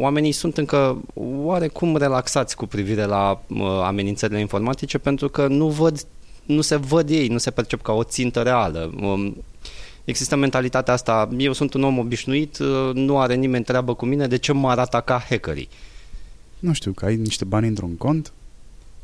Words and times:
oamenii 0.00 0.32
sunt 0.32 0.56
încă 0.56 1.00
oarecum 1.14 1.96
relaxați 1.96 2.56
cu 2.56 2.66
privire 2.66 3.04
la 3.04 3.42
uh, 3.48 3.60
amenințările 3.82 4.40
informatice 4.40 4.98
pentru 4.98 5.28
că 5.28 5.46
nu 5.46 5.68
văd 5.68 6.06
nu 6.46 6.60
se 6.60 6.76
văd 6.76 7.10
ei, 7.10 7.28
nu 7.28 7.38
se 7.38 7.50
percep 7.50 7.82
ca 7.82 7.92
o 7.92 8.02
țintă 8.02 8.42
reală. 8.42 8.92
Um, 9.00 9.44
există 10.04 10.36
mentalitatea 10.36 10.94
asta, 10.94 11.28
eu 11.36 11.52
sunt 11.52 11.74
un 11.74 11.82
om 11.82 11.98
obișnuit, 11.98 12.58
uh, 12.58 12.90
nu 12.92 13.18
are 13.18 13.34
nimeni 13.34 13.64
treabă 13.64 13.94
cu 13.94 14.04
mine, 14.06 14.26
de 14.26 14.36
ce 14.36 14.52
m-ar 14.52 14.78
ataca 14.78 15.24
hackerii? 15.28 15.68
Nu 16.58 16.72
știu, 16.72 16.92
că 16.92 17.04
ai 17.04 17.16
niște 17.16 17.44
bani 17.44 17.66
într-un 17.66 17.96
cont? 17.96 18.32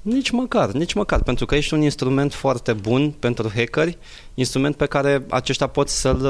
Nici 0.02 0.30
măcar, 0.30 0.70
nici 0.70 0.92
măcar, 0.92 1.22
pentru 1.22 1.46
că 1.46 1.54
ești 1.54 1.74
un 1.74 1.82
instrument 1.82 2.32
foarte 2.32 2.72
bun 2.72 3.10
pentru 3.10 3.50
hackeri, 3.54 3.98
instrument 4.34 4.76
pe 4.76 4.86
care 4.86 5.24
aceștia 5.28 5.66
pot 5.66 5.88
să-l, 5.88 6.20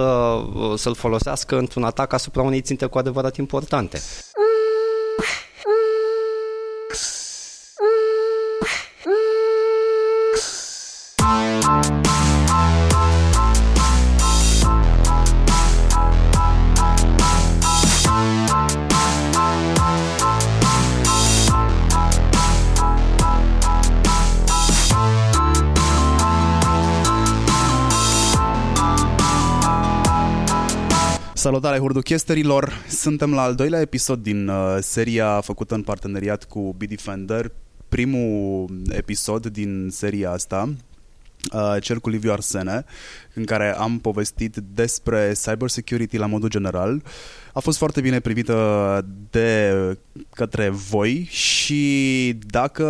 uh, 0.54 0.78
să-l 0.78 0.94
folosească 0.94 1.58
într-un 1.58 1.82
atac 1.82 2.12
asupra 2.12 2.42
unei 2.42 2.60
ținte 2.60 2.86
cu 2.86 2.98
adevărat 2.98 3.36
importante. 3.36 4.00
Salutare 31.42 31.78
hurduchesterilor! 31.78 32.72
Suntem 32.88 33.34
la 33.34 33.42
al 33.42 33.54
doilea 33.54 33.80
episod 33.80 34.22
din 34.22 34.48
uh, 34.48 34.76
seria 34.80 35.40
făcută 35.40 35.74
în 35.74 35.82
parteneriat 35.82 36.44
cu 36.44 36.74
Bitdefender, 36.78 37.52
primul 37.88 38.70
episod 38.88 39.46
din 39.46 39.88
seria 39.90 40.30
asta, 40.30 40.74
uh, 41.52 41.76
cel 41.80 41.98
cu 41.98 42.08
Liviu 42.08 42.32
Arsene, 42.32 42.84
în 43.34 43.44
care 43.44 43.76
am 43.76 43.98
povestit 43.98 44.56
despre 44.74 45.32
cybersecurity 45.44 46.16
la 46.16 46.26
modul 46.26 46.48
general. 46.48 47.02
A 47.52 47.60
fost 47.60 47.78
foarte 47.78 48.00
bine 48.00 48.20
privită 48.20 49.06
de 49.30 49.72
către 50.34 50.68
voi 50.68 51.26
și 51.30 52.38
dacă 52.46 52.86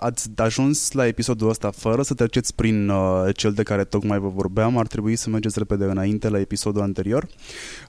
ați 0.00 0.28
ajuns 0.36 0.92
la 0.92 1.06
episodul 1.06 1.48
ăsta 1.48 1.70
fără 1.70 2.02
să 2.02 2.14
treceți 2.14 2.54
prin 2.54 2.88
uh, 2.88 3.22
cel 3.34 3.52
de 3.52 3.62
care 3.62 3.84
tocmai 3.84 4.18
vă 4.18 4.28
vorbeam, 4.28 4.78
ar 4.78 4.86
trebui 4.86 5.16
să 5.16 5.30
mergeți 5.30 5.58
repede 5.58 5.84
înainte 5.84 6.28
la 6.28 6.38
episodul 6.38 6.82
anterior 6.82 7.26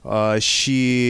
uh, 0.02 0.40
și 0.40 1.00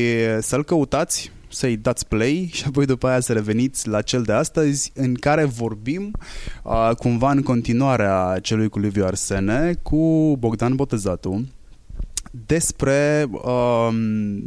să-l 0.41 0.65
căutați 0.65 1.33
să-i 1.51 1.77
dați 1.77 2.07
play 2.07 2.49
și 2.53 2.65
apoi 2.67 2.87
după 2.87 3.09
aia 3.09 3.21
să 3.21 3.33
reveniți 3.33 3.89
la 3.89 4.03
cel 4.03 4.23
de 4.23 4.33
astăzi 4.33 4.93
în 4.95 5.15
care 5.15 5.45
vorbim 5.45 6.11
uh, 6.65 6.91
cumva 6.99 7.31
în 7.31 7.43
continuarea 7.43 8.39
celui 8.43 8.69
cu 8.69 8.79
Liviu 8.79 9.05
Arsene 9.05 9.75
cu 9.83 10.37
Bogdan 10.39 10.75
Botezatu 10.75 11.49
despre 12.47 13.27
um, 13.31 14.43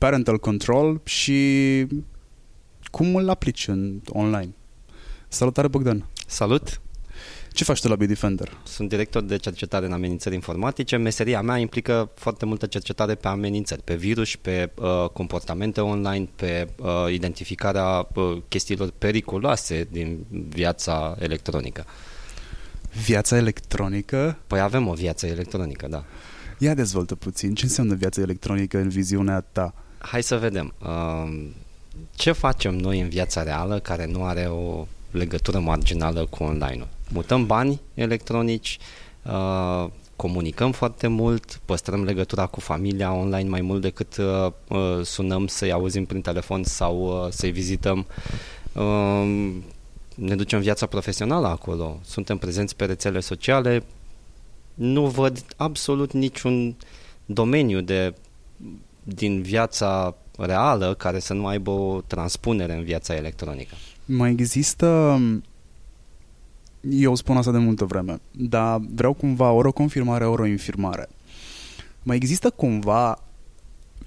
parental 0.00 0.38
control 0.38 1.00
și 1.04 1.86
cum 2.90 3.14
îl 3.14 3.28
aplici 3.28 3.68
în 3.68 4.00
online. 4.08 4.54
Salutare 5.28 5.68
Bogdan! 5.68 6.06
Salut! 6.26 6.80
Ce 7.52 7.64
faci 7.64 7.80
tu 7.80 7.88
la 7.88 7.96
Bitdefender? 7.96 8.56
Sunt 8.64 8.88
director 8.88 9.22
de 9.22 9.36
cercetare 9.36 9.86
în 9.86 9.92
amenințări 9.92 10.34
informatice. 10.34 10.96
Meseria 10.96 11.40
mea 11.40 11.56
implică 11.56 12.10
foarte 12.14 12.46
multă 12.46 12.66
cercetare 12.66 13.14
pe 13.14 13.28
amenințări, 13.28 13.82
pe 13.82 13.94
virus, 13.94 14.36
pe 14.36 14.70
uh, 14.74 15.08
comportamente 15.12 15.80
online, 15.80 16.28
pe 16.36 16.68
uh, 16.78 17.12
identificarea 17.12 18.08
uh, 18.14 18.42
chestiilor 18.48 18.90
periculoase 18.98 19.88
din 19.90 20.26
viața 20.48 21.16
electronică. 21.18 21.84
Viața 23.04 23.36
electronică? 23.36 24.38
Păi 24.46 24.60
avem 24.60 24.88
o 24.88 24.92
viață 24.92 25.26
electronică, 25.26 25.86
da. 25.88 26.04
Ia 26.58 26.74
dezvoltă 26.74 27.14
puțin. 27.14 27.54
Ce 27.54 27.64
înseamnă 27.64 27.94
viața 27.94 28.20
electronică 28.20 28.78
în 28.78 28.88
viziunea 28.88 29.40
ta? 29.40 29.74
Hai 30.02 30.22
să 30.22 30.38
vedem. 30.38 30.74
Uh, 30.82 31.48
ce 32.14 32.32
facem 32.32 32.74
noi 32.74 33.00
în 33.00 33.08
viața 33.08 33.42
reală 33.42 33.78
care 33.78 34.06
nu 34.06 34.24
are 34.24 34.46
o 34.46 34.86
legătură 35.10 35.58
marginală 35.58 36.26
cu 36.26 36.42
online-ul? 36.42 36.88
Mutăm 37.10 37.46
bani 37.46 37.80
electronici, 37.94 38.78
uh, 39.22 39.90
comunicăm 40.16 40.72
foarte 40.72 41.06
mult, 41.06 41.60
păstrăm 41.64 42.04
legătura 42.04 42.46
cu 42.46 42.60
familia 42.60 43.12
online 43.12 43.48
mai 43.48 43.60
mult 43.60 43.80
decât 43.80 44.16
uh, 44.16 44.52
uh, 44.68 45.04
sunăm 45.04 45.46
să-i 45.46 45.72
auzim 45.72 46.04
prin 46.04 46.20
telefon 46.20 46.64
sau 46.64 47.24
uh, 47.24 47.30
să-i 47.30 47.50
vizităm. 47.50 48.06
Uh, 48.72 49.52
ne 50.14 50.36
ducem 50.36 50.60
viața 50.60 50.86
profesională 50.86 51.46
acolo, 51.46 52.00
suntem 52.04 52.38
prezenți 52.38 52.76
pe 52.76 52.84
rețele 52.84 53.20
sociale, 53.20 53.82
nu 54.74 55.06
văd 55.06 55.44
absolut 55.56 56.12
niciun 56.12 56.76
domeniu 57.26 57.80
de, 57.80 58.14
din 59.14 59.42
viața 59.42 60.14
reală 60.38 60.94
care 60.94 61.18
să 61.18 61.34
nu 61.34 61.46
aibă 61.46 61.70
o 61.70 62.00
transpunere 62.00 62.74
în 62.74 62.82
viața 62.82 63.14
electronică. 63.14 63.74
Mai 64.04 64.30
există 64.30 65.18
eu 66.88 67.14
spun 67.14 67.36
asta 67.36 67.50
de 67.50 67.58
multă 67.58 67.84
vreme, 67.84 68.20
dar 68.30 68.80
vreau 68.94 69.12
cumva 69.12 69.50
ori 69.50 69.68
o 69.68 69.72
confirmare, 69.72 70.24
ori 70.24 70.42
o 70.42 70.46
infirmare. 70.46 71.08
Mai 72.02 72.16
există 72.16 72.50
cumva 72.50 73.18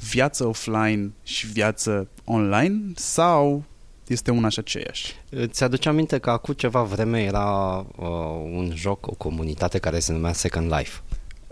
viață 0.09 0.46
offline 0.46 1.12
și 1.24 1.47
viață 1.47 2.08
online 2.24 2.81
sau 2.96 3.63
este 4.08 4.31
una 4.31 4.50
și 4.50 4.59
aceeași? 4.59 5.13
Îți 5.30 5.63
aduce 5.63 5.90
aminte 5.90 6.18
că 6.18 6.30
acum 6.30 6.53
ceva 6.53 6.84
vreme 6.84 7.24
era 7.24 7.78
uh, 7.78 8.06
un 8.44 8.72
joc, 8.75 9.08
o 9.08 9.13
comunitate 9.13 9.78
care 9.78 10.00
se 10.00 10.12
numea 10.12 10.34
Second 10.34 10.74
Life. 10.74 11.00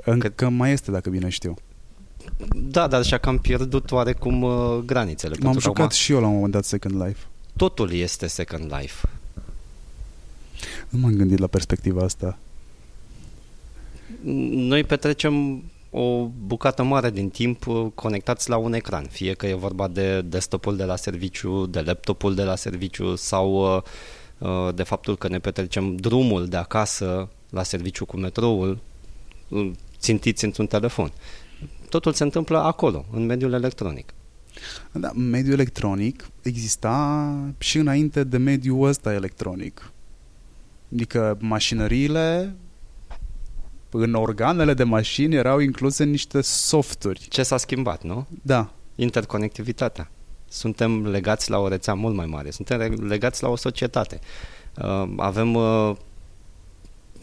Încă 0.06 0.30
că... 0.30 0.50
mai 0.50 0.72
este, 0.72 0.92
dacă 0.92 1.10
bine 1.10 1.30
știu. 1.30 1.56
Da, 2.56 2.88
dar 2.88 3.00
așa 3.00 3.18
că 3.18 3.30
am 3.30 3.38
pierdut 3.38 3.92
oarecum 3.92 4.42
uh, 4.42 4.78
granițele. 4.86 5.36
M-am 5.42 5.60
jucat 5.60 5.86
acum... 5.86 5.90
și 5.90 6.12
eu 6.12 6.20
la 6.20 6.28
un 6.28 6.34
moment 6.34 6.52
dat 6.54 6.66
Second 6.66 7.04
Life. 7.04 7.26
Totul 7.56 7.92
este 7.94 8.28
Second 8.28 8.74
Life. 8.80 9.10
Nu 10.90 11.00
m-am 11.00 11.14
gândit 11.14 11.38
la 11.40 11.48
perspectiva 11.48 12.04
asta. 12.04 12.38
Noi 14.52 14.84
petrecem 14.84 15.64
o 15.90 16.30
bucată 16.46 16.84
mare 16.84 17.10
din 17.10 17.30
timp 17.30 17.68
uh, 17.68 17.88
conectați 17.96 18.50
la 18.50 18.58
un 18.58 18.74
ecran, 18.74 19.06
fie 19.10 19.34
că 19.34 19.48
e 19.48 19.54
vorba 19.54 19.88
de 19.88 20.22
desktopul 20.22 20.76
de 20.76 20.84
la 20.84 20.96
serviciu, 20.96 21.66
de 21.66 21.82
laptopul 21.82 22.36
de 22.36 22.44
la 22.44 22.56
serviciu 22.56 23.16
sau 23.16 23.76
uh, 23.76 23.82
uh, 24.38 24.74
de 24.76 24.84
faptul 24.84 25.18
că 25.18 25.28
ne 25.28 25.40
petrecem 25.40 25.96
drumul 25.96 26.48
de 26.48 26.58
acasă 26.58 27.30
la 27.50 27.64
serviciu 27.64 28.06
cu 28.06 28.18
metroul 28.18 28.80
țintiți 30.00 30.46
într-un 30.46 30.68
telefon. 30.68 31.12
Totul 31.92 32.14
se 32.14 32.24
întâmplă 32.24 32.58
acolo, 32.58 33.06
în 33.12 33.26
mediul 33.26 33.54
electronic. 33.54 34.14
Da, 34.92 35.12
mediul 35.12 35.54
electronic 35.54 36.30
exista 36.42 37.34
și 37.58 37.78
înainte 37.78 38.24
de 38.24 38.38
mediul 38.38 38.88
ăsta 38.88 39.14
electronic. 39.14 39.92
Adică 40.94 41.38
mașinăriile 41.40 42.56
în 43.90 44.14
organele 44.14 44.74
de 44.74 44.84
mașini 44.84 45.36
erau 45.36 45.60
incluse 45.60 46.04
niște 46.04 46.42
softuri. 46.42 47.28
Ce 47.30 47.44
s-a 47.44 47.58
schimbat, 47.58 48.04
nu? 48.04 48.28
Da. 48.42 48.74
Interconectivitatea. 48.96 50.12
Suntem 50.48 51.08
legați 51.08 51.50
la 51.50 51.58
o 51.58 51.68
rețea 51.68 51.94
mult 51.94 52.16
mai 52.16 52.26
mare. 52.26 52.50
Suntem 52.52 53.06
legați 53.08 53.44
la 53.44 53.50
o 53.50 53.56
societate. 53.56 54.20
Uh, 54.78 55.14
avem 55.18 55.54
uh, 55.54 55.96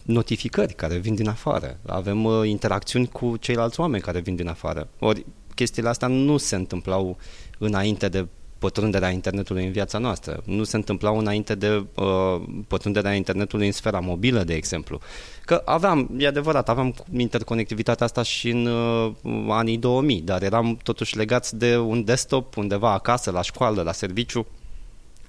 notificări 0.09 0.75
care 0.75 0.97
vin 0.97 1.15
din 1.15 1.29
afară. 1.29 1.79
Avem 1.87 2.25
uh, 2.25 2.49
interacțiuni 2.49 3.09
cu 3.09 3.37
ceilalți 3.37 3.81
oameni 3.81 4.03
care 4.03 4.21
vin 4.21 4.37
din 4.37 4.49
afară. 4.49 4.89
Ori 4.99 5.27
chestiile 5.55 5.89
astea 5.89 6.09
nu 6.09 6.37
se 6.37 6.57
întâmplau 6.57 7.17
înainte 7.59 8.09
de 8.09 8.27
pătrunderea 8.59 9.11
internetului 9.11 9.65
în 9.65 9.73
viața 9.73 9.99
noastră. 9.99 10.43
Nu 10.44 10.65
se 10.65 10.77
întâmplau 10.77 11.19
înainte 11.19 11.55
de 11.55 11.85
uh, 11.94 12.43
pătrunderea 12.69 13.15
internetului 13.15 13.67
în 13.67 13.73
sfera 13.73 14.00
mobilă, 14.00 14.44
de 14.44 14.55
exemplu. 14.55 15.00
Că 15.44 15.62
aveam, 15.65 16.11
e 16.19 16.27
adevărat, 16.27 16.69
aveam 16.69 16.94
interconectivitatea 17.17 18.06
asta 18.06 18.23
și 18.23 18.50
în 18.50 18.67
uh, 18.67 19.12
anii 19.49 19.79
2000, 19.79 20.21
dar 20.21 20.43
eram 20.43 20.79
totuși 20.82 21.17
legați 21.17 21.56
de 21.56 21.77
un 21.77 22.05
desktop 22.05 22.56
undeva 22.56 22.93
acasă, 22.93 23.31
la 23.31 23.43
școală, 23.43 23.82
la 23.82 23.93
serviciu. 23.93 24.47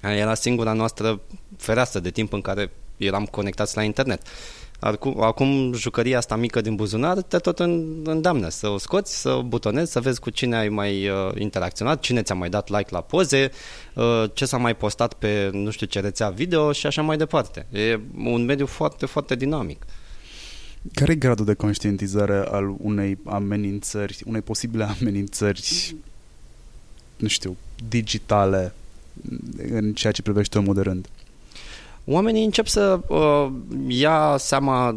Era 0.02 0.34
singura 0.34 0.72
noastră 0.72 1.20
fereastră 1.56 2.00
de 2.00 2.10
timp 2.10 2.32
în 2.32 2.40
care 2.40 2.72
eram 2.96 3.24
conectați 3.24 3.76
la 3.76 3.82
internet. 3.82 4.22
Uh, 4.22 4.59
Acum, 4.80 5.22
acum 5.22 5.72
jucăria 5.72 6.18
asta 6.18 6.36
mică 6.36 6.60
din 6.60 6.74
buzunar 6.74 7.22
te 7.22 7.38
tot 7.38 7.58
îndeamnă 8.04 8.48
să 8.48 8.68
o 8.68 8.78
scoți, 8.78 9.20
să 9.20 9.30
o 9.30 9.42
butonezi, 9.42 9.92
să 9.92 10.00
vezi 10.00 10.20
cu 10.20 10.30
cine 10.30 10.56
ai 10.56 10.68
mai 10.68 11.08
uh, 11.08 11.32
interacționat, 11.38 12.00
cine 12.00 12.22
ți-a 12.22 12.34
mai 12.34 12.48
dat 12.48 12.68
like 12.68 12.88
la 12.90 13.00
poze, 13.00 13.50
uh, 13.94 14.24
ce 14.32 14.44
s-a 14.44 14.56
mai 14.56 14.76
postat 14.76 15.12
pe 15.12 15.50
nu 15.52 15.70
știu 15.70 15.86
ce 15.86 16.00
rețea 16.00 16.28
video 16.28 16.72
și 16.72 16.86
așa 16.86 17.02
mai 17.02 17.16
departe. 17.16 17.66
E 17.72 18.00
un 18.16 18.44
mediu 18.44 18.66
foarte, 18.66 19.06
foarte 19.06 19.34
dinamic. 19.34 19.86
Care 20.94 21.12
e 21.12 21.14
gradul 21.14 21.44
de 21.44 21.54
conștientizare 21.54 22.36
al 22.50 22.74
unei 22.78 23.18
amenințări, 23.24 24.22
unei 24.26 24.40
posibile 24.40 24.84
amenințări, 25.00 25.94
nu 27.16 27.28
știu, 27.28 27.56
digitale 27.88 28.74
în 29.70 29.92
ceea 29.92 30.12
ce 30.12 30.22
privește 30.22 30.58
omul 30.58 30.74
de 30.74 30.80
rând? 30.80 31.08
Oamenii 32.04 32.44
încep 32.44 32.66
să 32.66 33.00
uh, 33.08 33.50
ia 33.88 34.34
seama 34.38 34.96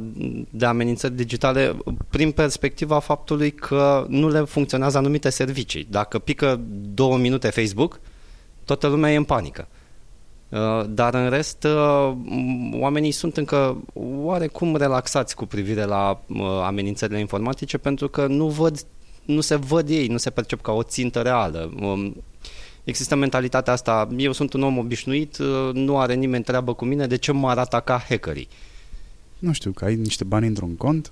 de 0.50 0.66
amenințări 0.66 1.14
digitale 1.14 1.78
prin 2.10 2.32
perspectiva 2.32 3.00
faptului 3.00 3.52
că 3.52 4.06
nu 4.08 4.30
le 4.30 4.40
funcționează 4.40 4.98
anumite 4.98 5.30
servicii. 5.30 5.88
Dacă 5.90 6.20
pică 6.20 6.62
două 6.94 7.18
minute 7.18 7.50
Facebook, 7.50 8.00
toată 8.66 8.88
lumea 8.88 9.12
e 9.12 9.16
în 9.16 9.24
panică. 9.24 9.68
Uh, 10.50 10.86
dar 10.90 11.14
în 11.14 11.30
rest, 11.30 11.64
uh, 11.64 12.14
oamenii 12.72 13.12
sunt 13.12 13.38
încă 13.38 13.84
oarecum 14.24 14.76
relaxați 14.76 15.36
cu 15.36 15.46
privire 15.46 15.84
la 15.84 16.22
uh, 16.28 16.46
amenințările 16.64 17.20
informatice 17.20 17.78
pentru 17.78 18.08
că 18.08 18.28
nu 18.28 18.48
văd 18.48 18.86
nu 19.26 19.42
se 19.42 19.56
văd 19.56 19.90
ei, 19.90 20.08
nu 20.08 20.18
se 20.18 20.30
percep 20.30 20.62
ca 20.62 20.72
o 20.72 20.84
țintă 20.84 21.22
reală. 21.22 21.72
Um, 21.82 22.24
există 22.83 23.15
mentalitatea 23.15 23.74
asta, 23.74 24.07
eu 24.18 24.31
sunt 24.31 24.53
un 24.53 24.63
om 24.63 24.77
obișnuit, 24.77 25.38
nu 25.74 26.00
are 26.00 26.13
nimeni 26.13 26.44
treabă 26.44 26.74
cu 26.74 26.85
mine, 26.85 27.07
de 27.07 27.15
ce 27.15 27.31
mă 27.31 27.50
arată 27.50 27.81
ca 27.85 28.03
hackerii? 28.09 28.47
Nu 29.39 29.53
știu, 29.53 29.71
că 29.71 29.85
ai 29.85 29.95
niște 29.95 30.24
bani 30.24 30.47
într-un 30.47 30.75
cont? 30.75 31.12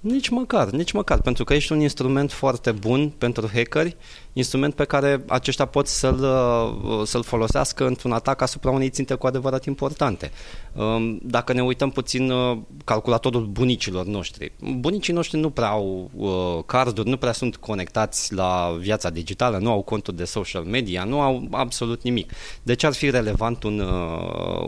Nici 0.00 0.28
măcar, 0.28 0.70
nici 0.70 0.92
măcar, 0.92 1.20
pentru 1.20 1.44
că 1.44 1.54
ești 1.54 1.72
un 1.72 1.80
instrument 1.80 2.32
foarte 2.32 2.72
bun 2.72 3.08
pentru 3.18 3.50
hackeri, 3.52 3.96
instrument 4.32 4.74
pe 4.74 4.84
care 4.84 5.24
aceștia 5.28 5.64
pot 5.64 5.86
să-l, 5.86 6.20
uh, 6.20 7.06
să-l 7.06 7.22
folosească 7.22 7.86
într-un 7.86 8.12
atac 8.12 8.40
asupra 8.40 8.70
unei 8.70 8.90
ținte 8.90 9.14
cu 9.14 9.26
adevărat 9.26 9.64
importante. 9.64 10.30
Um, 10.72 11.18
dacă 11.22 11.52
ne 11.52 11.62
uităm 11.62 11.90
puțin 11.90 12.30
uh, 12.30 12.58
calculatorul 12.84 13.46
bunicilor 13.46 14.04
noștri, 14.04 14.52
bunicii 14.78 15.12
noștri 15.12 15.38
nu 15.38 15.50
prea 15.50 15.68
au 15.68 16.10
uh, 16.14 16.64
carduri, 16.66 17.08
nu 17.08 17.16
prea 17.16 17.32
sunt 17.32 17.56
conectați 17.56 18.34
la 18.34 18.76
viața 18.78 19.10
digitală, 19.10 19.58
nu 19.58 19.70
au 19.70 19.82
conturi 19.82 20.16
de 20.16 20.24
social 20.24 20.62
media, 20.62 21.04
nu 21.04 21.20
au 21.20 21.48
absolut 21.50 22.02
nimic. 22.02 22.32
De 22.62 22.74
ce 22.74 22.86
ar 22.86 22.92
fi 22.92 23.10
relevant 23.10 23.62
un, 23.62 23.80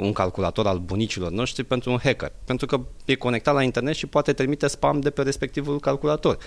un 0.01 0.13
calculator 0.13 0.67
al 0.67 0.79
bunicilor 0.79 1.31
noștri 1.31 1.65
pentru 1.65 1.91
un 1.91 1.99
hacker? 2.03 2.33
Pentru 2.45 2.67
că 2.67 2.81
e 3.05 3.15
conectat 3.15 3.55
la 3.55 3.63
internet 3.63 3.95
și 3.95 4.07
poate 4.07 4.33
trimite 4.33 4.67
spam 4.67 5.01
de 5.01 5.11
pe 5.11 5.23
respectivul 5.23 5.81
calculator 5.81 6.39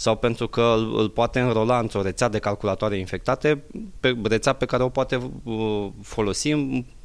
sau 0.00 0.16
pentru 0.16 0.48
că 0.48 0.74
îl, 0.76 0.98
îl 0.98 1.08
poate 1.08 1.40
înrola 1.40 1.78
într-o 1.78 2.02
rețea 2.02 2.28
de 2.28 2.38
calculatoare 2.38 2.98
infectate, 2.98 3.62
pe 4.00 4.16
rețea 4.22 4.52
pe 4.52 4.66
care 4.66 4.82
o 4.82 4.88
poate 4.88 5.30
uh, 5.42 5.86
folosi 6.02 6.50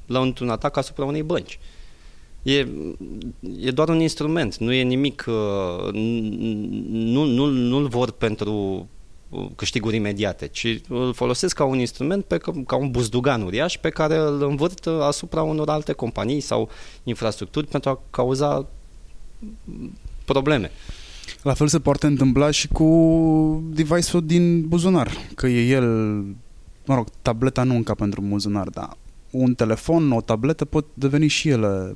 la 0.06 0.20
într-un 0.20 0.50
atac 0.50 0.78
asupra 0.78 1.06
unei 1.06 1.24
bănci. 1.24 1.60
E, 2.44 2.68
e 3.60 3.72
doar 3.72 3.90
un 3.90 4.00
instrument, 4.00 4.58
nu 4.58 4.74
e 4.74 4.82
nimic, 4.82 5.26
uh, 5.28 5.94
nu, 6.92 7.24
nu, 7.24 7.46
nu-l 7.46 7.88
vor 7.88 8.12
pentru 8.12 8.88
uh, 9.30 9.46
câștiguri 9.56 9.96
imediate, 9.96 10.48
ci 10.48 10.82
îl 10.90 11.14
folosesc 11.14 11.56
ca 11.56 11.64
un 11.64 11.80
instrument, 11.80 12.26
pe, 12.26 12.38
ca 12.68 12.76
un 12.76 12.92
buzdugan 12.92 13.42
uriaș 13.42 13.78
pe 13.78 13.90
care 13.90 14.16
îl 14.16 14.44
învârt 14.44 14.88
asupra 14.88 15.42
unor 15.42 15.70
alte 15.70 15.94
companii 15.94 16.40
sau 16.40 16.70
infrastructuri 17.04 17.68
pentru 17.68 17.90
a 17.90 18.00
cauza 18.10 18.68
probleme. 20.26 20.72
La 21.42 21.54
fel 21.54 21.68
se 21.68 21.80
poate 21.80 22.08
întâmpla 22.08 22.52
și 22.52 22.68
cu 22.68 23.64
device-ul 23.74 24.26
din 24.26 24.68
buzunar, 24.68 25.12
că 25.36 25.48
e 25.48 25.68
el, 25.68 25.86
mă 26.86 26.96
rog, 26.96 27.08
tableta 27.22 27.64
nu 27.64 27.76
încă 27.76 27.94
pentru 27.94 28.22
buzunar, 28.22 28.70
dar 28.70 28.98
un 29.30 29.54
telefon, 29.54 30.12
o 30.12 30.22
tabletă 30.22 30.66
pot 30.66 30.86
deveni 30.94 31.28
și 31.28 31.50
ele 31.50 31.92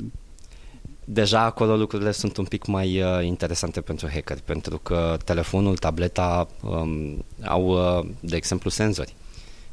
deja 1.10 1.42
acolo 1.42 1.76
lucrurile 1.76 2.12
sunt 2.12 2.38
un 2.38 2.46
pic 2.46 2.66
mai 2.66 3.02
uh, 3.02 3.26
interesante 3.26 3.82
pentru 3.82 4.08
hacker, 4.14 4.38
pentru 4.46 4.78
că 4.78 5.18
telefonul, 5.26 5.78
tableta 5.78 6.48
um, 6.64 7.26
au, 7.46 7.68
uh, 7.68 8.06
de 8.20 8.36
exemplu, 8.36 8.70
senzori. 8.70 9.16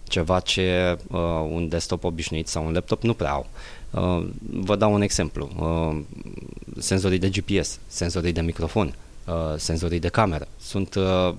Ceva 0.09 0.41
ce 0.41 0.99
uh, 1.09 1.19
un 1.51 1.69
desktop 1.69 2.05
obișnuit 2.05 2.49
sau 2.49 2.67
un 2.67 2.73
laptop 2.73 3.03
nu 3.03 3.15
prea 3.15 3.31
au. 3.31 3.47
Uh, 3.91 4.27
vă 4.51 4.77
dau 4.77 4.93
un 4.93 5.03
exemplu. 5.03 5.51
Uh, 5.59 6.01
senzorii 6.79 7.19
de 7.19 7.29
GPS, 7.29 7.79
senzorii 7.87 8.33
de 8.33 8.41
microfon, 8.41 8.87
uh, 8.87 8.95
senzorii 9.57 9.99
de 9.99 10.09
cameră. 10.09 10.49
Sunt 10.57 10.95
uh, 10.95 11.35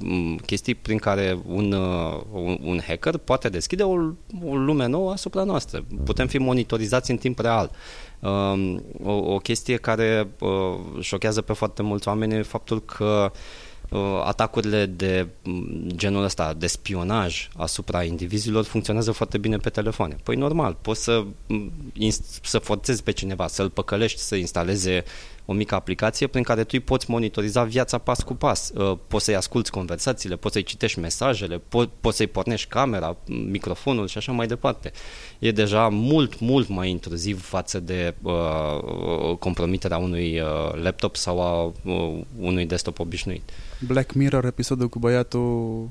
chestii 0.46 0.76
prin 0.76 0.98
care 0.98 1.40
un, 1.48 1.72
uh, 1.72 2.22
un, 2.32 2.58
un 2.62 2.80
hacker 2.88 3.18
poate 3.18 3.50
deschide 3.50 3.84
o, 3.84 3.94
o 4.44 4.56
lume 4.56 4.86
nouă 4.86 5.12
asupra 5.12 5.44
noastră. 5.44 5.86
Putem 6.04 6.28
fi 6.28 6.38
monitorizați 6.38 7.12
în 7.12 7.18
timp 7.18 7.40
real. 7.40 7.72
Uh, 8.20 8.76
o, 9.04 9.12
o 9.12 9.38
chestie 9.38 9.78
care 9.78 10.28
uh, 10.40 10.50
șochează 11.00 11.42
pe 11.42 11.54
foarte 11.54 11.82
mulți 11.82 12.08
oameni 12.08 12.34
e 12.34 12.42
faptul 12.42 12.82
că 12.82 13.32
uh, 13.90 14.22
atacurile 14.24 14.86
de 14.86 15.28
genul 15.88 16.24
ăsta 16.24 16.54
de 16.54 16.68
spionaj 16.68 17.50
asupra 17.56 18.04
indivizilor 18.04 18.64
funcționează 18.64 19.12
foarte 19.12 19.38
bine 19.38 19.58
pe 19.58 19.70
telefoane. 19.70 20.16
Păi 20.24 20.36
normal, 20.36 20.78
poți 20.82 21.04
să, 21.04 21.26
să 22.42 22.58
forțezi 22.58 23.04
pe 23.04 23.12
cineva, 23.12 23.48
să-l 23.48 23.70
păcălești, 23.70 24.20
să 24.20 24.36
instaleze 24.36 25.04
o 25.46 25.54
mică 25.54 25.76
aplicație 25.76 26.28
prin 26.28 26.44
care 26.44 26.62
tu 26.62 26.70
îi 26.72 26.80
poți 26.80 27.10
monitoriza 27.10 27.64
viața 27.64 27.98
pas 27.98 28.24
cu 28.24 28.34
pas. 28.34 28.72
Uh, 28.76 28.98
poți 29.08 29.26
să-i 29.26 29.36
asculți 29.36 29.72
conversațiile, 29.72 30.36
poți 30.36 30.54
să-i 30.54 30.64
citești 30.64 31.00
mesajele, 31.00 31.58
po- 31.58 31.90
poți 32.02 32.18
să-i 32.18 32.28
pornești 32.28 32.70
camera, 32.70 33.18
microfonul 33.26 34.08
și 34.08 34.18
așa 34.18 34.32
mai 34.32 34.48
departe. 34.48 34.92
E 35.40 35.52
deja 35.52 35.88
mult, 35.88 36.40
mult 36.40 36.68
mai 36.68 36.90
intruziv 36.90 37.44
față 37.44 37.80
de 37.80 38.16
uh, 38.22 39.38
compromiterea 39.40 39.98
unui 39.98 40.40
uh, 40.40 40.48
laptop 40.74 41.16
sau 41.16 41.42
a 41.42 41.64
uh, 41.64 42.22
unui 42.40 42.66
desktop 42.66 43.00
obișnuit. 43.00 43.50
Black 43.80 44.14
Mirror, 44.14 44.46
episodul 44.46 44.90
cu 44.90 45.00
băiatul 45.00 45.90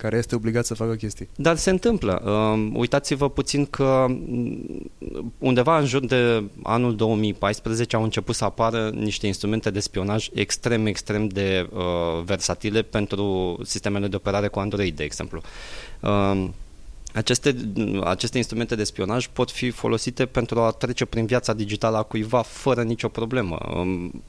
care 0.00 0.16
este 0.16 0.34
obligat 0.34 0.66
să 0.66 0.74
facă 0.74 0.94
chestii. 0.94 1.28
Dar 1.36 1.56
se 1.56 1.70
întâmplă. 1.70 2.22
Uh, 2.24 2.70
uitați-vă 2.74 3.30
puțin 3.30 3.66
că 3.66 4.06
mm, 4.08 4.90
undeva 5.38 5.78
în 5.78 5.86
jur 5.86 6.06
de 6.06 6.44
anul 6.62 6.96
2014 6.96 7.96
au 7.96 8.02
început 8.02 8.34
să 8.34 8.44
apară 8.44 8.90
niște 8.94 9.26
instrumente 9.26 9.70
de 9.70 9.80
spionaj 9.80 10.28
extrem, 10.32 10.86
extrem 10.86 11.28
de 11.28 11.68
uh, 11.72 12.22
versatile 12.24 12.82
pentru 12.82 13.58
sistemele 13.64 14.06
de 14.06 14.16
operare 14.16 14.48
cu 14.48 14.58
Android, 14.58 14.96
de 14.96 15.04
exemplu. 15.04 15.40
Uh, 16.00 16.48
aceste, 17.12 17.56
aceste 18.04 18.36
instrumente 18.36 18.74
de 18.74 18.84
spionaj 18.84 19.26
pot 19.26 19.50
fi 19.50 19.70
folosite 19.70 20.26
pentru 20.26 20.60
a 20.60 20.70
trece 20.70 21.04
prin 21.04 21.26
viața 21.26 21.52
digitală 21.52 21.96
a 21.96 22.02
cuiva 22.02 22.42
fără 22.42 22.82
nicio 22.82 23.08
problemă. 23.08 23.58
Um, 23.74 24.22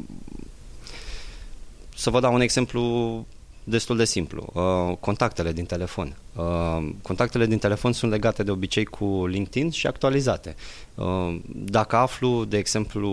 să 1.96 2.10
vă 2.10 2.20
dau 2.20 2.34
un 2.34 2.42
exemplu 2.42 3.26
destul 3.64 3.98
de 3.98 4.06
simplu. 4.06 4.50
Uh, 4.54 4.98
contactele 5.00 5.52
din 5.52 5.66
telefon. 5.66 6.16
Uh, 6.36 6.90
contactele 7.02 7.46
din 7.46 7.58
telefon 7.58 7.94
sunt 7.94 8.12
legate 8.12 8.44
de 8.44 8.52
obicei 8.52 8.86
cu 8.86 9.26
LinkedIn 9.26 9.70
și 9.70 9.88
actualizate. 9.88 10.56
Uh, 10.96 11.40
dacă 11.54 11.96
aflu, 11.96 12.46
de 12.46 12.58
exemplu, 12.58 13.10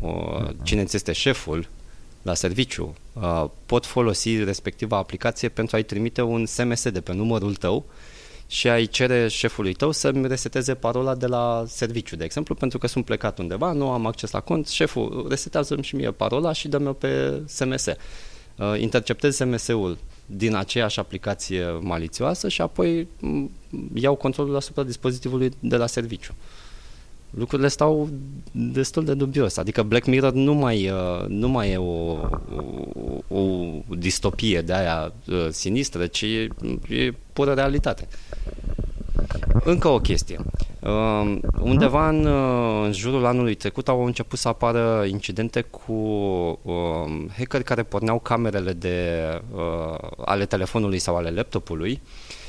uh, 0.00 0.48
cine 0.62 0.84
ți 0.84 0.96
este 0.96 1.12
șeful 1.12 1.68
la 2.22 2.34
serviciu, 2.34 2.94
uh, 3.12 3.44
pot 3.66 3.86
folosi 3.86 4.44
respectiva 4.44 4.96
aplicație 4.96 5.48
pentru 5.48 5.76
a-i 5.76 5.82
trimite 5.82 6.22
un 6.22 6.46
SMS 6.46 6.90
de 6.90 7.00
pe 7.00 7.12
numărul 7.12 7.54
tău 7.54 7.84
și 8.46 8.68
ai 8.68 8.86
cere 8.86 9.28
șefului 9.28 9.72
tău 9.72 9.90
să-mi 9.90 10.26
reseteze 10.26 10.74
parola 10.74 11.14
de 11.14 11.26
la 11.26 11.64
serviciu, 11.66 12.16
de 12.16 12.24
exemplu, 12.24 12.54
pentru 12.54 12.78
că 12.78 12.86
sunt 12.86 13.04
plecat 13.04 13.38
undeva, 13.38 13.72
nu 13.72 13.90
am 13.90 14.06
acces 14.06 14.30
la 14.30 14.40
cont, 14.40 14.68
șeful 14.68 15.26
resetează-mi 15.28 15.82
și 15.82 15.96
mie 15.96 16.10
parola 16.10 16.52
și 16.52 16.68
dă-mi-o 16.68 16.92
pe 16.92 17.42
SMS 17.46 17.86
uh, 17.86 17.94
interceptez 18.78 19.36
SMS-ul 19.36 19.98
din 20.26 20.54
aceeași 20.54 20.98
aplicație 20.98 21.66
malițioasă 21.80 22.48
și 22.48 22.60
apoi 22.60 23.08
mm, 23.20 23.50
iau 23.94 24.14
controlul 24.14 24.56
asupra 24.56 24.82
dispozitivului 24.82 25.50
de 25.60 25.76
la 25.76 25.86
serviciu. 25.86 26.34
Lucrurile 27.30 27.68
stau 27.68 28.08
destul 28.52 29.04
de 29.04 29.14
dubios. 29.14 29.56
Adică 29.56 29.82
Black 29.82 30.06
Mirror 30.06 30.32
nu 30.32 30.54
mai, 30.54 30.90
uh, 30.90 31.26
nu 31.28 31.48
mai 31.48 31.70
e 31.70 31.76
o, 31.76 32.18
o, 33.28 33.40
o 33.88 33.94
distopie 33.96 34.60
de 34.60 34.72
aia 34.72 35.12
uh, 35.28 35.48
sinistră, 35.50 36.06
ci 36.06 36.22
e, 36.22 36.48
e 36.88 37.14
pură 37.32 37.52
realitate. 37.52 38.08
Încă 39.64 39.88
o 39.88 39.98
chestie. 39.98 40.38
Uh, 40.80 41.38
undeva 41.60 42.08
în, 42.08 42.24
uh, 42.24 42.82
în 42.84 42.92
jurul 42.92 43.24
anului 43.24 43.54
trecut 43.54 43.88
au 43.88 44.04
început 44.04 44.38
să 44.38 44.48
apară 44.48 45.04
incidente 45.08 45.60
cu 45.60 45.92
uh, 46.62 47.24
hackeri 47.36 47.64
care 47.64 47.82
porneau 47.82 48.18
camerele 48.18 48.72
de, 48.72 49.18
uh, 49.54 49.98
ale 50.24 50.44
telefonului 50.46 50.98
sau 50.98 51.16
ale 51.16 51.30
laptopului 51.30 52.00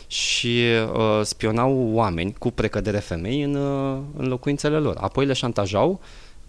și 0.08 0.62
uh, 0.94 1.20
spionau 1.24 1.90
oameni 1.94 2.36
cu 2.38 2.52
precădere 2.52 2.98
femei 2.98 3.42
în, 3.42 3.56
uh, 3.56 3.98
în 4.18 4.28
locuințele 4.28 4.78
lor. 4.78 4.98
Apoi 5.00 5.26
le 5.26 5.34
șantajau 5.34 6.00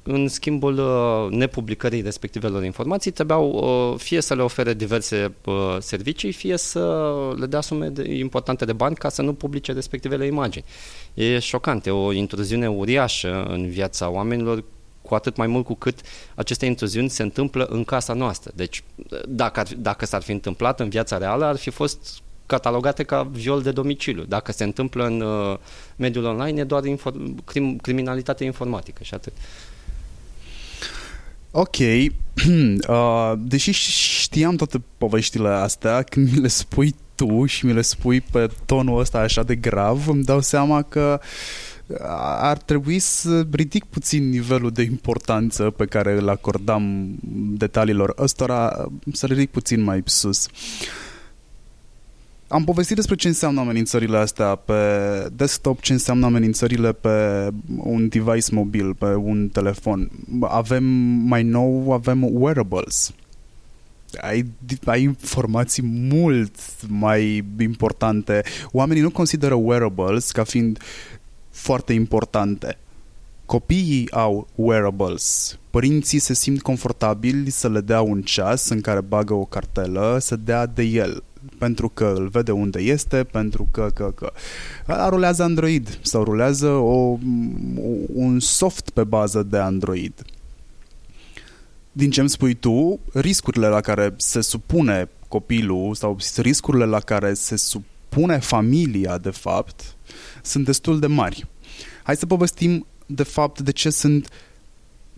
în 0.03 0.29
schimbul 0.29 0.79
uh, 0.79 1.31
nepublicării 1.31 2.01
respectivelor 2.01 2.65
informații, 2.65 3.11
trebuiau 3.11 3.51
uh, 3.51 3.99
fie 3.99 4.21
să 4.21 4.35
le 4.35 4.43
ofere 4.43 4.75
diverse 4.75 5.35
uh, 5.45 5.77
servicii, 5.81 6.33
fie 6.33 6.57
să 6.57 7.05
le 7.39 7.47
dea 7.47 7.61
sume 7.61 7.89
de, 7.89 8.15
importante 8.15 8.65
de 8.65 8.73
bani 8.73 8.95
ca 8.95 9.09
să 9.09 9.23
nu 9.23 9.33
publice 9.33 9.73
respectivele 9.73 10.27
imagini. 10.27 10.65
E 11.15 11.39
șocant, 11.39 11.87
e 11.87 11.91
o 11.91 12.13
intruziune 12.13 12.69
uriașă 12.69 13.43
în 13.49 13.69
viața 13.69 14.09
oamenilor, 14.09 14.65
cu 15.03 15.15
atât 15.15 15.37
mai 15.37 15.47
mult 15.47 15.65
cu 15.65 15.75
cât 15.75 16.01
aceste 16.35 16.67
intruziuni 16.67 17.11
se 17.11 17.23
întâmplă 17.23 17.65
în 17.65 17.85
casa 17.85 18.13
noastră. 18.13 18.53
Deci, 18.55 18.83
dacă, 19.29 19.61
ar, 19.61 19.67
dacă 19.77 20.07
s-ar 20.07 20.23
fi 20.23 20.33
întâmplat 20.33 20.81
în 20.81 20.89
viața 20.89 21.19
reală, 21.19 21.45
ar 21.45 21.57
fi 21.57 21.71
fost 21.71 22.23
catalogate 22.47 23.03
ca 23.03 23.23
viol 23.23 23.63
de 23.63 23.71
domiciliu. 23.71 24.23
Dacă 24.23 24.53
se 24.53 24.65
întâmplă 24.65 25.05
în 25.05 25.21
uh, 25.21 25.59
mediul 25.97 26.25
online, 26.25 26.61
e 26.61 26.65
doar 26.65 26.83
inform- 26.85 27.45
crim- 27.45 27.77
criminalitate 27.83 28.45
informatică 28.45 29.03
și 29.03 29.15
atât. 29.15 29.33
Ok, 31.55 31.77
uh, 31.77 33.33
deși 33.39 33.71
știam 34.23 34.57
toate 34.57 34.83
poveștile 34.99 35.49
astea, 35.49 36.03
când 36.03 36.33
mi 36.33 36.39
le 36.39 36.49
spui 36.49 36.95
tu 37.15 37.47
și 37.47 37.67
mi 37.67 37.73
le 37.73 37.83
spui 37.83 38.21
pe 38.21 38.49
tonul 38.67 39.01
ăsta 39.01 39.19
așa 39.19 39.43
de 39.43 39.55
grav, 39.55 40.09
îmi 40.09 40.25
dau 40.25 40.41
seama 40.41 40.83
că 40.83 41.21
ar 42.41 42.59
trebui 42.59 42.99
să 42.99 43.47
ridic 43.53 43.85
puțin 43.85 44.29
nivelul 44.29 44.71
de 44.71 44.83
importanță 44.83 45.71
pe 45.71 45.85
care 45.85 46.13
îl 46.13 46.29
acordam 46.29 47.15
detaliilor 47.57 48.15
ăstora, 48.19 48.89
să 49.13 49.27
ridic 49.27 49.51
puțin 49.51 49.83
mai 49.83 50.03
sus. 50.05 50.47
Am 52.53 52.65
povestit 52.65 52.97
despre 52.97 53.15
ce 53.15 53.29
înseamnă 53.29 53.61
amenințările 53.61 54.17
astea 54.17 54.55
pe 54.55 54.75
desktop, 55.33 55.81
ce 55.81 55.93
înseamnă 55.93 56.27
amenințările 56.27 56.93
pe 56.93 57.49
un 57.77 58.09
device 58.09 58.55
mobil, 58.55 58.95
pe 58.95 59.15
un 59.15 59.49
telefon. 59.49 60.11
Avem 60.41 60.85
mai 61.25 61.43
nou, 61.43 61.93
avem 61.93 62.27
wearables 62.31 63.13
ai, 64.21 64.47
ai 64.85 65.03
informații 65.03 65.83
mult 65.83 66.57
mai 66.89 67.45
importante. 67.59 68.43
Oamenii 68.71 69.03
nu 69.03 69.11
consideră 69.11 69.55
wearables 69.55 70.31
ca 70.31 70.45
fiind 70.45 70.79
foarte 71.51 71.93
importante. 71.93 72.79
Copiii 73.47 74.11
au 74.11 74.49
wearables. 74.55 75.59
Părinții 75.71 76.19
se 76.19 76.35
simt 76.35 76.63
confortabili 76.63 77.51
să 77.51 77.69
le 77.69 77.81
dea 77.81 78.01
un 78.01 78.23
ceas 78.23 78.69
în 78.69 78.81
care 78.81 79.01
bagă 79.01 79.35
o 79.35 79.45
cartelă, 79.45 80.19
să 80.21 80.37
dea 80.37 80.67
de 80.67 80.83
el 80.83 81.23
pentru 81.59 81.89
că 81.89 82.13
îl 82.17 82.29
vede 82.29 82.51
unde 82.51 82.81
este, 82.81 83.25
pentru 83.25 83.69
că, 83.71 83.91
că, 83.95 84.13
că. 84.15 84.33
A, 84.87 85.09
rulează 85.09 85.43
Android 85.43 85.99
sau 86.03 86.25
rulează 86.25 86.69
o, 86.69 87.19
un 88.13 88.41
soft 88.41 88.91
pe 88.91 89.05
bază 89.05 89.43
de 89.43 89.59
Android 89.59 90.25
din 91.93 92.11
ce 92.11 92.21
îmi 92.21 92.29
spui 92.29 92.55
tu, 92.55 93.01
riscurile 93.13 93.67
la 93.67 93.81
care 93.81 94.15
se 94.17 94.41
supune 94.41 95.09
copilul 95.29 95.95
sau 95.95 96.19
riscurile 96.37 96.85
la 96.85 97.01
care 97.01 97.35
se 97.35 97.57
supune 97.57 98.39
familia, 98.39 99.19
de 99.19 99.31
fapt, 99.31 99.97
sunt 100.43 100.65
destul 100.65 100.99
de 100.99 101.07
mari. 101.07 101.47
Hai 102.03 102.17
să 102.17 102.27
povestim, 102.27 102.87
de 103.07 103.23
fapt, 103.23 103.61
de 103.61 103.71
ce 103.71 103.91
sunt 103.91 104.29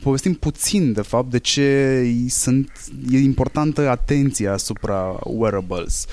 povestim 0.03 0.35
puțin, 0.35 0.93
de 0.93 1.03
fapt, 1.03 1.31
de 1.31 1.39
ce 1.39 2.03
sunt, 2.29 2.71
e 3.11 3.19
importantă 3.19 3.89
atenția 3.89 4.53
asupra 4.53 5.19
wearables. 5.23 6.07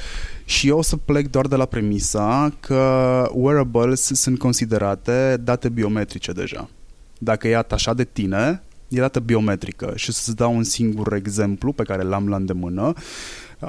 Și 0.46 0.68
eu 0.68 0.78
o 0.78 0.82
să 0.82 0.98
plec 0.98 1.30
doar 1.30 1.48
de 1.48 1.56
la 1.56 1.66
premisa 1.66 2.54
că 2.60 3.30
wearables 3.34 4.02
sunt 4.02 4.40
considerate 4.40 5.38
date 5.44 5.70
biometrice 5.70 6.32
deja. 6.32 6.70
Dacă 7.18 7.48
e 7.48 7.56
atașat 7.56 7.96
de 7.96 8.04
tine, 8.04 8.64
e 8.88 9.00
dată 9.00 9.20
biometrică 9.20 9.94
și 9.96 10.12
să-ți 10.12 10.36
dau 10.36 10.56
un 10.56 10.64
singur 10.64 11.14
exemplu 11.14 11.72
pe 11.72 11.84
care 11.84 12.04
l-am 12.04 12.30
la 12.30 12.36
îndemână. 12.36 12.94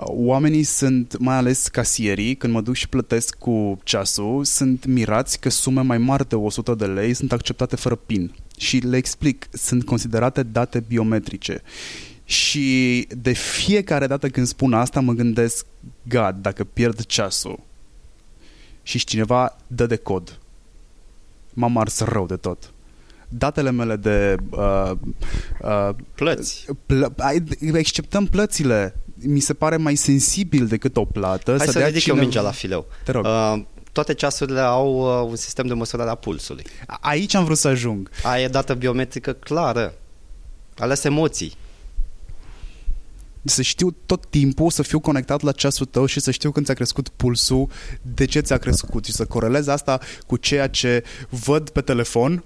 Oamenii 0.00 0.62
sunt, 0.62 1.18
mai 1.18 1.36
ales 1.36 1.68
casierii, 1.68 2.34
când 2.34 2.52
mă 2.52 2.60
duc 2.60 2.74
și 2.74 2.88
plătesc 2.88 3.34
cu 3.34 3.78
ceasul, 3.84 4.44
sunt 4.44 4.86
mirați 4.86 5.40
că 5.40 5.48
sume 5.50 5.80
mai 5.80 5.98
mari 5.98 6.28
de 6.28 6.34
100 6.34 6.74
de 6.74 6.86
lei 6.86 7.14
sunt 7.14 7.32
acceptate 7.32 7.76
fără 7.76 7.94
PIN. 7.94 8.34
Și 8.56 8.76
le 8.76 8.96
explic, 8.96 9.46
sunt 9.50 9.84
considerate 9.84 10.42
date 10.42 10.80
biometrice. 10.80 11.62
Și 12.24 13.08
de 13.16 13.32
fiecare 13.32 14.06
dată 14.06 14.28
când 14.28 14.46
spun 14.46 14.72
asta 14.72 15.00
mă 15.00 15.12
gândesc, 15.12 15.66
God, 16.08 16.34
dacă 16.40 16.64
pierd 16.64 17.04
ceasul 17.04 17.60
și 18.82 19.04
cineva 19.04 19.56
dă 19.66 19.86
de 19.86 19.96
cod, 19.96 20.38
m-am 21.54 21.76
ars 21.76 22.00
rău 22.00 22.26
de 22.26 22.36
tot 22.36 22.72
datele 23.38 23.70
mele 23.70 23.96
de 23.96 24.36
uh, 24.50 24.90
uh, 25.62 25.88
plăți. 26.14 26.66
Plă, 26.86 27.14
exceptăm 27.72 28.26
plățile. 28.26 28.94
Mi 29.22 29.40
se 29.40 29.54
pare 29.54 29.76
mai 29.76 29.94
sensibil 29.94 30.66
decât 30.66 30.96
o 30.96 31.04
plată. 31.04 31.56
Hai 31.56 31.66
să, 31.66 31.72
să 31.72 31.78
ridic 31.78 32.02
cine... 32.02 32.14
eu 32.14 32.20
mingea 32.20 32.40
la 32.40 32.50
fileu. 32.50 32.86
Te 33.04 33.12
rog. 33.12 33.24
Uh, 33.24 33.62
toate 33.92 34.14
ceasurile 34.14 34.60
au 34.60 35.20
uh, 35.22 35.28
un 35.30 35.36
sistem 35.36 35.66
de 35.66 35.74
măsurare 35.74 36.10
a 36.10 36.14
pulsului. 36.14 36.64
Aici 36.86 37.34
am 37.34 37.44
vrut 37.44 37.58
să 37.58 37.68
ajung. 37.68 38.10
Aia 38.22 38.42
e 38.42 38.48
dată 38.48 38.74
biometrică 38.74 39.32
clară. 39.32 39.94
Ales 40.78 41.04
emoții 41.04 41.56
să 43.44 43.62
știu 43.62 43.96
tot 44.06 44.26
timpul 44.30 44.70
să 44.70 44.82
fiu 44.82 45.00
conectat 45.00 45.40
la 45.40 45.52
ceasul 45.52 45.86
tău 45.86 46.06
și 46.06 46.20
să 46.20 46.30
știu 46.30 46.50
când 46.50 46.66
ți-a 46.66 46.74
crescut 46.74 47.08
pulsul, 47.08 47.68
de 48.02 48.24
ce 48.24 48.40
ți-a 48.40 48.58
crescut 48.58 49.04
și 49.04 49.12
să 49.12 49.24
corelez 49.24 49.66
asta 49.66 50.00
cu 50.26 50.36
ceea 50.36 50.68
ce 50.68 51.04
văd 51.28 51.70
pe 51.70 51.80
telefon 51.80 52.44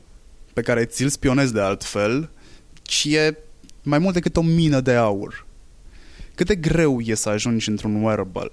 pe 0.53 0.63
care 0.63 0.85
ți-l 0.85 1.09
spionezi 1.09 1.53
de 1.53 1.61
altfel, 1.61 2.31
ci 2.83 3.05
e 3.05 3.37
mai 3.83 3.99
mult 3.99 4.15
decât 4.15 4.37
o 4.37 4.43
mină 4.43 4.81
de 4.81 4.95
aur. 4.95 5.46
Cât 6.37 6.47
de 6.47 6.55
greu 6.55 7.01
e 7.01 7.15
să 7.15 7.29
ajungi 7.29 7.69
într-un 7.69 8.03
wearable? 8.03 8.51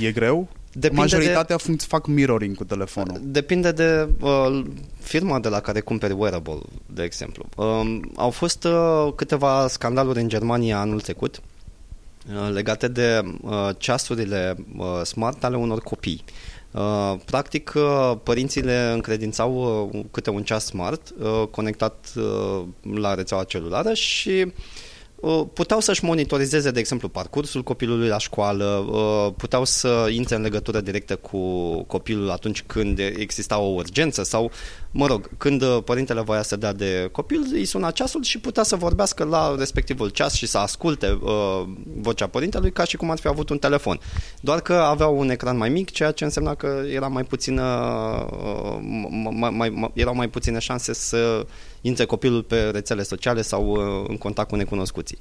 E 0.00 0.12
greu? 0.12 0.48
Depinde 0.72 1.00
Majoritatea 1.00 1.56
de, 1.66 1.76
fac 1.86 2.06
mirroring 2.06 2.56
cu 2.56 2.64
telefonul. 2.64 3.20
Depinde 3.22 3.72
de 3.72 4.08
uh, 4.20 4.62
firma 5.00 5.40
de 5.40 5.48
la 5.48 5.60
care 5.60 5.80
cumperi 5.80 6.12
wearable, 6.12 6.58
de 6.86 7.02
exemplu. 7.02 7.48
Uh, 7.56 8.00
au 8.16 8.30
fost 8.30 8.64
uh, 8.64 9.12
câteva 9.14 9.68
scandaluri 9.68 10.20
în 10.20 10.28
Germania 10.28 10.78
anul 10.78 11.00
trecut 11.00 11.40
uh, 12.28 12.52
legate 12.52 12.88
de 12.88 13.22
uh, 13.40 13.68
ceasurile 13.78 14.56
uh, 14.76 14.86
smart 15.04 15.44
ale 15.44 15.56
unor 15.56 15.80
copii. 15.80 16.24
Uh, 16.70 17.14
practic, 17.24 17.72
uh, 17.76 18.12
părinții 18.22 18.62
le 18.62 18.90
încredințau 18.92 19.88
uh, 19.92 20.04
câte 20.10 20.30
un 20.30 20.42
ceas 20.42 20.64
smart 20.64 21.14
conectat 21.50 22.12
la 22.94 23.14
rețeaua 23.14 23.44
celulară 23.44 23.94
și 23.94 24.46
Uh, 24.46 24.52
puteau 25.52 25.80
să-și 25.80 26.04
monitorizeze, 26.04 26.70
de 26.70 26.78
exemplu, 26.78 27.08
parcursul 27.08 27.62
copilului 27.62 28.08
la 28.08 28.18
școală, 28.18 28.64
uh, 28.64 29.32
puteau 29.36 29.64
să 29.64 30.08
intre 30.10 30.34
în 30.34 30.42
legătură 30.42 30.80
directă 30.80 31.16
cu 31.16 31.38
copilul 31.82 32.30
atunci 32.30 32.62
când 32.62 32.98
exista 32.98 33.58
o 33.58 33.66
urgență 33.66 34.22
sau, 34.22 34.50
mă 34.90 35.06
rog, 35.06 35.30
când 35.36 35.62
uh, 35.62 35.78
părintele 35.84 36.20
voia 36.20 36.42
să 36.42 36.56
dea 36.56 36.72
de 36.72 37.08
copil, 37.12 37.46
îi 37.52 37.64
suna 37.64 37.90
ceasul 37.90 38.22
și 38.22 38.38
putea 38.38 38.62
să 38.62 38.76
vorbească 38.76 39.24
la 39.24 39.54
respectivul 39.58 40.08
ceas 40.08 40.34
și 40.34 40.46
să 40.46 40.58
asculte 40.58 41.18
vocea 42.00 42.26
părintelui 42.26 42.72
ca 42.72 42.84
și 42.84 42.96
cum 42.96 43.10
ar 43.10 43.18
fi 43.18 43.28
avut 43.28 43.48
un 43.48 43.58
telefon. 43.58 44.00
Doar 44.40 44.60
că 44.60 44.72
aveau 44.72 45.18
un 45.18 45.30
ecran 45.30 45.56
mai 45.56 45.68
mic, 45.68 45.90
ceea 45.90 46.10
ce 46.10 46.24
însemna 46.24 46.54
că 46.54 46.82
era 46.92 47.06
mai 47.08 47.24
puțină, 47.24 47.62
mai, 49.30 49.50
mai, 49.50 49.90
erau 49.94 50.14
mai 50.14 50.28
puține 50.28 50.58
șanse 50.58 50.92
să 50.92 51.46
intre 51.80 52.04
copilul 52.04 52.42
pe 52.42 52.70
rețele 52.70 53.02
sociale 53.02 53.42
sau 53.42 53.66
uh, 53.70 54.06
în 54.08 54.16
contact 54.16 54.48
cu 54.48 54.56
necunoscuții. 54.56 55.18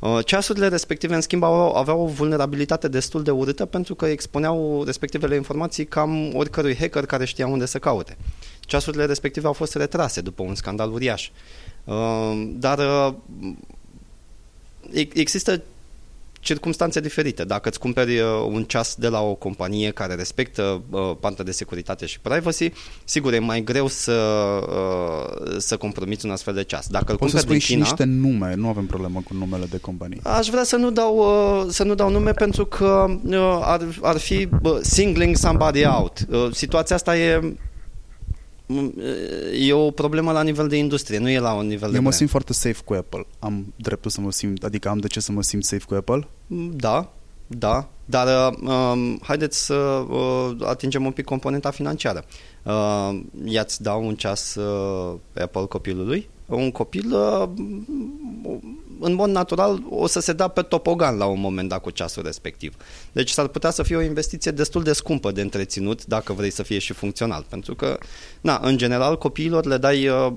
Uh, 0.00 0.18
ceasurile 0.24 0.68
respective, 0.68 1.14
în 1.14 1.20
schimb, 1.20 1.42
aveau 1.42 2.00
o 2.00 2.06
vulnerabilitate 2.06 2.88
destul 2.88 3.22
de 3.22 3.30
urâtă 3.30 3.66
pentru 3.66 3.94
că 3.94 4.06
expuneau 4.06 4.82
respectivele 4.84 5.34
informații 5.34 5.84
cam 5.84 6.34
oricărui 6.34 6.76
hacker 6.76 7.06
care 7.06 7.24
știa 7.24 7.46
unde 7.46 7.66
să 7.66 7.78
caute. 7.78 8.16
Ceasurile 8.60 9.04
respective 9.04 9.46
au 9.46 9.52
fost 9.52 9.74
retrase 9.74 10.20
după 10.20 10.42
un 10.42 10.54
scandal 10.54 10.92
uriaș. 10.92 11.30
Uh, 11.84 11.94
dar 12.46 12.78
există 15.12 15.62
circunstanțe 16.44 17.00
diferite. 17.00 17.44
Dacă 17.44 17.68
îți 17.68 17.78
cumperi 17.78 18.18
uh, 18.18 18.26
un 18.46 18.64
ceas 18.64 18.94
de 18.94 19.08
la 19.08 19.20
o 19.20 19.34
companie 19.34 19.90
care 19.90 20.14
respectă 20.14 20.82
uh, 20.90 21.16
partea 21.20 21.44
de 21.44 21.50
securitate 21.50 22.06
și 22.06 22.20
privacy, 22.20 22.72
sigur, 23.04 23.32
e 23.32 23.38
mai 23.38 23.62
greu 23.62 23.86
să, 23.86 24.12
uh, 24.68 25.56
să 25.58 25.76
compromiți 25.76 26.24
un 26.24 26.30
astfel 26.30 26.54
de 26.54 26.62
ceas. 26.62 26.86
Dacă 26.86 27.12
îl 27.12 27.18
Poți 27.18 27.32
să 27.32 27.38
spui 27.38 27.58
și 27.58 27.74
niște 27.74 28.04
nume, 28.04 28.54
nu 28.54 28.68
avem 28.68 28.86
problemă 28.86 29.22
cu 29.24 29.34
numele 29.34 29.64
de 29.70 29.78
companie. 29.78 30.20
Aș 30.22 30.48
vrea 30.48 30.64
să 30.64 30.76
nu 30.76 30.90
dau, 30.90 31.26
să 31.68 31.84
nu 31.84 31.94
dau 31.94 32.10
nume 32.10 32.32
pentru 32.32 32.66
că 32.66 33.06
ar, 33.62 33.80
ar 34.02 34.18
fi 34.18 34.48
singling 34.80 35.36
somebody 35.36 35.84
out. 35.86 36.26
Situația 36.52 36.96
asta 36.96 37.18
e 37.18 37.54
e 39.52 39.72
o 39.72 39.90
problemă 39.90 40.32
la 40.32 40.42
nivel 40.42 40.68
de 40.68 40.76
industrie, 40.76 41.18
nu 41.18 41.30
e 41.30 41.38
la 41.38 41.52
un 41.52 41.66
nivel 41.66 41.88
Eu 41.88 41.90
de 41.90 41.96
mă 41.96 42.00
brand. 42.00 42.14
simt 42.14 42.30
foarte 42.30 42.52
safe 42.52 42.80
cu 42.84 42.94
Apple. 42.94 43.26
Am 43.38 43.72
dreptul 43.76 44.10
să 44.10 44.20
mă 44.20 44.32
simt, 44.32 44.64
adică 44.64 44.88
am 44.88 44.98
de 44.98 45.06
ce 45.06 45.20
să 45.20 45.32
mă 45.32 45.42
simt 45.42 45.64
safe 45.64 45.84
cu 45.88 45.94
Apple? 45.94 46.28
Da, 46.76 47.12
da, 47.46 47.88
dar 48.04 48.52
uh, 48.52 48.58
um, 48.68 49.18
haideți 49.22 49.64
să 49.64 49.74
uh, 49.74 50.56
atingem 50.64 51.04
un 51.04 51.12
pic 51.12 51.24
componenta 51.24 51.70
financiară. 51.70 52.24
Uh, 52.62 53.20
i-ați 53.44 53.82
da 53.82 53.94
un 53.94 54.14
ceas 54.14 54.54
uh, 54.54 55.14
Apple 55.40 55.64
copilului? 55.64 56.28
Un 56.46 56.70
copil 56.70 57.12
uh, 57.12 57.48
în 59.00 59.14
mod 59.14 59.30
natural 59.30 59.82
o 59.90 60.06
să 60.06 60.20
se 60.20 60.32
dea 60.32 60.48
pe 60.48 60.62
topogan 60.62 61.16
la 61.16 61.24
un 61.24 61.40
moment 61.40 61.68
dat 61.68 61.80
cu 61.80 61.90
ceasul 61.90 62.22
respectiv. 62.22 62.74
Deci 63.12 63.30
s-ar 63.30 63.46
putea 63.46 63.70
să 63.70 63.82
fie 63.82 63.96
o 63.96 64.02
investiție 64.02 64.50
destul 64.50 64.82
de 64.82 64.92
scumpă 64.92 65.32
de 65.32 65.40
întreținut 65.40 66.04
dacă 66.04 66.32
vrei 66.32 66.50
să 66.50 66.62
fie 66.62 66.78
și 66.78 66.92
funcțional. 66.92 67.46
Pentru 67.48 67.74
că, 67.74 67.98
na, 68.40 68.60
în 68.62 68.76
general, 68.76 69.18
copiilor 69.18 69.66
le 69.66 69.76
dai 69.76 70.08
uh, 70.08 70.32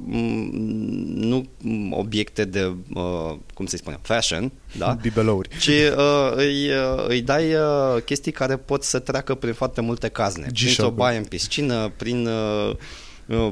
nu 1.15 1.45
obiecte 1.91 2.45
de, 2.45 2.75
uh, 2.93 3.35
cum 3.53 3.65
să 3.65 3.77
spunem, 3.77 3.99
fashion, 4.01 4.51
da? 4.77 4.97
Bibelouri. 5.01 5.49
Ci 5.59 5.67
uh, 5.67 6.31
îi, 6.35 6.69
uh, 6.69 7.05
îi 7.07 7.21
dai 7.21 7.53
uh, 7.53 8.01
chestii 8.05 8.31
care 8.31 8.57
pot 8.57 8.83
să 8.83 8.99
treacă 8.99 9.35
prin 9.35 9.53
foarte 9.53 9.81
multe 9.81 10.07
cazne. 10.07 10.47
Printr-o 10.53 10.89
baie 10.89 11.17
în 11.17 11.23
piscină, 11.23 11.91
prin... 11.97 12.27
Uh, 12.27 12.67
uh, 12.69 12.75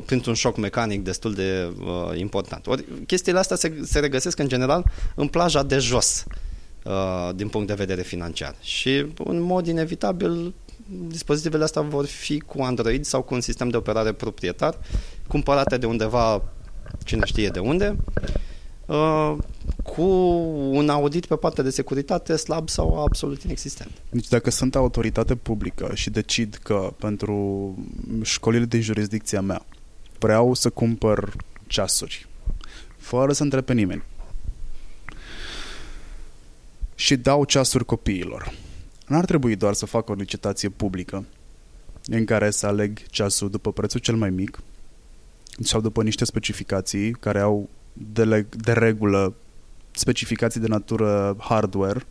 printr-un 0.05 0.33
șoc 0.33 0.57
mecanic 0.57 1.03
destul 1.03 1.33
de 1.33 1.73
uh, 1.79 2.17
important. 2.17 2.67
Ori 2.67 2.85
chestiile 3.05 3.39
astea 3.39 3.55
se, 3.55 3.79
se 3.83 3.99
regăsesc 3.99 4.39
în 4.39 4.47
general 4.47 4.85
în 5.15 5.27
plaja 5.27 5.63
de 5.63 5.77
jos 5.77 6.25
uh, 6.83 7.29
din 7.35 7.47
punct 7.47 7.67
de 7.67 7.73
vedere 7.73 8.01
financiar 8.01 8.55
și 8.61 9.05
în 9.17 9.41
mod 9.41 9.67
inevitabil 9.67 10.53
dispozitivele 10.87 11.63
astea 11.63 11.81
vor 11.81 12.05
fi 12.05 12.39
cu 12.39 12.61
Android 12.61 13.05
sau 13.05 13.21
cu 13.21 13.33
un 13.33 13.41
sistem 13.41 13.69
de 13.69 13.77
operare 13.77 14.11
proprietar, 14.11 14.77
cumpărate 15.27 15.77
de 15.77 15.85
undeva, 15.85 16.43
cine 17.03 17.25
știe 17.25 17.47
de 17.47 17.59
unde, 17.59 17.95
uh, 18.85 19.35
cu 19.83 20.01
un 20.71 20.89
audit 20.89 21.25
pe 21.25 21.35
partea 21.35 21.63
de 21.63 21.69
securitate 21.69 22.35
slab 22.35 22.69
sau 22.69 23.03
absolut 23.03 23.43
inexistent. 23.43 23.91
Deci 24.09 24.27
dacă 24.27 24.49
sunt 24.49 24.75
autoritate 24.75 25.35
publică 25.35 25.91
și 25.93 26.09
decid 26.09 26.59
că 26.63 26.93
pentru 26.99 27.75
școlile 28.21 28.65
de 28.65 28.79
jurisdicția 28.79 29.41
mea 29.41 29.65
vreau 30.19 30.53
să 30.53 30.69
cumpăr 30.69 31.33
ceasuri, 31.67 32.27
fără 32.97 33.33
să 33.33 33.43
întreb 33.43 33.65
pe 33.65 33.73
nimeni, 33.73 34.03
și 36.95 37.15
dau 37.15 37.45
ceasuri 37.45 37.85
copiilor, 37.85 38.53
N-ar 39.07 39.25
trebui 39.25 39.55
doar 39.55 39.73
să 39.73 39.85
fac 39.85 40.09
o 40.09 40.13
licitație 40.13 40.69
publică 40.69 41.25
în 42.05 42.25
care 42.25 42.49
să 42.49 42.67
aleg 42.67 42.99
ceasul 43.07 43.49
după 43.49 43.71
prețul 43.71 43.99
cel 43.99 44.15
mai 44.15 44.29
mic 44.29 44.59
sau 45.59 45.81
după 45.81 46.03
niște 46.03 46.25
specificații 46.25 47.11
care 47.11 47.39
au 47.39 47.69
de, 47.93 48.23
leg- 48.23 48.55
de 48.55 48.71
regulă 48.71 49.33
specificații 49.95 50.59
de 50.59 50.67
natură 50.67 51.35
hardware 51.39 52.05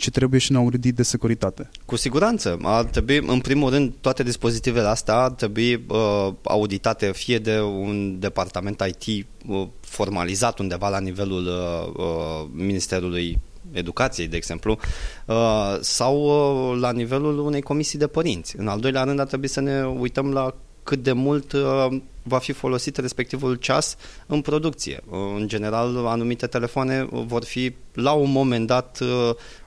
ce 0.00 0.10
trebuie 0.10 0.40
și 0.40 0.52
un 0.52 0.56
audit 0.56 0.94
de 0.94 1.02
securitate. 1.02 1.70
Cu 1.84 1.96
siguranță. 1.96 2.58
Ar 2.62 2.84
trebui, 2.84 3.22
în 3.26 3.40
primul 3.40 3.70
rând, 3.70 3.92
toate 4.00 4.22
dispozitivele 4.22 4.86
astea 4.86 5.14
ar 5.14 5.30
trebui 5.30 5.74
uh, 5.74 6.32
auditate 6.42 7.12
fie 7.12 7.38
de 7.38 7.60
un 7.60 8.18
departament 8.18 8.82
IT 8.86 9.26
uh, 9.46 9.66
formalizat 9.80 10.58
undeva 10.58 10.88
la 10.88 11.00
nivelul 11.00 11.46
uh, 11.46 11.92
uh, 11.96 12.48
Ministerului 12.52 13.38
educației, 13.72 14.28
de 14.28 14.36
exemplu, 14.36 14.78
uh, 15.26 15.76
sau 15.80 16.16
uh, 16.22 16.78
la 16.80 16.92
nivelul 16.92 17.38
unei 17.38 17.62
comisii 17.62 17.98
de 17.98 18.06
părinți. 18.06 18.58
În 18.58 18.68
al 18.68 18.80
doilea 18.80 19.04
rând, 19.04 19.20
ar 19.20 19.26
trebui 19.26 19.48
să 19.48 19.60
ne 19.60 19.86
uităm 19.86 20.32
la 20.32 20.54
cât 20.82 21.02
de 21.02 21.12
mult 21.12 21.52
uh, 21.52 21.86
va 22.22 22.38
fi 22.38 22.52
folosit 22.52 22.96
respectivul 22.96 23.54
ceas 23.54 23.96
în 24.26 24.40
producție. 24.40 25.00
În 25.36 25.48
general, 25.48 26.06
anumite 26.06 26.46
telefoane 26.46 27.08
vor 27.10 27.44
fi 27.44 27.74
la 27.92 28.12
un 28.12 28.30
moment 28.30 28.66
dat 28.66 28.98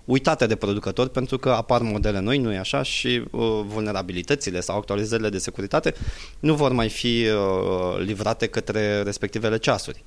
uitate 0.05 0.45
de 0.45 0.55
producători 0.55 1.09
pentru 1.09 1.37
că 1.37 1.49
apar 1.49 1.81
modele 1.81 2.19
noi, 2.19 2.37
nu 2.37 2.53
e 2.53 2.57
așa, 2.57 2.83
și 2.83 3.23
vulnerabilitățile 3.65 4.59
sau 4.59 4.77
actualizările 4.77 5.29
de 5.29 5.37
securitate 5.37 5.93
nu 6.39 6.55
vor 6.55 6.71
mai 6.71 6.89
fi 6.89 7.25
livrate 7.99 8.47
către 8.47 9.01
respectivele 9.01 9.57
ceasuri. 9.57 10.03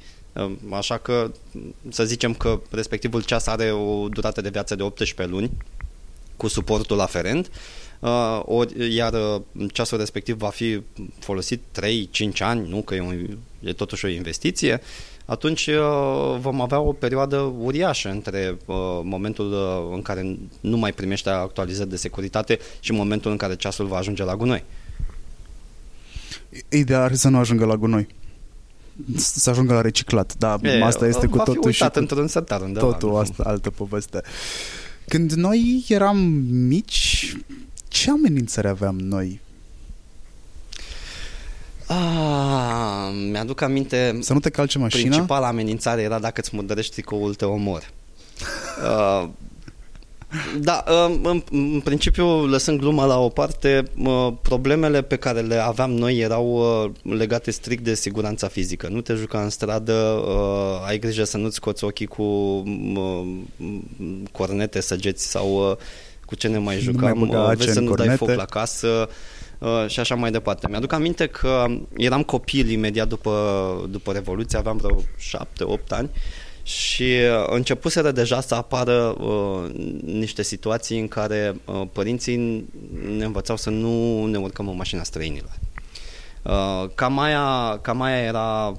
Așa 0.70 0.96
că 0.96 1.30
să 1.88 2.04
zicem 2.04 2.34
că 2.34 2.60
respectivul 2.70 3.22
ceas 3.22 3.46
are 3.46 3.72
o 3.72 4.08
durată 4.08 4.40
de 4.40 4.48
viață 4.48 4.74
de 4.74 4.82
18 4.82 5.34
luni 5.34 5.50
cu 6.36 6.48
suportul 6.48 7.00
aferent, 7.00 7.46
uh, 7.46 7.85
ori, 8.44 8.94
iar 8.94 9.12
uh, 9.12 9.70
ceasul 9.72 9.98
respectiv 9.98 10.36
va 10.36 10.48
fi 10.48 10.82
folosit 11.18 11.60
3-5 11.80 12.38
ani, 12.38 12.68
nu 12.68 12.82
că 12.82 12.94
e, 12.94 13.00
un, 13.00 13.38
e 13.60 13.72
totuși 13.72 14.04
o 14.04 14.08
investiție, 14.08 14.80
atunci 15.24 15.66
uh, 15.66 16.36
vom 16.40 16.60
avea 16.60 16.80
o 16.80 16.92
perioadă 16.92 17.36
uriașă 17.38 18.08
între 18.08 18.56
momentul 19.02 19.54
în 19.94 20.02
care 20.02 20.38
nu 20.60 20.76
mai 20.76 20.92
primește 20.92 21.30
actualizări 21.30 21.88
de 21.88 21.96
securitate 21.96 22.58
și 22.80 22.92
momentul 22.92 23.30
în 23.30 23.36
care 23.36 23.56
ceasul 23.56 23.86
va 23.86 23.96
ajunge 23.96 24.24
la 24.24 24.36
gunoi. 24.36 24.64
Ideea 26.68 27.02
ar 27.02 27.14
să 27.14 27.28
nu 27.28 27.38
ajungă 27.38 27.64
la 27.64 27.76
gunoi 27.76 28.06
să 29.16 29.50
ajungă 29.50 29.74
la 29.74 29.80
reciclat. 29.80 30.34
Da, 30.38 30.58
e, 30.62 30.84
asta 30.84 31.06
este 31.06 31.26
cu 31.26 31.38
totul 31.38 31.70
și 31.70 31.84
cu 31.84 31.98
într-un 31.98 32.26
sertar 32.26 32.60
undeva. 32.60 32.86
Totul 32.86 33.16
asta, 33.16 33.42
altă 33.46 33.70
poveste. 33.70 34.20
Când 35.08 35.32
noi 35.32 35.84
eram 35.88 36.16
mici, 36.48 37.36
ce 37.96 38.10
amenințări 38.10 38.68
aveam 38.68 38.98
noi? 38.98 39.40
Ah, 41.86 43.12
mi-aduc 43.30 43.60
aminte... 43.60 44.18
Să 44.20 44.32
nu 44.32 44.40
te 44.40 44.50
calce 44.50 44.78
mașina? 44.78 45.08
Principala 45.08 45.46
amenințare 45.46 46.02
era 46.02 46.18
dacă 46.18 46.40
îți 46.40 46.50
murdărești 46.52 46.92
tricoul, 46.92 47.34
te 47.34 47.44
omor. 47.44 47.90
uh, 48.82 49.28
Da, 50.60 50.84
în, 51.22 51.42
în 51.50 51.80
principiu, 51.84 52.44
lăsând 52.44 52.80
gluma 52.80 53.04
la 53.04 53.18
o 53.18 53.28
parte, 53.28 53.82
problemele 54.42 55.02
pe 55.02 55.16
care 55.16 55.40
le 55.40 55.54
aveam 55.54 55.90
noi 55.90 56.18
erau 56.18 56.46
uh, 56.84 56.90
legate 57.16 57.50
strict 57.50 57.84
de 57.84 57.94
siguranța 57.94 58.48
fizică. 58.48 58.88
Nu 58.88 59.00
te 59.00 59.14
juca 59.14 59.42
în 59.42 59.50
stradă, 59.50 59.92
uh, 59.92 60.86
ai 60.86 60.98
grijă 60.98 61.24
să 61.24 61.36
nu-ți 61.36 61.54
scoți 61.54 61.84
ochii 61.84 62.06
cu 62.06 62.62
cornete, 64.32 64.80
săgeți 64.80 65.26
sau 65.30 65.70
uh, 65.70 65.76
cu 66.26 66.34
ce 66.34 66.48
ne 66.48 66.58
mai 66.58 66.78
jucam, 66.78 67.18
nu 67.18 67.54
vezi 67.54 67.72
să 67.72 67.80
nu 67.80 67.88
cornete. 67.88 68.08
dai 68.08 68.16
foc 68.16 68.28
la 68.36 68.44
casă 68.44 69.08
și 69.86 70.00
așa 70.00 70.14
mai 70.14 70.30
departe. 70.30 70.66
Mi-aduc 70.68 70.92
aminte 70.92 71.26
că 71.26 71.66
eram 71.96 72.22
copil 72.22 72.70
imediat 72.70 73.08
după, 73.08 73.86
după 73.90 74.12
Revoluție, 74.12 74.58
aveam 74.58 74.76
vreo 74.76 74.98
șapte, 75.18 75.64
opt 75.64 75.92
ani 75.92 76.10
și 76.66 77.02
uh, 77.02 77.46
începuseră 77.46 78.10
deja 78.10 78.40
să 78.40 78.54
apară 78.54 79.16
uh, 79.18 79.70
niște 80.04 80.42
situații 80.42 81.00
în 81.00 81.08
care 81.08 81.56
uh, 81.64 81.82
părinții 81.92 82.64
ne 83.16 83.24
învățau 83.24 83.56
să 83.56 83.70
nu 83.70 84.26
ne 84.26 84.38
urcăm 84.38 84.68
în 84.68 84.76
mașina 84.76 85.02
străinilor. 85.02 85.58
Uh, 86.42 86.90
cam, 86.94 87.18
aia, 87.18 87.78
cam 87.82 88.02
aia 88.02 88.22
era 88.22 88.76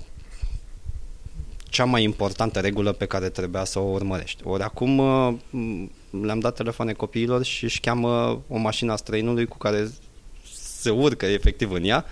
cea 1.69 1.85
mai 1.85 2.03
importantă 2.03 2.59
regulă 2.59 2.91
pe 2.91 3.05
care 3.05 3.29
trebuia 3.29 3.63
să 3.63 3.79
o 3.79 3.91
urmărești. 3.91 4.41
Ori 4.43 4.63
acum 4.63 4.97
uh, 4.97 5.33
le-am 6.21 6.39
dat 6.39 6.55
telefoane 6.55 6.93
copiilor 6.93 7.43
și 7.43 7.63
își 7.63 7.79
cheamă 7.79 8.41
o 8.47 8.57
mașină 8.57 8.91
a 8.91 8.95
străinului 8.95 9.45
cu 9.45 9.57
care 9.57 9.91
se 10.61 10.89
urcă 10.89 11.25
efectiv 11.25 11.71
în 11.71 11.83
ea 11.83 12.05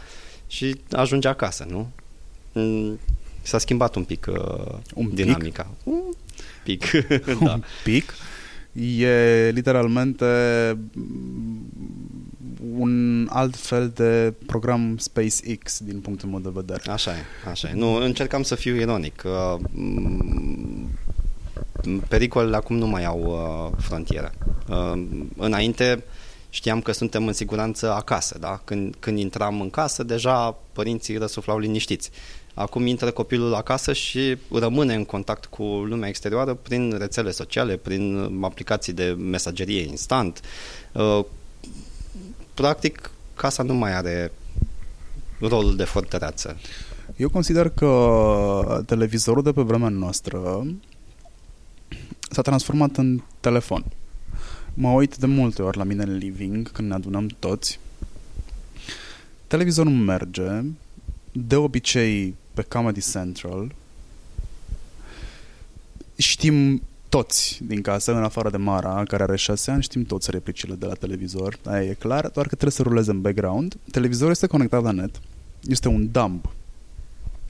și 0.48 0.76
ajunge 0.92 1.28
acasă, 1.28 1.66
nu? 1.70 1.90
Mm, 2.52 3.00
S-a 3.42 3.58
schimbat 3.58 3.96
un 3.96 4.04
pic 4.04 4.28
uh, 4.30 4.78
un 4.94 5.10
dinamica. 5.14 5.68
Pic? 5.84 5.94
Un 5.94 6.16
pic, 6.64 6.92
da. 7.44 7.54
Un 7.54 7.64
pic? 7.84 8.14
E 8.76 9.52
literalmente 9.54 10.26
un 12.78 13.28
alt 13.32 13.56
fel 13.56 13.90
de 13.90 14.34
program 14.46 14.98
SpaceX 14.98 15.80
din 15.80 16.00
punctul 16.00 16.30
meu 16.30 16.40
de 16.40 16.50
vedere. 16.54 16.92
Așa 16.92 17.12
e, 17.12 17.50
așa 17.50 17.70
e. 17.70 17.74
Nu, 17.74 17.94
încercam 17.94 18.44
să 18.44 18.56
fiu 18.56 18.76
ironic. 18.76 19.24
Uh, 19.26 19.60
pericolele 22.08 22.56
acum 22.56 22.76
nu 22.76 22.88
mai 22.88 23.06
au 23.06 23.20
uh, 23.22 23.78
frontieră. 23.84 24.32
Uh, 24.70 25.06
înainte 25.38 26.04
știam 26.50 26.82
că 26.82 26.92
suntem 26.92 27.28
în 27.28 27.34
siguranță 27.34 27.94
acasă, 27.94 28.38
da? 28.40 28.62
Când, 28.64 28.96
când 29.00 29.18
intram 29.18 29.62
în 29.62 29.70
casă, 29.70 30.04
deja 30.04 30.58
părinții 30.74 31.18
răsuflau 31.18 31.58
liniștiți. 31.58 32.12
Acum 32.58 32.86
intră 32.86 33.12
copilul 33.12 33.54
acasă 33.54 33.94
și 33.94 34.38
rămâne 34.52 34.94
în 34.94 35.06
contact 35.06 35.46
cu 35.46 35.64
lumea 35.64 36.10
exterioară 36.10 36.54
prin 36.54 36.98
rețele 36.98 37.32
sociale, 37.32 37.76
prin 37.76 38.30
aplicații 38.42 38.94
de 38.94 39.16
mesagerie 39.20 39.82
instant. 39.82 40.42
Uh, 40.92 41.26
practic, 42.54 43.12
casa 43.34 43.64
nu 43.64 43.74
mai 43.74 43.96
are 43.96 44.32
rolul 45.40 45.76
de 45.76 45.84
fortăreață. 45.84 46.58
Eu 47.16 47.30
consider 47.30 47.70
că 47.70 48.84
televizorul 48.86 49.44
de 49.44 49.52
pe 49.52 49.62
vremea 49.62 49.90
noastră 49.90 50.66
s-a 52.30 52.42
transformat 52.42 52.98
în 52.98 53.22
telefon. 53.40 53.86
Mă 54.74 54.90
uit 54.90 55.18
de 55.18 55.26
multe 55.26 55.62
ori 55.62 55.78
la 55.78 55.84
mine 55.84 56.04
în 56.04 56.18
living, 56.18 56.72
când 56.72 56.88
ne 56.88 56.94
adunăm 56.94 57.28
toți. 57.40 57.80
Televizorul 59.48 59.92
merge, 59.92 60.62
de 61.32 61.56
obicei 61.56 62.36
pe 62.56 62.62
Comedy 62.62 63.02
Central. 63.12 63.76
Știm 66.16 66.82
toți 67.10 67.60
din 67.64 67.82
casă, 67.82 68.12
în 68.16 68.24
afară 68.24 68.50
de 68.50 68.58
Mara, 68.58 69.04
care 69.04 69.24
are 69.24 69.36
șase 69.36 69.72
ani, 69.72 69.84
știm 69.84 70.04
toți 70.04 70.32
replicile 70.32 70.76
de 70.76 70.86
la 70.86 70.94
televizor. 70.94 71.58
Aia 71.66 71.84
e 71.84 71.94
clar, 71.94 72.22
doar 72.22 72.48
că 72.48 72.56
trebuie 72.56 72.72
să 72.72 72.82
ruleze 72.82 73.12
în 73.12 73.22
background. 73.22 73.76
Televizorul 73.92 74.32
este 74.32 74.48
conectat 74.48 74.84
la 74.84 74.92
net. 74.92 75.20
Este 75.68 75.88
un 75.88 76.12
dumb 76.12 76.50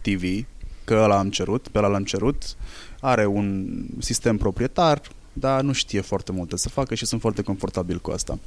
TV, 0.02 0.46
că 0.84 0.94
ăla 0.94 1.18
am 1.18 1.30
cerut, 1.30 1.68
pe 1.68 1.78
ăla 1.78 1.88
l-am 1.88 2.04
cerut. 2.04 2.56
Are 3.00 3.26
un 3.26 3.78
sistem 4.00 4.38
proprietar, 4.38 5.02
dar 5.34 5.62
nu 5.62 5.72
știe 5.72 6.02
foarte 6.02 6.32
multe 6.32 6.58
să 6.58 6.70
facă 6.70 6.96
și 6.96 7.06
sunt 7.06 7.22
foarte 7.22 7.41
confortabil 7.41 8.00
cu 8.00 8.12
asta. 8.12 8.39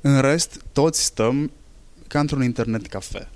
În 0.00 0.20
rest, 0.20 0.62
toți 0.72 1.04
stăm 1.04 1.50
ca 2.06 2.20
într-un 2.20 2.42
internet 2.42 2.86
cafe 2.86 3.28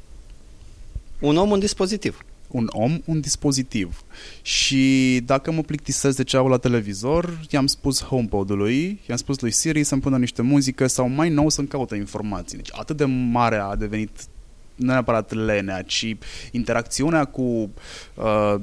un 1.23 1.37
om 1.37 1.51
un 1.51 1.59
dispozitiv. 1.59 2.25
un 2.49 2.69
om, 2.71 3.03
un 3.05 3.21
dispozitiv. 3.21 4.03
Și 4.43 5.21
dacă 5.25 5.53
mă 5.53 5.63
plictisesc 5.63 6.17
de 6.17 6.25
ce 6.25 6.37
au 6.37 6.49
la 6.49 6.57
televizor, 6.57 7.41
i-am 7.51 7.67
spus 7.67 8.03
HomePod-ului, 8.03 9.01
i-am 9.09 9.17
spus 9.17 9.41
lui 9.41 9.51
Siri 9.51 9.85
să-mi 9.85 10.01
pună 10.01 10.19
niște 10.19 10.43
muzică 10.43 10.87
sau 10.87 11.09
mai 11.09 11.29
nou 11.29 11.49
să-mi 11.49 11.69
caute 11.69 11.97
informații. 11.97 12.57
Deci 12.57 12.71
atât 12.73 12.97
de 12.97 13.05
mare 13.05 13.57
a 13.57 13.77
devenit 13.77 14.11
nu 14.75 14.87
neapărat 14.87 15.33
lenea, 15.33 15.83
ci 15.83 16.17
interacțiunea 16.51 17.25
cu 17.25 17.71
uh, 18.15 18.55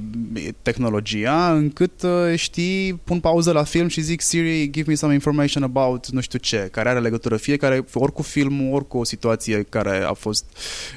tehnologia, 0.61 1.53
încât 1.53 2.01
uh, 2.01 2.35
știi, 2.35 2.93
pun 2.93 3.19
pauză 3.19 3.51
la 3.51 3.63
film 3.63 3.87
și 3.87 4.01
zic 4.01 4.21
Siri, 4.21 4.69
give 4.69 4.89
me 4.89 4.95
some 4.95 5.13
information 5.13 5.63
about 5.63 6.07
nu 6.07 6.21
știu 6.21 6.39
ce, 6.39 6.67
care 6.71 6.89
are 6.89 6.99
legătură 6.99 7.37
fiecare, 7.37 7.85
ori 7.93 8.13
cu 8.13 8.21
filmul, 8.21 8.73
ori 8.73 8.87
cu 8.87 8.97
o 8.97 9.03
situație 9.03 9.63
care 9.63 10.03
a 10.03 10.13
fost 10.13 10.45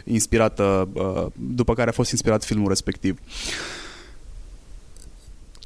inspirată, 0.04 0.88
uh, 0.92 1.26
după 1.34 1.74
care 1.74 1.88
a 1.88 1.92
fost 1.92 2.10
inspirat 2.10 2.44
filmul 2.44 2.68
respectiv. 2.68 3.18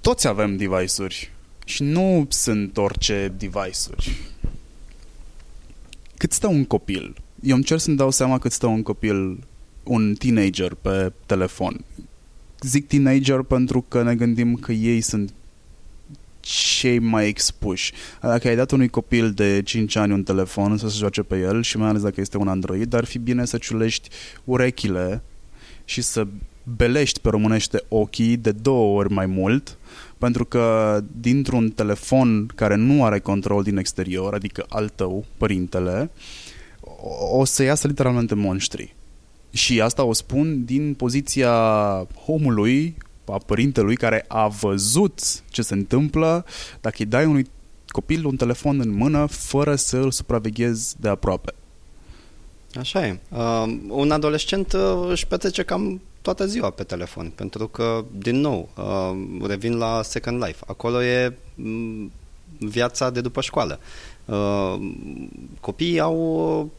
Toți 0.00 0.26
avem 0.26 0.56
device-uri 0.56 1.32
și 1.64 1.82
nu 1.82 2.26
sunt 2.28 2.76
orice 2.76 3.32
device-uri. 3.38 4.16
Cât 6.16 6.32
stă 6.32 6.46
un 6.46 6.64
copil 6.64 7.16
eu 7.40 7.57
încerc 7.57 7.81
să-mi 7.81 7.96
dau 7.96 8.11
seama 8.11 8.38
cât 8.38 8.53
stă 8.53 8.66
un 8.66 8.83
copil, 8.83 9.38
un 9.83 10.14
teenager 10.14 10.75
pe 10.75 11.12
telefon. 11.27 11.85
Zic 12.61 12.87
teenager 12.87 13.42
pentru 13.42 13.85
că 13.88 14.03
ne 14.03 14.14
gândim 14.14 14.55
că 14.55 14.72
ei 14.72 15.01
sunt 15.01 15.33
cei 16.40 16.99
mai 16.99 17.29
expuși. 17.29 17.92
Dacă 18.20 18.49
ai 18.49 18.57
dat 18.57 18.70
unui 18.70 18.88
copil 18.88 19.33
de 19.33 19.62
5 19.64 19.96
ani 19.96 20.12
un 20.12 20.22
telefon 20.22 20.79
să 20.79 20.88
se 20.88 20.96
joace 20.99 21.22
pe 21.22 21.38
el 21.38 21.62
și 21.62 21.77
mai 21.77 21.88
ales 21.88 22.03
dacă 22.03 22.20
este 22.20 22.38
un 22.38 22.49
Android, 22.49 22.94
ar 22.94 23.05
fi 23.05 23.18
bine 23.18 23.44
să 23.44 23.59
ciulești 23.59 24.09
urechile 24.44 25.22
și 25.85 26.03
să 26.03 26.27
belești 26.77 27.20
pe 27.20 27.29
românește 27.29 27.83
ochii 27.88 28.37
de 28.37 28.53
două 28.53 28.99
ori 28.99 29.12
mai 29.12 29.27
mult 29.27 29.79
pentru 30.18 30.44
că 30.44 30.99
dintr-un 31.20 31.70
telefon 31.70 32.46
care 32.55 32.75
nu 32.75 33.05
are 33.05 33.18
control 33.18 33.62
din 33.62 33.77
exterior, 33.77 34.35
adică 34.35 34.64
al 34.68 34.88
tău, 34.88 35.25
părintele, 35.37 36.11
uh, 36.12 36.20
o 37.30 37.44
să 37.44 37.62
iasă 37.62 37.87
literalmente 37.87 38.35
monștri. 38.35 38.94
Și 39.50 39.80
asta 39.80 40.04
o 40.04 40.12
spun 40.12 40.64
din 40.64 40.94
poziția 40.94 41.52
omului, 42.26 42.96
a 43.24 43.38
părintelui 43.46 43.96
care 43.96 44.24
a 44.28 44.48
văzut 44.48 45.20
ce 45.50 45.62
se 45.62 45.74
întâmplă 45.74 46.44
dacă 46.80 46.96
îi 46.98 47.04
dai 47.04 47.24
unui 47.24 47.46
copil 47.87 48.24
un 48.24 48.37
telefon 48.37 48.80
în 48.80 48.94
mână 48.94 49.26
fără 49.26 49.74
să 49.76 49.96
îl 49.96 50.11
supraveghezi 50.11 51.00
de 51.00 51.09
aproape. 51.09 51.54
Așa 52.78 53.06
e. 53.06 53.18
Uh, 53.28 53.78
un 53.88 54.11
adolescent 54.11 54.72
uh, 54.72 55.06
își 55.09 55.26
petrece 55.26 55.62
cam 55.62 56.00
toată 56.22 56.46
ziua 56.46 56.70
pe 56.70 56.82
telefon, 56.82 57.32
pentru 57.35 57.68
că, 57.68 58.04
din 58.18 58.40
nou, 58.40 58.68
uh, 58.76 59.46
revin 59.46 59.76
la 59.76 60.02
Second 60.02 60.44
Life. 60.44 60.64
Acolo 60.66 61.02
e 61.02 61.37
mm, 61.54 62.12
viața 62.59 63.11
de 63.11 63.20
după 63.20 63.40
școală. 63.40 63.78
Uh, 64.24 64.74
copiii 65.61 66.00
au 66.00 66.70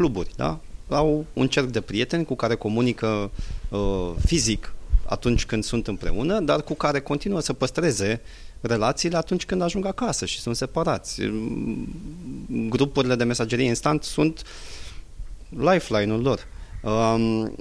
cluburi, 0.00 0.30
da? 0.36 0.60
Au 0.88 1.26
un 1.32 1.48
cerc 1.48 1.66
de 1.66 1.80
prieteni 1.80 2.24
cu 2.24 2.34
care 2.34 2.54
comunică 2.54 3.30
uh, 3.68 4.10
fizic 4.26 4.74
atunci 5.06 5.46
când 5.46 5.64
sunt 5.64 5.86
împreună, 5.86 6.40
dar 6.40 6.62
cu 6.62 6.74
care 6.74 7.00
continuă 7.00 7.40
să 7.40 7.52
păstreze 7.52 8.20
relațiile 8.60 9.16
atunci 9.16 9.44
când 9.44 9.62
ajung 9.62 9.86
acasă 9.86 10.26
și 10.26 10.40
sunt 10.40 10.56
separați. 10.56 11.22
Grupurile 12.68 13.14
de 13.14 13.24
mesagerie 13.24 13.66
instant 13.66 14.02
sunt 14.02 14.42
lifeline-ul 15.48 16.22
lor. 16.22 16.46
Um, 16.82 17.54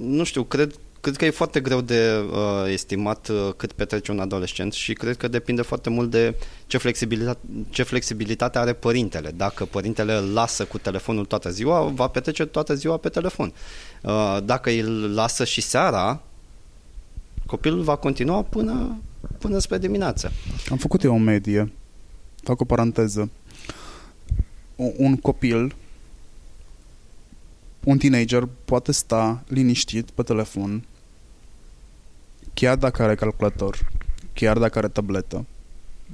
nu 0.00 0.24
știu, 0.24 0.42
cred 0.42 0.74
cred 1.06 1.18
că 1.18 1.24
e 1.24 1.30
foarte 1.30 1.60
greu 1.60 1.80
de 1.80 2.24
uh, 2.30 2.72
estimat 2.72 3.28
uh, 3.28 3.52
cât 3.56 3.72
petrece 3.72 4.10
un 4.10 4.20
adolescent 4.20 4.72
și 4.72 4.92
cred 4.92 5.16
că 5.16 5.28
depinde 5.28 5.62
foarte 5.62 5.90
mult 5.90 6.10
de 6.10 6.34
ce 6.66 6.78
flexibilitate, 6.78 7.38
ce 7.70 7.82
flexibilitate 7.82 8.58
are 8.58 8.72
părintele. 8.72 9.30
Dacă 9.30 9.64
părintele 9.64 10.14
îl 10.14 10.32
lasă 10.32 10.64
cu 10.64 10.78
telefonul 10.78 11.24
toată 11.24 11.50
ziua, 11.50 11.80
va 11.80 12.08
petrece 12.08 12.44
toată 12.44 12.74
ziua 12.74 12.96
pe 12.96 13.08
telefon. 13.08 13.52
Uh, 14.02 14.38
dacă 14.44 14.70
îl 14.70 15.14
lasă 15.14 15.44
și 15.44 15.60
seara, 15.60 16.22
copilul 17.46 17.82
va 17.82 17.96
continua 17.96 18.42
până, 18.42 18.98
până 19.38 19.58
spre 19.58 19.78
dimineață. 19.78 20.32
Am 20.70 20.76
făcut 20.76 21.02
eu 21.02 21.14
o 21.14 21.18
medie. 21.18 21.72
Fac 22.42 22.60
o 22.60 22.64
paranteză. 22.64 23.30
Un 24.96 25.16
copil 25.16 25.74
un 27.84 27.98
teenager 27.98 28.48
poate 28.64 28.92
sta 28.92 29.44
liniștit 29.48 30.10
pe 30.10 30.22
telefon 30.22 30.84
chiar 32.56 32.76
dacă 32.76 33.02
are 33.02 33.14
calculator, 33.14 33.90
chiar 34.32 34.58
dacă 34.58 34.78
are 34.78 34.88
tabletă, 34.88 35.44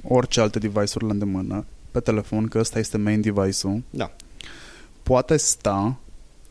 orice 0.07 0.41
alte 0.41 0.59
device-uri 0.59 1.05
la 1.05 1.11
îndemână, 1.11 1.65
pe 1.91 1.99
telefon, 1.99 2.47
că 2.47 2.59
ăsta 2.59 2.79
este 2.79 2.97
main 2.97 3.21
device-ul, 3.21 3.83
da. 3.89 4.11
poate 5.03 5.37
sta 5.37 5.99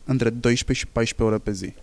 între 0.03 0.29
12 0.29 0.85
și 0.85 0.91
14 0.91 1.35
ore 1.35 1.43
pe 1.43 1.51
zi. 1.51 1.73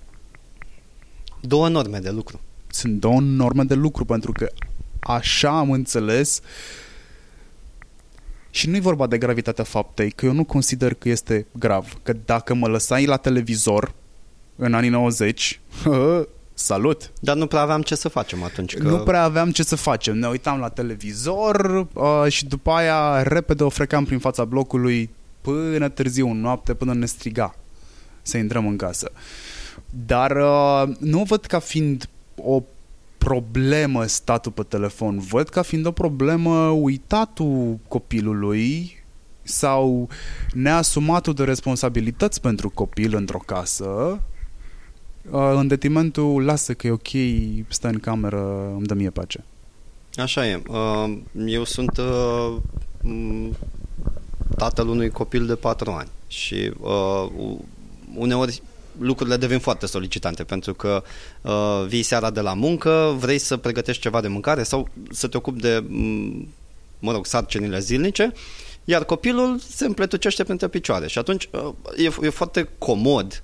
Două 1.40 1.68
norme 1.68 1.98
de 1.98 2.10
lucru. 2.10 2.40
Sunt 2.66 3.00
două 3.00 3.20
norme 3.20 3.64
de 3.64 3.74
lucru, 3.74 4.04
pentru 4.04 4.32
că 4.32 4.48
așa 5.00 5.58
am 5.58 5.70
înțeles 5.70 6.40
și 8.50 8.68
nu 8.68 8.76
e 8.76 8.80
vorba 8.80 9.06
de 9.06 9.18
gravitatea 9.18 9.64
faptei, 9.64 10.10
că 10.10 10.26
eu 10.26 10.32
nu 10.32 10.44
consider 10.44 10.94
că 10.94 11.08
este 11.08 11.46
grav. 11.52 11.98
Că 12.02 12.12
dacă 12.24 12.54
mă 12.54 12.68
lăsai 12.68 13.06
la 13.06 13.16
televizor 13.16 13.94
în 14.56 14.74
anii 14.74 14.90
90, 14.90 15.60
salut! 16.60 17.10
Dar 17.20 17.36
nu 17.36 17.46
prea 17.46 17.60
aveam 17.60 17.82
ce 17.82 17.94
să 17.94 18.08
facem 18.08 18.42
atunci. 18.42 18.76
Că... 18.76 18.82
Nu 18.82 18.98
prea 18.98 19.22
aveam 19.22 19.50
ce 19.50 19.62
să 19.62 19.76
facem. 19.76 20.18
Ne 20.18 20.28
uitam 20.28 20.58
la 20.58 20.68
televizor 20.68 21.86
uh, 21.92 22.24
și 22.28 22.46
după 22.46 22.70
aia 22.70 23.22
repede 23.22 23.64
o 23.64 23.68
frecam 23.68 24.04
prin 24.04 24.18
fața 24.18 24.44
blocului 24.44 25.10
până 25.40 25.88
târziu, 25.88 26.28
în 26.28 26.40
noapte, 26.40 26.74
până 26.74 26.94
ne 26.94 27.06
striga 27.06 27.54
să 28.22 28.36
intrăm 28.36 28.66
în 28.66 28.76
casă. 28.76 29.10
Dar 30.06 30.30
uh, 30.30 30.96
nu 30.98 31.20
o 31.20 31.24
văd 31.24 31.44
ca 31.44 31.58
fiind 31.58 32.08
o 32.36 32.62
problemă 33.18 34.04
statul 34.04 34.52
pe 34.52 34.62
telefon. 34.62 35.18
Văd 35.18 35.48
ca 35.48 35.62
fiind 35.62 35.86
o 35.86 35.90
problemă 35.90 36.68
uitatul 36.68 37.78
copilului 37.88 38.98
sau 39.42 40.08
neasumatul 40.52 41.34
de 41.34 41.44
responsabilități 41.44 42.40
pentru 42.40 42.70
copil 42.70 43.14
într-o 43.14 43.42
casă 43.46 43.84
Uh, 43.84 44.16
în 45.30 45.66
detrimentul 45.66 46.44
lasă 46.44 46.74
că 46.74 46.86
e 46.86 46.90
ok, 46.90 47.08
stă 47.68 47.88
în 47.88 47.98
cameră, 47.98 48.72
îmi 48.76 48.86
dă 48.86 48.94
mie 48.94 49.10
pace. 49.10 49.44
Așa 50.14 50.46
e. 50.46 50.62
Uh, 50.68 51.18
eu 51.46 51.64
sunt 51.64 51.96
uh, 51.98 52.56
tatăl 54.56 54.88
unui 54.88 55.10
copil 55.10 55.46
de 55.46 55.54
patru 55.54 55.90
ani 55.90 56.08
și 56.28 56.72
uneori 58.14 58.62
lucrurile 58.98 59.36
devin 59.36 59.58
foarte 59.58 59.86
solicitante 59.86 60.44
pentru 60.44 60.74
că 60.74 61.02
uh, 61.40 61.84
vii 61.86 62.02
seara 62.02 62.30
de 62.30 62.40
la 62.40 62.54
muncă, 62.54 63.14
vrei 63.18 63.38
să 63.38 63.56
pregătești 63.56 64.02
ceva 64.02 64.20
de 64.20 64.28
mâncare 64.28 64.62
sau 64.62 64.88
să 65.10 65.26
te 65.28 65.36
ocupi 65.36 65.60
de, 65.60 65.84
mă 66.98 67.12
rog, 67.12 67.26
sarcinile 67.26 67.78
zilnice, 67.78 68.32
iar 68.84 69.04
copilul 69.04 69.58
se 69.58 69.84
împletucește 69.86 70.44
printre 70.44 70.68
picioare 70.68 71.06
și 71.08 71.18
atunci 71.18 71.48
uh, 71.52 71.72
e, 71.96 72.26
e 72.26 72.28
foarte 72.28 72.68
comod 72.78 73.42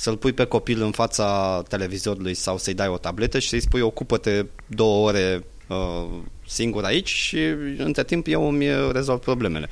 să-l 0.00 0.16
pui 0.16 0.32
pe 0.32 0.44
copil 0.44 0.82
în 0.82 0.90
fața 0.90 1.62
televizorului 1.68 2.34
sau 2.34 2.58
să-i 2.58 2.74
dai 2.74 2.88
o 2.88 2.98
tabletă 2.98 3.38
și 3.38 3.48
să-i 3.48 3.60
spui 3.60 3.80
ocupă-te 3.80 4.44
două 4.66 5.06
ore 5.06 5.44
uh, 5.68 6.08
singur 6.46 6.84
aici 6.84 7.08
și 7.08 7.38
între 7.76 8.04
timp 8.04 8.26
eu 8.28 8.48
îmi 8.48 8.92
rezolv 8.92 9.18
problemele. 9.18 9.68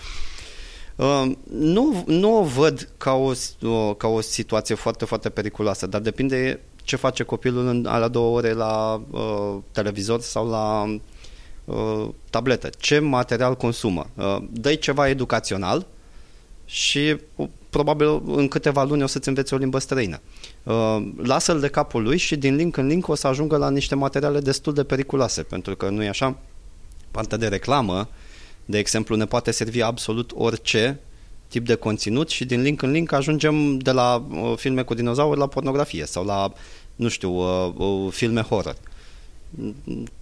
Uh, 0.96 1.32
nu, 1.50 2.04
nu 2.06 2.38
o 2.38 2.42
văd 2.42 2.88
ca 2.96 3.12
o, 3.12 3.32
uh, 3.60 3.94
ca 3.96 4.08
o 4.08 4.20
situație 4.20 4.74
foarte, 4.74 5.04
foarte 5.04 5.28
periculoasă, 5.28 5.86
dar 5.86 6.00
depinde 6.00 6.60
ce 6.82 6.96
face 6.96 7.22
copilul 7.22 7.66
în, 7.66 7.82
la 7.82 8.08
două 8.08 8.36
ore 8.36 8.52
la 8.52 9.02
uh, 9.10 9.56
televizor 9.72 10.20
sau 10.20 10.48
la 10.48 10.96
uh, 11.64 12.08
tabletă. 12.30 12.70
Ce 12.78 12.98
material 12.98 13.56
consumă. 13.56 14.06
Uh, 14.14 14.36
dă 14.50 14.74
ceva 14.74 15.08
educațional 15.08 15.86
și 16.64 17.16
probabil 17.70 18.22
în 18.26 18.48
câteva 18.48 18.84
luni 18.84 19.02
o 19.02 19.06
să-ți 19.06 19.28
înveți 19.28 19.54
o 19.54 19.56
limbă 19.56 19.78
străină. 19.78 20.20
Uh, 20.62 21.08
lasă-l 21.16 21.60
de 21.60 21.68
capul 21.68 22.02
lui 22.02 22.16
și 22.16 22.36
din 22.36 22.54
link 22.54 22.76
în 22.76 22.86
link 22.86 23.08
o 23.08 23.14
să 23.14 23.26
ajungă 23.26 23.56
la 23.56 23.70
niște 23.70 23.94
materiale 23.94 24.40
destul 24.40 24.74
de 24.74 24.84
periculoase, 24.84 25.42
pentru 25.42 25.76
că 25.76 25.88
nu 25.88 26.02
e 26.02 26.08
așa? 26.08 26.38
Partea 27.10 27.38
de 27.38 27.48
reclamă, 27.48 28.08
de 28.64 28.78
exemplu, 28.78 29.16
ne 29.16 29.26
poate 29.26 29.50
servi 29.50 29.82
absolut 29.82 30.32
orice 30.34 31.00
tip 31.48 31.66
de 31.66 31.74
conținut 31.74 32.30
și 32.30 32.44
din 32.44 32.62
link 32.62 32.82
în 32.82 32.90
link 32.90 33.12
ajungem 33.12 33.78
de 33.78 33.90
la 33.90 34.26
uh, 34.30 34.52
filme 34.56 34.82
cu 34.82 34.94
dinozauri 34.94 35.38
la 35.38 35.46
pornografie 35.46 36.04
sau 36.04 36.24
la, 36.24 36.52
nu 36.96 37.08
știu, 37.08 37.30
uh, 37.30 37.72
uh, 37.76 38.12
filme 38.12 38.40
horror. 38.40 38.76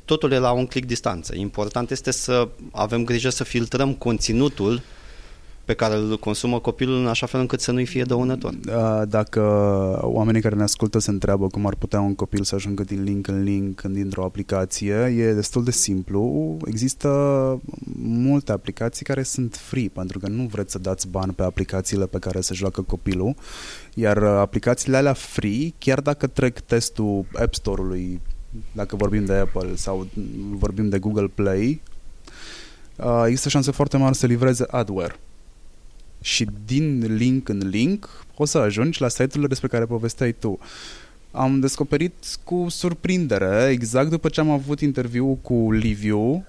Totul 0.05 0.33
e 0.33 0.39
la 0.39 0.51
un 0.51 0.67
click 0.67 0.87
distanță. 0.87 1.35
Important 1.37 1.91
este 1.91 2.11
să 2.11 2.49
avem 2.73 3.05
grijă 3.05 3.29
să 3.29 3.45
filtrăm 3.45 3.95
conținutul 3.95 4.83
pe 5.67 5.75
care 5.75 5.95
îl 5.95 6.19
consumă 6.19 6.59
copilul 6.59 7.01
în 7.01 7.07
așa 7.07 7.27
fel 7.27 7.41
încât 7.41 7.61
să 7.61 7.73
nu-i 7.73 7.87
fie 7.87 8.03
dăunător. 8.03 8.55
Dacă 9.09 9.41
oamenii 10.03 10.41
care 10.41 10.55
ne 10.55 10.63
ascultă 10.63 10.99
se 10.99 11.11
întreabă 11.11 11.47
cum 11.47 11.67
ar 11.67 11.75
putea 11.75 12.01
un 12.01 12.15
copil 12.15 12.43
să 12.43 12.55
ajungă 12.55 12.83
din 12.83 13.03
link 13.03 13.29
în 13.29 13.43
link 13.43 13.83
dintr-o 13.83 14.25
aplicație, 14.25 14.95
e 14.95 15.33
destul 15.33 15.65
de 15.65 15.71
simplu. 15.71 16.57
Există 16.67 17.09
multe 18.03 18.53
aplicații 18.53 19.05
care 19.05 19.23
sunt 19.23 19.55
free, 19.55 19.89
pentru 19.89 20.19
că 20.19 20.29
nu 20.29 20.43
vreți 20.43 20.73
să 20.73 20.79
dați 20.79 21.09
bani 21.09 21.33
pe 21.33 21.43
aplicațiile 21.43 22.07
pe 22.07 22.19
care 22.19 22.41
se 22.41 22.55
joacă 22.55 22.83
copilul, 22.83 23.35
iar 23.95 24.23
aplicațiile 24.23 24.97
alea 24.97 25.13
free, 25.13 25.73
chiar 25.79 26.01
dacă 26.01 26.27
trec 26.27 26.61
testul 26.61 27.25
App 27.35 27.55
Store-ului, 27.55 28.21
dacă 28.73 28.97
vorbim 28.97 29.25
de 29.25 29.35
Apple 29.35 29.75
sau 29.75 30.07
vorbim 30.51 30.89
de 30.89 30.99
Google 30.99 31.31
Play, 31.35 31.83
există 33.27 33.49
șanse 33.49 33.71
foarte 33.71 33.97
mari 33.97 34.17
să 34.17 34.27
livreze 34.27 34.65
adware 34.71 35.15
și 36.27 36.47
din 36.65 37.17
link 37.17 37.49
în 37.49 37.69
link 37.69 38.25
o 38.37 38.45
să 38.45 38.59
ajungi 38.59 39.01
la 39.01 39.09
site-urile 39.09 39.47
despre 39.47 39.69
care 39.69 39.85
povesteai 39.85 40.33
tu. 40.33 40.59
Am 41.31 41.61
descoperit 41.61 42.13
cu 42.45 42.67
surprindere, 42.69 43.69
exact 43.71 44.11
după 44.11 44.29
ce 44.29 44.41
am 44.41 44.51
avut 44.51 44.81
interviu 44.81 45.39
cu 45.43 45.73
Liviu, 45.73 46.45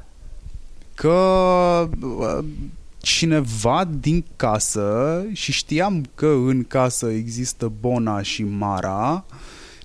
că 0.96 1.90
uh, 2.02 2.46
cineva 2.98 3.90
din 4.00 4.26
casă, 4.36 5.26
și 5.34 5.52
știam 5.52 6.06
că 6.16 6.28
în 6.28 6.64
casă 6.64 7.08
există 7.10 7.72
Bona 7.80 8.22
și 8.22 8.44
Mara, 8.44 9.26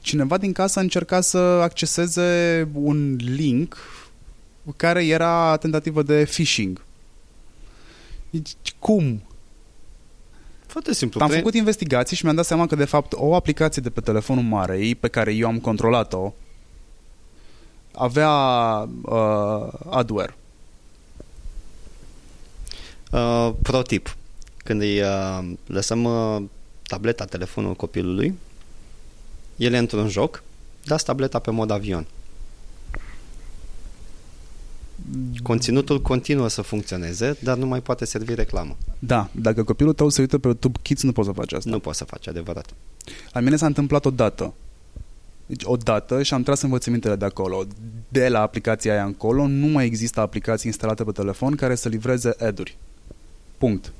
cineva 0.00 0.38
din 0.38 0.52
casă 0.52 0.78
a 0.78 0.83
încercat 0.83 1.24
să 1.24 1.38
acceseze 1.38 2.68
un 2.72 3.16
link 3.16 3.76
care 4.76 5.07
era 5.07 5.57
tentativă 5.57 6.02
de 6.02 6.28
phishing. 6.31 6.85
Deci, 8.31 8.55
cum? 8.78 9.22
Foarte 10.72 10.94
simplu. 10.94 11.20
Am 11.22 11.28
făcut 11.28 11.54
investigații 11.54 12.16
și 12.16 12.24
mi-am 12.24 12.37
dat 12.37 12.44
seama 12.44 12.66
că, 12.66 12.74
de 12.74 12.85
fapt, 12.85 13.12
o 13.16 13.35
aplicație 13.35 13.82
de 13.82 13.90
pe 13.90 14.00
telefonul 14.00 14.42
Marei, 14.42 14.94
pe 14.94 15.08
care 15.08 15.32
eu 15.32 15.46
am 15.46 15.58
controlat-o, 15.58 16.32
avea 17.94 18.30
uh, 19.02 19.72
adware. 19.90 20.37
Uh, 23.11 23.52
pro 23.62 23.82
tip. 23.82 24.16
Când 24.56 24.80
îi 24.80 25.00
uh, 25.00 25.50
lăsăm 25.66 26.04
uh, 26.04 26.42
tableta, 26.82 27.24
telefonul 27.24 27.74
copilului, 27.74 28.38
el 29.56 29.72
e 29.72 29.78
într-un 29.78 30.08
joc, 30.08 30.42
dați 30.85 31.04
tableta 31.04 31.38
pe 31.38 31.50
mod 31.50 31.70
avion 31.70 32.06
conținutul 35.42 36.00
continuă 36.02 36.48
să 36.48 36.62
funcționeze, 36.62 37.36
dar 37.42 37.56
nu 37.56 37.66
mai 37.66 37.80
poate 37.80 38.04
servi 38.04 38.34
reclamă. 38.34 38.76
Da, 38.98 39.28
dacă 39.32 39.62
copilul 39.62 39.92
tău 39.92 40.08
se 40.08 40.20
uită 40.20 40.38
pe 40.38 40.46
YouTube 40.46 40.78
Kids, 40.82 41.02
nu 41.02 41.12
poți 41.12 41.28
să 41.28 41.34
faci 41.34 41.52
asta. 41.52 41.70
Nu 41.70 41.78
poți 41.78 41.98
să 41.98 42.04
faci, 42.04 42.28
adevărat. 42.28 42.74
La 43.32 43.40
mine 43.40 43.56
s-a 43.56 43.66
întâmplat 43.66 44.04
odată. 44.04 44.54
Deci 45.46 45.62
odată 45.64 46.22
și 46.22 46.34
am 46.34 46.42
tras 46.42 46.60
învățămintele 46.60 47.16
de 47.16 47.24
acolo. 47.24 47.64
De 48.08 48.28
la 48.28 48.40
aplicația 48.40 48.92
aia 48.92 49.04
încolo 49.04 49.46
nu 49.46 49.66
mai 49.66 49.84
există 49.84 50.20
aplicații 50.20 50.66
instalate 50.66 51.04
pe 51.04 51.12
telefon 51.12 51.54
care 51.54 51.74
să 51.74 51.88
livreze 51.88 52.34
ad-uri. 52.38 52.76
Punct. 53.58 53.92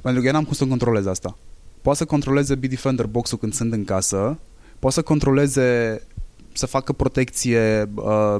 Pentru 0.00 0.20
că 0.20 0.26
eu 0.26 0.32
n-am 0.32 0.44
cum 0.44 0.52
să 0.52 0.66
controlez 0.66 1.06
asta. 1.06 1.36
Poate 1.82 1.98
să 1.98 2.04
controleze 2.04 2.54
Bitdefender 2.54 3.06
box-ul 3.06 3.38
când 3.38 3.52
sunt 3.54 3.72
în 3.72 3.84
casă, 3.84 4.38
poate 4.78 4.96
să 4.96 5.02
controleze 5.02 6.00
să 6.52 6.66
facă 6.66 6.92
protecție 6.92 7.90
uh, 7.94 8.36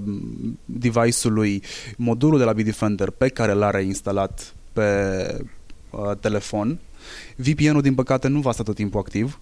device-ului 0.64 1.62
modulul 1.96 2.38
de 2.38 2.44
la 2.44 2.53
Bitdefender 2.53 3.11
pe 3.11 3.29
care 3.29 3.53
l-are 3.53 3.83
instalat 3.83 4.55
pe 4.72 4.83
uh, 5.90 6.11
telefon. 6.20 6.79
VPN-ul, 7.37 7.83
din 7.83 7.94
păcate, 7.94 8.29
nu 8.29 8.40
va 8.40 8.53
sta 8.53 8.62
tot 8.62 8.75
timpul 8.75 9.01
activ. 9.01 9.40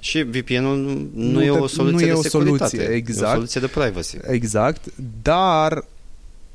Și 0.00 0.22
VPN-ul 0.22 1.08
nu, 1.14 1.30
nu 1.30 1.42
e 1.42 1.50
o 1.50 1.66
soluție 1.66 1.96
nu 1.96 2.02
e 2.02 2.12
de 2.12 2.18
o 2.18 2.22
soluție, 2.22 2.82
exact. 2.82 3.26
E 3.26 3.30
o 3.30 3.34
soluție 3.34 3.60
de 3.60 3.66
privacy. 3.66 4.16
Exact, 4.22 4.84
dar 5.22 5.84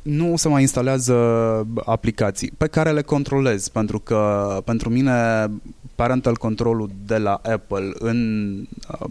nu 0.01 0.35
se 0.37 0.47
mai 0.47 0.61
instalează 0.61 1.13
aplicații 1.85 2.51
pe 2.57 2.67
care 2.67 2.91
le 2.91 3.01
controlez, 3.01 3.67
pentru 3.67 3.99
că 3.99 4.61
pentru 4.65 4.89
mine 4.89 5.47
parental 5.95 6.35
controlul 6.35 6.89
de 7.05 7.17
la 7.17 7.33
Apple 7.33 7.91
în 7.99 8.49
uh, 8.91 9.07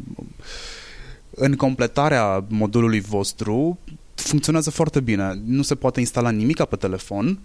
în 1.39 1.57
completarea 1.57 2.45
modulului 2.49 3.01
vostru 3.01 3.79
funcționează 4.15 4.71
foarte 4.71 5.01
bine. 5.01 5.41
Nu 5.45 5.63
se 5.63 5.75
poate 5.75 6.01
instala 6.01 6.31
nimica 6.31 6.65
pe 6.65 6.77
telefon 6.77 7.39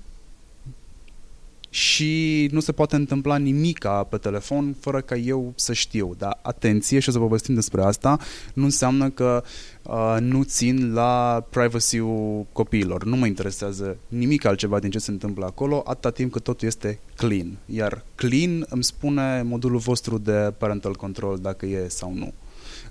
și 1.73 2.49
nu 2.51 2.59
se 2.59 2.71
poate 2.71 2.95
întâmpla 2.95 3.37
nimica 3.37 4.03
pe 4.03 4.17
telefon 4.17 4.75
fără 4.79 5.01
ca 5.01 5.15
eu 5.15 5.53
să 5.55 5.73
știu. 5.73 6.15
Dar 6.17 6.39
atenție 6.41 6.99
și 6.99 7.09
o 7.09 7.11
să 7.11 7.17
povestim 7.19 7.53
despre 7.53 7.83
asta, 7.83 8.17
nu 8.53 8.63
înseamnă 8.63 9.09
că 9.09 9.43
uh, 9.81 10.17
nu 10.19 10.43
țin 10.43 10.93
la 10.93 11.45
privacy-ul 11.49 12.45
copiilor. 12.51 13.03
Nu 13.03 13.15
mă 13.15 13.25
interesează 13.25 13.97
nimic 14.07 14.45
altceva 14.45 14.79
din 14.79 14.89
ce 14.89 14.99
se 14.99 15.11
întâmplă 15.11 15.45
acolo, 15.45 15.83
atâta 15.85 16.09
timp 16.09 16.31
cât 16.31 16.43
totul 16.43 16.67
este 16.67 16.99
clean. 17.15 17.57
Iar 17.65 18.03
clean 18.15 18.65
îmi 18.69 18.83
spune 18.83 19.41
modulul 19.41 19.79
vostru 19.79 20.17
de 20.17 20.53
parental 20.57 20.95
control 20.95 21.37
dacă 21.37 21.65
e 21.65 21.87
sau 21.87 22.13
nu. 22.13 22.33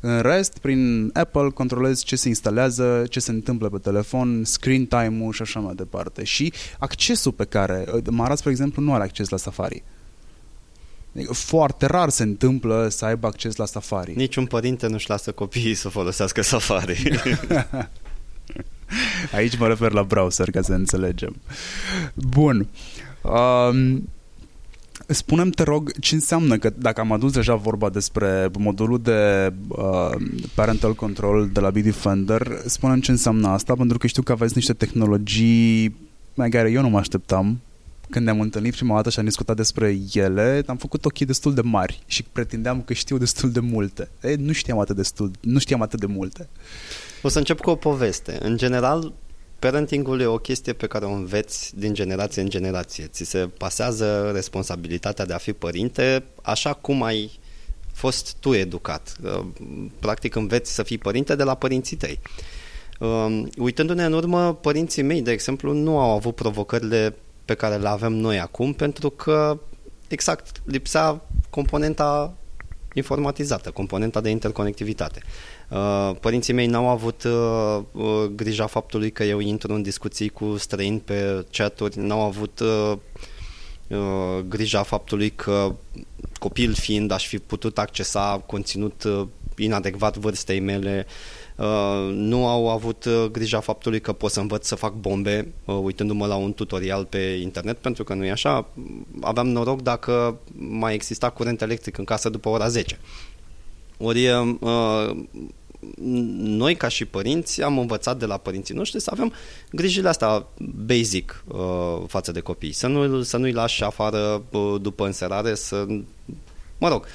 În 0.04 0.20
rest, 0.20 0.58
prin 0.58 1.10
Apple 1.12 1.48
controlezi 1.54 2.04
ce 2.04 2.16
se 2.16 2.28
instalează, 2.28 3.04
ce 3.08 3.20
se 3.20 3.30
întâmplă 3.30 3.68
pe 3.68 3.78
telefon, 3.78 4.44
screen 4.44 4.86
time-ul 4.86 5.32
și 5.32 5.42
așa 5.42 5.60
mai 5.60 5.74
departe. 5.74 6.24
Și 6.24 6.52
accesul 6.78 7.32
pe 7.32 7.44
care... 7.44 7.84
Marat, 8.10 8.38
spre 8.38 8.50
exemplu, 8.50 8.82
nu 8.82 8.94
are 8.94 9.02
acces 9.02 9.28
la 9.28 9.36
Safari. 9.36 9.82
Adică 11.14 11.32
foarte 11.32 11.86
rar 11.86 12.08
se 12.08 12.22
întâmplă 12.22 12.88
să 12.88 13.04
aibă 13.04 13.26
acces 13.26 13.56
la 13.56 13.64
Safari. 13.64 14.16
Niciun 14.16 14.46
părinte 14.46 14.86
nu-și 14.86 15.08
lasă 15.08 15.32
copiii 15.32 15.74
să 15.74 15.88
folosească 15.88 16.42
Safari. 16.42 17.02
Aici 19.34 19.58
mă 19.58 19.66
refer 19.66 19.92
la 19.92 20.02
browser, 20.02 20.50
ca 20.50 20.62
să 20.62 20.72
înțelegem. 20.72 21.36
Bun. 22.14 22.68
Um, 23.22 24.08
Spunem 25.06 25.50
te 25.50 25.62
rog, 25.62 25.98
ce 26.00 26.14
înseamnă 26.14 26.58
că 26.58 26.72
dacă 26.76 27.00
am 27.00 27.12
adus 27.12 27.32
deja 27.32 27.54
vorba 27.54 27.90
despre 27.90 28.50
modulul 28.58 29.00
de 29.02 29.52
uh, 29.68 30.10
parental 30.54 30.94
control 30.94 31.50
de 31.52 31.60
la 31.60 31.70
Bitdefender, 31.70 32.60
spunem 32.66 33.00
ce 33.00 33.10
înseamnă 33.10 33.48
asta, 33.48 33.74
pentru 33.74 33.98
că 33.98 34.06
știu 34.06 34.22
că 34.22 34.32
aveți 34.32 34.52
niște 34.54 34.72
tehnologii 34.72 35.96
mai 36.34 36.48
care 36.48 36.70
eu 36.70 36.82
nu 36.82 36.88
mă 36.88 36.98
așteptam 36.98 37.60
când 38.10 38.24
ne-am 38.24 38.40
întâlnit 38.40 38.74
prima 38.74 38.94
dată 38.94 39.10
și 39.10 39.18
am 39.18 39.24
discutat 39.24 39.56
despre 39.56 39.98
ele, 40.12 40.62
am 40.66 40.76
făcut 40.76 41.04
ochii 41.04 41.26
destul 41.26 41.54
de 41.54 41.60
mari 41.60 42.02
și 42.06 42.22
pretindeam 42.22 42.82
că 42.82 42.92
știu 42.92 43.18
destul 43.18 43.50
de 43.50 43.60
multe. 43.60 44.08
E, 44.22 44.34
nu 44.34 44.52
știam 44.52 44.78
atât 44.78 44.96
destul, 44.96 45.30
nu 45.40 45.58
știam 45.58 45.82
atât 45.82 46.00
de 46.00 46.06
multe. 46.06 46.48
O 47.22 47.28
să 47.28 47.38
încep 47.38 47.60
cu 47.60 47.70
o 47.70 47.74
poveste. 47.74 48.38
În 48.42 48.56
general, 48.56 49.12
parentingul 49.62 50.20
e 50.20 50.26
o 50.26 50.38
chestie 50.38 50.72
pe 50.72 50.86
care 50.86 51.04
o 51.04 51.10
înveți 51.10 51.78
din 51.78 51.94
generație 51.94 52.42
în 52.42 52.48
generație. 52.48 53.06
Ți 53.06 53.24
se 53.24 53.48
pasează 53.58 54.30
responsabilitatea 54.34 55.24
de 55.24 55.32
a 55.32 55.38
fi 55.38 55.52
părinte 55.52 56.24
așa 56.42 56.72
cum 56.72 57.02
ai 57.02 57.38
fost 57.92 58.36
tu 58.40 58.54
educat. 58.54 59.16
Uh, 59.24 59.44
practic 59.98 60.34
înveți 60.34 60.74
să 60.74 60.82
fii 60.82 60.98
părinte 60.98 61.34
de 61.34 61.42
la 61.42 61.54
părinții 61.54 61.96
tăi. 61.96 62.20
Um, 62.98 63.50
uitându-ne 63.58 64.04
în 64.04 64.12
urmă, 64.12 64.54
părinții 64.54 65.02
mei, 65.02 65.22
de 65.22 65.30
exemplu, 65.30 65.72
nu 65.72 65.98
au 65.98 66.10
avut 66.10 66.34
provocările 66.34 67.16
pe 67.44 67.54
care 67.54 67.76
le 67.76 67.88
avem 67.88 68.12
noi 68.12 68.40
acum 68.40 68.72
pentru 68.72 69.10
că 69.10 69.58
exact 70.08 70.62
lipsea 70.64 71.20
componenta 71.50 72.36
informatizată, 72.94 73.70
componenta 73.70 74.20
de 74.20 74.30
interconectivitate. 74.30 75.22
Uh, 75.72 76.16
părinții 76.20 76.52
mei 76.52 76.66
n-au 76.66 76.88
avut 76.88 77.24
uh, 77.24 77.78
uh, 77.92 78.24
grija 78.34 78.66
faptului 78.66 79.10
că 79.10 79.24
eu 79.24 79.38
intru 79.38 79.74
în 79.74 79.82
discuții 79.82 80.28
cu 80.28 80.56
străini 80.56 80.98
pe 80.98 81.46
chaturi, 81.50 81.98
n-au 81.98 82.20
avut 82.20 82.62
grija 84.48 84.82
faptului 84.82 85.30
că 85.30 85.74
copil 86.38 86.74
fiind 86.74 87.10
aș 87.10 87.26
fi 87.26 87.38
putut 87.38 87.78
accesa 87.78 88.42
conținut 88.46 89.04
inadecvat 89.56 90.16
vârstei 90.16 90.60
mele, 90.60 91.06
nu 92.10 92.46
au 92.46 92.68
avut 92.68 93.08
grija 93.32 93.60
faptului 93.60 94.00
că 94.00 94.12
pot 94.12 94.30
să 94.30 94.40
învăț 94.40 94.66
să 94.66 94.74
fac 94.74 94.92
bombe 94.92 95.52
uitându-mă 95.64 96.26
la 96.26 96.34
un 96.34 96.52
tutorial 96.52 97.04
pe 97.04 97.18
internet, 97.42 97.78
pentru 97.78 98.04
că 98.04 98.14
nu 98.14 98.24
e 98.24 98.30
așa. 98.30 98.68
Aveam 99.20 99.48
noroc 99.48 99.82
dacă 99.82 100.38
mai 100.54 100.94
exista 100.94 101.30
curent 101.30 101.62
electric 101.62 101.98
în 101.98 102.04
casă 102.04 102.28
după 102.28 102.48
ora 102.48 102.68
10. 102.68 102.98
Ori 103.98 104.28
noi 106.36 106.74
ca 106.74 106.88
și 106.88 107.04
părinți 107.04 107.62
am 107.62 107.78
învățat 107.78 108.18
de 108.18 108.26
la 108.26 108.36
părinții 108.36 108.74
noștri 108.74 109.00
să 109.00 109.10
avem 109.12 109.32
grijile 109.72 110.08
astea 110.08 110.46
basic 110.86 111.44
uh, 111.48 112.02
față 112.06 112.32
de 112.32 112.40
copii. 112.40 112.72
Să, 112.72 112.86
nu, 112.86 113.22
să 113.22 113.36
nu-i 113.36 113.52
lași 113.52 113.84
afară 113.84 114.42
uh, 114.50 114.80
după 114.80 115.06
înserare, 115.06 115.54
să... 115.54 115.86
Mă 116.78 116.88
rog, 116.88 117.06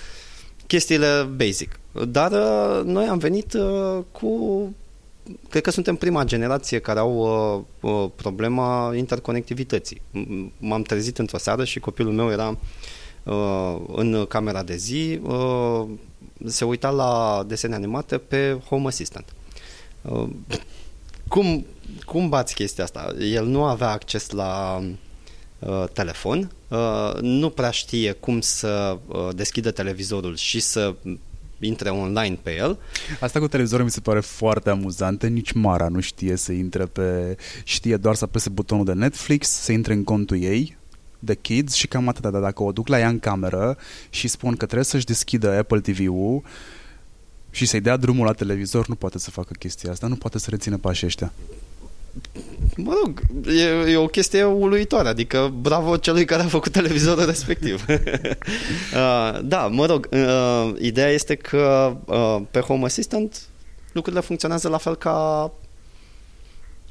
chestiile 0.67 1.29
basic. 1.35 1.79
Dar 2.07 2.31
uh, 2.31 2.83
noi 2.85 3.05
am 3.05 3.17
venit 3.17 3.53
uh, 3.53 4.03
cu 4.11 4.75
cred 5.49 5.61
că 5.61 5.71
suntem 5.71 5.95
prima 5.95 6.23
generație 6.23 6.79
care 6.79 6.99
au 6.99 7.17
uh, 7.81 7.91
uh, 7.91 8.09
problema 8.15 8.95
interconectivității. 8.95 10.01
M-am 10.57 10.81
trezit 10.81 11.17
într-o 11.17 11.37
seară 11.37 11.63
și 11.63 11.79
copilul 11.79 12.13
meu 12.13 12.31
era 12.31 12.49
uh, 12.49 12.57
în 13.87 14.25
camera 14.29 14.63
de 14.63 14.75
zi, 14.75 15.19
uh, 15.23 15.85
se 16.45 16.65
uita 16.65 16.89
la 16.89 17.43
desene 17.47 17.75
animate 17.75 18.17
pe 18.17 18.59
Home 18.69 18.87
Assistant. 18.87 19.25
Uh, 20.01 20.27
cum, 21.27 21.65
cum 22.05 22.29
bați 22.29 22.53
chestia 22.53 22.83
asta? 22.83 23.15
El 23.19 23.45
nu 23.45 23.63
avea 23.63 23.89
acces 23.89 24.29
la 24.29 24.81
uh, 25.59 25.83
telefon, 25.93 26.51
uh, 26.67 27.13
nu 27.21 27.49
prea 27.49 27.69
știe 27.69 28.11
cum 28.11 28.41
să 28.41 28.97
uh, 29.07 29.29
deschidă 29.35 29.71
televizorul 29.71 30.35
și 30.35 30.59
să 30.59 30.95
intre 31.59 31.89
online 31.89 32.39
pe 32.41 32.55
el. 32.55 32.77
Asta 33.19 33.39
cu 33.39 33.47
televizorul 33.47 33.85
mi 33.85 33.91
se 33.91 33.99
pare 33.99 34.19
foarte 34.19 34.69
amuzantă. 34.69 35.27
Nici 35.27 35.51
Mara 35.51 35.87
nu 35.87 35.99
știe 35.99 36.35
să 36.35 36.51
intre 36.51 36.85
pe... 36.85 37.37
Știe 37.63 37.97
doar 37.97 38.15
să 38.15 38.23
apese 38.23 38.49
butonul 38.49 38.85
de 38.85 38.93
Netflix, 38.93 39.47
să 39.47 39.71
intre 39.71 39.93
în 39.93 40.03
contul 40.03 40.41
ei 40.41 40.77
de 41.19 41.35
kids 41.35 41.73
și 41.73 41.87
cam 41.87 42.07
atâta. 42.07 42.29
Dar 42.29 42.41
dacă 42.41 42.63
o 42.63 42.71
duc 42.71 42.87
la 42.87 42.99
ea 42.99 43.07
în 43.07 43.19
cameră 43.19 43.77
și 44.09 44.27
spun 44.27 44.51
că 44.51 44.65
trebuie 44.65 44.83
să-și 44.83 45.05
deschidă 45.05 45.57
Apple 45.57 45.79
TV-ul 45.79 46.43
și 47.51 47.65
să-i 47.65 47.81
dea 47.81 47.97
drumul 47.97 48.25
la 48.25 48.33
televizor, 48.33 48.87
nu 48.87 48.95
poate 48.95 49.19
să 49.19 49.31
facă 49.31 49.53
chestia 49.59 49.91
asta, 49.91 50.07
nu 50.07 50.15
poate 50.15 50.39
să 50.39 50.49
rețină 50.49 50.77
pașii 50.77 51.07
ăștia. 51.07 51.31
Mă 52.75 52.93
rog, 53.03 53.21
e, 53.47 53.91
e 53.91 53.97
o 53.97 54.07
chestie 54.07 54.43
uluitoare, 54.43 55.07
adică 55.07 55.53
bravo 55.61 55.97
celui 55.97 56.25
care 56.25 56.41
a 56.41 56.47
făcut 56.47 56.71
televizorul 56.71 57.25
respectiv. 57.35 57.85
uh, 57.89 59.39
da, 59.43 59.67
mă 59.67 59.85
rog, 59.85 60.07
uh, 60.11 60.73
ideea 60.79 61.09
este 61.09 61.35
că 61.35 61.95
uh, 62.05 62.41
pe 62.51 62.59
Home 62.59 62.85
Assistant 62.85 63.41
lucrurile 63.91 64.21
funcționează 64.21 64.67
la 64.67 64.77
fel 64.77 64.95
ca 64.95 65.51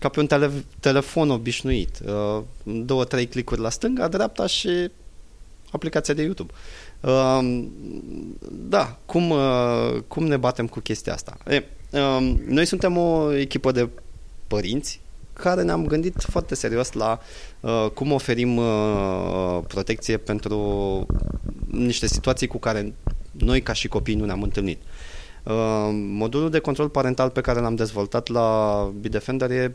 ca 0.06 0.12
pe 0.12 0.20
un 0.20 0.26
tele- 0.26 0.64
telefon 0.80 1.30
obișnuit. 1.30 1.98
Uh, 2.06 2.42
două, 2.62 3.04
trei 3.04 3.26
clicuri 3.26 3.60
la 3.60 3.70
stânga, 3.70 4.08
dreapta 4.08 4.46
și 4.46 4.90
aplicația 5.70 6.14
de 6.14 6.22
YouTube. 6.22 6.52
Uh, 7.00 7.64
da, 8.50 8.98
cum, 9.06 9.30
uh, 9.30 10.02
cum 10.08 10.26
ne 10.26 10.36
batem 10.36 10.66
cu 10.66 10.80
chestia 10.80 11.12
asta? 11.12 11.36
E, 11.48 11.64
uh, 11.90 12.34
noi 12.46 12.64
suntem 12.64 12.96
o 12.96 13.32
echipă 13.32 13.72
de 13.72 13.88
părinți 14.46 15.00
care 15.32 15.62
ne-am 15.62 15.86
gândit 15.86 16.14
foarte 16.18 16.54
serios 16.54 16.92
la 16.92 17.20
uh, 17.60 17.86
cum 17.94 18.12
oferim 18.12 18.56
uh, 18.56 19.60
protecție 19.68 20.16
pentru 20.16 21.06
niște 21.66 22.06
situații 22.06 22.46
cu 22.46 22.58
care 22.58 22.94
noi 23.32 23.62
ca 23.62 23.72
și 23.72 23.88
copii 23.88 24.14
nu 24.14 24.24
ne-am 24.24 24.42
întâlnit. 24.42 24.78
Uh, 24.82 24.95
modulul 25.92 26.50
de 26.50 26.58
control 26.58 26.88
parental 26.88 27.30
pe 27.30 27.40
care 27.40 27.60
l-am 27.60 27.74
dezvoltat 27.74 28.28
la 28.28 28.90
Bidefender 29.00 29.50
e, 29.50 29.74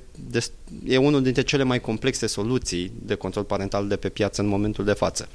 e 0.86 0.97
unul 0.97 1.21
dintre 1.21 1.41
cele 1.41 1.63
mai 1.63 1.79
complexe 1.79 2.27
soluții 2.27 2.91
de 3.05 3.15
control 3.15 3.43
parental 3.43 3.88
de 3.88 3.95
pe 3.95 4.10
piață 4.10 4.41
în 4.41 4.47
momentul 4.47 4.86
de 4.86 4.93
față. 4.93 5.27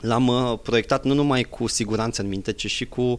L-am 0.00 0.26
uh, 0.26 0.58
proiectat 0.62 1.04
nu 1.04 1.14
numai 1.14 1.42
cu 1.42 1.66
siguranță 1.66 2.22
în 2.22 2.28
minte, 2.28 2.52
ci 2.52 2.70
și 2.70 2.86
cu 2.86 3.18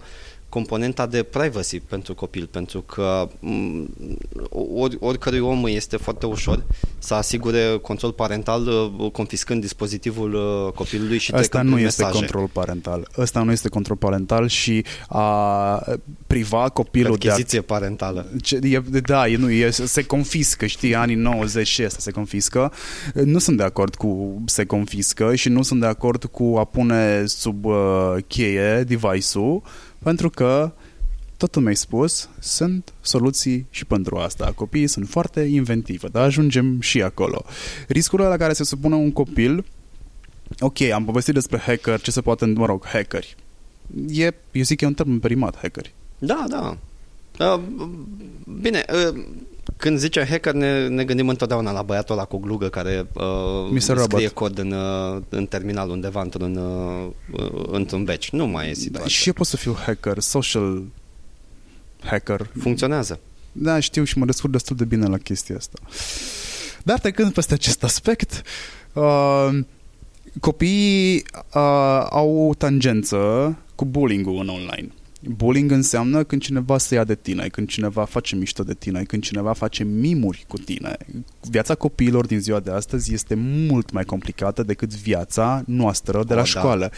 componenta 0.52 1.06
de 1.06 1.24
privacy 1.24 1.80
pentru 1.80 2.16
copil, 2.16 2.48
pentru 2.52 2.82
că 2.82 3.30
mm, 3.40 3.90
or, 4.50 4.92
oricărui 5.00 5.40
om 5.40 5.66
este 5.66 5.98
foarte 5.98 6.26
ușor 6.26 6.64
să 7.00 7.14
asigure 7.14 7.78
control 7.82 8.12
parental 8.12 8.68
uh, 8.68 9.12
confiscând 9.12 9.62
dispozitivul 9.62 10.34
uh, 10.34 10.74
copilului 10.74 11.18
și 11.18 11.32
Asta 11.32 11.62
nu 11.62 11.80
este 11.80 12.02
mesaje. 12.02 12.20
control 12.20 12.48
parental. 12.48 13.08
Asta 13.18 13.42
nu 13.42 13.52
este 13.52 13.70
control 13.70 13.98
parental 13.98 14.48
și 14.48 14.86
a 15.08 15.84
priva 16.28 16.70
copilul 16.70 17.18
Percheziție 17.18 17.60
de... 17.60 17.66
parentală. 17.66 18.32
Ce, 18.42 18.60
e, 18.64 18.80
da, 19.02 19.28
e, 19.28 19.38
nu, 19.38 19.50
e, 19.50 19.70
se 19.70 20.04
confiscă, 20.04 20.66
știi, 20.66 20.96
anii 20.96 21.16
90 21.16 21.68
și 21.68 21.82
asta 21.82 22.00
se 22.00 22.12
confiscă. 22.12 22.74
Nu 23.14 23.40
sunt 23.40 23.58
de 23.58 23.64
acord 23.64 23.96
cu 23.96 24.42
se 24.46 24.66
confiscă 24.66 25.36
și 25.36 25.50
nu 25.50 25.62
sunt 25.62 25.80
de 25.80 25.86
acord 25.86 26.26
cu 26.26 26.56
a 26.58 26.64
pune 26.64 27.26
sub 27.26 27.66
uh, 27.66 28.16
cheie 28.28 28.84
device-ul 28.84 29.62
pentru 30.04 30.30
că, 30.30 30.72
tot 31.38 31.56
mi-ai 31.56 31.76
spus, 31.76 32.30
sunt 32.40 32.94
soluții 33.02 33.66
și 33.70 33.86
pentru 33.86 34.18
asta. 34.18 34.52
Copiii 34.56 34.88
sunt 34.88 35.10
foarte 35.10 35.42
inventivi, 35.42 36.10
dar 36.12 36.24
ajungem 36.24 36.82
și 36.82 37.02
acolo. 37.02 37.46
Riscurile 37.88 38.28
la 38.28 38.38
care 38.38 38.54
se 38.54 38.64
supune 38.64 38.96
un 38.96 39.12
copil, 39.12 39.66
ok, 40.60 40.82
am 40.82 41.06
povestit 41.06 41.34
despre 41.34 41.58
hacker, 41.58 42.02
ce 42.02 42.12
se 42.12 42.22
poate, 42.22 42.46
mă 42.46 42.66
rog, 42.66 42.86
hackeri. 42.86 43.36
E, 44.10 44.34
eu 44.52 44.62
zic 44.62 44.78
că 44.78 44.84
e 44.84 44.88
un 44.88 44.94
termen 44.94 45.20
perimat, 45.20 45.58
hackeri. 45.62 45.94
Da, 46.20 46.46
da. 46.50 46.78
Uh, 47.40 47.62
bine, 48.62 48.86
uh, 49.10 49.24
când 49.82 49.98
zice 49.98 50.26
hacker, 50.30 50.54
ne, 50.54 50.88
ne 50.88 51.04
gândim 51.04 51.30
întotdeauna 51.30 51.72
la 51.72 51.82
băiatul 51.82 52.16
ăla 52.16 52.26
cu 52.26 52.38
glugă 52.38 52.70
care 52.70 53.08
uh, 53.14 53.24
scrie 53.80 54.00
Robert. 54.00 54.34
cod 54.34 54.58
în, 54.58 54.72
uh, 54.72 55.22
în 55.30 55.46
terminal 55.46 55.90
undeva 55.90 56.22
într-un, 56.22 56.56
uh, 56.56 57.52
într-un 57.72 58.04
batch. 58.04 58.28
Nu 58.30 58.48
mai 58.48 58.70
e 58.70 58.74
situația. 58.74 59.02
Da, 59.02 59.08
și 59.08 59.28
eu 59.28 59.34
pot 59.34 59.48
să 59.48 59.58
fiu 59.58 59.76
hacker, 59.86 60.20
social 60.20 60.84
hacker. 62.04 62.50
Funcționează. 62.60 63.20
Da, 63.52 63.80
știu 63.80 64.04
și 64.04 64.18
mă 64.18 64.26
descurc 64.26 64.52
destul 64.54 64.76
de 64.76 64.86
bine 64.86 65.06
la 65.06 65.18
chestia 65.18 65.56
asta. 65.56 65.80
Dar 66.84 67.00
trecând 67.00 67.34
peste 67.34 67.54
acest 67.54 67.84
aspect, 67.84 68.42
uh, 68.94 69.50
copiii 70.40 71.16
uh, 71.16 72.06
au 72.10 72.54
tangență 72.58 73.58
cu 73.76 73.86
bullying-ul 73.86 74.40
în 74.40 74.48
online. 74.48 74.92
Bullying 75.30 75.72
înseamnă 75.72 76.24
când 76.24 76.42
cineva 76.42 76.78
se 76.78 76.96
ia 76.96 77.04
de 77.04 77.16
tine, 77.16 77.48
când 77.48 77.68
cineva 77.68 78.06
face 78.06 78.36
mișto 78.36 78.64
de 78.64 78.74
tine, 78.74 79.04
când 79.04 79.24
cineva 79.24 79.54
face 79.54 79.84
mimuri 79.84 80.46
cu 80.48 80.58
tine. 80.58 80.98
Viața 81.50 81.76
copiilor 81.76 82.26
din 82.26 82.40
ziua 82.40 82.60
de 82.60 82.72
astăzi 82.72 83.14
este 83.14 83.36
mult 83.36 83.92
mai 83.92 84.04
complicată 84.04 84.64
decât 84.64 84.96
viața 84.96 85.64
noastră 85.66 86.24
de 86.24 86.34
la 86.34 86.42
oh, 86.42 86.48
școală. 86.48 86.92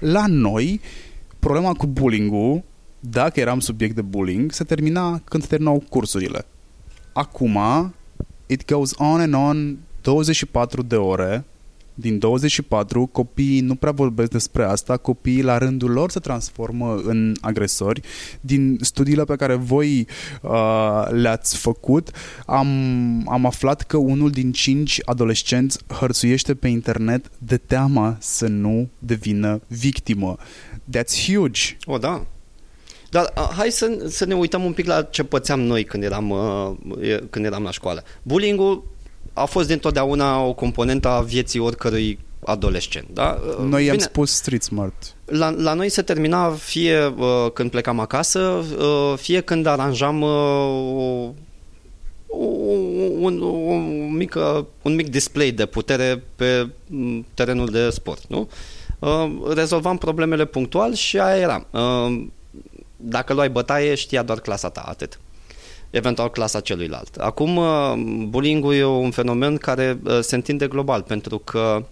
Da. 0.00 0.10
La 0.10 0.26
noi, 0.26 0.80
problema 1.38 1.72
cu 1.72 1.86
bullying-ul, 1.86 2.62
dacă 3.00 3.40
eram 3.40 3.60
subiect 3.60 3.94
de 3.94 4.02
bullying, 4.02 4.52
se 4.52 4.64
termina 4.64 5.20
când 5.24 5.46
terminau 5.46 5.84
cursurile. 5.88 6.44
Acum, 7.12 7.58
it 8.46 8.72
goes 8.72 8.92
on 8.96 9.20
and 9.20 9.34
on 9.34 9.78
24 10.00 10.82
de 10.82 10.96
ore 10.96 11.44
din 12.00 12.18
24, 12.18 13.06
copiii 13.06 13.60
nu 13.60 13.74
prea 13.74 13.92
vorbesc 13.92 14.30
despre 14.30 14.64
asta, 14.64 14.96
copiii 14.96 15.42
la 15.42 15.58
rândul 15.58 15.90
lor 15.90 16.10
se 16.10 16.18
transformă 16.18 17.00
în 17.04 17.34
agresori. 17.40 18.00
Din 18.40 18.78
studiile 18.80 19.24
pe 19.24 19.36
care 19.36 19.54
voi 19.54 20.06
uh, 20.42 21.06
le-ați 21.10 21.56
făcut, 21.56 22.10
am, 22.46 22.68
am 23.28 23.46
aflat 23.46 23.82
că 23.82 23.96
unul 23.96 24.30
din 24.30 24.52
cinci 24.52 24.98
adolescenți 25.04 25.78
hărțuiește 25.86 26.54
pe 26.54 26.68
internet 26.68 27.30
de 27.38 27.56
teama 27.56 28.16
să 28.18 28.46
nu 28.46 28.88
devină 28.98 29.60
victimă. 29.66 30.36
That's 30.96 31.24
huge! 31.26 31.76
O, 31.84 31.98
da. 31.98 32.26
Dar 33.10 33.32
uh, 33.36 33.50
hai 33.56 33.70
să, 33.70 34.04
să 34.08 34.24
ne 34.24 34.34
uităm 34.34 34.64
un 34.64 34.72
pic 34.72 34.86
la 34.86 35.02
ce 35.02 35.24
pățeam 35.24 35.60
noi 35.60 35.84
când 35.84 36.02
eram, 36.02 36.30
uh, 36.30 37.18
când 37.30 37.44
eram 37.44 37.62
la 37.62 37.70
școală. 37.70 38.04
Bullying-ul 38.22 38.84
a 39.32 39.44
fost 39.44 39.68
dintotdeauna 39.68 40.42
o 40.42 40.52
componentă 40.52 41.08
a 41.08 41.20
vieții 41.20 41.60
oricărui 41.60 42.18
adolescent. 42.44 43.06
Da? 43.12 43.38
Noi 43.68 43.84
i-am 43.84 43.98
spus 43.98 44.32
street 44.32 44.62
smart. 44.62 45.14
La, 45.24 45.50
la 45.50 45.74
noi 45.74 45.88
se 45.88 46.02
termina 46.02 46.50
fie 46.50 47.06
uh, 47.06 47.50
când 47.52 47.70
plecam 47.70 48.00
acasă, 48.00 48.40
uh, 48.40 49.12
fie 49.16 49.40
când 49.40 49.66
aranjam 49.66 50.22
uh, 50.22 51.28
o, 52.26 52.44
un, 53.20 53.42
o 53.42 53.74
mică, 54.12 54.66
un 54.82 54.94
mic 54.94 55.10
display 55.10 55.50
de 55.50 55.66
putere 55.66 56.22
pe 56.36 56.68
mm, 56.86 57.26
terenul 57.34 57.66
de 57.66 57.90
sport. 57.90 58.26
Nu? 58.28 58.48
Uh, 58.98 59.30
rezolvam 59.54 59.98
problemele 59.98 60.44
punctual 60.44 60.94
și 60.94 61.18
aia 61.18 61.40
era. 61.40 61.66
Uh, 61.70 62.24
dacă 62.96 63.32
luai 63.32 63.50
bătaie, 63.50 63.94
știa 63.94 64.22
doar 64.22 64.40
clasa 64.40 64.68
ta, 64.68 64.80
atât 64.80 65.18
eventual 65.90 66.30
clasa 66.30 66.60
celuilalt. 66.60 67.16
Acum, 67.16 67.56
uh, 67.56 67.92
bullying-ul 68.28 68.74
e 68.74 68.84
un 68.84 69.10
fenomen 69.10 69.56
care 69.56 69.98
uh, 70.04 70.18
se 70.20 70.34
întinde 70.34 70.66
global, 70.68 71.02
pentru 71.02 71.38
că 71.38 71.84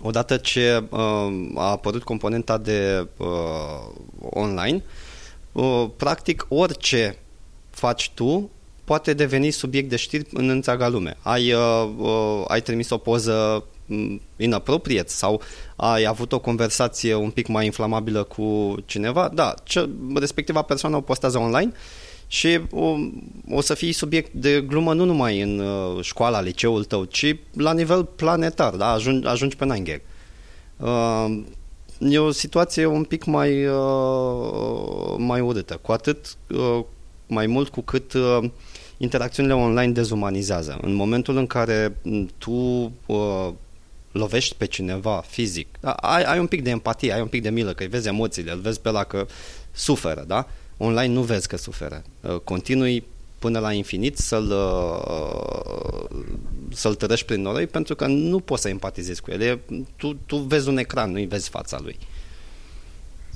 odată 0.00 0.36
ce 0.36 0.84
uh, 0.88 0.98
a 1.54 1.70
apărut 1.70 2.02
componenta 2.02 2.58
de 2.58 3.06
online, 4.30 4.82
practic 5.96 6.46
orice 6.48 7.18
faci 7.70 8.10
tu 8.14 8.50
poate 8.88 9.12
deveni 9.12 9.50
subiect 9.50 9.88
de 9.88 9.96
știri 9.96 10.26
în 10.32 10.48
întreaga 10.48 10.88
lume. 10.88 11.16
Ai, 11.22 11.52
uh, 11.52 11.88
uh, 11.96 12.44
ai 12.48 12.62
trimis 12.62 12.90
o 12.90 12.98
poză 12.98 13.64
mm, 13.86 14.20
inappropriat 14.36 15.08
sau 15.08 15.40
ai 15.76 16.04
avut 16.04 16.32
o 16.32 16.38
conversație 16.38 17.14
un 17.14 17.30
pic 17.30 17.46
mai 17.46 17.64
inflamabilă 17.64 18.22
cu 18.22 18.74
cineva, 18.84 19.30
da, 19.34 19.54
ce, 19.64 19.88
respectiva 20.14 20.62
persoană 20.62 20.96
o 20.96 21.00
postează 21.00 21.38
online 21.38 21.72
și 22.28 22.60
o, 22.70 22.96
o 23.50 23.60
să 23.60 23.74
fii 23.74 23.92
subiect 23.92 24.32
de 24.32 24.60
glumă 24.60 24.94
nu 24.94 25.04
numai 25.04 25.40
în 25.40 25.58
uh, 25.58 26.02
școala, 26.04 26.40
liceul 26.40 26.84
tău, 26.84 27.04
ci 27.04 27.36
la 27.52 27.72
nivel 27.72 28.04
planetar, 28.04 28.74
da? 28.74 28.92
ajungi, 28.92 29.26
ajungi 29.26 29.56
pe 29.56 29.64
nine 29.64 29.80
gag. 29.80 30.00
Uh, 30.76 31.42
e 31.98 32.18
o 32.18 32.30
situație 32.30 32.86
un 32.86 33.04
pic 33.04 33.24
mai, 33.24 33.66
uh, 33.66 35.14
mai 35.16 35.40
urâtă, 35.40 35.78
cu 35.82 35.92
atât 35.92 36.36
uh, 36.50 36.84
mai 37.26 37.46
mult 37.46 37.68
cu 37.68 37.80
cât 37.80 38.12
uh, 38.12 38.50
interacțiunile 38.96 39.54
online 39.54 39.92
dezumanizează. 39.92 40.78
În 40.82 40.94
momentul 40.94 41.36
în 41.36 41.46
care 41.46 41.96
tu 42.38 42.52
uh, 43.06 43.48
lovești 44.12 44.54
pe 44.54 44.66
cineva 44.66 45.24
fizic, 45.26 45.68
da, 45.80 45.90
ai, 45.90 46.22
ai 46.22 46.38
un 46.38 46.46
pic 46.46 46.62
de 46.62 46.70
empatie, 46.70 47.12
ai 47.12 47.20
un 47.20 47.26
pic 47.26 47.42
de 47.42 47.50
milă, 47.50 47.72
că 47.72 47.82
îi 47.82 47.88
vezi 47.88 48.08
emoțiile, 48.08 48.52
îl 48.52 48.58
vezi 48.58 48.80
pe 48.80 48.90
la 48.90 49.04
că 49.04 49.26
suferă, 49.72 50.24
da? 50.26 50.46
Online 50.78 51.12
nu 51.12 51.22
vezi 51.22 51.48
că 51.48 51.56
suferă. 51.56 52.02
Uh, 52.20 52.36
continui 52.36 53.04
până 53.38 53.58
la 53.58 53.72
infinit 53.72 54.16
să-l, 54.18 54.50
uh, 54.50 56.04
să-l 56.72 56.94
tărăști 56.94 57.26
prin 57.26 57.42
noroi 57.42 57.66
pentru 57.66 57.94
că 57.94 58.06
nu 58.06 58.40
poți 58.40 58.62
să 58.62 58.68
empatizezi 58.68 59.20
cu 59.20 59.30
el. 59.30 59.40
E, 59.40 59.60
tu, 59.96 60.16
tu 60.26 60.36
vezi 60.36 60.68
un 60.68 60.78
ecran, 60.78 61.10
nu-i 61.10 61.26
vezi 61.26 61.48
fața 61.48 61.78
lui. 61.82 61.98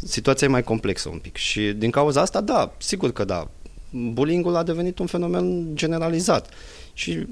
Situația 0.05 0.47
e 0.47 0.51
mai 0.51 0.63
complexă 0.63 1.09
un 1.09 1.19
pic 1.19 1.37
și 1.37 1.61
din 1.61 1.91
cauza 1.91 2.21
asta, 2.21 2.41
da, 2.41 2.75
sigur 2.79 3.13
că 3.13 3.25
da, 3.25 3.51
bullying-ul 3.91 4.57
a 4.57 4.63
devenit 4.63 4.99
un 4.99 5.07
fenomen 5.07 5.77
generalizat 5.77 6.49
și 6.93 7.27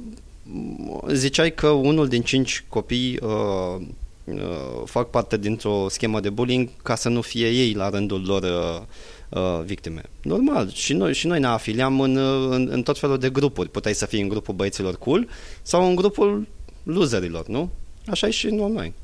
ziceai 1.13 1.55
că 1.55 1.69
unul 1.69 2.09
din 2.09 2.23
cinci 2.23 2.65
copii 2.69 3.19
uh, 3.23 3.87
uh, 4.25 4.83
fac 4.85 5.11
parte 5.11 5.37
dintr-o 5.37 5.89
schemă 5.89 6.21
de 6.21 6.31
bullying 6.31 6.69
ca 6.83 6.95
să 6.95 7.09
nu 7.09 7.21
fie 7.21 7.49
ei 7.49 7.73
la 7.73 7.89
rândul 7.89 8.25
lor 8.25 8.43
uh, 8.43 8.87
uh, 9.31 9.61
victime. 9.65 10.03
Normal, 10.23 10.71
și 10.73 10.93
noi, 10.93 11.15
și 11.15 11.27
noi 11.27 11.41
ne 11.41 11.47
afiliam 11.47 12.01
în, 12.01 12.17
în, 12.51 12.69
în 12.71 12.83
tot 12.83 12.99
felul 12.99 13.19
de 13.19 13.31
grupuri. 13.31 13.69
Puteai 13.69 13.95
să 13.95 14.07
fii 14.07 14.21
în 14.21 14.29
grupul 14.29 14.55
băieților 14.55 14.97
cool 14.97 15.29
sau 15.63 15.89
în 15.89 15.95
grupul 15.95 16.47
loserilor, 16.83 17.47
nu? 17.47 17.71
Așa 18.07 18.27
e 18.27 18.31
și 18.31 18.47
în 18.47 18.61
online. 18.61 18.95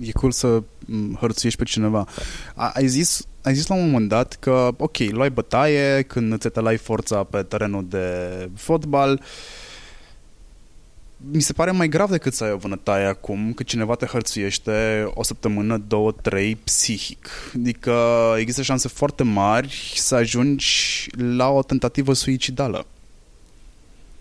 E 0.00 0.12
cool 0.12 0.32
să 0.32 0.62
hărțuiești 1.20 1.58
pe 1.58 1.64
cineva. 1.64 2.06
A, 2.54 2.70
ai, 2.74 2.86
zis, 2.86 3.26
ai 3.42 3.54
zis 3.54 3.66
la 3.66 3.74
un 3.74 3.84
moment 3.84 4.08
dat 4.08 4.36
că, 4.40 4.68
ok, 4.76 4.98
luai 4.98 5.30
bătaie 5.30 6.02
când 6.02 6.32
îți 6.32 6.46
etalai 6.46 6.76
forța 6.76 7.22
pe 7.22 7.42
terenul 7.42 7.86
de 7.88 8.06
fotbal, 8.54 9.12
uh, 9.12 9.26
mi 11.30 11.40
se 11.42 11.52
pare 11.52 11.70
mai 11.70 11.88
grav 11.88 12.10
decât 12.10 12.34
să 12.34 12.44
ai 12.44 12.52
o 12.52 12.56
vânătaie 12.56 13.04
acum, 13.04 13.52
că 13.52 13.62
cineva 13.62 13.94
te 13.94 14.06
hărțuiește 14.06 15.04
o 15.14 15.22
săptămână, 15.22 15.76
două, 15.76 16.12
trei, 16.12 16.56
psihic. 16.56 17.28
Adică 17.54 17.94
există 18.38 18.62
șanse 18.62 18.88
foarte 18.88 19.22
mari 19.22 19.92
să 19.96 20.14
ajungi 20.14 21.08
la 21.16 21.48
o 21.48 21.62
tentativă 21.62 22.12
suicidală. 22.12 22.86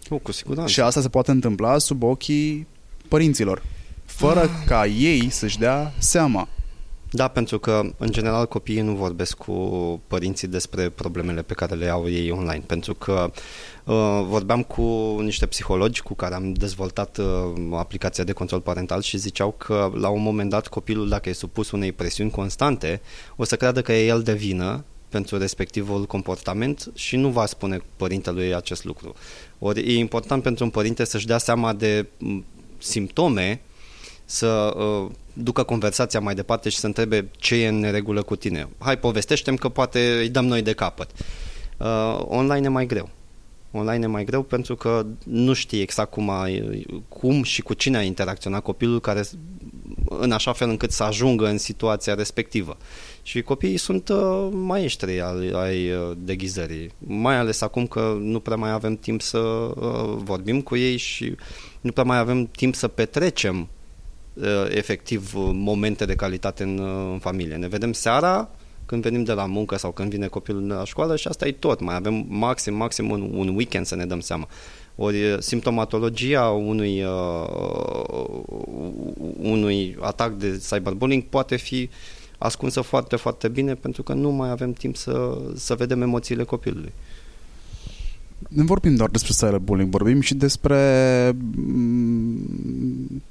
Oh, 0.10 0.20
cu 0.22 0.32
siguranță. 0.32 0.72
Și 0.72 0.82
asta 0.82 1.02
se 1.02 1.10
poate 1.10 1.32
întâmpla 1.32 1.78
sub 1.78 2.04
ochii 2.04 2.68
părinților, 3.08 3.62
fără 4.06 4.42
ah. 4.42 4.50
ca 4.66 4.86
ei 4.86 5.30
să-și 5.30 5.60
dea 5.60 5.94
seama. 5.98 6.48
Da, 7.16 7.28
pentru 7.28 7.60
că, 7.60 7.82
în 7.98 8.12
general, 8.12 8.48
copiii 8.48 8.82
nu 8.82 8.96
vorbesc 8.96 9.38
cu 9.38 9.54
părinții 10.08 10.48
despre 10.48 10.90
problemele 10.90 11.42
pe 11.42 11.54
care 11.54 11.76
le 11.76 11.90
au 11.90 12.10
ei 12.10 12.32
online, 12.32 12.64
pentru 12.66 12.94
că 12.94 13.32
uh, 13.84 14.24
vorbeam 14.28 14.64
cu 14.64 14.82
niște 15.22 15.46
psihologi 15.46 16.02
cu 16.02 16.14
care 16.14 16.36
am 16.36 16.54
dezvoltat 16.54 17.18
uh, 17.18 17.28
aplicația 17.72 18.24
de 18.24 18.32
control 18.32 18.62
parental 18.62 19.02
și 19.02 19.18
ziceau 19.18 19.52
că, 19.52 19.92
la 19.96 20.10
un 20.10 20.22
moment 20.22 20.50
dat, 20.50 20.68
copilul, 20.68 21.10
dacă 21.10 21.30
e 21.30 21.34
supus 21.34 21.72
unei 21.72 21.92
presiuni 21.92 22.32
constante, 22.32 23.02
o 23.36 23.44
să 23.44 23.56
creadă 23.56 23.82
că 23.82 23.94
e 23.94 24.06
el 24.06 24.22
de 24.22 24.34
vină 24.34 24.84
pentru 25.10 25.38
respectivul 25.38 26.06
comportament 26.06 26.92
și 26.94 27.16
nu 27.16 27.30
va 27.30 27.46
spune 27.46 27.82
părintelui 27.96 28.56
acest 28.56 28.84
lucru. 28.84 29.14
Ori 29.60 29.80
e 29.80 29.98
important 29.98 30.44
pentru 30.44 30.64
un 30.64 30.70
părinte 30.70 31.04
să-și 31.04 31.28
dea 31.28 31.38
seama 31.38 31.74
de 31.74 32.08
simptome 32.78 33.62
să 34.26 34.74
uh, 34.78 35.12
ducă 35.34 35.64
conversația 35.64 36.20
mai 36.20 36.36
departe 36.36 36.70
și 36.70 36.78
să 36.78 36.86
întrebe 36.86 37.30
ce 37.38 37.56
e 37.56 37.68
în 37.68 37.80
neregulă 37.80 38.22
cu 38.22 38.36
tine. 38.36 38.70
Hai, 38.78 38.98
povestește 38.98 39.54
că 39.54 39.70
poate 39.70 40.18
îi 40.20 40.30
dăm 40.30 40.46
noi 40.46 40.62
de 40.62 40.74
capăt. 40.74 41.10
Uh, 41.78 42.20
online 42.28 42.66
e 42.66 42.70
mai 42.70 42.86
greu. 42.86 43.10
Online 43.72 44.04
e 44.04 44.08
mai 44.08 44.24
greu 44.24 44.42
pentru 44.42 44.76
că 44.76 45.06
nu 45.24 45.54
știi 45.54 45.82
exact 45.82 46.12
cum, 46.12 46.30
ai, 46.30 46.86
cum 47.10 47.44
și 47.44 47.62
cu 47.62 47.74
cine 47.74 47.98
a 47.98 48.02
interacționat 48.02 48.62
copilul 48.62 49.00
care 49.00 49.24
în 50.10 50.32
așa 50.32 50.54
fel 50.54 50.70
încât 50.70 50.92
să 50.92 51.04
ajungă 51.04 51.48
în 51.48 51.58
situația 51.58 52.14
respectivă. 52.14 52.78
Și 53.24 53.42
copiii 53.42 53.78
sunt 53.78 54.10
uh, 54.10 54.48
maestri 54.52 55.22
ai, 55.22 55.52
ai 55.54 55.92
uh, 55.92 56.12
deghizării, 56.18 56.92
mai 56.98 57.38
ales 57.38 57.62
acum 57.62 57.88
că 57.88 58.18
nu 58.20 58.40
prea 58.40 58.56
mai 58.56 58.72
avem 58.72 58.96
timp 58.96 59.22
să 59.22 59.38
uh, 59.38 60.16
vorbim 60.16 60.62
cu 60.62 60.76
ei 60.76 60.98
și 60.98 61.36
nu 61.82 61.92
prea 61.92 62.04
mai 62.04 62.18
avem 62.18 62.46
timp 62.46 62.76
să 62.76 62.88
petrecem 62.88 63.58
Uh, 63.58 63.83
efectiv 64.70 65.34
uh, 65.36 65.50
momente 65.54 66.06
de 66.06 66.16
calitate 66.16 66.64
în, 66.64 66.78
uh, 66.78 67.10
în 67.12 67.20
familie. 67.20 67.56
Ne 67.56 67.68
vedem 67.68 67.94
seara 67.94 68.50
când 68.86 69.02
venim 69.02 69.24
de 69.24 69.34
la 69.34 69.46
muncă 69.46 69.78
sau 69.78 69.92
când 69.92 70.10
vine 70.10 70.28
copilul 70.28 70.68
de 70.68 70.74
la 70.74 70.86
școală 70.86 71.16
și 71.16 71.28
asta 71.28 71.48
e 71.48 71.52
tot. 71.52 71.80
Mai 71.80 71.96
avem 71.96 72.26
maxim, 72.28 72.76
maxim 72.76 73.10
un, 73.10 73.32
un 73.34 73.56
weekend 73.56 73.86
să 73.86 73.96
ne 73.96 74.06
dăm 74.06 74.20
seama. 74.20 74.48
Ori 74.96 75.38
simptomatologia 75.40 76.50
unui, 76.50 77.04
uh, 77.04 77.48
unui 79.42 79.98
atac 80.00 80.34
de 80.34 80.62
cyberbullying 80.70 81.24
poate 81.24 81.56
fi 81.56 81.90
ascunsă 82.38 82.82
foarte, 82.82 83.16
foarte 83.16 83.48
bine 83.48 83.76
pentru 83.76 84.04
că 84.04 84.14
nu 84.14 84.30
mai 84.30 84.50
avem 84.50 84.74
timp 84.74 84.96
să, 84.96 85.38
să 85.56 85.76
vedem 85.76 86.02
emoțiile 86.02 86.44
copilului. 86.44 86.94
Nu 88.50 88.64
vorbim 88.64 88.96
doar 88.96 89.10
despre 89.10 89.34
cyberbullying, 89.38 89.90
vorbim 89.90 90.22
și 90.22 90.36
despre 90.36 91.32
mm, 91.56 93.22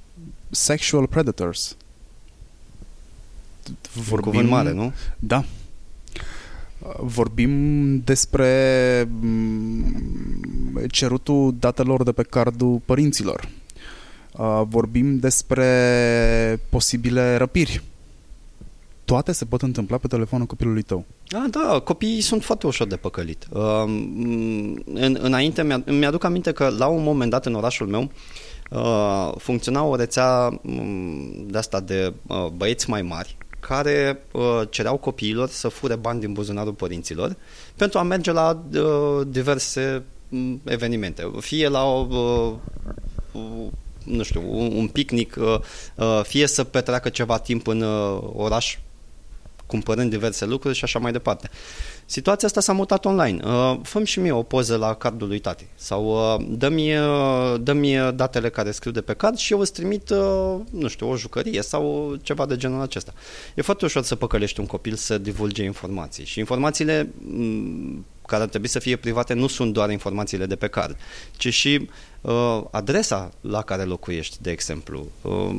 sexual 0.52 1.06
predators. 1.06 1.76
Vorbim, 3.92 4.30
cuvânt 4.30 4.48
mare, 4.48 4.72
nu? 4.72 4.92
Da. 5.18 5.44
Vorbim 6.98 7.98
despre 7.98 9.08
mm, 9.20 10.80
cerutul 10.90 11.54
datelor 11.58 12.02
de 12.02 12.12
pe 12.12 12.22
cardul 12.22 12.80
părinților. 12.84 13.48
Vorbim 14.64 15.18
despre 15.18 16.60
posibile 16.68 17.36
răpiri. 17.36 17.82
Toate 19.04 19.32
se 19.32 19.44
pot 19.44 19.62
întâmpla 19.62 19.96
pe 19.96 20.06
telefonul 20.06 20.46
copilului 20.46 20.82
tău. 20.82 21.04
Ah, 21.28 21.50
da, 21.50 21.80
copiii 21.84 22.20
sunt 22.20 22.44
foarte 22.44 22.66
ușor 22.66 22.86
de 22.86 22.96
păcălit. 22.96 23.46
Uh, 23.50 23.60
în, 24.94 25.18
înainte, 25.20 25.82
mi-aduc 25.86 26.24
aminte 26.24 26.52
că 26.52 26.68
la 26.78 26.86
un 26.86 27.02
moment 27.02 27.30
dat 27.30 27.46
în 27.46 27.54
orașul 27.54 27.86
meu, 27.86 28.02
uh, 28.02 28.10
uh, 28.72 29.32
funcționa 29.36 29.82
o 29.82 29.96
rețea 29.96 30.60
um, 30.62 31.46
de 31.46 31.58
asta 31.58 31.80
de 31.80 32.12
uh, 32.26 32.46
băieți 32.56 32.90
mai 32.90 33.02
mari 33.02 33.36
care 33.60 34.22
uh, 34.32 34.60
cereau 34.70 34.96
copiilor 34.96 35.48
să 35.48 35.68
fure 35.68 35.94
bani 35.94 36.20
din 36.20 36.32
buzunarul 36.32 36.72
părinților 36.72 37.36
pentru 37.76 37.98
a 37.98 38.02
merge 38.02 38.32
la 38.32 38.62
uh, 38.74 39.26
diverse 39.26 40.02
um, 40.28 40.60
evenimente, 40.64 41.30
fie 41.40 41.68
la 41.68 41.84
o 41.84 42.06
uh, 43.32 43.66
nu 44.04 44.22
știu, 44.22 44.42
un, 44.46 44.72
un 44.76 44.88
picnic, 44.88 45.36
uh, 45.38 45.58
uh, 45.94 46.20
fie 46.22 46.46
să 46.46 46.64
petreacă 46.64 47.08
ceva 47.08 47.38
timp 47.38 47.66
în 47.66 47.80
uh, 47.80 48.22
oraș 48.34 48.78
cumpărând 49.66 50.10
diverse 50.10 50.44
lucruri 50.44 50.76
și 50.76 50.84
așa 50.84 50.98
mai 50.98 51.12
departe. 51.12 51.50
Situația 52.12 52.48
asta 52.48 52.60
s-a 52.60 52.72
mutat 52.72 53.04
online. 53.04 53.40
Uh, 53.44 53.78
făm 53.82 54.04
și 54.04 54.20
mie 54.20 54.32
o 54.32 54.42
poză 54.42 54.76
la 54.76 54.94
cardul 54.94 55.28
lui 55.28 55.38
tati 55.38 55.64
sau 55.74 56.04
uh, 56.04 56.46
dă-mi, 56.48 56.96
uh, 56.96 57.54
dă-mi 57.60 58.12
datele 58.14 58.50
care 58.50 58.70
scriu 58.70 58.90
de 58.90 59.00
pe 59.00 59.14
card 59.14 59.36
și 59.36 59.52
eu 59.52 59.58
îți 59.58 59.72
trimit, 59.72 60.10
uh, 60.10 60.54
nu 60.70 60.88
știu, 60.88 61.10
o 61.10 61.16
jucărie 61.16 61.62
sau 61.62 62.14
ceva 62.22 62.46
de 62.46 62.56
genul 62.56 62.80
acesta. 62.80 63.12
E 63.54 63.62
foarte 63.62 63.84
ușor 63.84 64.02
să 64.02 64.16
păcălești 64.16 64.60
un 64.60 64.66
copil 64.66 64.94
să 64.94 65.18
divulge 65.18 65.62
informații 65.62 66.24
și 66.24 66.38
informațiile 66.38 67.12
mm, 67.18 68.04
care 68.26 68.42
ar 68.42 68.48
trebui 68.48 68.68
să 68.68 68.78
fie 68.78 68.96
private 68.96 69.34
nu 69.34 69.46
sunt 69.46 69.72
doar 69.72 69.90
informațiile 69.90 70.46
de 70.46 70.56
pe 70.56 70.66
card, 70.66 70.96
ci 71.36 71.52
și 71.52 71.88
uh, 72.20 72.62
adresa 72.70 73.32
la 73.40 73.62
care 73.62 73.82
locuiești, 73.82 74.36
de 74.40 74.50
exemplu. 74.50 75.06
Uh, 75.22 75.56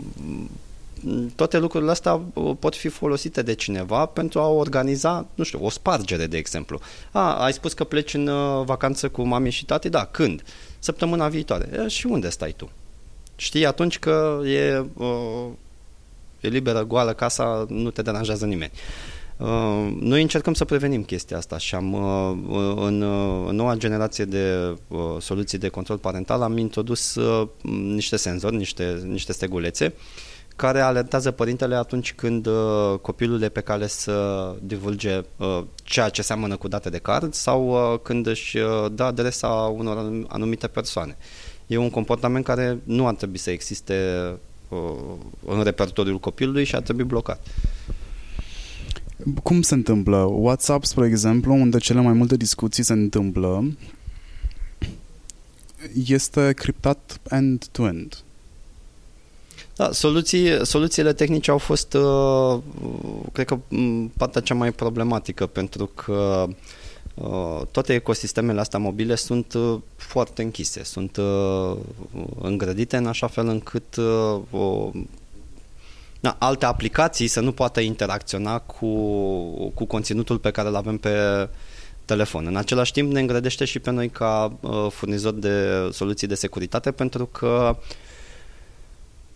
toate 1.36 1.58
lucrurile 1.58 1.92
astea 1.92 2.22
uh, 2.34 2.56
pot 2.60 2.76
fi 2.76 2.88
folosite 2.88 3.42
de 3.42 3.54
cineva 3.54 4.06
pentru 4.06 4.40
a 4.40 4.48
organiza, 4.48 5.26
nu 5.36 5.44
știu, 5.44 5.66
o 5.66 5.70
spargere, 5.70 6.28
de 6.28 6.38
exemplu. 6.38 6.80
A, 7.12 7.34
ai 7.34 7.54
spus 7.54 7.74
că 7.74 7.84
pleci 7.84 8.14
în 8.14 8.28
uh, 8.28 8.66
vacanță 8.66 9.10
cu 9.10 9.24
mami 9.24 9.50
și 9.50 9.66
tati? 9.66 9.90
Da, 9.90 10.06
când? 10.06 10.44
Săptămâna 10.80 11.28
viitoare. 11.28 11.70
E, 11.84 11.88
și 11.88 12.06
unde 12.06 12.30
stai 12.30 12.54
tu? 12.58 12.70
Știi 13.36 13.66
atunci 13.66 14.00
că 14.00 14.42
e, 14.46 14.86
uh, 14.94 15.46
e 16.40 16.48
liberă, 16.48 16.84
goală 16.84 17.14
casa, 17.14 17.66
nu 17.70 17.90
te 17.90 18.02
deranjează 18.02 18.46
nimeni. 18.46 18.72
Uh, 19.38 19.96
noi 20.00 20.22
încercăm 20.22 20.54
să 20.54 20.66
prevenim 20.66 21.04
chestia 21.04 21.38
asta 21.38 21.58
și 21.58 21.76
am 21.76 21.94
uh, 21.94 22.76
în, 22.76 23.02
uh, 23.02 23.46
în 23.50 23.56
noua 23.56 23.76
generație 23.76 24.26
de 24.26 24.76
uh, 24.88 25.00
soluții 25.20 25.58
de 25.58 25.68
control 25.68 25.98
parental 25.98 26.42
am 26.42 26.58
introdus 26.58 27.16
uh, 27.16 27.48
niște 27.94 28.16
senzori, 28.16 28.56
niște, 28.56 29.02
niște 29.06 29.32
stegulețe 29.32 29.86
uh, 29.86 30.32
care 30.56 30.80
alertează 30.80 31.32
părintele 31.32 31.76
atunci 31.76 32.14
când 32.14 32.46
uh, 32.46 33.00
copilul 33.02 33.42
e 33.42 33.50
pe 33.50 33.62
cale 33.62 33.88
să 33.88 34.56
divulge 34.62 35.22
uh, 35.38 35.64
ceea 35.84 36.10
ce 36.10 36.22
seamănă 36.22 36.56
cu 36.56 36.68
date 36.68 36.90
de 36.90 36.98
card 36.98 37.34
sau 37.34 37.70
uh, 37.70 38.00
când 38.00 38.28
își 38.28 38.58
uh, 38.58 38.92
dă 38.92 39.04
adresa 39.04 39.48
unor 39.48 40.26
anumite 40.28 40.68
persoane. 40.68 41.18
E 41.68 41.78
un 41.78 41.90
comportament 41.90 42.46
care 42.46 42.80
nu 42.84 43.08
ar 43.08 43.14
trebui 43.14 43.38
să 43.38 43.50
existe 43.50 44.28
uh, 44.70 44.80
în 45.46 45.64
repertoriul 45.64 46.20
copilului 46.20 46.64
și 46.64 46.76
ar 46.76 46.82
trebui 46.82 47.04
blocat. 47.04 47.48
Cum 49.44 49.62
se 49.62 49.74
întâmplă? 49.74 50.18
WhatsApp, 50.18 50.84
spre 50.84 51.06
exemplu, 51.06 51.54
unde 51.54 51.78
cele 51.78 52.02
mai 52.02 52.14
multe 52.14 52.38
discuții 52.38 52.84
se 52.84 52.94
întâmplă, 52.94 53.74
este 56.06 56.54
criptat 56.54 57.20
end-to-end. 57.30 58.23
Da, 59.76 59.92
soluții, 59.92 60.66
soluțiile 60.66 61.14
tehnice 61.14 61.52
au 61.52 61.58
fost, 61.58 61.94
uh, 61.94 62.58
cred 63.32 63.46
că, 63.46 63.60
partea 64.18 64.42
cea 64.42 64.54
mai 64.54 64.72
problematică, 64.72 65.46
pentru 65.46 65.86
că 65.86 66.48
uh, 67.14 67.62
toate 67.72 67.94
ecosistemele 67.94 68.60
astea 68.60 68.80
mobile 68.80 69.16
sunt 69.16 69.54
uh, 69.54 69.80
foarte 69.96 70.42
închise, 70.42 70.84
sunt 70.84 71.20
îngrădite 72.42 72.98
în 72.98 73.08
așa 73.08 73.28
fel 73.28 73.48
încât 73.48 73.98
o, 74.52 74.92
na, 76.20 76.36
alte 76.40 76.66
aplicații 76.66 77.28
să 77.28 77.40
nu 77.40 77.52
poată 77.52 77.80
interacționa 77.80 78.60
cu, 78.60 78.88
cu 79.74 79.86
conținutul 79.86 80.38
pe 80.38 80.52
care 80.52 80.68
îl 80.68 80.76
avem 80.76 80.98
pe 80.98 81.50
telefon. 82.06 82.46
În 82.46 82.56
același 82.56 82.92
timp 82.92 83.12
ne 83.12 83.20
îngrădește 83.20 83.66
și 83.66 83.80
pe 83.80 83.92
noi 83.92 84.10
ca 84.10 84.54
furnizor 84.90 85.34
de 85.34 85.88
soluții 85.92 86.28
de 86.28 86.36
securitate 86.36 86.92
pentru 86.92 87.26
că 87.26 87.78
uh, 87.80 87.86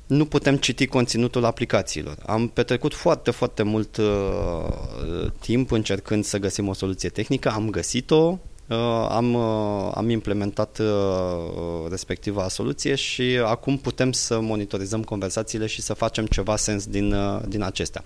nu 0.07 0.25
putem 0.25 0.57
citi 0.57 0.87
conținutul 0.87 1.45
aplicațiilor. 1.45 2.17
Am 2.25 2.47
petrecut 2.47 2.93
foarte, 2.93 3.31
foarte 3.31 3.63
mult 3.63 3.97
uh, 3.97 4.05
timp 5.39 5.71
încercând 5.71 6.23
să 6.23 6.37
găsim 6.37 6.67
o 6.67 6.73
soluție 6.73 7.09
tehnică, 7.09 7.49
am 7.49 7.69
găsit-o, 7.69 8.39
uh, 8.67 9.07
am, 9.09 9.33
uh, 9.33 9.91
am 9.93 10.09
implementat 10.09 10.79
uh, 10.79 11.89
respectiva 11.89 12.47
soluție 12.47 12.95
și 12.95 13.39
acum 13.45 13.77
putem 13.77 14.11
să 14.11 14.39
monitorizăm 14.39 15.03
conversațiile 15.03 15.65
și 15.65 15.81
să 15.81 15.93
facem 15.93 16.25
ceva 16.25 16.55
sens 16.55 16.85
din, 16.85 17.13
uh, 17.13 17.41
din 17.47 17.61
acestea. 17.61 18.03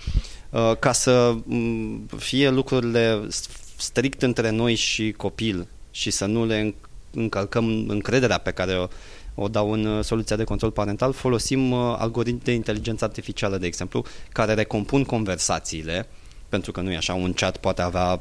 Uh, 0.49 0.71
ca 0.79 0.91
să 0.91 1.35
um, 1.47 2.05
fie 2.17 2.49
lucrurile 2.49 3.27
strict 3.75 4.21
între 4.21 4.49
noi 4.49 4.75
și 4.75 5.11
copil 5.11 5.67
și 5.91 6.11
să 6.11 6.25
nu 6.25 6.45
le 6.45 6.75
încălcăm 7.13 7.85
încrederea 7.87 8.37
pe 8.37 8.51
care 8.51 8.77
o 8.77 8.87
o 9.35 9.47
dau 9.47 9.71
în 9.71 9.85
uh, 9.85 10.03
soluția 10.03 10.35
de 10.35 10.43
control 10.43 10.71
parental, 10.71 11.13
folosim 11.13 11.71
uh, 11.71 11.95
algoritmi 11.97 12.41
de 12.43 12.51
inteligență 12.51 13.03
artificială, 13.03 13.57
de 13.57 13.65
exemplu, 13.65 14.05
care 14.31 14.53
recompun 14.53 15.03
conversațiile, 15.03 16.07
pentru 16.49 16.71
că 16.71 16.81
nu 16.81 16.91
e 16.91 16.97
așa, 16.97 17.13
un 17.13 17.33
chat 17.33 17.57
poate 17.57 17.81
avea 17.81 18.19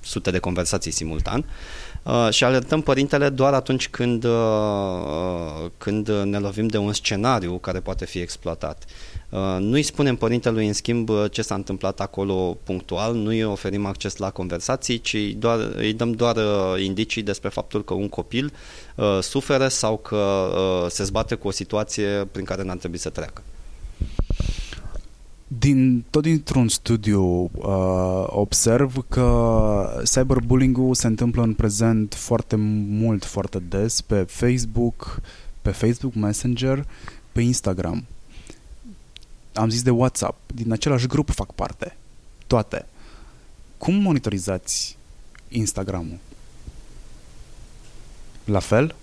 sute 0.00 0.30
de 0.30 0.38
conversații 0.38 0.90
simultan 0.90 1.44
uh, 2.02 2.28
și 2.30 2.44
alertăm 2.44 2.80
părintele 2.80 3.28
doar 3.28 3.54
atunci 3.54 3.88
când, 3.88 4.24
uh, 4.24 5.70
când 5.78 6.08
ne 6.08 6.38
lovim 6.38 6.66
de 6.66 6.78
un 6.78 6.92
scenariu 6.92 7.58
care 7.58 7.80
poate 7.80 8.04
fi 8.04 8.18
exploatat. 8.18 8.84
Uh, 9.34 9.56
nu 9.60 9.72
îi 9.72 9.82
spunem 9.82 10.16
părintelui, 10.16 10.66
în 10.66 10.72
schimb, 10.72 11.10
ce 11.30 11.42
s-a 11.42 11.54
întâmplat 11.54 12.00
acolo 12.00 12.56
punctual, 12.62 13.14
nu 13.14 13.28
îi 13.28 13.44
oferim 13.44 13.86
acces 13.86 14.16
la 14.16 14.30
conversații, 14.30 15.00
ci 15.00 15.16
doar, 15.38 15.58
îi 15.76 15.92
dăm 15.92 16.12
doar 16.12 16.36
uh, 16.36 16.84
indicii 16.84 17.22
despre 17.22 17.48
faptul 17.48 17.84
că 17.84 17.94
un 17.94 18.08
copil 18.08 18.52
uh, 18.94 19.18
suferă 19.20 19.68
sau 19.68 19.96
că 19.96 20.16
uh, 20.16 20.90
se 20.90 21.04
zbate 21.04 21.34
cu 21.34 21.48
o 21.48 21.50
situație 21.50 22.28
prin 22.32 22.44
care 22.44 22.62
n-ar 22.62 22.76
trebui 22.76 22.98
să 22.98 23.08
treacă. 23.08 23.42
Din, 25.58 26.04
tot 26.10 26.22
dintr-un 26.22 26.68
studiu 26.68 27.50
uh, 27.54 28.24
observ 28.26 29.04
că 29.08 30.02
cyberbullying-ul 30.12 30.94
se 30.94 31.06
întâmplă 31.06 31.42
în 31.42 31.54
prezent 31.54 32.14
foarte 32.14 32.56
mult, 32.88 33.24
foarte 33.24 33.58
des 33.58 34.00
pe 34.00 34.24
Facebook, 34.28 35.20
pe 35.62 35.70
Facebook 35.70 36.14
Messenger, 36.14 36.86
pe 37.32 37.40
Instagram 37.40 38.04
am 39.54 39.68
zis 39.68 39.82
de 39.82 39.90
WhatsApp, 39.90 40.50
din 40.52 40.72
același 40.72 41.06
grup 41.06 41.30
fac 41.30 41.52
parte. 41.52 41.96
Toate. 42.46 42.86
Cum 43.78 43.94
monitorizați 43.94 44.96
Instagramul? 45.48 46.18
La 48.44 48.58
fel? 48.58 48.94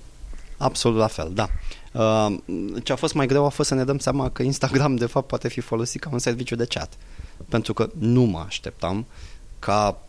Absolut 0.58 0.98
la 0.98 1.08
fel, 1.08 1.32
da. 1.34 1.50
Uh, 1.92 2.38
ce 2.84 2.92
a 2.92 2.96
fost 2.96 3.14
mai 3.14 3.28
greu 3.28 3.46
a 3.46 3.50
fost 3.50 3.70
să 3.70 3.76
ne 3.76 3.84
dăm 3.84 3.98
seama 3.98 4.30
că 4.30 4.44
Instagram 4.44 4.96
de 4.96 5.06
fapt 5.06 5.28
poate 5.28 5.48
fi 5.48 5.60
folosit 5.60 6.02
ca 6.02 6.10
un 6.12 6.20
serviciu 6.20 6.56
de 6.56 6.66
chat. 6.66 6.98
Pentru 7.50 7.74
că 7.74 7.90
nu 7.98 8.22
mă 8.22 8.40
așteptam 8.40 9.06
ca 9.60 10.02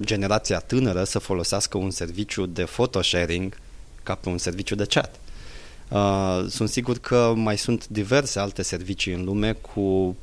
generația 0.00 0.58
tânără 0.58 1.04
să 1.04 1.18
folosească 1.18 1.78
un 1.78 1.90
serviciu 1.90 2.46
de 2.46 2.64
photo 2.64 3.02
sharing 3.02 3.56
ca 4.02 4.14
pe 4.14 4.28
un 4.28 4.38
serviciu 4.38 4.74
de 4.74 4.84
chat. 4.84 5.20
Uh, 5.90 6.44
sunt 6.48 6.68
sigur 6.68 6.98
că 6.98 7.32
mai 7.36 7.58
sunt 7.58 7.88
diverse 7.88 8.38
alte 8.38 8.62
servicii 8.62 9.12
în 9.12 9.24
lume 9.24 9.52
cu 9.52 10.16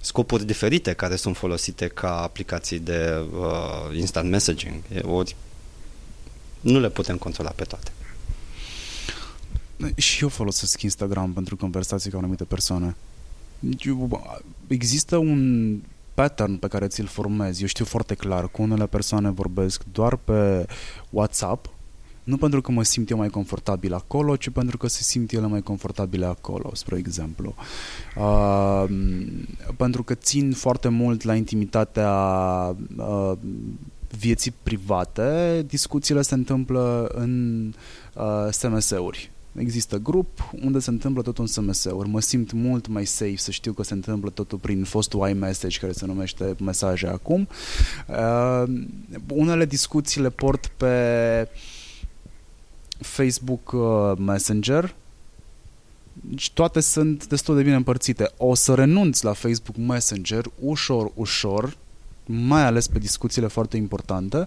scopuri 0.00 0.44
diferite 0.44 0.92
care 0.92 1.16
sunt 1.16 1.36
folosite 1.36 1.88
ca 1.88 2.22
aplicații 2.22 2.78
de 2.78 3.26
uh, 3.38 3.96
instant 3.96 4.30
messaging. 4.30 4.74
Ori 5.02 5.36
nu 6.60 6.80
le 6.80 6.90
putem 6.90 7.16
controla 7.16 7.50
pe 7.50 7.64
toate. 7.64 7.92
Și 9.96 10.22
eu 10.22 10.28
folosesc 10.28 10.82
Instagram 10.82 11.32
pentru 11.32 11.56
conversații 11.56 12.10
cu 12.10 12.16
anumite 12.16 12.44
persoane. 12.44 12.96
Există 14.66 15.16
un 15.16 15.78
pattern 16.14 16.56
pe 16.56 16.68
care 16.68 16.86
ți-l 16.86 17.06
formezi. 17.06 17.60
Eu 17.60 17.66
știu 17.66 17.84
foarte 17.84 18.14
clar 18.14 18.48
că 18.48 18.62
unele 18.62 18.86
persoane 18.86 19.30
vorbesc 19.30 19.82
doar 19.92 20.16
pe 20.16 20.66
WhatsApp 21.10 21.73
nu 22.24 22.36
pentru 22.36 22.60
că 22.60 22.72
mă 22.72 22.82
simt 22.82 23.10
eu 23.10 23.16
mai 23.16 23.28
confortabil 23.28 23.94
acolo, 23.94 24.36
ci 24.36 24.50
pentru 24.50 24.76
că 24.76 24.86
se 24.86 25.02
simt 25.02 25.32
ele 25.32 25.46
mai 25.46 25.62
confortabile 25.62 26.26
acolo, 26.26 26.70
spre 26.74 26.96
exemplu. 26.96 27.54
Uh, 28.16 28.84
pentru 29.76 30.02
că 30.02 30.14
țin 30.14 30.52
foarte 30.52 30.88
mult 30.88 31.22
la 31.22 31.34
intimitatea 31.34 32.10
uh, 32.96 33.32
vieții 34.18 34.54
private, 34.62 35.64
discuțiile 35.66 36.22
se 36.22 36.34
întâmplă 36.34 37.10
în 37.14 37.72
uh, 38.14 38.48
SMS-uri. 38.50 39.30
Există 39.54 39.96
grup 39.96 40.50
unde 40.62 40.78
se 40.78 40.90
întâmplă 40.90 41.22
tot 41.22 41.38
un 41.38 41.46
SMS-uri. 41.46 42.08
Mă 42.08 42.20
simt 42.20 42.52
mult 42.52 42.86
mai 42.86 43.04
safe 43.04 43.36
să 43.36 43.50
știu 43.50 43.72
că 43.72 43.82
se 43.82 43.94
întâmplă 43.94 44.30
totul 44.30 44.58
prin 44.58 44.84
fostul 44.84 45.28
iMessage 45.28 45.78
care 45.78 45.92
se 45.92 46.06
numește 46.06 46.54
mesaje 46.60 47.06
acum. 47.06 47.48
Uh, 48.08 48.62
unele 49.28 49.64
discuții 49.64 50.20
le 50.20 50.30
port 50.30 50.66
pe 50.76 50.86
uh, 51.52 51.82
Facebook 53.00 53.72
uh, 53.72 54.12
Messenger, 54.18 54.94
deci 56.12 56.50
toate 56.50 56.80
sunt 56.80 57.26
destul 57.26 57.56
de 57.56 57.62
bine 57.62 57.74
împărțite. 57.74 58.30
O 58.36 58.54
să 58.54 58.74
renunț 58.74 59.20
la 59.20 59.32
Facebook 59.32 59.76
Messenger 59.76 60.44
ușor, 60.60 61.10
ușor, 61.14 61.76
mai 62.26 62.64
ales 62.64 62.88
pe 62.88 62.98
discuțiile 62.98 63.46
foarte 63.46 63.76
importante, 63.76 64.46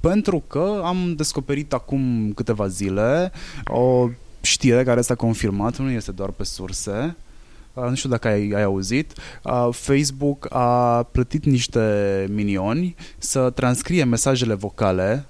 pentru 0.00 0.42
că 0.46 0.80
am 0.84 1.14
descoperit 1.16 1.72
acum 1.72 2.32
câteva 2.34 2.66
zile 2.66 3.32
o 3.66 4.08
știre 4.40 4.84
care 4.84 5.00
s-a 5.00 5.14
confirmat, 5.14 5.78
nu 5.78 5.90
este 5.90 6.12
doar 6.12 6.30
pe 6.30 6.44
surse, 6.44 7.16
uh, 7.74 7.84
nu 7.88 7.94
știu 7.94 8.08
dacă 8.08 8.28
ai, 8.28 8.50
ai 8.54 8.62
auzit, 8.62 9.12
uh, 9.44 9.68
Facebook 9.70 10.54
a 10.54 11.02
plătit 11.02 11.44
niște 11.44 12.26
minioni 12.30 12.94
să 13.18 13.50
transcrie 13.50 14.04
mesajele 14.04 14.54
vocale 14.54 15.26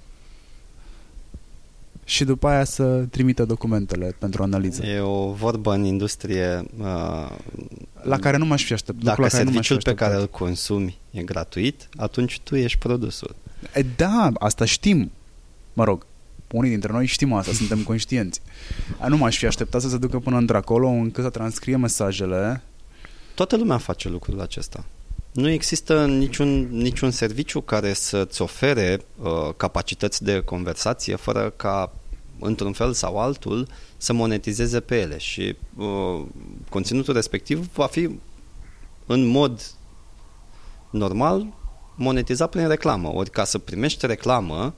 și 2.07 2.23
după 2.23 2.47
aia 2.47 2.63
să 2.63 3.05
trimită 3.09 3.45
documentele 3.45 4.15
pentru 4.19 4.43
analiză. 4.43 4.85
E 4.85 4.99
o 4.99 5.31
vorbă 5.31 5.73
în 5.73 5.83
industrie 5.83 6.65
uh, 6.77 7.29
la 8.01 8.17
care 8.19 8.37
nu 8.37 8.45
m-aș 8.45 8.65
fi 8.65 8.73
așteptat. 8.73 9.03
Dacă 9.03 9.21
la 9.21 9.27
care 9.27 9.43
serviciul 9.43 9.81
pe 9.83 9.93
care 9.93 10.15
îl 10.15 10.27
consumi 10.27 10.97
e 11.11 11.21
gratuit, 11.21 11.89
atunci 11.97 12.39
tu 12.39 12.55
ești 12.55 12.77
produsul. 12.77 13.35
E, 13.73 13.85
da, 13.95 14.31
asta 14.39 14.65
știm. 14.65 15.11
Mă 15.73 15.83
rog, 15.83 16.05
unii 16.51 16.69
dintre 16.69 16.91
noi 16.91 17.05
știm 17.05 17.33
asta, 17.33 17.51
suntem 17.61 17.79
conștienți. 17.79 18.41
Nu 19.07 19.17
m-aș 19.17 19.37
fi 19.37 19.45
așteptat 19.45 19.81
să 19.81 19.89
se 19.89 19.97
ducă 19.97 20.19
până 20.19 20.37
într-acolo 20.37 20.87
încât 20.87 21.23
să 21.23 21.29
transcrie 21.29 21.77
mesajele. 21.77 22.61
Toată 23.33 23.57
lumea 23.57 23.77
face 23.77 24.09
lucrul 24.09 24.41
acesta. 24.41 24.85
Nu 25.31 25.49
există 25.49 26.05
niciun, 26.05 26.67
niciun 26.71 27.11
serviciu 27.11 27.61
care 27.61 27.93
să-ți 27.93 28.41
ofere 28.41 29.01
uh, 29.21 29.49
capacități 29.57 30.23
de 30.23 30.39
conversație 30.39 31.15
fără 31.15 31.53
ca, 31.55 31.93
într-un 32.39 32.73
fel 32.73 32.93
sau 32.93 33.19
altul, 33.19 33.67
să 33.97 34.13
monetizeze 34.13 34.79
pe 34.79 34.99
ele 34.99 35.17
și 35.17 35.55
uh, 35.75 36.25
conținutul 36.69 37.13
respectiv 37.13 37.69
va 37.73 37.85
fi 37.85 38.09
în 39.05 39.25
mod 39.25 39.71
normal 40.89 41.47
monetizat 41.95 42.49
prin 42.49 42.67
reclamă. 42.67 43.13
Ori 43.13 43.29
ca 43.29 43.43
să 43.43 43.57
primești 43.57 44.05
reclamă, 44.05 44.73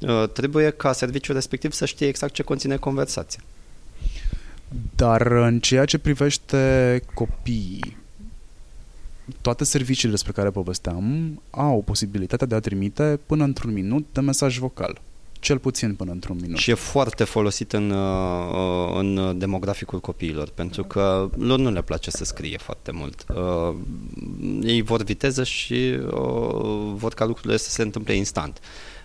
uh, 0.00 0.28
trebuie 0.32 0.70
ca 0.70 0.92
serviciul 0.92 1.34
respectiv 1.34 1.72
să 1.72 1.86
știe 1.86 2.06
exact 2.06 2.32
ce 2.32 2.42
conține 2.42 2.76
conversația. 2.76 3.40
Dar 4.96 5.26
în 5.26 5.60
ceea 5.60 5.84
ce 5.84 5.98
privește 5.98 7.02
copiii, 7.14 7.96
toate 9.40 9.64
serviciile 9.64 10.10
despre 10.10 10.32
care 10.32 10.50
povesteam 10.50 11.40
au 11.50 11.82
posibilitatea 11.84 12.46
de 12.46 12.54
a 12.54 12.60
trimite 12.60 13.20
până 13.26 13.44
într-un 13.44 13.72
minut 13.72 14.06
de 14.12 14.20
mesaj 14.20 14.58
vocal. 14.58 15.00
Cel 15.40 15.58
puțin 15.58 15.94
până 15.94 16.10
într-un 16.10 16.38
minut. 16.40 16.58
Și 16.58 16.70
e 16.70 16.74
foarte 16.74 17.24
folosit 17.24 17.72
în, 17.72 17.90
uh, 17.90 18.96
în 18.98 19.38
demograficul 19.38 20.00
copiilor, 20.00 20.48
pentru 20.54 20.84
că 20.84 21.30
lor 21.38 21.58
nu 21.58 21.70
le 21.70 21.82
place 21.82 22.10
să 22.10 22.24
scrie 22.24 22.58
foarte 22.58 22.92
mult. 22.92 23.24
Uh, 23.34 23.74
ei 24.62 24.82
vor 24.82 25.02
viteză 25.02 25.44
și 25.44 25.98
uh, 26.06 26.92
vor 26.94 27.14
ca 27.14 27.24
lucrurile 27.24 27.56
să 27.56 27.70
se 27.70 27.82
întâmple 27.82 28.14
instant. 28.14 28.60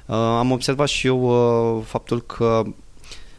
Am 0.06 0.52
observat 0.52 0.88
și 0.88 1.08
eu 1.08 1.84
faptul 1.88 2.22
că 2.22 2.64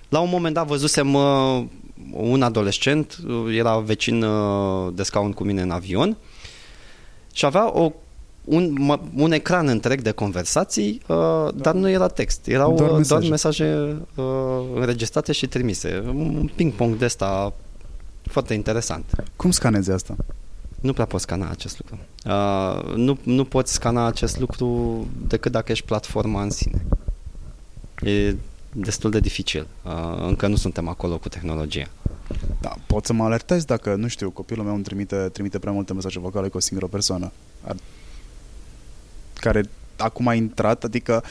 La 0.09 0.21
un 0.21 0.29
moment 0.31 0.55
dat 0.55 0.67
văzusem 0.67 1.15
uh, 1.15 1.65
un 2.13 2.43
adolescent, 2.43 3.19
uh, 3.27 3.57
era 3.57 3.79
vecin 3.79 4.23
uh, 4.23 4.93
de 4.95 5.03
scaun 5.03 5.33
cu 5.33 5.45
mine 5.45 5.63
în 5.63 5.71
avion 5.71 6.17
și 7.39 7.45
avea 7.45 7.79
o 7.79 7.93
un, 8.45 8.99
un 9.15 9.33
ecran 9.33 9.69
întreg 9.69 10.01
de 10.01 10.11
conversații, 10.11 11.03
uh, 11.07 11.17
da. 11.17 11.51
dar 11.55 11.75
nu 11.75 11.89
era 11.89 12.09
text. 12.09 12.47
Erau 12.47 12.75
doar 12.75 12.91
mesaje, 12.91 13.09
doar 13.09 13.31
mesaje 13.31 13.97
uh, 14.15 14.25
înregistrate 14.75 15.33
și 15.33 15.47
trimise. 15.47 16.03
Un 16.07 16.51
ping-pong 16.55 16.97
de 16.97 17.05
ăsta 17.05 17.53
foarte 18.23 18.55
interesant. 18.55 19.05
Cum 19.37 19.51
scanezi 19.51 19.91
asta? 19.91 20.17
Nu 20.81 20.93
prea 20.93 21.05
poți 21.05 21.23
scana 21.23 21.51
acest 21.51 21.79
lucru. 21.81 21.99
Uh, 22.27 22.95
nu, 22.95 23.19
nu 23.23 23.45
poți 23.45 23.73
scana 23.73 24.07
acest 24.07 24.41
lucru 24.41 25.07
decât 25.29 25.53
dacă 25.53 25.73
ești 25.73 25.85
platforma 25.85 26.43
în 26.43 26.51
sine. 26.51 26.83
E 28.01 28.35
destul 28.73 29.11
de 29.11 29.21
dificil. 29.21 29.67
Uh, 29.83 29.93
încă 30.27 30.47
nu 30.47 30.57
suntem 30.57 30.89
acolo 30.89 31.19
cu 31.19 31.29
tehnologia. 31.29 31.89
Da, 32.61 32.77
pot 32.87 33.05
să 33.05 33.13
mă 33.13 33.25
alertez 33.25 33.65
dacă, 33.65 33.95
nu 33.95 34.09
știu, 34.09 34.31
copilul 34.31 34.65
meu 34.65 34.75
îmi 34.75 34.83
trimite, 34.83 35.17
trimite 35.17 35.59
prea 35.59 35.73
multe 35.73 35.93
mesaje 35.93 36.19
vocale 36.19 36.49
cu 36.49 36.57
o 36.57 36.61
singură 36.61 36.87
persoană. 36.87 37.33
Ar, 37.63 37.77
care 39.35 39.63
acum 39.97 40.27
a 40.27 40.35
intrat, 40.35 40.85
adică 40.85 41.25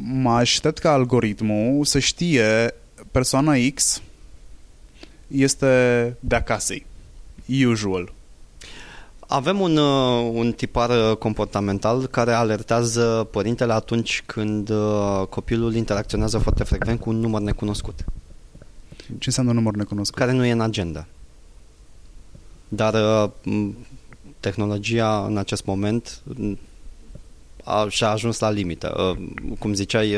mă 0.00 0.30
aștept 0.30 0.78
ca 0.78 0.92
algoritmul 0.92 1.84
să 1.84 1.98
știe 1.98 2.74
persoana 3.10 3.52
X 3.74 4.02
este 5.26 6.16
de 6.20 6.34
acasă. 6.34 6.74
Usual. 7.66 8.12
Avem 9.32 9.60
un, 9.60 9.76
uh, 9.76 10.30
un 10.32 10.52
tipar 10.52 10.90
uh, 10.90 11.16
comportamental 11.16 12.06
care 12.06 12.32
alertează 12.32 13.28
părintele 13.30 13.72
atunci 13.72 14.22
când 14.26 14.68
uh, 14.68 15.22
copilul 15.28 15.74
interacționează 15.74 16.38
foarte 16.38 16.64
frecvent 16.64 17.00
cu 17.00 17.10
un 17.10 17.16
număr 17.16 17.40
necunoscut. 17.40 18.04
Ce 19.06 19.24
înseamnă 19.24 19.50
un 19.50 19.56
număr 19.56 19.74
necunoscut? 19.74 20.18
Care 20.18 20.32
nu 20.32 20.44
e 20.44 20.50
în 20.50 20.60
agenda. 20.60 21.06
Dar 22.68 22.94
tehnologia 24.40 25.24
în 25.24 25.36
acest 25.36 25.64
moment 25.64 26.22
a, 27.64 27.86
și-a 27.88 28.08
ajuns 28.08 28.38
la 28.38 28.50
limită. 28.50 29.18
Cum 29.58 29.74
ziceai, 29.74 30.16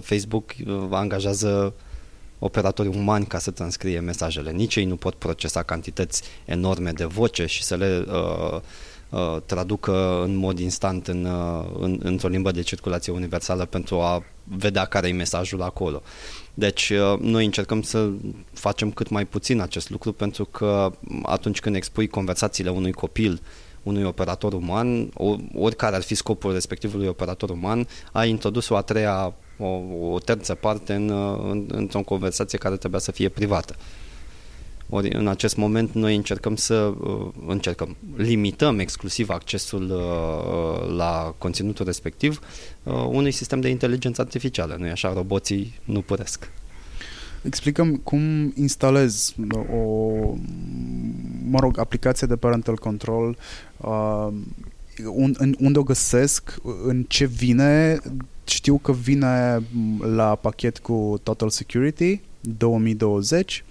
Facebook 0.00 0.52
angajează 0.90 1.74
operatori 2.44 2.88
umani 2.88 3.26
ca 3.26 3.38
să 3.38 3.50
transcrie 3.50 4.00
mesajele. 4.00 4.50
Nici 4.50 4.76
ei 4.76 4.84
nu 4.84 4.96
pot 4.96 5.14
procesa 5.14 5.62
cantități 5.62 6.22
enorme 6.44 6.90
de 6.90 7.04
voce 7.04 7.46
și 7.46 7.62
să 7.62 7.74
le 7.74 8.04
uh, 8.08 8.60
uh, 9.10 9.36
traducă 9.46 10.22
în 10.24 10.34
mod 10.34 10.58
instant 10.58 11.08
în, 11.08 11.24
uh, 11.24 11.64
în, 11.78 12.00
într-o 12.02 12.28
limbă 12.28 12.50
de 12.50 12.62
circulație 12.62 13.12
universală 13.12 13.64
pentru 13.64 14.00
a 14.00 14.24
vedea 14.44 14.84
care 14.84 15.08
e 15.08 15.12
mesajul 15.12 15.62
acolo. 15.62 16.02
Deci 16.54 16.90
uh, 16.90 17.18
noi 17.20 17.44
încercăm 17.44 17.82
să 17.82 18.08
facem 18.52 18.90
cât 18.90 19.08
mai 19.08 19.24
puțin 19.24 19.60
acest 19.60 19.90
lucru 19.90 20.12
pentru 20.12 20.44
că 20.44 20.92
atunci 21.22 21.60
când 21.60 21.76
expui 21.76 22.06
conversațiile 22.06 22.70
unui 22.70 22.92
copil 22.92 23.40
unui 23.82 24.04
operator 24.04 24.52
uman, 24.52 25.10
oricare 25.54 25.96
ar 25.96 26.02
fi 26.02 26.14
scopul 26.14 26.52
respectivului 26.52 27.06
operator 27.06 27.50
uman, 27.50 27.88
a 28.12 28.24
introdus 28.24 28.68
o 28.68 28.76
a 28.76 28.82
treia 28.82 29.34
o, 29.62 30.12
o 30.12 30.18
terță 30.18 30.54
parte 30.54 30.92
în, 30.92 31.10
în, 31.50 31.66
într-o 31.68 32.00
conversație 32.00 32.58
care 32.58 32.76
trebuia 32.76 33.00
să 33.00 33.12
fie 33.12 33.28
privată. 33.28 33.76
Ori 34.94 35.14
în 35.14 35.28
acest 35.28 35.56
moment 35.56 35.92
noi 35.92 36.16
încercăm 36.16 36.56
să 36.56 36.74
uh, 36.74 37.28
încercăm, 37.46 37.96
limităm 38.16 38.78
exclusiv 38.78 39.28
accesul 39.28 39.90
uh, 39.90 40.96
la 40.96 41.34
conținutul 41.38 41.84
respectiv 41.84 42.40
uh, 42.82 43.06
unui 43.08 43.30
sistem 43.30 43.60
de 43.60 43.68
inteligență 43.68 44.20
artificială. 44.20 44.76
Nu 44.78 44.90
așa, 44.90 45.12
roboții 45.12 45.80
nu 45.84 46.00
păresc. 46.00 46.50
Explicăm 47.42 47.96
cum 47.96 48.52
instalez 48.56 49.34
o, 49.72 49.86
mă 51.50 51.58
rog, 51.58 51.78
aplicație 51.78 52.26
de 52.26 52.36
parental 52.36 52.76
control, 52.76 53.36
uh, 53.76 54.28
unde 55.58 55.78
o 55.78 55.82
găsesc, 55.82 56.54
în 56.84 57.04
ce 57.08 57.24
vine, 57.24 58.00
știu 58.52 58.78
că 58.78 58.92
vine 58.92 59.62
la 60.14 60.34
pachet 60.34 60.78
cu 60.78 61.20
Total 61.22 61.50
Security 61.50 62.20
2020. 62.40 63.64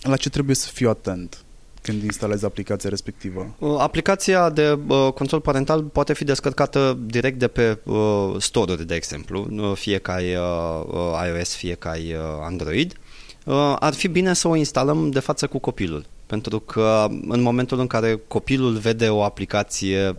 La 0.00 0.16
ce 0.16 0.30
trebuie 0.30 0.56
să 0.56 0.68
fiu 0.72 0.88
atent? 0.88 1.42
când 1.82 2.02
instalezi 2.02 2.44
aplicația 2.44 2.90
respectivă? 2.90 3.54
Uh, 3.58 3.76
aplicația 3.78 4.50
de 4.50 4.78
uh, 4.86 5.08
control 5.14 5.40
parental 5.40 5.82
poate 5.82 6.12
fi 6.14 6.24
descărcată 6.24 6.98
direct 7.06 7.38
de 7.38 7.48
pe 7.48 7.78
uh, 7.84 8.34
store-uri, 8.38 8.86
de 8.86 8.94
exemplu, 8.94 9.46
uh, 9.50 9.72
fie 9.74 9.98
că 9.98 10.10
ai 10.10 10.34
uh, 10.34 11.34
iOS, 11.34 11.54
fie 11.54 11.74
că 11.74 11.88
ai 11.88 12.12
uh, 12.12 12.20
Android. 12.42 12.94
Uh, 13.44 13.76
ar 13.78 13.94
fi 13.94 14.08
bine 14.08 14.34
să 14.34 14.48
o 14.48 14.56
instalăm 14.56 15.10
de 15.10 15.20
față 15.20 15.46
cu 15.46 15.58
copilul, 15.58 16.04
pentru 16.26 16.60
că 16.60 17.06
în 17.28 17.40
momentul 17.40 17.80
în 17.80 17.86
care 17.86 18.20
copilul 18.28 18.72
vede 18.72 19.08
o 19.08 19.22
aplicație 19.22 20.16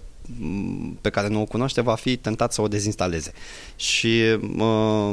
pe 1.01 1.09
care 1.09 1.27
nu 1.27 1.41
o 1.41 1.45
cunoaște, 1.45 1.81
va 1.81 1.95
fi 1.95 2.17
tentat 2.17 2.53
să 2.53 2.61
o 2.61 2.67
dezinstaleze. 2.67 3.31
Și 3.75 4.21
uh, 4.57 5.09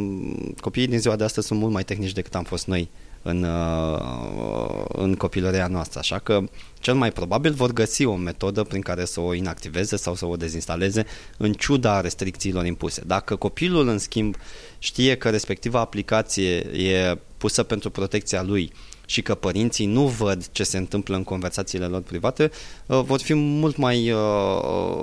copiii 0.60 0.86
din 0.86 0.98
ziua 0.98 1.16
de 1.16 1.24
astăzi 1.24 1.46
sunt 1.46 1.60
mult 1.60 1.72
mai 1.72 1.84
tehnici 1.84 2.12
decât 2.12 2.34
am 2.34 2.44
fost 2.44 2.66
noi 2.66 2.88
în, 3.26 3.42
uh, 3.42 4.84
în 4.88 5.14
copilăria 5.14 5.66
noastră, 5.66 5.98
așa 5.98 6.18
că 6.18 6.42
cel 6.80 6.94
mai 6.94 7.12
probabil 7.12 7.52
vor 7.52 7.72
găsi 7.72 8.04
o 8.04 8.14
metodă 8.14 8.62
prin 8.62 8.80
care 8.80 9.04
să 9.04 9.20
o 9.20 9.34
inactiveze 9.34 9.96
sau 9.96 10.14
să 10.14 10.26
o 10.26 10.36
dezinstaleze 10.36 11.06
în 11.36 11.52
ciuda 11.52 12.00
restricțiilor 12.00 12.66
impuse. 12.66 13.02
Dacă 13.06 13.36
copilul, 13.36 13.88
în 13.88 13.98
schimb, 13.98 14.36
știe 14.78 15.16
că 15.16 15.30
respectiva 15.30 15.80
aplicație 15.80 16.56
e 16.56 17.18
pusă 17.36 17.62
pentru 17.62 17.90
protecția 17.90 18.42
lui 18.42 18.72
și 19.06 19.22
că 19.22 19.34
părinții 19.34 19.86
nu 19.86 20.06
văd 20.06 20.48
ce 20.52 20.62
se 20.62 20.76
întâmplă 20.76 21.16
în 21.16 21.24
conversațiile 21.24 21.86
lor 21.86 22.00
private, 22.00 22.50
uh, 22.86 23.00
vor 23.04 23.20
fi 23.20 23.34
mult 23.34 23.76
mai, 23.76 24.10
uh, 24.10 25.02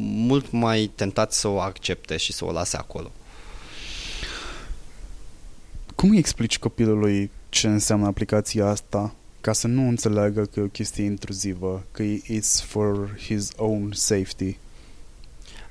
mult 0.00 0.50
mai 0.50 0.90
tentați 0.94 1.40
să 1.40 1.48
o 1.48 1.60
accepte 1.60 2.16
și 2.16 2.32
să 2.32 2.44
o 2.44 2.52
lase 2.52 2.76
acolo. 2.76 3.10
Cum 5.94 6.10
îi 6.10 6.18
explici 6.18 6.58
copilului 6.58 7.30
ce 7.48 7.66
înseamnă 7.66 8.06
aplicația 8.06 8.66
asta 8.66 9.14
ca 9.40 9.52
să 9.52 9.66
nu 9.66 9.88
înțeleagă 9.88 10.42
că 10.42 10.60
e 10.60 10.62
o 10.62 10.66
chestie 10.66 11.04
intruzivă, 11.04 11.84
că 11.92 12.02
it's 12.02 12.64
for 12.64 13.16
his 13.18 13.50
own 13.56 13.92
safety? 13.92 14.56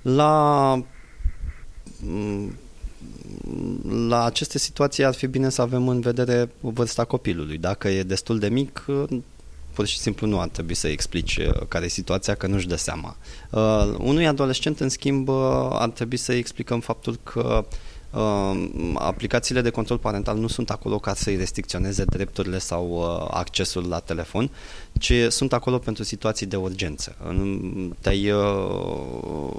La 0.02 0.84
la 4.08 4.24
aceste 4.24 4.58
situații 4.58 5.06
ar 5.06 5.14
fi 5.14 5.28
bine 5.28 5.50
să 5.50 5.62
avem 5.62 5.88
în 5.88 6.00
vedere 6.00 6.52
vârsta 6.60 7.06
copilului. 7.06 7.58
Dacă 7.58 7.88
e 7.88 8.04
destul 8.04 8.40
de 8.40 8.50
mic, 8.50 8.86
pur 9.74 9.88
și 9.88 9.98
simplu 9.98 10.28
nu 10.28 10.40
ar 10.40 10.48
trebui 10.48 10.74
să 10.74 10.88
explici 10.88 11.38
uh, 11.38 11.54
care 11.68 11.86
e 11.86 11.88
situația, 11.88 12.36
că 12.36 12.48
nu-și 12.48 12.68
dă 12.68 12.76
seama. 12.76 13.18
Uh, 13.50 13.96
unui 13.98 14.28
adolescent, 14.28 14.80
în 14.80 14.90
schimb, 14.90 15.28
uh, 15.28 15.36
ar 15.72 15.90
trebui 15.90 16.18
să 16.18 16.34
explicăm 16.34 16.80
faptul 16.80 17.20
că 17.24 17.66
uh, 18.12 18.70
aplicațiile 18.94 19.62
de 19.62 19.70
control 19.70 19.98
parental 19.98 20.38
nu 20.38 20.48
sunt 20.48 20.70
acolo 20.70 21.00
ca 21.00 21.14
să-i 21.14 21.36
restricționeze 21.36 22.04
drepturile 22.04 22.58
sau 22.58 22.90
uh, 22.90 23.28
accesul 23.32 23.88
la 23.88 24.00
telefon, 24.00 24.50
ci 25.00 25.14
sunt 25.30 25.54
acolo 25.54 25.78
pentru 25.78 26.04
situații 26.04 26.46
de 26.46 26.56
urgență. 26.56 27.16
Te-ai 28.00 28.32
uh, 28.32 29.56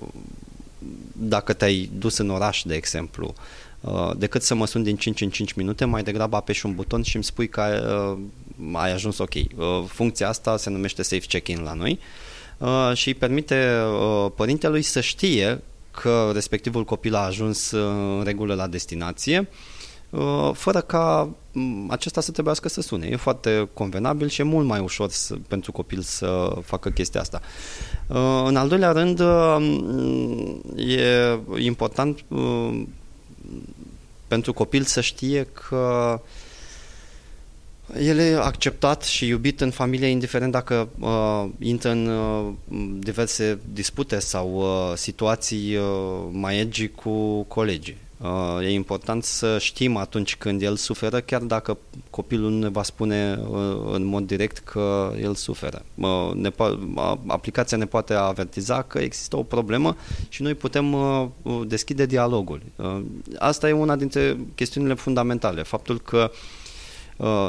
dacă 1.13 1.53
te-ai 1.53 1.91
dus 1.99 2.19
în 2.19 2.31
oraș, 2.31 2.63
de 2.63 2.75
exemplu, 2.75 3.35
uh, 3.37 3.43
decât 4.17 4.43
să 4.43 4.55
mă 4.55 4.67
sun 4.67 4.83
din 4.83 4.97
5 4.97 5.21
în 5.21 5.31
5 5.31 5.53
minute, 5.53 5.85
mai 5.85 6.03
degrabă 6.03 6.37
apeși 6.37 6.67
un 6.67 6.75
buton 6.75 7.03
și 7.03 7.15
îmi 7.15 7.25
spui 7.25 7.49
că 7.49 7.61
ai, 7.61 7.79
uh, 7.79 8.19
ai 8.73 8.93
ajuns 8.93 9.19
ok. 9.19 9.35
Uh, 9.35 9.45
funcția 9.87 10.29
asta 10.29 10.57
se 10.57 10.71
numește 10.71 11.03
Safe 11.03 11.27
Check-in 11.27 11.63
la 11.63 11.73
noi 11.73 11.99
și 12.95 13.09
îi 13.09 13.15
permite 13.15 13.73
părintelui 14.35 14.83
să 14.83 15.01
știe 15.01 15.63
că 15.91 16.31
respectivul 16.33 16.85
copil 16.85 17.15
a 17.15 17.25
ajuns 17.25 17.71
în 17.71 18.23
regulă 18.25 18.55
la 18.55 18.67
destinație 18.67 19.49
Uh, 20.11 20.51
fără 20.53 20.81
ca 20.81 21.29
mm, 21.53 21.91
acesta 21.91 22.21
să 22.21 22.31
trebuiască 22.31 22.69
să 22.69 22.81
sune. 22.81 23.07
E 23.07 23.17
foarte 23.17 23.69
convenabil 23.73 24.29
și 24.29 24.41
e 24.41 24.45
mult 24.45 24.67
mai 24.67 24.81
ușor 24.81 25.11
să, 25.11 25.35
pentru 25.49 25.73
copil 25.73 26.01
să 26.01 26.57
facă 26.65 26.91
chestia 26.91 27.21
asta. 27.21 27.41
Uh, 28.07 28.45
în 28.47 28.57
al 28.57 28.69
doilea 28.69 28.93
rând, 28.93 29.21
uh, 29.21 29.57
e 30.77 31.39
important 31.59 32.25
pentru 34.27 34.53
copil 34.53 34.83
să 34.83 35.01
știe 35.01 35.47
că 35.53 36.21
el 37.99 38.19
e 38.19 38.37
acceptat 38.37 39.03
și 39.03 39.27
iubit 39.27 39.61
în 39.61 39.71
familie, 39.71 40.07
indiferent 40.07 40.53
dacă 40.53 40.89
uh, 40.99 41.45
intră 41.59 41.91
în 41.91 42.07
uh, 42.07 42.53
diverse 42.99 43.59
dispute 43.73 44.19
sau 44.19 44.55
uh, 44.55 44.97
situații 44.97 45.77
uh, 45.77 45.85
mai 46.31 46.59
edgy 46.59 46.89
cu 46.89 47.43
colegii. 47.43 47.97
Uh, 48.01 48.10
e 48.63 48.73
important 48.73 49.25
să 49.25 49.59
știm 49.59 49.97
atunci 49.97 50.37
când 50.37 50.63
el 50.63 50.77
suferă, 50.77 51.21
chiar 51.21 51.43
dacă 51.43 51.79
copilul 52.11 52.51
nu 52.51 52.59
ne 52.59 52.69
va 52.69 52.83
spune 52.83 53.39
uh, 53.49 53.59
în 53.93 54.05
mod 54.05 54.27
direct 54.27 54.59
că 54.59 55.13
el 55.21 55.35
suferă. 55.35 55.85
Uh, 55.95 56.31
ne 56.35 56.51
po- 56.51 56.79
aplicația 57.27 57.77
ne 57.77 57.87
poate 57.87 58.15
avertiza 58.15 58.83
că 58.83 58.99
există 58.99 59.37
o 59.37 59.43
problemă 59.43 59.97
și 60.29 60.43
noi 60.43 60.55
putem 60.55 60.97
deschide 61.67 62.07
dialogul. 62.07 62.63
Asta 63.39 63.69
e 63.69 63.73
una 63.73 63.97
dintre 63.97 64.39
chestiunile 64.55 64.95
fundamentale. 64.95 65.63
Faptul 65.63 66.01
că 66.01 66.31
Uh, 66.31 66.60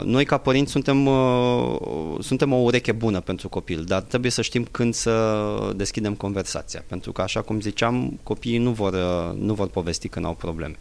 noi 0.03 0.25
ca 0.25 0.37
părinți 0.37 0.71
suntem, 0.71 1.05
uh, 1.05 1.75
suntem 2.19 2.53
o 2.53 2.55
ureche 2.55 2.91
bună 2.91 3.19
pentru 3.19 3.49
copil, 3.49 3.83
dar 3.83 4.01
trebuie 4.01 4.31
să 4.31 4.41
știm 4.41 4.67
când 4.71 4.93
să 4.93 5.73
deschidem 5.75 6.13
conversația, 6.13 6.83
pentru 6.87 7.11
că 7.11 7.21
așa 7.21 7.41
cum 7.41 7.61
ziceam, 7.61 8.19
copiii 8.23 8.57
nu 8.57 8.71
vor, 8.71 8.93
uh, 8.93 9.37
nu 9.37 9.53
vor 9.53 9.67
povesti 9.67 10.07
când 10.07 10.25
au 10.25 10.33
probleme. 10.33 10.75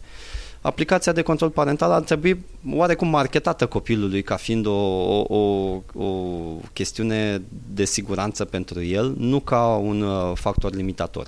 Aplicația 0.61 1.11
de 1.11 1.21
control 1.21 1.49
parental 1.49 1.91
ar 1.91 2.01
trebui 2.01 2.45
oarecum 2.69 3.07
marketată 3.07 3.65
copilului 3.65 4.21
ca 4.21 4.35
fiind 4.35 4.65
o, 4.65 4.71
o, 4.71 5.25
o, 5.27 5.81
o 5.93 6.07
chestiune 6.73 7.41
de 7.73 7.85
siguranță 7.85 8.45
pentru 8.45 8.83
el, 8.83 9.13
nu 9.17 9.39
ca 9.39 9.65
un 9.65 10.05
factor 10.33 10.73
limitator. 10.73 11.27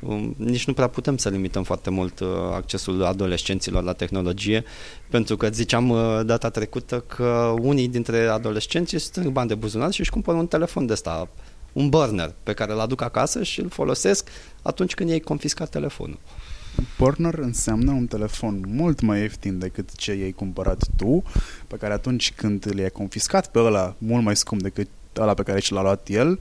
Um, 0.00 0.34
nici 0.36 0.66
nu 0.66 0.72
prea 0.72 0.88
putem 0.88 1.16
să 1.16 1.28
limităm 1.28 1.62
foarte 1.62 1.90
mult 1.90 2.20
uh, 2.20 2.28
accesul 2.52 3.04
adolescenților 3.04 3.82
la 3.82 3.92
tehnologie, 3.92 4.64
pentru 5.10 5.36
că 5.36 5.48
ziceam 5.48 5.88
uh, 5.90 6.20
data 6.24 6.50
trecută 6.50 7.00
că 7.00 7.54
unii 7.60 7.88
dintre 7.88 8.26
adolescenți 8.26 8.96
strâng 8.98 9.28
bani 9.28 9.48
de 9.48 9.54
buzunar 9.54 9.92
și 9.92 10.00
își 10.00 10.10
cumpără 10.10 10.36
un 10.36 10.46
telefon 10.46 10.86
de 10.86 10.92
ăsta, 10.92 11.28
un 11.72 11.88
burner, 11.88 12.34
pe 12.42 12.52
care 12.52 12.72
îl 12.72 12.80
aduc 12.80 13.00
acasă 13.00 13.42
și 13.42 13.60
îl 13.60 13.68
folosesc 13.68 14.28
atunci 14.62 14.94
când 14.94 15.10
ei 15.10 15.20
confiscat 15.20 15.68
telefonul. 15.68 16.18
Burner 16.98 17.34
înseamnă 17.34 17.90
un 17.90 18.06
telefon 18.06 18.64
mult 18.66 19.00
mai 19.00 19.20
ieftin 19.20 19.58
decât 19.58 19.96
ce 19.96 20.10
ai 20.10 20.32
cumpărat 20.32 20.84
tu, 20.96 21.22
pe 21.66 21.76
care 21.76 21.92
atunci 21.92 22.32
când 22.32 22.66
le-ai 22.74 22.90
confiscat 22.90 23.50
pe 23.50 23.58
ăla 23.58 23.94
mult 23.98 24.24
mai 24.24 24.36
scump 24.36 24.62
decât 24.62 24.88
ăla 25.20 25.34
pe 25.34 25.42
care 25.42 25.60
și 25.60 25.72
l-a 25.72 25.82
luat 25.82 26.08
el, 26.08 26.38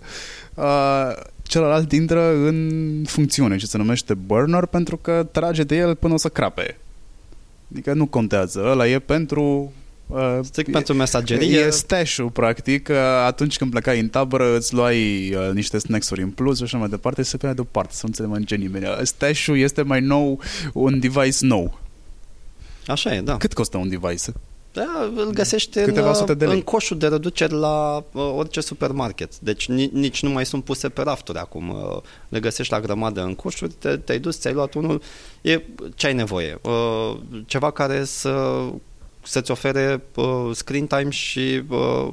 uh, 0.54 1.12
celălalt 1.44 1.92
intră 1.92 2.36
în 2.36 3.04
funcțiune, 3.08 3.58
ce 3.58 3.66
se 3.66 3.78
numește 3.78 4.14
burner, 4.14 4.66
pentru 4.66 4.98
că 4.98 5.28
trage 5.32 5.64
de 5.64 5.76
el 5.76 5.96
până 5.96 6.14
o 6.14 6.18
să 6.18 6.30
crape. 6.30 6.78
Adică 7.72 7.94
nu 7.94 8.06
contează, 8.06 8.64
ăla 8.66 8.88
e 8.88 9.00
pentru 9.00 9.74
Uh, 10.10 10.40
Strict 10.42 10.72
pentru 10.72 10.94
mesagerie. 10.94 11.60
E 11.60 11.70
stash 11.70 12.18
practic. 12.34 12.88
Uh, 12.90 12.96
atunci 13.26 13.58
când 13.58 13.72
plecai 13.72 14.00
în 14.00 14.08
tabără, 14.08 14.56
îți 14.56 14.74
luai 14.74 15.30
uh, 15.36 15.54
niște 15.54 15.78
snacks-uri 15.78 16.22
în 16.22 16.30
plus 16.30 16.58
și 16.58 16.64
așa 16.64 16.78
mai 16.78 16.90
departe 16.90 17.22
și 17.22 17.30
se 17.30 17.38
punea 17.38 17.56
deoparte, 17.56 17.94
să 17.94 18.08
nu 18.08 18.34
înțelegă 18.34 18.56
nimeni. 18.56 18.86
Uh, 18.86 19.00
stash 19.04 19.48
este 19.54 19.82
mai 19.82 20.02
nou 20.02 20.42
un 20.74 21.00
device 21.00 21.38
nou. 21.46 21.80
Așa 22.88 23.16
e, 23.16 23.22
da. 23.22 23.38
Cât 23.38 23.54
costă 23.54 23.78
un 23.78 23.90
device? 23.90 24.32
Da, 24.74 25.12
îl 25.16 25.30
găsești 25.30 25.82
Câteva 25.82 26.12
în, 26.28 26.38
de 26.38 26.46
în 26.46 26.62
coșul 26.62 26.98
de 26.98 27.08
reduceri 27.08 27.54
la 27.54 28.04
uh, 28.12 28.34
orice 28.36 28.62
supermarket. 28.62 29.40
Deci 29.40 29.68
ni, 29.68 29.90
nici 29.94 30.22
nu 30.22 30.30
mai 30.30 30.46
sunt 30.46 30.64
puse 30.64 30.90
pe 30.90 31.02
rafturi 31.02 31.38
acum. 31.38 31.70
Uh, 31.70 32.02
le 32.30 32.40
găsești 32.40 32.74
la 32.74 32.80
grămadă 32.80 33.22
în 33.22 33.36
coșuri, 33.36 33.72
te, 33.72 33.98
te-ai 33.98 34.20
dus, 34.20 34.40
ți-ai 34.40 34.54
luat 34.54 34.74
unul, 34.74 35.02
e 35.42 35.62
ce 35.96 36.08
ai 36.08 36.14
nevoie. 36.14 36.60
Uh, 36.62 37.18
ceva 37.46 37.72
care 37.72 38.04
să, 38.04 38.64
să-ți 39.24 39.52
ofere 39.52 40.04
uh, 40.16 40.50
screen 40.54 40.88
time 40.88 41.10
și 41.10 41.64
uh, 41.70 42.08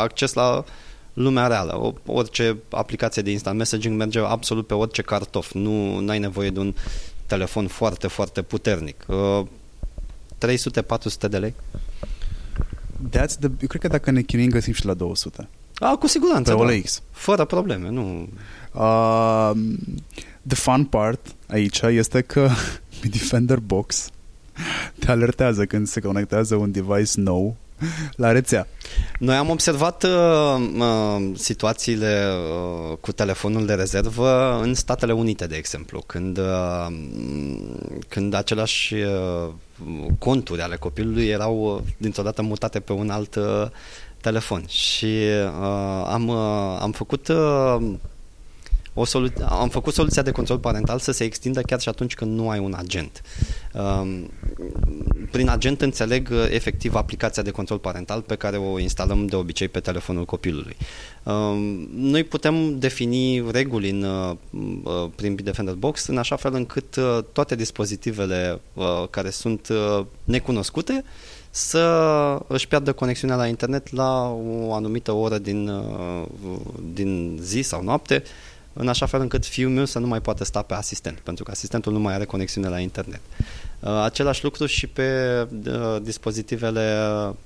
acces 0.00 0.32
la 0.32 0.64
lumea 1.12 1.46
reală. 1.46 1.78
O, 1.78 1.92
orice 2.06 2.56
aplicație 2.70 3.22
de 3.22 3.30
instant 3.30 3.58
messaging 3.58 3.96
merge 3.96 4.18
absolut 4.18 4.66
pe 4.66 4.74
orice 4.74 5.02
cartof. 5.02 5.52
Nu 5.52 6.04
ai 6.08 6.18
nevoie 6.18 6.50
de 6.50 6.58
un 6.58 6.74
telefon 7.26 7.66
foarte, 7.66 8.06
foarte 8.06 8.42
puternic. 8.42 9.04
Uh, 9.08 9.42
300-400 10.46 11.28
de 11.30 11.38
lei. 11.38 11.54
That's 13.08 13.38
the, 13.38 13.50
eu 13.60 13.68
cred 13.68 13.80
că 13.80 13.88
dacă 13.88 14.10
ne 14.10 14.20
chinuim 14.20 14.50
găsim 14.50 14.72
și 14.72 14.86
la 14.86 14.94
200. 14.94 15.48
A, 15.78 15.96
cu 15.96 16.06
siguranță. 16.06 16.54
Pe 16.54 16.60
OLX. 16.60 16.94
Da. 16.94 17.04
Fără 17.10 17.44
probleme, 17.44 17.90
nu... 17.90 18.28
Uh, 18.72 19.50
the 20.46 20.56
fun 20.56 20.84
part 20.84 21.34
aici 21.48 21.80
este 21.80 22.20
că 22.20 22.50
Defender 23.10 23.58
Box 23.58 24.10
te 24.98 25.10
alertează 25.10 25.66
când 25.66 25.86
se 25.86 26.00
conectează 26.00 26.54
un 26.54 26.70
device 26.70 27.20
nou 27.20 27.56
la 28.16 28.32
rețea. 28.32 28.66
Noi 29.18 29.36
am 29.36 29.50
observat 29.50 30.02
uh, 30.02 30.10
uh, 30.78 31.30
situațiile 31.34 32.32
uh, 32.90 32.96
cu 33.00 33.12
telefonul 33.12 33.66
de 33.66 33.74
rezervă 33.74 34.60
în 34.62 34.74
Statele 34.74 35.12
Unite, 35.12 35.46
de 35.46 35.56
exemplu, 35.56 36.02
când, 36.06 36.38
uh, 36.38 36.86
când 38.08 38.34
aceleași 38.34 38.94
uh, 38.94 39.48
conturi 40.18 40.60
ale 40.60 40.76
copilului 40.76 41.26
erau 41.28 41.74
uh, 41.74 41.82
dintr-o 41.96 42.22
dată 42.22 42.42
mutate 42.42 42.80
pe 42.80 42.92
un 42.92 43.10
alt 43.10 43.34
uh, 43.34 43.66
telefon. 44.20 44.66
Și 44.66 45.04
uh, 45.04 46.06
am, 46.06 46.28
uh, 46.28 46.78
am 46.80 46.92
făcut 46.92 47.28
uh, 47.28 47.76
o 48.98 49.04
solu- 49.04 49.32
am 49.48 49.68
făcut 49.68 49.94
soluția 49.94 50.22
de 50.22 50.30
control 50.30 50.58
parental 50.58 50.98
să 50.98 51.12
se 51.12 51.24
extindă 51.24 51.60
chiar 51.60 51.80
și 51.80 51.88
atunci 51.88 52.14
când 52.14 52.38
nu 52.38 52.50
ai 52.50 52.58
un 52.58 52.74
agent. 52.78 53.22
Um, 53.72 54.30
prin 55.30 55.48
agent 55.48 55.80
înțeleg 55.80 56.28
uh, 56.32 56.46
efectiv 56.48 56.94
aplicația 56.94 57.42
de 57.42 57.50
control 57.50 57.78
parental 57.78 58.20
pe 58.20 58.34
care 58.34 58.56
o 58.56 58.78
instalăm 58.78 59.26
de 59.26 59.36
obicei 59.36 59.68
pe 59.68 59.80
telefonul 59.80 60.24
copilului. 60.24 60.76
Um, 61.22 61.88
noi 61.94 62.24
putem 62.24 62.78
defini 62.78 63.50
reguli 63.50 63.90
în, 63.90 64.02
uh, 64.02 64.36
uh, 64.82 65.10
prin 65.14 65.34
Bitdefender 65.34 65.74
Box 65.74 66.06
în 66.06 66.18
așa 66.18 66.36
fel 66.36 66.54
încât 66.54 66.98
toate 67.32 67.54
dispozitivele 67.54 68.60
care 69.10 69.30
sunt 69.30 69.68
necunoscute 70.24 71.04
să 71.50 71.80
își 72.46 72.68
piardă 72.68 72.92
conexiunea 72.92 73.36
la 73.36 73.46
internet 73.46 73.92
la 73.92 74.36
o 74.66 74.74
anumită 74.74 75.12
oră 75.12 75.38
din, 75.38 75.70
din 76.94 77.38
zi 77.42 77.60
sau 77.62 77.82
noapte 77.82 78.22
în 78.78 78.88
așa 78.88 79.06
fel 79.06 79.20
încât 79.20 79.46
fiul 79.46 79.70
meu 79.70 79.84
să 79.84 79.98
nu 79.98 80.06
mai 80.06 80.20
poată 80.20 80.44
sta 80.44 80.62
pe 80.62 80.74
asistent, 80.74 81.18
pentru 81.18 81.44
că 81.44 81.50
asistentul 81.50 81.92
nu 81.92 81.98
mai 81.98 82.14
are 82.14 82.24
conexiune 82.24 82.68
la 82.68 82.78
internet. 82.78 83.20
Uh, 83.80 84.02
același 84.04 84.44
lucru 84.44 84.66
și 84.66 84.86
pe 84.86 85.08
uh, 85.66 85.96
dispozitivele 86.02 86.98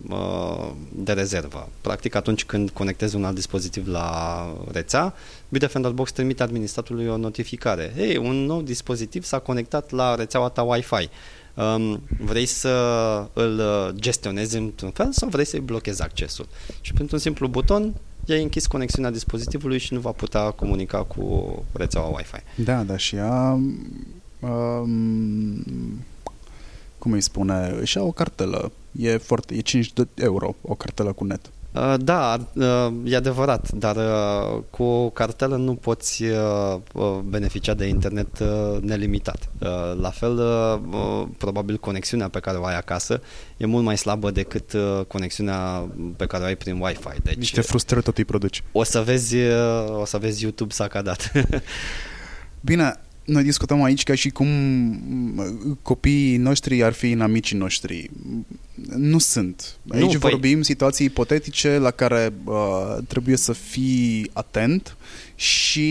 uh, 0.08 0.70
de 0.92 1.12
rezervă. 1.12 1.68
Practic 1.80 2.14
atunci 2.14 2.44
când 2.44 2.70
conectezi 2.70 3.16
un 3.16 3.24
alt 3.24 3.34
dispozitiv 3.34 3.88
la 3.88 4.46
rețea, 4.72 5.14
Bitdefender 5.48 5.90
Box 5.90 6.12
trimite 6.12 6.42
administratorului 6.42 7.08
o 7.08 7.16
notificare. 7.16 7.92
Hei, 7.96 8.16
un 8.16 8.44
nou 8.44 8.62
dispozitiv 8.62 9.24
s-a 9.24 9.38
conectat 9.38 9.90
la 9.90 10.14
rețeaua 10.14 10.48
ta 10.48 10.62
Wi-Fi. 10.62 11.08
Um, 11.54 12.02
vrei 12.18 12.46
să 12.46 12.70
îl 13.32 13.62
gestionezi 13.94 14.56
într-un 14.56 14.90
fel 14.90 15.08
sau 15.12 15.28
vrei 15.28 15.44
să-i 15.44 15.60
blochezi 15.60 16.02
accesul? 16.02 16.46
Și 16.80 16.92
pentru 16.92 17.14
un 17.14 17.20
simplu 17.20 17.48
buton 17.48 17.94
i-ai 18.30 18.42
închis 18.42 18.66
conexiunea 18.66 19.10
dispozitivului 19.10 19.78
și 19.78 19.94
nu 19.94 20.00
va 20.00 20.12
putea 20.12 20.50
comunica 20.50 21.02
cu 21.02 21.54
rețeaua 21.72 22.16
Wi-Fi. 22.16 22.62
Da, 22.62 22.82
da, 22.82 22.96
și 22.96 23.16
ea 23.16 23.58
um, 24.40 25.64
cum 26.98 27.12
îi 27.12 27.20
spune, 27.20 27.76
își 27.80 27.96
ia 27.96 28.02
o 28.02 28.10
cartelă. 28.10 28.72
E, 28.98 29.16
foarte, 29.16 29.54
e 29.54 29.60
5 29.60 29.92
de 29.92 30.06
euro 30.14 30.54
o 30.62 30.74
cartelă 30.74 31.12
cu 31.12 31.24
net. 31.24 31.50
Uh, 31.72 31.94
da, 31.98 32.48
uh, 32.54 32.92
e 33.04 33.16
adevărat, 33.16 33.72
dar 33.72 33.96
uh, 33.96 34.62
cu 34.70 34.82
o 34.82 35.10
cartelă 35.10 35.56
nu 35.56 35.74
poți 35.74 36.24
beneficia 37.24 37.74
de 37.74 37.86
internet 37.86 38.38
nelimitat. 38.80 39.48
La 40.00 40.10
fel, 40.10 40.40
probabil 41.38 41.76
conexiunea 41.78 42.28
pe 42.28 42.40
care 42.40 42.56
o 42.56 42.64
ai 42.64 42.76
acasă 42.76 43.20
e 43.56 43.66
mult 43.66 43.84
mai 43.84 43.98
slabă 43.98 44.30
decât 44.30 44.72
conexiunea 45.08 45.88
pe 46.16 46.26
care 46.26 46.42
o 46.42 46.46
ai 46.46 46.56
prin 46.56 46.80
Wi-Fi. 46.80 47.22
Deci, 47.22 47.36
Niște 47.36 47.60
frustrări 47.60 48.02
tot 48.02 48.18
îi 48.18 48.24
produci. 48.24 48.62
O 48.72 48.82
să 48.82 49.00
vezi, 49.00 49.36
o 50.00 50.04
să 50.04 50.18
vezi 50.18 50.42
YouTube 50.42 50.72
sacadat. 50.72 51.32
Bine, 52.60 53.00
noi 53.30 53.42
discutăm 53.42 53.82
aici 53.82 54.02
ca 54.02 54.14
și 54.14 54.28
cum 54.28 54.48
copiii 55.82 56.36
noștri 56.36 56.82
ar 56.82 56.92
fi 56.92 57.10
inamicii 57.10 57.56
noștri. 57.56 58.10
Nu 58.96 59.18
sunt. 59.18 59.78
Aici 59.88 60.12
nu, 60.12 60.18
păi- 60.18 60.30
vorbim 60.30 60.54
păi... 60.54 60.64
situații 60.64 61.06
ipotetice 61.06 61.78
la 61.78 61.90
care 61.90 62.32
uh, 62.44 62.96
trebuie 63.08 63.36
să 63.36 63.52
fii 63.52 64.30
atent 64.32 64.96
și 65.34 65.88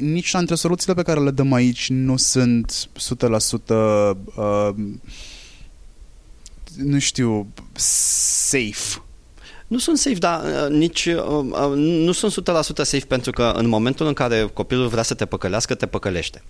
nici 0.00 0.32
dintre 0.32 0.54
soluțiile 0.54 0.94
pe 0.94 1.02
care 1.02 1.20
le 1.20 1.30
dăm 1.30 1.52
aici 1.52 1.88
nu 1.90 2.16
sunt 2.16 2.88
100% 3.66 3.66
uh, 3.68 4.70
nu 6.76 6.98
știu, 6.98 7.46
safe 7.72 9.02
nu 9.68 9.78
sunt 9.78 9.98
safe, 9.98 10.18
dar 10.18 10.42
uh, 10.44 10.76
nici 10.76 11.06
uh, 11.06 11.44
uh, 11.50 11.72
nu 11.76 12.12
sunt 12.12 12.50
100% 12.50 12.60
safe 12.74 13.04
pentru 13.08 13.30
că 13.30 13.52
în 13.56 13.68
momentul 13.68 14.06
în 14.06 14.12
care 14.12 14.50
copilul 14.52 14.88
vrea 14.88 15.02
să 15.02 15.14
te 15.14 15.26
păcălească, 15.26 15.74
te 15.74 15.86
păcălește. 15.86 16.42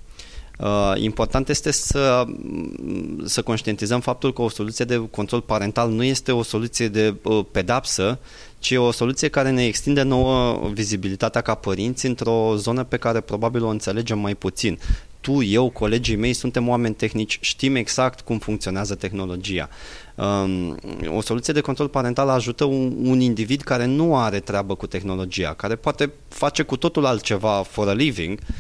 Uh, 0.59 0.93
important 0.97 1.49
este 1.49 1.71
să, 1.71 2.25
să 3.25 3.43
conștientizăm 3.43 4.01
faptul 4.01 4.33
că 4.33 4.43
o 4.43 4.49
soluție 4.49 4.85
de 4.85 5.09
control 5.11 5.41
parental 5.41 5.91
nu 5.91 6.03
este 6.03 6.33
o 6.33 6.43
soluție 6.43 6.89
de 6.89 7.15
uh, 7.23 7.45
pedapsă, 7.51 8.19
ci 8.59 8.73
o 8.77 8.91
soluție 8.91 9.29
care 9.29 9.51
ne 9.51 9.67
extinde 9.67 10.03
nouă 10.03 10.61
vizibilitatea 10.73 11.41
ca 11.41 11.55
părinți 11.55 12.07
într-o 12.07 12.55
zonă 12.57 12.85
pe 12.85 12.97
care 12.97 13.21
probabil 13.21 13.65
o 13.65 13.69
înțelegem 13.69 14.19
mai 14.19 14.35
puțin 14.35 14.79
tu, 15.21 15.43
eu, 15.43 15.71
colegii 15.71 16.17
mei 16.17 16.33
suntem 16.33 16.69
oameni 16.69 16.95
tehnici, 16.95 17.39
știm 17.41 17.75
exact 17.75 18.21
cum 18.21 18.39
funcționează 18.39 18.95
tehnologia. 18.95 19.69
Um, 20.15 20.79
o 21.17 21.21
soluție 21.21 21.53
de 21.53 21.61
control 21.61 21.89
parental 21.89 22.29
ajută 22.29 22.65
un, 22.65 22.95
un 23.03 23.21
individ 23.21 23.61
care 23.61 23.85
nu 23.85 24.17
are 24.17 24.41
treabă 24.41 24.75
cu 24.75 24.87
tehnologia, 24.87 25.55
care 25.55 25.75
poate 25.75 26.13
face 26.29 26.63
cu 26.63 26.77
totul 26.77 27.07
altceva 27.07 27.63
for 27.63 27.89
a 27.89 27.93
living, 27.93 28.39
uh, 28.41 28.55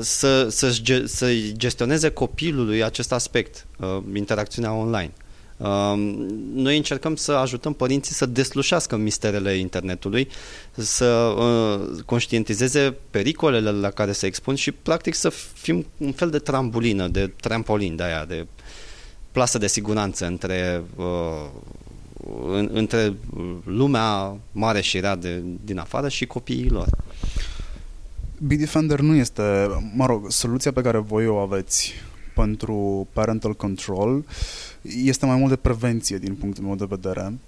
să, 0.00 0.46
să, 0.50 0.78
să 1.04 1.32
gestioneze 1.52 2.10
copilului 2.10 2.84
acest 2.84 3.12
aspect, 3.12 3.66
uh, 3.78 3.98
interacțiunea 4.14 4.72
online. 4.72 5.12
Noi 6.54 6.76
încercăm 6.76 7.16
să 7.16 7.32
ajutăm 7.32 7.72
părinții 7.72 8.14
să 8.14 8.26
deslușească 8.26 8.96
misterele 8.96 9.56
internetului, 9.56 10.28
să 10.74 11.06
uh, 11.06 12.02
conștientizeze 12.06 12.96
pericolele 13.10 13.70
la 13.70 13.90
care 13.90 14.12
se 14.12 14.26
expun 14.26 14.54
și 14.54 14.72
practic 14.72 15.14
să 15.14 15.28
fim 15.54 15.86
un 15.96 16.12
fel 16.12 16.30
de 16.30 16.38
trambulină, 16.38 17.08
de 17.08 17.32
trampolin 17.40 17.96
de 17.96 18.02
aia, 18.02 18.24
de 18.24 18.46
plasă 19.32 19.58
de 19.58 19.66
siguranță 19.66 20.26
între 20.26 20.82
uh, 20.96 21.48
între 22.72 23.14
lumea 23.64 24.36
mare 24.52 24.80
și 24.80 25.00
rea 25.00 25.16
de, 25.16 25.42
din 25.64 25.78
afară 25.78 26.08
și 26.08 26.26
copiii 26.26 26.68
lor. 26.68 26.88
Bitdefender 28.46 29.00
nu 29.00 29.14
este, 29.14 29.42
mă 29.94 30.06
rog, 30.06 30.30
soluția 30.30 30.72
pe 30.72 30.80
care 30.80 30.98
voi 30.98 31.26
o 31.26 31.36
aveți 31.36 31.92
pentru 32.34 33.08
parental 33.12 33.54
control 33.54 34.24
este 34.82 35.26
mai 35.26 35.36
mult 35.36 35.50
de 35.50 35.56
prevenție 35.56 36.18
din 36.18 36.34
punctul 36.34 36.64
meu 36.64 36.74
de 36.74 36.86
vedere. 36.88 37.38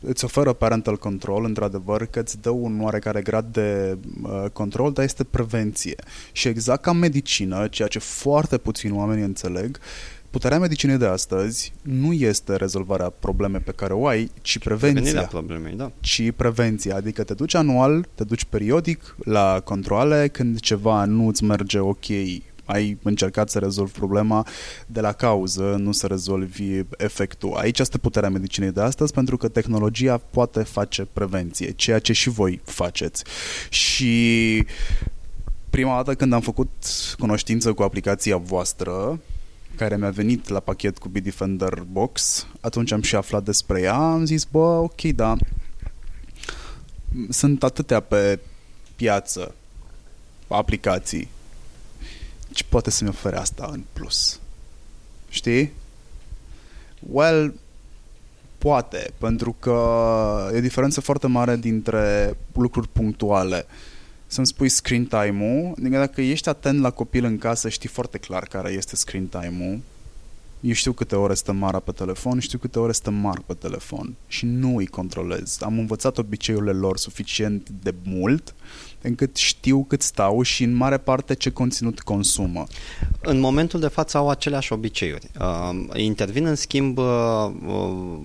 Îți 0.00 0.24
oferă 0.24 0.52
parental 0.52 0.96
control, 0.98 1.44
într-adevăr, 1.44 2.06
că 2.06 2.20
îți 2.20 2.40
dă 2.40 2.50
un 2.50 2.80
oarecare 2.80 3.22
grad 3.22 3.52
de 3.52 3.98
uh, 4.22 4.44
control, 4.52 4.92
dar 4.92 5.04
este 5.04 5.24
prevenție. 5.24 5.96
Și 6.32 6.48
exact 6.48 6.82
ca 6.82 6.92
medicină, 6.92 7.66
ceea 7.68 7.88
ce 7.88 7.98
foarte 7.98 8.58
puțin 8.58 8.94
oamenii 8.94 9.24
înțeleg, 9.24 9.78
puterea 10.34 10.58
medicinei 10.58 10.96
de 10.96 11.06
astăzi 11.06 11.72
nu 11.82 12.12
este 12.12 12.56
rezolvarea 12.56 13.10
problemei 13.10 13.60
pe 13.60 13.72
care 13.72 13.92
o 13.92 14.06
ai, 14.06 14.30
ci 14.42 14.58
prevenția. 14.58 15.22
problemei, 15.22 15.74
da. 15.74 15.92
Ci 16.00 16.30
prevenția, 16.36 16.96
adică 16.96 17.24
te 17.24 17.34
duci 17.34 17.54
anual, 17.54 18.08
te 18.14 18.24
duci 18.24 18.44
periodic 18.44 19.16
la 19.24 19.60
controle, 19.64 20.28
când 20.28 20.60
ceva 20.60 21.04
nu 21.04 21.26
îți 21.26 21.44
merge 21.44 21.78
ok 21.78 22.06
ai 22.64 22.98
încercat 23.02 23.50
să 23.50 23.58
rezolvi 23.58 23.92
problema 23.92 24.46
de 24.86 25.00
la 25.00 25.12
cauză, 25.12 25.76
nu 25.78 25.92
să 25.92 26.06
rezolvi 26.06 26.80
efectul. 26.96 27.54
Aici 27.54 27.78
este 27.78 27.98
puterea 27.98 28.30
medicinei 28.30 28.70
de 28.70 28.80
astăzi, 28.80 29.12
pentru 29.12 29.36
că 29.36 29.48
tehnologia 29.48 30.16
poate 30.16 30.62
face 30.62 31.06
prevenție, 31.12 31.70
ceea 31.70 31.98
ce 31.98 32.12
și 32.12 32.28
voi 32.28 32.60
faceți. 32.64 33.24
Și 33.68 34.64
prima 35.70 35.94
dată 35.94 36.14
când 36.14 36.32
am 36.32 36.40
făcut 36.40 36.70
cunoștință 37.18 37.72
cu 37.72 37.82
aplicația 37.82 38.36
voastră, 38.36 39.20
care 39.76 39.96
mi-a 39.96 40.10
venit 40.10 40.48
la 40.48 40.60
pachet 40.60 40.98
cu 40.98 41.08
Bitdefender 41.08 41.82
Box, 41.90 42.46
atunci 42.60 42.92
am 42.92 43.02
și 43.02 43.16
aflat 43.16 43.44
despre 43.44 43.80
ea, 43.80 43.94
am 43.94 44.24
zis, 44.24 44.44
bă, 44.44 44.58
ok, 44.58 45.02
da, 45.02 45.36
sunt 47.28 47.62
atâtea 47.62 48.00
pe 48.00 48.38
piață 48.96 49.54
aplicații 50.48 51.28
ce 52.54 52.64
poate 52.68 52.90
să-mi 52.90 53.10
ofere 53.10 53.36
asta 53.36 53.68
în 53.72 53.82
plus? 53.92 54.40
Știi? 55.28 55.72
Well, 57.10 57.54
poate, 58.58 59.12
pentru 59.18 59.56
că 59.58 60.50
e 60.52 60.56
o 60.56 60.60
diferență 60.60 61.00
foarte 61.00 61.26
mare 61.26 61.56
dintre 61.56 62.36
lucruri 62.52 62.88
punctuale. 62.88 63.66
Să-mi 64.34 64.46
spui 64.46 64.68
screen 64.68 65.04
time-ul, 65.04 65.74
adică 65.78 65.98
dacă 65.98 66.20
ești 66.20 66.48
atent 66.48 66.80
la 66.80 66.90
copil 66.90 67.24
în 67.24 67.38
casă, 67.38 67.68
știi 67.68 67.88
foarte 67.88 68.18
clar 68.18 68.42
care 68.42 68.72
este 68.72 68.96
screen 68.96 69.26
time-ul. 69.26 69.80
Eu 70.60 70.72
știu 70.72 70.92
câte 70.92 71.16
ore 71.16 71.34
stă 71.34 71.52
Mara 71.52 71.78
pe 71.78 71.92
telefon, 71.92 72.38
știu 72.38 72.58
câte 72.58 72.78
ore 72.78 72.92
stă 72.92 73.10
Mar 73.10 73.38
pe 73.46 73.54
telefon 73.54 74.14
și 74.26 74.46
nu 74.46 74.76
îi 74.76 74.86
controlez. 74.86 75.58
Am 75.60 75.78
învățat 75.78 76.18
obiceiurile 76.18 76.72
lor 76.72 76.96
suficient 76.96 77.68
de 77.82 77.94
mult 78.04 78.54
încât 79.02 79.36
știu 79.36 79.84
cât 79.84 80.02
stau 80.02 80.42
și 80.42 80.62
în 80.62 80.74
mare 80.74 80.98
parte 80.98 81.34
ce 81.34 81.50
conținut 81.50 82.00
consumă. 82.00 82.64
În 83.20 83.40
momentul 83.40 83.80
de 83.80 83.88
față 83.88 84.16
au 84.16 84.28
aceleași 84.28 84.72
obiceiuri. 84.72 85.30
Uh, 85.40 86.00
intervin 86.02 86.46
în 86.46 86.54
schimb 86.54 86.98
uh, 86.98 87.04
uh, 87.66 88.18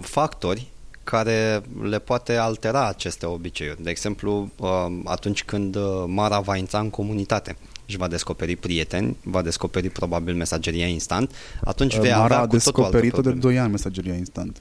factori 0.00 0.70
care 1.10 1.62
le 1.82 1.98
poate 1.98 2.36
altera 2.36 2.88
aceste 2.88 3.26
obiceiuri. 3.26 3.82
De 3.82 3.90
exemplu, 3.90 4.50
uh, 4.56 4.68
atunci 5.04 5.44
când 5.44 5.76
uh, 5.76 6.04
Mara 6.06 6.40
va 6.40 6.56
intra 6.56 6.78
în 6.80 6.90
comunitate 6.90 7.56
și 7.86 7.96
va 7.96 8.08
descoperi 8.08 8.56
prieteni, 8.56 9.16
va 9.22 9.42
descoperi 9.42 9.88
probabil 9.88 10.34
mesageria 10.34 10.86
instant, 10.86 11.32
atunci 11.64 11.96
vei 11.96 12.10
Mara 12.10 12.24
avea 12.24 12.38
a 12.38 12.46
cu 12.46 12.46
descoperit-o 12.46 13.20
de 13.20 13.30
2 13.30 13.58
ani 13.58 13.70
mesageria 13.70 14.14
instant. 14.14 14.60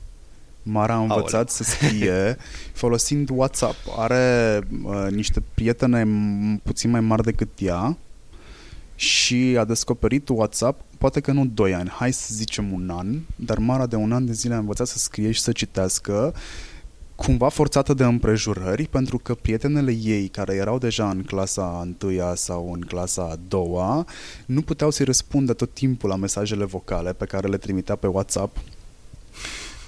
Mara 0.64 0.94
a 0.94 1.00
învățat 1.00 1.34
Aole. 1.34 1.48
să 1.48 1.64
scrie 1.64 2.38
folosind 2.82 3.30
WhatsApp. 3.32 3.76
Are 3.98 4.60
uh, 4.84 5.08
niște 5.10 5.44
prietene 5.54 6.08
puțin 6.64 6.90
mai 6.90 7.00
mari 7.00 7.24
decât 7.24 7.50
ea 7.58 7.98
și 9.00 9.56
a 9.60 9.64
descoperit 9.64 10.30
WhatsApp, 10.30 10.82
poate 10.98 11.20
că 11.20 11.32
nu 11.32 11.46
2 11.46 11.74
ani, 11.74 11.90
hai 11.90 12.14
să 12.14 12.34
zicem 12.34 12.72
un 12.72 12.90
an, 12.90 13.20
dar 13.36 13.58
Mara 13.58 13.86
de 13.86 13.96
un 13.96 14.12
an 14.12 14.26
de 14.26 14.32
zile 14.32 14.54
a 14.54 14.58
învățat 14.58 14.88
să 14.88 14.98
scrie 14.98 15.32
și 15.32 15.42
să 15.42 15.52
citească 15.52 16.34
cumva 17.16 17.50
forțată 17.50 17.94
de 17.94 18.04
împrejurări, 18.04 18.88
pentru 18.88 19.18
că 19.18 19.34
prietenele 19.34 19.92
ei, 19.92 20.28
care 20.28 20.56
erau 20.56 20.78
deja 20.78 21.10
în 21.10 21.24
clasa 21.24 21.80
întâia 21.82 22.36
sau 22.36 22.72
în 22.74 22.82
clasa 22.82 23.22
a 23.22 23.40
doua, 23.48 24.06
nu 24.46 24.62
puteau 24.62 24.90
să-i 24.90 25.06
răspundă 25.06 25.54
tot 25.54 25.74
timpul 25.74 26.10
la 26.10 26.16
mesajele 26.16 26.66
vocale 26.66 27.14
pe 27.14 27.26
care 27.26 27.48
le 27.48 27.58
trimitea 27.58 27.96
pe 27.96 28.08
WhatsApp 28.08 28.58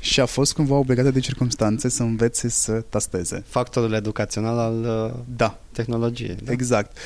și 0.02 0.20
a 0.20 0.26
fost 0.26 0.54
cumva 0.54 0.76
obligată 0.76 1.12
de 1.12 1.20
circunstanțe 1.20 1.90
să 1.90 2.04
învețe 2.04 2.50
să 2.50 2.84
tasteze. 2.90 3.44
Factorul 3.48 3.94
educațional 3.94 4.58
al 4.58 4.84
uh, 4.84 5.20
da. 5.36 5.60
tehnologiei. 5.72 6.38
Da? 6.44 6.52
Exact. 6.52 6.98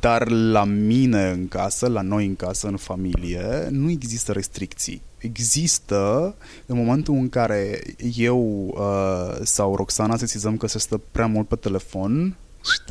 Dar 0.00 0.30
la 0.30 0.64
mine 0.64 1.30
în 1.30 1.48
casă, 1.48 1.88
la 1.88 2.00
noi 2.00 2.26
în 2.26 2.36
casă, 2.36 2.66
în 2.66 2.76
familie, 2.76 3.68
nu 3.70 3.90
există 3.90 4.32
restricții. 4.32 5.02
Există 5.18 6.34
în 6.66 6.76
momentul 6.76 7.14
în 7.14 7.28
care 7.28 7.82
eu 8.16 8.66
uh, 8.66 9.38
sau 9.42 9.76
Roxana 9.76 10.16
sesizăm 10.16 10.56
că 10.56 10.66
se 10.66 10.78
stă 10.78 11.00
prea 11.10 11.26
mult 11.26 11.48
pe 11.48 11.56
telefon, 11.56 12.36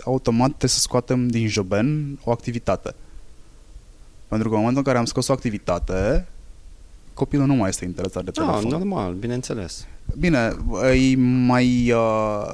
automat 0.04 0.48
trebuie 0.48 0.70
să 0.70 0.80
scoatem 0.80 1.28
din 1.28 1.48
joben 1.48 2.20
o 2.24 2.32
activitate. 2.32 2.96
Pentru 4.28 4.50
că 4.50 4.54
în 4.54 4.60
momentul 4.60 4.78
în 4.78 4.84
care 4.84 4.98
am 4.98 5.06
scos 5.06 5.28
o 5.28 5.34
activitate, 5.34 6.28
copilul 7.16 7.46
nu 7.46 7.54
mai 7.54 7.70
este 7.70 7.86
interesat 7.86 8.24
de 8.24 8.32
da, 8.34 8.42
telefon. 8.42 8.70
Da, 8.70 8.78
normal, 8.78 9.14
bineînțeles. 9.14 9.88
Bine, 10.20 10.56
îi 10.72 11.16
mai... 11.46 11.92
Uh, 11.92 12.46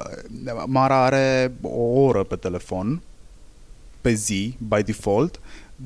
Mara 0.66 1.04
are 1.04 1.54
o 1.62 1.82
oră 1.82 2.22
pe 2.22 2.36
telefon 2.36 3.00
pe 4.00 4.12
zi, 4.12 4.56
by 4.58 4.82
default, 4.82 5.40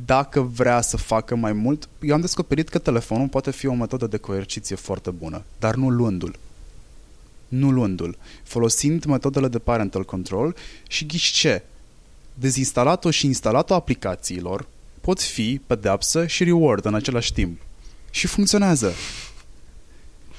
dacă 0.04 0.40
vrea 0.40 0.80
să 0.80 0.96
facă 0.96 1.34
mai 1.34 1.52
mult, 1.52 1.88
eu 2.00 2.14
am 2.14 2.20
descoperit 2.20 2.68
că 2.68 2.78
telefonul 2.78 3.28
poate 3.28 3.50
fi 3.50 3.66
o 3.66 3.74
metodă 3.74 4.06
de 4.06 4.16
coerciție 4.16 4.76
foarte 4.76 5.10
bună, 5.10 5.42
dar 5.58 5.74
nu 5.74 5.90
luându-l. 5.90 6.38
Nu 7.48 7.70
luându-l. 7.70 8.18
Folosind 8.42 9.04
metodele 9.04 9.48
de 9.48 9.58
parental 9.58 10.04
control 10.04 10.56
și 10.88 11.06
ghiși 11.06 11.32
ce? 11.32 11.62
Dezinstalat-o 12.34 13.10
și 13.10 13.26
instalat-o 13.26 13.74
aplicațiilor 13.74 14.66
pot 15.00 15.20
fi 15.20 15.60
pedeapsă 15.66 16.26
și 16.26 16.44
reward 16.44 16.84
în 16.84 16.94
același 16.94 17.32
timp 17.32 17.60
și 18.16 18.26
funcționează. 18.26 18.92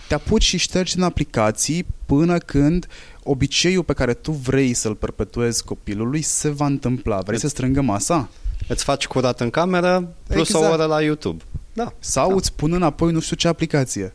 Te 0.07 0.13
apuci 0.13 0.43
și 0.43 0.57
ștergi 0.57 0.97
în 0.97 1.03
aplicații 1.03 1.85
până 2.05 2.37
când 2.37 2.87
obiceiul 3.23 3.83
pe 3.83 3.93
care 3.93 4.13
tu 4.13 4.31
vrei 4.31 4.73
să-l 4.73 4.95
perpetuezi 4.95 5.63
copilului 5.63 6.21
se 6.21 6.49
va 6.49 6.65
întâmpla. 6.65 7.19
Vrei 7.19 7.39
să 7.39 7.47
strângă 7.47 7.81
masa? 7.81 8.29
Îți 8.67 8.83
faci 8.83 9.07
curat 9.07 9.39
în 9.39 9.49
cameră 9.49 10.15
plus 10.27 10.47
exact. 10.47 10.65
o 10.65 10.67
oră 10.67 10.85
la 10.85 11.01
YouTube. 11.01 11.43
Da. 11.73 11.93
Sau 11.99 12.29
da. 12.29 12.35
îți 12.35 12.53
pun 12.53 12.73
înapoi 12.73 13.11
nu 13.11 13.19
știu 13.19 13.35
ce 13.35 13.47
aplicație. 13.47 14.13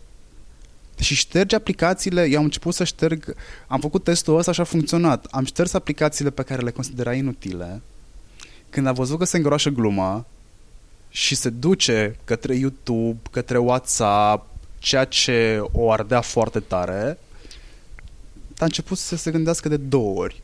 Și 0.99 1.15
ștergi 1.15 1.55
aplicațiile, 1.55 2.29
eu 2.29 2.39
am 2.39 2.45
început 2.45 2.75
să 2.75 2.85
șterg, 2.85 3.35
am 3.67 3.81
făcut 3.81 4.05
testul 4.05 4.39
ăsta 4.39 4.53
și 4.53 4.61
a 4.61 4.65
funcționat. 4.65 5.27
Am 5.31 5.45
șters 5.45 5.75
aplicațiile 5.75 6.31
pe 6.31 6.43
care 6.43 6.63
le 6.63 6.71
considera 6.71 7.13
inutile. 7.13 7.83
Când 8.71 8.87
a 8.87 8.93
văzut 8.93 9.19
că 9.19 9.25
se 9.25 9.37
îngroașă 9.37 9.71
gluma, 9.71 10.27
și 11.15 11.35
se 11.35 11.51
duce 11.51 12.17
către 12.25 12.55
YouTube, 12.55 13.21
către 13.31 13.59
WhatsApp, 13.59 14.47
ceea 14.79 15.05
ce 15.05 15.63
o 15.73 15.91
ardea 15.91 16.21
foarte 16.21 16.61
tare, 16.61 17.19
a 18.59 18.65
început 18.65 18.99
să 18.99 19.17
se 19.17 19.31
gândească 19.31 19.69
de 19.69 19.77
două 19.77 20.21
ori. 20.21 20.43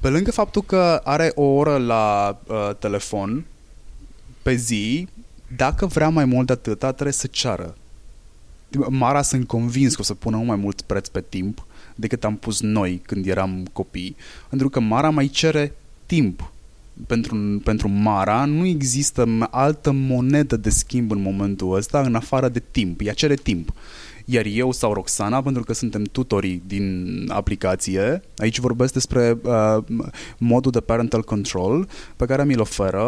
Pe 0.00 0.08
lângă 0.08 0.30
faptul 0.30 0.62
că 0.62 1.00
are 1.04 1.32
o 1.34 1.42
oră 1.42 1.76
la 1.76 2.38
uh, 2.46 2.70
telefon 2.78 3.44
pe 4.42 4.54
zi, 4.54 5.08
dacă 5.56 5.86
vrea 5.86 6.08
mai 6.08 6.24
mult 6.24 6.46
de 6.46 6.52
atâta, 6.52 6.92
trebuie 6.92 7.12
să 7.12 7.26
ceară. 7.26 7.76
Mara 8.88 9.22
sunt 9.22 9.46
convins 9.46 9.94
că 9.94 10.00
o 10.00 10.04
să 10.04 10.14
pună 10.14 10.36
mai 10.36 10.56
mult 10.56 10.80
preț 10.80 11.08
pe 11.08 11.20
timp 11.28 11.66
decât 11.94 12.24
am 12.24 12.36
pus 12.36 12.60
noi 12.60 13.02
când 13.06 13.26
eram 13.26 13.68
copii, 13.72 14.16
pentru 14.48 14.68
că 14.68 14.80
Mara 14.80 15.10
mai 15.10 15.26
cere 15.26 15.74
timp 16.06 16.50
pentru, 17.06 17.60
pentru 17.64 17.88
Mara 17.88 18.44
nu 18.44 18.66
există 18.66 19.46
altă 19.50 19.92
monedă 19.92 20.56
de 20.56 20.70
schimb 20.70 21.10
în 21.10 21.22
momentul 21.22 21.74
ăsta 21.74 22.00
în 22.00 22.14
afară 22.14 22.48
de 22.48 22.62
timp. 22.70 23.00
Ea 23.04 23.12
cere 23.12 23.34
timp. 23.34 23.72
Iar 24.24 24.44
eu 24.44 24.72
sau 24.72 24.92
Roxana, 24.92 25.42
pentru 25.42 25.62
că 25.62 25.72
suntem 25.72 26.02
tutorii 26.02 26.62
din 26.66 27.06
aplicație, 27.28 28.22
aici 28.36 28.58
vorbesc 28.58 28.92
despre 28.92 29.38
uh, 29.42 29.76
modul 30.38 30.70
de 30.70 30.80
parental 30.80 31.22
control 31.22 31.88
pe 32.16 32.24
care 32.24 32.44
mi-l 32.44 32.60
oferă 32.60 33.02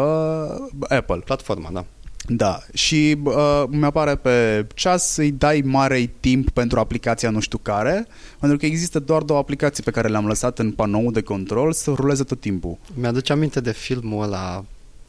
Apple. 0.79 1.21
Platforma, 1.25 1.69
da. 1.73 1.85
Da, 2.27 2.59
și 2.73 3.17
uh, 3.23 3.63
mi-apare 3.69 4.15
pe 4.15 4.67
ceas 4.73 5.11
să-i 5.11 5.31
dai 5.31 5.61
mare 5.65 6.11
timp 6.19 6.49
pentru 6.49 6.79
aplicația 6.79 7.29
nu 7.29 7.39
știu 7.39 7.57
care, 7.57 8.07
pentru 8.39 8.57
că 8.57 8.65
există 8.65 8.99
doar 8.99 9.21
două 9.21 9.39
aplicații 9.39 9.83
pe 9.83 9.91
care 9.91 10.07
le-am 10.07 10.27
lăsat 10.27 10.59
în 10.59 10.71
panou 10.71 11.11
de 11.11 11.21
control 11.21 11.71
să 11.73 11.91
ruleze 11.95 12.23
tot 12.23 12.39
timpul. 12.39 12.77
Mi-aduce 12.93 13.31
aminte 13.31 13.59
de 13.59 13.71
filmul 13.71 14.23
ăla 14.23 14.63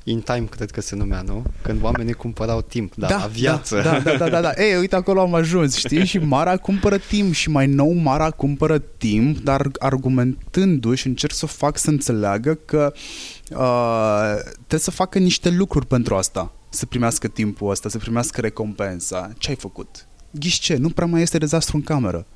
In 0.05 0.21
Time, 0.21 0.47
cred 0.51 0.71
că 0.71 0.81
se 0.81 0.97
numea, 0.97 1.23
nu? 1.27 1.45
Când 1.63 1.83
oamenii 1.83 2.13
cumpărau 2.13 2.61
timp, 2.61 2.95
da, 2.95 3.07
da 3.07 3.19
la 3.19 3.27
viață. 3.27 3.81
Da, 3.85 3.99
da, 3.99 4.17
da, 4.17 4.29
da, 4.29 4.41
da. 4.41 4.51
Ei, 4.57 4.77
uite, 4.77 4.97
acolo 4.97 5.21
am 5.21 5.35
ajuns, 5.35 5.77
știi? 5.77 6.05
Și 6.05 6.19
Mara 6.19 6.57
cumpără 6.57 6.99
timp 6.99 7.33
și 7.33 7.51
mai 7.51 7.67
nou 7.67 7.93
Mara 7.93 8.31
cumpără 8.31 8.79
timp, 8.79 9.39
dar 9.39 9.71
argumentându-și 9.79 11.07
încerc 11.07 11.33
să 11.33 11.45
o 11.45 11.49
fac 11.49 11.79
să 11.79 11.91
înțeleagă 11.91 12.59
că 12.65 12.93
uh, 13.51 14.35
trebuie 14.55 14.81
să 14.81 14.91
facă 14.91 15.19
niște 15.19 15.51
lucruri 15.51 15.87
pentru 15.87 16.15
asta 16.15 16.53
să 16.71 16.87
primească 16.87 17.29
timpul 17.29 17.71
ăsta, 17.71 17.89
să 17.89 17.99
primească 17.99 18.41
recompensa. 18.41 19.33
Ce 19.39 19.49
ai 19.49 19.57
făcut? 19.57 20.07
Ghiși 20.31 20.61
ce? 20.61 20.77
Nu 20.77 20.91
prea 20.91 21.07
mai 21.07 21.23
este 21.23 21.39
dezastru 21.39 21.77
în 21.77 21.83
cameră. 21.83 22.27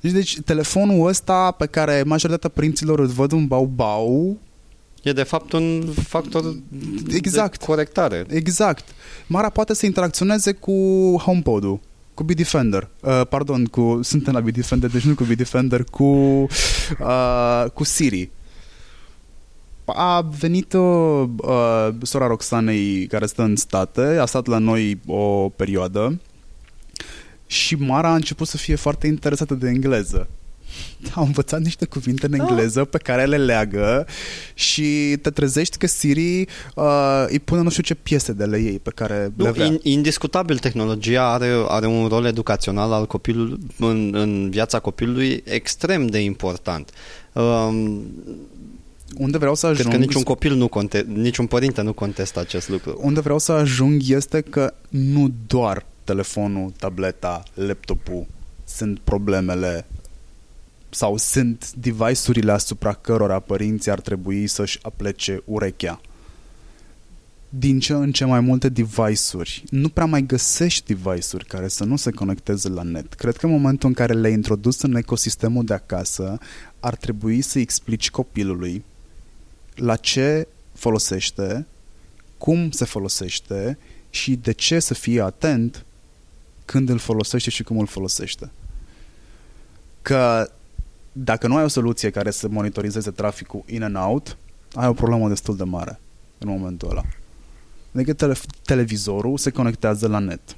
Deci, 0.00 0.12
deci 0.12 0.40
telefonul 0.44 1.06
ăsta 1.06 1.50
pe 1.50 1.66
care 1.66 2.02
majoritatea 2.02 2.48
părinților 2.48 2.98
îl 2.98 3.06
văd 3.06 3.32
un 3.32 3.46
bau-bau 3.46 4.38
E 5.02 5.12
de 5.12 5.22
fapt 5.22 5.52
un 5.52 5.92
factor 6.06 6.54
exact. 7.10 7.58
de 7.58 7.64
corectare. 7.64 8.26
Exact. 8.28 8.84
Mara 9.26 9.48
poate 9.48 9.74
să 9.74 9.86
interacționeze 9.86 10.52
cu 10.52 10.72
HomePod-ul, 11.24 11.80
cu 12.14 12.22
Bitdefender. 12.22 12.88
Uh, 13.00 13.20
pardon, 13.28 13.64
cu, 13.64 14.00
suntem 14.02 14.32
la 14.32 14.40
Bitdefender, 14.40 14.90
deci 14.90 15.02
nu 15.04 15.14
cu 15.14 15.24
Bitdefender, 15.24 15.84
cu, 15.84 16.04
uh, 16.04 17.64
cu 17.74 17.84
Siri 17.84 18.30
a 19.96 20.20
venit 20.38 20.72
uh, 20.72 21.24
uh, 21.36 21.88
sora 22.02 22.26
Roxanei 22.26 23.06
care 23.06 23.26
stă 23.26 23.42
în 23.42 23.56
state, 23.56 24.00
a 24.00 24.24
stat 24.24 24.46
la 24.46 24.58
noi 24.58 25.00
o 25.06 25.48
perioadă 25.48 26.20
și 27.46 27.74
Mara 27.74 28.08
a 28.08 28.14
început 28.14 28.46
să 28.46 28.56
fie 28.56 28.74
foarte 28.74 29.06
interesată 29.06 29.54
de 29.54 29.68
engleză. 29.68 30.28
A 31.14 31.20
învățat 31.20 31.60
niște 31.60 31.84
cuvinte 31.84 32.26
în 32.26 32.32
engleză 32.32 32.84
pe 32.84 32.98
care 32.98 33.24
le 33.24 33.36
leagă 33.36 34.06
și 34.54 35.16
te 35.22 35.30
trezești 35.30 35.76
că 35.76 35.86
Siri 35.86 36.40
uh, 36.74 37.24
îi 37.26 37.38
pune 37.38 37.62
nu 37.62 37.70
știu 37.70 37.82
ce 37.82 37.94
piese 37.94 38.32
de 38.32 38.44
le 38.44 38.58
ei 38.58 38.78
pe 38.78 38.90
care 38.94 39.32
nu, 39.34 39.44
le 39.44 39.50
vrea. 39.50 39.78
Indiscutabil, 39.82 40.58
tehnologia 40.58 41.32
are, 41.32 41.64
are 41.68 41.86
un 41.86 42.06
rol 42.06 42.24
educațional 42.24 42.92
al 42.92 43.06
copilului 43.06 43.58
în, 43.78 44.14
în 44.14 44.50
viața 44.50 44.78
copilului 44.78 45.42
extrem 45.44 46.06
de 46.06 46.18
important. 46.18 46.90
Um, 47.32 48.02
unde 49.16 49.38
vreau 49.38 49.54
să 49.54 49.66
ajung... 49.66 49.88
Cred 49.88 50.00
că 50.00 50.06
niciun 50.06 50.22
copil 50.22 50.54
nu 50.54 50.68
conte, 50.68 51.06
niciun 51.08 51.46
părinte 51.46 51.82
nu 51.82 51.92
contestă 51.92 52.40
acest 52.40 52.68
lucru. 52.68 52.98
Unde 53.02 53.20
vreau 53.20 53.38
să 53.38 53.52
ajung 53.52 54.08
este 54.08 54.40
că 54.40 54.74
nu 54.88 55.32
doar 55.46 55.86
telefonul, 56.04 56.72
tableta, 56.78 57.42
laptopul 57.54 58.26
sunt 58.64 58.98
problemele 58.98 59.86
sau 60.90 61.16
sunt 61.16 61.72
device-urile 61.72 62.52
asupra 62.52 62.92
cărora 62.92 63.38
părinții 63.38 63.90
ar 63.90 64.00
trebui 64.00 64.46
să-și 64.46 64.78
aplece 64.82 65.42
urechea. 65.44 66.00
Din 67.48 67.80
ce 67.80 67.92
în 67.92 68.12
ce 68.12 68.24
mai 68.24 68.40
multe 68.40 68.68
device-uri. 68.68 69.64
Nu 69.70 69.88
prea 69.88 70.04
mai 70.04 70.22
găsești 70.26 70.94
device-uri 70.94 71.44
care 71.44 71.68
să 71.68 71.84
nu 71.84 71.96
se 71.96 72.10
conecteze 72.10 72.68
la 72.68 72.82
net. 72.82 73.14
Cred 73.14 73.36
că 73.36 73.46
în 73.46 73.52
momentul 73.52 73.88
în 73.88 73.94
care 73.94 74.12
le-ai 74.12 74.32
introdus 74.32 74.82
în 74.82 74.94
ecosistemul 74.96 75.64
de 75.64 75.74
acasă, 75.74 76.38
ar 76.80 76.96
trebui 76.96 77.40
să 77.40 77.58
explici 77.58 78.10
copilului 78.10 78.84
la 79.80 79.96
ce 79.96 80.48
folosește, 80.72 81.66
cum 82.38 82.70
se 82.70 82.84
folosește 82.84 83.78
și 84.10 84.36
de 84.36 84.52
ce 84.52 84.78
să 84.78 84.94
fie 84.94 85.22
atent 85.22 85.84
când 86.64 86.88
îl 86.88 86.98
folosește 86.98 87.50
și 87.50 87.62
cum 87.62 87.78
îl 87.78 87.86
folosește. 87.86 88.50
Că 90.02 90.50
dacă 91.12 91.46
nu 91.46 91.56
ai 91.56 91.64
o 91.64 91.68
soluție 91.68 92.10
care 92.10 92.30
să 92.30 92.48
monitorizeze 92.48 93.10
traficul 93.10 93.62
in 93.66 93.82
and 93.82 93.96
out, 93.96 94.36
ai 94.74 94.88
o 94.88 94.92
problemă 94.92 95.28
destul 95.28 95.56
de 95.56 95.64
mare 95.64 96.00
în 96.38 96.48
momentul 96.48 96.90
ăla. 96.90 97.02
Adică 97.94 98.12
tele- 98.12 98.36
televizorul 98.64 99.38
se 99.38 99.50
conectează 99.50 100.08
la 100.08 100.18
net. 100.18 100.56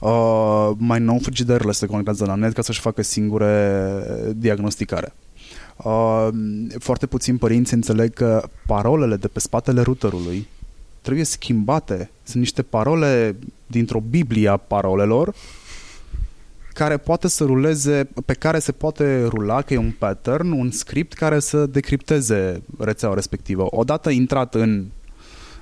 Uh, 0.00 0.70
mai 0.76 1.00
nou 1.00 1.18
frigiderele 1.18 1.72
se 1.72 1.86
conectează 1.86 2.24
la 2.24 2.34
net 2.34 2.52
ca 2.52 2.62
să-și 2.62 2.80
facă 2.80 3.02
singure 3.02 4.32
diagnosticare. 4.36 5.14
Uh, 5.76 6.28
foarte 6.78 7.06
puțini 7.06 7.38
părinți 7.38 7.74
înțeleg 7.74 8.12
că 8.12 8.48
parolele 8.66 9.16
de 9.16 9.28
pe 9.28 9.40
spatele 9.40 9.80
routerului 9.80 10.48
trebuie 11.00 11.24
schimbate. 11.24 12.10
Sunt 12.22 12.42
niște 12.42 12.62
parole 12.62 13.36
dintr-o 13.66 14.00
Biblie 14.00 14.48
a 14.48 14.56
parolelor 14.56 15.34
care 16.74 16.96
poate 16.96 17.28
să 17.28 17.44
ruleze, 17.44 18.08
pe 18.26 18.32
care 18.32 18.58
se 18.58 18.72
poate 18.72 19.24
rula, 19.24 19.62
că 19.62 19.74
e 19.74 19.76
un 19.76 19.94
pattern, 19.98 20.50
un 20.50 20.70
script 20.70 21.12
care 21.12 21.38
să 21.38 21.66
decripteze 21.66 22.62
rețeaua 22.78 23.14
respectivă. 23.14 23.66
Odată 23.70 24.10
intrat 24.10 24.54
în 24.54 24.84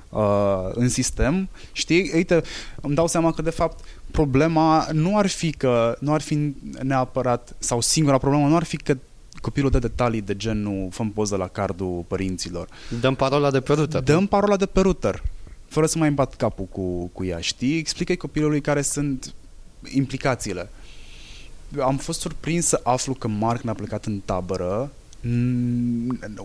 uh, 0.09 0.69
în 0.73 0.89
sistem, 0.89 1.49
știi, 1.71 2.11
uite, 2.15 2.41
îmi 2.81 2.95
dau 2.95 3.07
seama 3.07 3.31
că 3.31 3.41
de 3.41 3.49
fapt 3.49 3.85
problema 4.11 4.87
nu 4.91 5.17
ar 5.17 5.27
fi 5.27 5.51
că 5.51 5.95
nu 5.99 6.13
ar 6.13 6.21
fi 6.21 6.55
neapărat 6.81 7.55
sau 7.59 7.81
singura 7.81 8.17
problemă 8.17 8.47
nu 8.47 8.55
ar 8.55 8.63
fi 8.63 8.77
că 8.77 8.97
copilul 9.43 9.69
dă 9.69 9.79
detalii 9.79 10.21
de 10.21 10.35
genul 10.35 10.87
fă 10.91 11.03
poză 11.13 11.35
la 11.35 11.47
cardul 11.47 12.05
părinților. 12.07 12.67
Dăm 12.99 13.15
parola 13.15 13.51
de 13.51 13.59
pe 13.59 13.73
router. 13.73 14.01
Dăm 14.01 14.25
parola 14.25 14.57
de 14.57 14.65
pe 14.65 14.81
router, 14.81 15.23
fără 15.67 15.85
să 15.85 15.97
mai 15.97 16.07
îmbat 16.07 16.35
capul 16.35 16.65
cu, 16.65 17.05
cu 17.13 17.23
ea, 17.25 17.39
știi? 17.39 17.77
Explică 17.77 18.15
copilului 18.15 18.61
care 18.61 18.81
sunt 18.81 19.33
implicațiile. 19.93 20.69
Am 21.79 21.97
fost 21.97 22.19
surprins 22.19 22.65
să 22.65 22.79
aflu 22.83 23.13
că 23.13 23.27
Mark 23.27 23.61
ne-a 23.61 23.73
plecat 23.73 24.05
în 24.05 24.21
tabără 24.25 24.91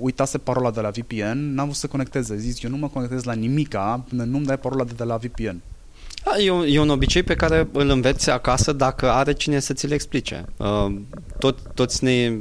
uitase 0.00 0.38
parola 0.38 0.70
de 0.70 0.80
la 0.80 0.90
VPN, 0.90 1.54
n-am 1.54 1.64
vrut 1.64 1.76
să 1.76 1.86
conecteze. 1.86 2.36
Zis, 2.36 2.62
eu 2.62 2.70
nu 2.70 2.76
mă 2.76 2.88
conectez 2.88 3.22
la 3.22 3.32
nimica 3.32 4.04
până 4.08 4.24
nu-mi 4.24 4.46
dai 4.46 4.58
parola 4.58 4.84
de, 4.84 4.92
de 4.96 5.04
la 5.04 5.16
VPN. 5.16 5.60
Da, 6.24 6.42
e, 6.42 6.50
un, 6.50 6.64
e 6.68 6.80
un 6.80 6.88
obicei 6.88 7.22
pe 7.22 7.34
care 7.34 7.68
îl 7.72 7.88
înveți 7.88 8.30
acasă 8.30 8.72
dacă 8.72 9.10
are 9.10 9.32
cine 9.32 9.58
să 9.58 9.72
ți 9.72 9.86
le 9.86 9.94
explice. 9.94 10.44
Uh, 10.56 10.94
tot, 11.38 11.58
toți 11.74 12.04
ne 12.04 12.40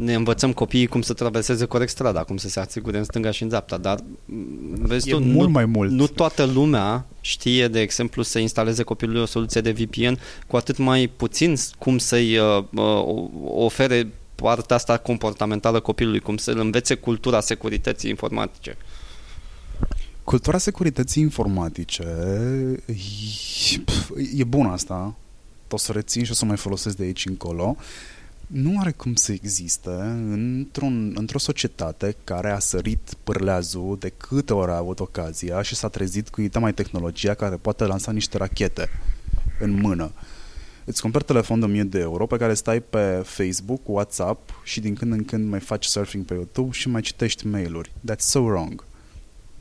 ne 0.00 0.14
învățăm 0.14 0.52
copiii 0.52 0.86
cum 0.86 1.02
să 1.02 1.12
traverseze 1.12 1.64
corect 1.64 1.90
strada, 1.90 2.22
cum 2.22 2.36
să 2.36 2.48
se 2.48 2.60
asigure 2.60 2.98
în 2.98 3.04
stânga 3.04 3.30
și 3.30 3.42
în 3.42 3.48
dreapta, 3.48 3.76
dar 3.76 3.98
vezi 4.72 5.08
e 5.08 5.12
tu, 5.12 5.18
mult 5.18 5.46
nu, 5.46 5.52
mai 5.52 5.64
mult. 5.64 5.90
nu 5.90 6.06
toată 6.06 6.44
lumea 6.44 7.06
știe, 7.20 7.68
de 7.68 7.80
exemplu, 7.80 8.22
să 8.22 8.38
instaleze 8.38 8.82
copilului 8.82 9.20
o 9.20 9.26
soluție 9.26 9.60
de 9.60 9.70
VPN, 9.70 10.18
cu 10.46 10.56
atât 10.56 10.76
mai 10.76 11.10
puțin 11.16 11.56
cum 11.78 11.98
să-i 11.98 12.38
uh, 12.38 12.64
uh, 12.74 13.28
ofere 13.44 14.08
partea 14.34 14.76
asta 14.76 14.96
comportamentală 14.96 15.80
copilului, 15.80 16.20
cum 16.20 16.36
să-l 16.36 16.58
învețe 16.58 16.94
cultura 16.94 17.40
securității 17.40 18.10
informatice. 18.10 18.76
Cultura 20.24 20.58
securității 20.58 21.22
informatice 21.22 22.04
e, 22.86 23.80
e 24.36 24.44
bună 24.44 24.68
asta, 24.68 25.14
o 25.70 25.76
să 25.76 25.92
rețin 25.92 26.24
și 26.24 26.30
o 26.30 26.34
să 26.34 26.44
mai 26.44 26.56
folosesc 26.56 26.96
de 26.96 27.02
aici 27.02 27.26
încolo. 27.26 27.76
Uh, 27.78 27.84
nu 28.52 28.80
are 28.80 28.90
cum 28.90 29.14
să 29.14 29.32
existe 29.32 29.90
într-un, 30.30 31.12
într-o 31.16 31.38
societate 31.38 32.16
care 32.24 32.50
a 32.50 32.58
sărit 32.58 33.14
pârleazul 33.24 33.96
de 33.98 34.12
câte 34.16 34.52
ori 34.52 34.70
a 34.70 34.76
avut 34.76 35.00
ocazia 35.00 35.62
și 35.62 35.74
s-a 35.74 35.88
trezit 35.88 36.28
cu 36.28 36.40
uita 36.40 36.58
mai 36.58 36.74
tehnologia 36.74 37.34
care 37.34 37.56
poate 37.56 37.84
lansa 37.84 38.12
niște 38.12 38.36
rachete 38.36 38.88
în 39.60 39.80
mână. 39.80 40.12
Îți 40.84 41.00
cumperi 41.00 41.24
telefon 41.24 41.58
de 41.58 41.64
1000 41.64 41.82
de 41.82 41.98
euro 41.98 42.26
pe 42.26 42.36
care 42.36 42.54
stai 42.54 42.80
pe 42.80 43.22
Facebook, 43.24 43.80
WhatsApp 43.88 44.50
și 44.64 44.80
din 44.80 44.94
când 44.94 45.12
în 45.12 45.24
când 45.24 45.50
mai 45.50 45.60
faci 45.60 45.84
surfing 45.84 46.24
pe 46.24 46.34
YouTube 46.34 46.70
și 46.72 46.88
mai 46.88 47.00
citești 47.00 47.46
mail-uri. 47.46 47.92
That's 48.10 48.18
so 48.18 48.40
wrong. 48.40 48.84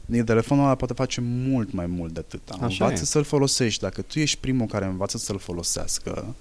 Din 0.06 0.24
telefonul 0.26 0.64
ăla 0.64 0.76
poate 0.76 0.94
face 0.94 1.22
mult 1.22 1.72
mai 1.72 1.86
mult 1.86 2.14
de 2.14 2.20
atât. 2.20 2.42
Învață 2.60 3.06
să-l 3.06 3.24
folosești. 3.24 3.82
Dacă 3.82 4.02
tu 4.02 4.20
ești 4.20 4.38
primul 4.40 4.68
care 4.68 4.86
învață 4.86 5.18
să-l 5.18 5.38
folosească, 5.38 6.36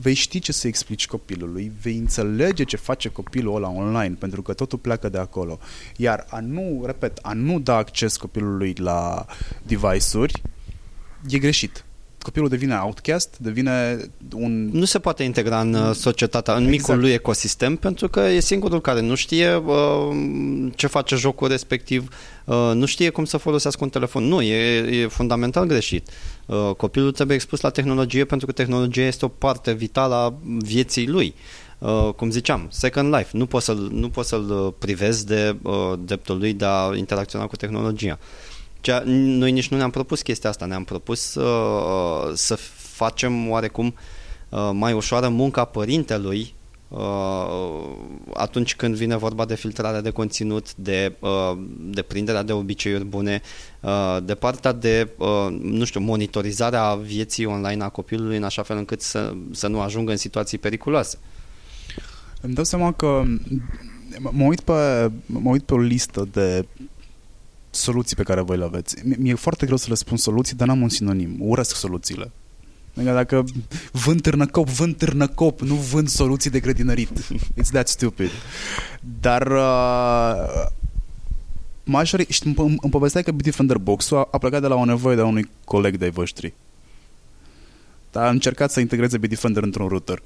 vei 0.00 0.14
ști 0.14 0.38
ce 0.38 0.52
să 0.52 0.66
explici 0.66 1.06
copilului, 1.06 1.72
vei 1.80 1.96
înțelege 1.96 2.64
ce 2.64 2.76
face 2.76 3.08
copilul 3.08 3.56
ăla 3.56 3.68
online, 3.68 4.14
pentru 4.18 4.42
că 4.42 4.52
totul 4.52 4.78
pleacă 4.78 5.08
de 5.08 5.18
acolo. 5.18 5.58
Iar 5.96 6.26
a 6.30 6.40
nu, 6.40 6.82
repet, 6.86 7.18
a 7.22 7.32
nu 7.32 7.58
da 7.60 7.76
acces 7.76 8.16
copilului 8.16 8.74
la 8.78 9.26
device-uri 9.62 10.42
e 11.28 11.38
greșit. 11.38 11.84
Copilul 12.22 12.48
devine 12.48 12.76
outcast, 12.76 13.36
devine 13.38 13.98
un... 14.34 14.68
Nu 14.72 14.84
se 14.84 14.98
poate 14.98 15.22
integra 15.22 15.60
în 15.60 15.74
uh, 15.74 15.94
societatea, 15.94 16.54
în 16.54 16.62
exact. 16.62 16.80
micul 16.80 17.00
lui 17.00 17.12
ecosistem, 17.12 17.76
pentru 17.76 18.08
că 18.08 18.20
e 18.20 18.40
singurul 18.40 18.80
care 18.80 19.00
nu 19.00 19.14
știe 19.14 19.54
uh, 19.54 19.76
ce 20.74 20.86
face 20.86 21.16
jocul 21.16 21.48
respectiv, 21.48 22.08
uh, 22.44 22.70
nu 22.74 22.86
știe 22.86 23.10
cum 23.10 23.24
să 23.24 23.36
folosească 23.36 23.84
un 23.84 23.90
telefon. 23.90 24.24
Nu, 24.24 24.42
e, 24.42 24.76
e 25.02 25.06
fundamental 25.06 25.66
greșit. 25.66 26.08
Uh, 26.46 26.70
copilul 26.76 27.12
trebuie 27.12 27.36
expus 27.36 27.60
la 27.60 27.70
tehnologie 27.70 28.24
pentru 28.24 28.46
că 28.46 28.52
tehnologia 28.52 29.06
este 29.06 29.24
o 29.24 29.28
parte 29.28 29.72
vitală 29.72 30.14
a 30.14 30.34
vieții 30.44 31.08
lui. 31.08 31.34
Uh, 31.80 32.08
cum 32.16 32.30
ziceam, 32.30 32.66
Second 32.70 33.14
Life. 33.14 33.28
Nu 33.36 33.46
poți 33.46 33.64
să-l, 33.64 33.88
nu 33.92 34.08
poți 34.08 34.28
să-l 34.28 34.50
uh, 34.50 34.72
privezi 34.78 35.26
de 35.26 35.56
uh, 35.62 35.92
dreptul 36.04 36.38
lui 36.38 36.52
de 36.52 36.64
a 36.64 36.96
interacționa 36.96 37.46
cu 37.46 37.56
tehnologia. 37.56 38.18
Cea, 38.80 39.02
noi 39.04 39.52
nici 39.52 39.68
nu 39.68 39.76
ne-am 39.76 39.90
propus 39.90 40.22
chestia 40.22 40.50
asta, 40.50 40.64
ne-am 40.64 40.84
propus 40.84 41.34
uh, 41.34 42.30
să 42.34 42.54
facem 42.76 43.50
oarecum 43.50 43.94
uh, 44.48 44.70
mai 44.72 44.92
ușoară 44.92 45.28
munca 45.28 45.64
părintelui 45.64 46.54
uh, 46.88 47.00
atunci 48.34 48.76
când 48.76 48.94
vine 48.94 49.16
vorba 49.16 49.44
de 49.44 49.54
filtrarea 49.54 50.00
de 50.00 50.10
conținut, 50.10 50.74
de, 50.74 51.12
uh, 51.18 51.58
de 51.80 52.02
prinderea 52.02 52.42
de 52.42 52.52
obiceiuri 52.52 53.04
bune, 53.04 53.42
uh, 53.80 54.18
de 54.24 54.34
partea 54.34 54.72
de, 54.72 55.08
uh, 55.18 55.58
nu 55.62 55.84
știu, 55.84 56.00
monitorizarea 56.00 56.94
vieții 56.94 57.44
online 57.44 57.82
a 57.82 57.88
copilului 57.88 58.36
în 58.36 58.44
așa 58.44 58.62
fel 58.62 58.76
încât 58.76 59.00
să, 59.00 59.34
să 59.50 59.66
nu 59.66 59.80
ajungă 59.80 60.10
în 60.10 60.16
situații 60.16 60.58
periculoase. 60.58 61.18
Îmi 62.40 62.54
dau 62.54 62.64
seama 62.64 62.92
că 62.92 63.22
mă 64.18 64.44
uit 64.44 64.60
pe, 64.60 65.10
mă 65.26 65.50
uit 65.50 65.62
pe 65.62 65.74
o 65.74 65.78
listă 65.78 66.28
de 66.32 66.66
soluții 67.70 68.16
pe 68.16 68.22
care 68.22 68.40
voi 68.40 68.56
le 68.56 68.64
aveți. 68.64 68.96
Mi-e 69.18 69.34
foarte 69.34 69.66
greu 69.66 69.76
să 69.76 69.86
le 69.88 69.94
spun 69.94 70.16
soluții, 70.16 70.56
dar 70.56 70.66
n-am 70.66 70.82
un 70.82 70.88
sinonim. 70.88 71.36
Urăsc 71.38 71.74
soluțiile. 71.74 72.30
Adică 72.96 73.12
dacă 73.12 73.44
vând 73.92 74.20
târnăcop, 74.20 74.68
vând 74.68 74.96
târnăcop, 74.96 75.60
nu 75.60 75.74
vând 75.74 76.08
soluții 76.08 76.50
de 76.50 76.60
grădinărit. 76.60 77.10
It's 77.60 77.70
that 77.72 77.88
stupid. 77.88 78.30
Dar 79.20 79.46
uh, 79.46 80.66
majori, 81.84 82.26
știi, 82.28 82.54
îmi, 82.56 82.76
îmi 82.80 82.90
povesteai 82.90 83.22
că 83.22 83.30
Bitdefender 83.30 83.78
Box-ul 83.78 84.16
a, 84.16 84.28
a 84.30 84.38
plecat 84.38 84.60
de 84.60 84.66
la 84.66 84.74
o 84.74 84.84
nevoie 84.84 85.16
de 85.16 85.20
a 85.20 85.24
unui 85.24 85.50
coleg 85.64 85.96
de-ai 85.96 86.10
voștri. 86.10 86.54
Dar 88.10 88.24
a 88.24 88.30
încercat 88.30 88.70
să 88.70 88.80
integreze 88.80 89.18
Bitdefender 89.18 89.62
într-un 89.62 89.88
router. 89.88 90.22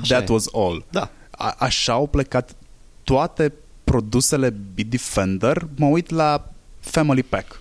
Așa 0.00 0.14
That 0.14 0.28
e. 0.28 0.32
was 0.32 0.46
all. 0.52 0.84
Da. 0.90 1.10
A, 1.30 1.54
așa 1.58 1.92
au 1.92 2.06
plecat 2.06 2.54
toate 3.02 3.52
produsele 3.84 4.54
Bitdefender, 4.74 5.68
mă 5.76 5.86
uit 5.86 6.10
la 6.10 6.50
Family 6.80 7.22
Pack. 7.22 7.60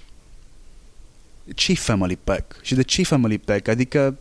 ce 1.56 1.74
Family 1.74 2.18
Pack? 2.24 2.60
Și 2.62 2.76
de 2.76 2.82
ce 2.82 3.04
Family 3.04 3.38
Pack? 3.38 3.68
Adică 3.68 4.18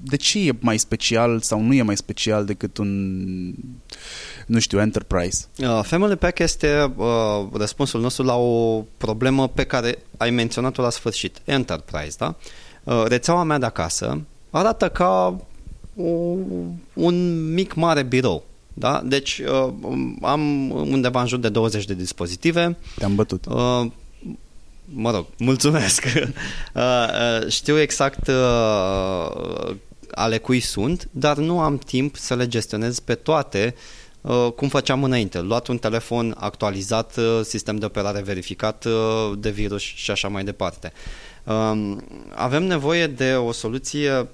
de 0.00 0.16
ce 0.16 0.48
e 0.48 0.52
mai 0.60 0.78
special 0.78 1.40
sau 1.40 1.60
nu 1.60 1.74
e 1.74 1.82
mai 1.82 1.96
special 1.96 2.44
decât 2.44 2.76
un, 2.76 3.54
nu 4.46 4.58
știu, 4.58 4.80
Enterprise? 4.80 5.44
Uh, 5.58 5.80
Family 5.82 6.16
Pack 6.16 6.38
este 6.38 6.92
uh, 6.96 7.46
răspunsul 7.52 8.00
nostru 8.00 8.24
la 8.24 8.36
o 8.36 8.84
problemă 8.96 9.48
pe 9.48 9.64
care 9.64 9.98
ai 10.16 10.30
menționat-o 10.30 10.82
la 10.82 10.90
sfârșit. 10.90 11.38
Enterprise, 11.44 12.16
da? 12.18 12.34
Uh, 12.84 13.04
rețeaua 13.06 13.42
mea 13.42 13.58
de 13.58 13.66
acasă 13.66 14.20
arată 14.50 14.88
ca 14.88 15.40
o, 15.96 16.36
un 16.92 17.48
mic 17.52 17.74
mare 17.74 18.02
birou. 18.02 18.44
Da? 18.78 19.02
Deci 19.04 19.38
uh, 19.38 19.72
am 20.22 20.70
undeva 20.70 21.20
în 21.20 21.26
jur 21.26 21.38
de 21.38 21.48
20 21.48 21.84
de 21.84 21.94
dispozitive. 21.94 22.76
Te-am 22.98 23.14
bătut. 23.14 23.44
Uh, 23.46 23.86
mă 24.84 25.10
rog, 25.10 25.26
mulțumesc. 25.38 26.04
uh, 26.14 26.22
uh, 26.74 27.48
știu 27.50 27.80
exact 27.80 28.28
uh, 28.28 29.74
ale 30.10 30.38
cui 30.38 30.60
sunt, 30.60 31.08
dar 31.10 31.36
nu 31.36 31.60
am 31.60 31.78
timp 31.78 32.16
să 32.16 32.34
le 32.34 32.48
gestionez 32.48 32.98
pe 32.98 33.14
toate 33.14 33.74
uh, 34.20 34.48
cum 34.56 34.68
făceam 34.68 35.04
înainte. 35.04 35.40
Luat 35.40 35.66
un 35.66 35.78
telefon 35.78 36.34
actualizat, 36.38 37.16
uh, 37.16 37.40
sistem 37.42 37.76
de 37.76 37.84
operare 37.84 38.20
verificat 38.20 38.84
uh, 38.84 39.32
de 39.38 39.50
virus 39.50 39.82
și 39.82 40.10
așa 40.10 40.28
mai 40.28 40.44
departe. 40.44 40.92
Uh, 41.44 41.96
avem 42.34 42.62
nevoie 42.62 43.06
de 43.06 43.32
o 43.32 43.52
soluție 43.52 44.28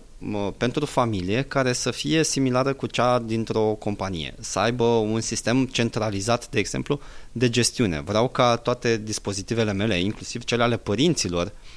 pentru 0.56 0.86
familie 0.86 1.42
care 1.42 1.72
să 1.72 1.90
fie 1.90 2.24
similară 2.24 2.72
cu 2.72 2.86
cea 2.86 3.18
dintr-o 3.18 3.76
companie, 3.78 4.34
să 4.40 4.58
aibă 4.58 4.84
un 4.84 5.20
sistem 5.20 5.66
centralizat, 5.66 6.48
de 6.48 6.58
exemplu, 6.58 7.00
de 7.32 7.48
gestiune. 7.48 8.00
Vreau 8.00 8.28
ca 8.28 8.56
toate 8.56 8.96
dispozitivele 8.96 9.72
mele, 9.72 10.00
inclusiv 10.00 10.44
cele 10.44 10.62
ale 10.62 10.76
părinților, 10.76 11.46
Uh, 11.46 11.73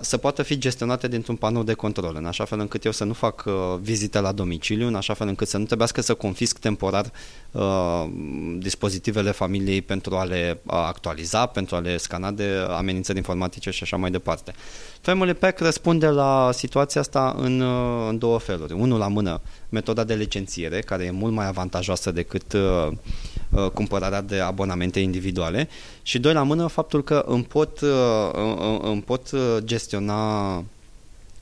să 0.00 0.16
poată 0.16 0.42
fi 0.42 0.58
gestionate 0.58 1.08
dintr-un 1.08 1.36
panou 1.36 1.62
de 1.62 1.72
control, 1.72 2.14
în 2.16 2.24
așa 2.24 2.44
fel 2.44 2.60
încât 2.60 2.84
eu 2.84 2.92
să 2.92 3.04
nu 3.04 3.12
fac 3.12 3.44
uh, 3.46 3.52
vizite 3.80 4.20
la 4.20 4.32
domiciliu, 4.32 4.86
în 4.86 4.94
așa 4.94 5.14
fel 5.14 5.28
încât 5.28 5.48
să 5.48 5.58
nu 5.58 5.64
trebuiască 5.64 6.00
să 6.00 6.14
confisc 6.14 6.58
temporar 6.58 7.10
uh, 7.50 8.04
dispozitivele 8.58 9.30
familiei 9.30 9.82
pentru 9.82 10.16
a 10.16 10.24
le 10.24 10.60
actualiza, 10.66 11.46
pentru 11.46 11.76
a 11.76 11.78
le 11.78 11.96
scana 11.96 12.30
de 12.30 12.66
amenințări 12.68 13.18
informatice 13.18 13.70
și 13.70 13.82
așa 13.82 13.96
mai 13.96 14.10
departe. 14.10 14.52
Family 15.00 15.34
Pack 15.34 15.58
răspunde 15.58 16.06
la 16.06 16.50
situația 16.52 17.00
asta 17.00 17.34
în, 17.38 17.60
în 18.08 18.18
două 18.18 18.38
feluri. 18.38 18.72
Unul 18.72 18.98
la 18.98 19.08
mână, 19.08 19.40
metoda 19.68 20.04
de 20.04 20.14
licențiere, 20.14 20.80
care 20.80 21.04
e 21.04 21.10
mult 21.10 21.32
mai 21.32 21.46
avantajoasă 21.46 22.10
decât 22.10 22.52
uh, 22.52 22.92
Uh, 23.50 23.70
cumpărarea 23.70 24.20
de 24.20 24.38
abonamente 24.38 25.00
individuale 25.00 25.68
și 26.02 26.18
doi 26.18 26.32
la 26.32 26.42
mână 26.42 26.66
faptul 26.66 27.02
că 27.02 27.24
îmi 27.26 27.44
pot, 27.44 27.80
uh, 27.80 27.88
îmi 28.82 29.02
pot 29.02 29.30
uh, 29.30 29.56
gestiona 29.64 30.64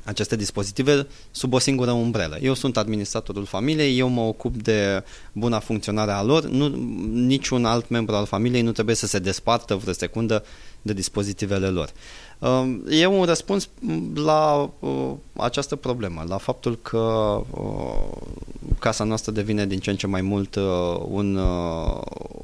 aceste 0.05 0.37
dispozitive 0.37 1.07
sub 1.31 1.53
o 1.53 1.59
singură 1.59 1.91
umbrelă. 1.91 2.39
Eu 2.41 2.55
sunt 2.55 2.77
administratorul 2.77 3.45
familiei, 3.45 3.99
eu 3.99 4.09
mă 4.09 4.21
ocup 4.21 4.63
de 4.63 5.05
buna 5.33 5.59
funcționare 5.59 6.11
a 6.11 6.23
lor, 6.23 6.45
nu, 6.45 6.69
niciun 7.13 7.65
alt 7.65 7.89
membru 7.89 8.15
al 8.15 8.27
familiei 8.27 8.63
nu 8.63 8.73
trebuie 8.73 8.95
să 8.95 9.07
se 9.07 9.19
despartă 9.19 9.75
vreo 9.75 9.93
secundă 9.93 10.45
de 10.83 10.93
dispozitivele 10.93 11.67
lor. 11.67 11.89
Um, 11.89 11.95
e 12.89 13.07
un 13.07 13.25
răspuns 13.25 13.69
la 14.15 14.71
uh, 14.79 15.13
această 15.37 15.77
problemă, 15.77 16.25
la 16.29 16.37
faptul 16.37 16.79
că 16.83 16.99
uh, 17.51 18.17
casa 18.79 19.05
noastră 19.05 19.33
devine 19.33 19.67
din 19.67 19.79
ce 19.79 19.91
în 19.91 19.97
ce 19.97 20.07
mai 20.07 20.21
mult 20.21 20.55
uh, 20.55 21.01
un, 21.09 21.37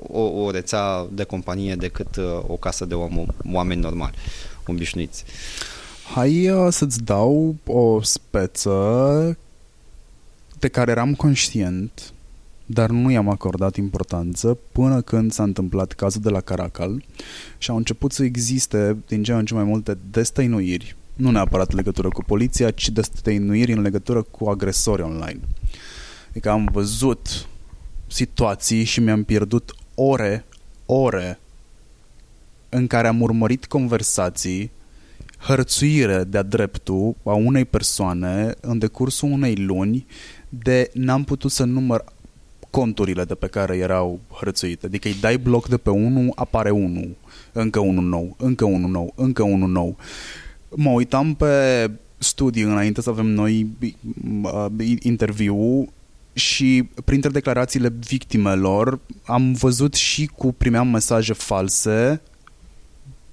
o, 0.09 0.21
o 0.21 0.51
rețea 0.51 1.07
de 1.11 1.25
companie 1.25 1.75
decât 1.75 2.17
o 2.47 2.57
casă 2.57 2.85
de 2.85 2.95
om, 2.95 3.27
oameni 3.53 3.81
normali, 3.81 4.15
obișnuiți. 4.67 5.25
Hai 6.15 6.51
să-ți 6.71 7.03
dau 7.03 7.57
o 7.67 8.03
speță 8.03 9.39
de 10.59 10.69
care 10.69 10.91
eram 10.91 11.15
conștient 11.15 12.14
dar 12.67 12.91
nu 12.91 13.11
i-am 13.11 13.29
acordat 13.29 13.77
importanță 13.77 14.59
până 14.73 15.01
când 15.01 15.33
s-a 15.33 15.43
întâmplat 15.43 15.93
cazul 15.93 16.21
de 16.21 16.31
la 16.31 16.41
Caracal 16.41 17.05
și 17.59 17.71
au 17.71 17.77
început 17.77 18.13
să 18.13 18.25
existe 18.25 18.97
din 19.07 19.23
ce 19.23 19.33
în 19.33 19.45
ce 19.45 19.55
mai 19.55 19.65
multe 19.65 19.99
destăinuiri, 20.11 20.97
nu 21.15 21.31
neapărat 21.31 21.71
în 21.71 21.77
legătură 21.77 22.09
cu 22.09 22.23
poliția, 22.23 22.71
ci 22.71 22.89
destăinuiri 22.89 23.73
în 23.73 23.83
legătură 23.83 24.23
cu 24.23 24.49
agresori 24.49 25.03
online. 25.03 25.41
Adică 26.31 26.51
am 26.51 26.69
văzut 26.73 27.47
situații 28.07 28.85
și 28.85 29.01
mi-am 29.01 29.23
pierdut 29.23 29.75
ore, 29.95 30.45
ore 30.87 31.39
în 32.69 32.87
care 32.87 33.09
am 33.09 33.21
urmărit 33.21 33.67
conversații 33.67 34.71
hărțuire 35.39 36.25
de-a 36.25 36.43
dreptul 36.43 37.17
a 37.25 37.35
unei 37.35 37.65
persoane 37.65 38.55
în 38.61 38.79
decursul 38.79 39.31
unei 39.31 39.55
luni 39.55 40.07
de 40.49 40.91
n-am 40.95 41.25
putut 41.25 41.51
să 41.51 41.65
număr 41.65 42.05
conturile 42.75 43.25
de 43.25 43.35
pe 43.35 43.47
care 43.47 43.77
erau 43.77 44.21
hărțuite. 44.33 44.87
Adică 44.87 45.09
îi 45.09 45.17
dai 45.21 45.39
bloc 45.39 45.69
de 45.69 45.77
pe 45.77 45.91
unul, 45.91 46.33
apare 46.35 46.71
unul, 46.71 47.17
încă 47.53 47.79
unul 47.79 48.05
nou, 48.05 48.37
încă 48.39 48.65
unul 48.65 48.91
nou, 48.91 49.13
încă 49.17 49.43
unul 49.43 49.69
nou. 49.69 49.97
Mă 50.69 50.91
uitam 50.91 51.35
pe 51.35 51.91
studii 52.19 52.63
înainte 52.63 53.01
să 53.01 53.11
avem 53.11 53.27
noi 53.27 53.67
uh, 54.43 54.67
interviu 55.01 55.93
și 56.33 56.89
printre 57.05 57.31
declarațiile 57.31 57.93
victimelor 58.07 59.01
am 59.25 59.53
văzut 59.53 59.95
și 59.95 60.27
cu 60.27 60.53
primeam 60.53 60.89
mesaje 60.89 61.33
false 61.33 62.21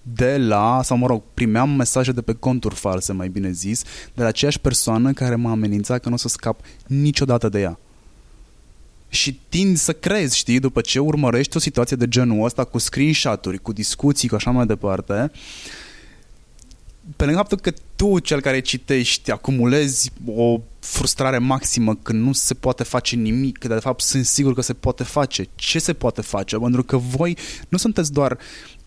de 0.01 0.37
la, 0.37 0.81
sau 0.83 0.97
mă 0.97 1.07
rog, 1.07 1.21
primeam 1.33 1.69
mesaje 1.69 2.11
de 2.11 2.21
pe 2.21 2.33
conturi 2.33 2.75
false, 2.75 3.13
mai 3.13 3.29
bine 3.29 3.51
zis, 3.51 3.83
de 4.13 4.21
la 4.21 4.27
aceeași 4.27 4.59
persoană 4.59 5.13
care 5.13 5.35
m-a 5.35 5.51
amenințat 5.51 6.01
că 6.01 6.09
nu 6.09 6.15
o 6.15 6.17
să 6.17 6.27
scap 6.27 6.59
niciodată 6.87 7.49
de 7.49 7.59
ea 7.59 7.79
și 9.13 9.39
tind 9.49 9.77
să 9.77 9.93
crezi, 9.93 10.37
știi, 10.37 10.59
după 10.59 10.81
ce 10.81 10.99
urmărești 10.99 11.57
o 11.57 11.59
situație 11.59 11.95
de 11.95 12.07
genul 12.07 12.45
ăsta 12.45 12.63
cu 12.63 12.77
screenshot-uri, 12.77 13.57
cu 13.57 13.71
discuții, 13.73 14.29
cu 14.29 14.35
așa 14.35 14.51
mai 14.51 14.65
departe, 14.65 15.31
pe 17.15 17.23
lângă 17.23 17.37
faptul 17.37 17.57
că 17.57 17.73
tu, 17.95 18.19
cel 18.19 18.41
care 18.41 18.59
citești, 18.59 19.31
acumulezi 19.31 20.11
o 20.25 20.59
frustrare 20.79 21.37
maximă 21.37 21.95
că 21.95 22.11
nu 22.11 22.33
se 22.33 22.53
poate 22.53 22.83
face 22.83 23.15
nimic, 23.15 23.57
că 23.57 23.67
de 23.67 23.73
fapt 23.73 24.01
sunt 24.01 24.25
sigur 24.25 24.53
că 24.53 24.61
se 24.61 24.73
poate 24.73 25.03
face. 25.03 25.47
Ce 25.55 25.79
se 25.79 25.93
poate 25.93 26.21
face? 26.21 26.57
Pentru 26.57 26.83
că 26.83 26.97
voi 26.97 27.37
nu 27.69 27.77
sunteți 27.77 28.11
doar 28.13 28.37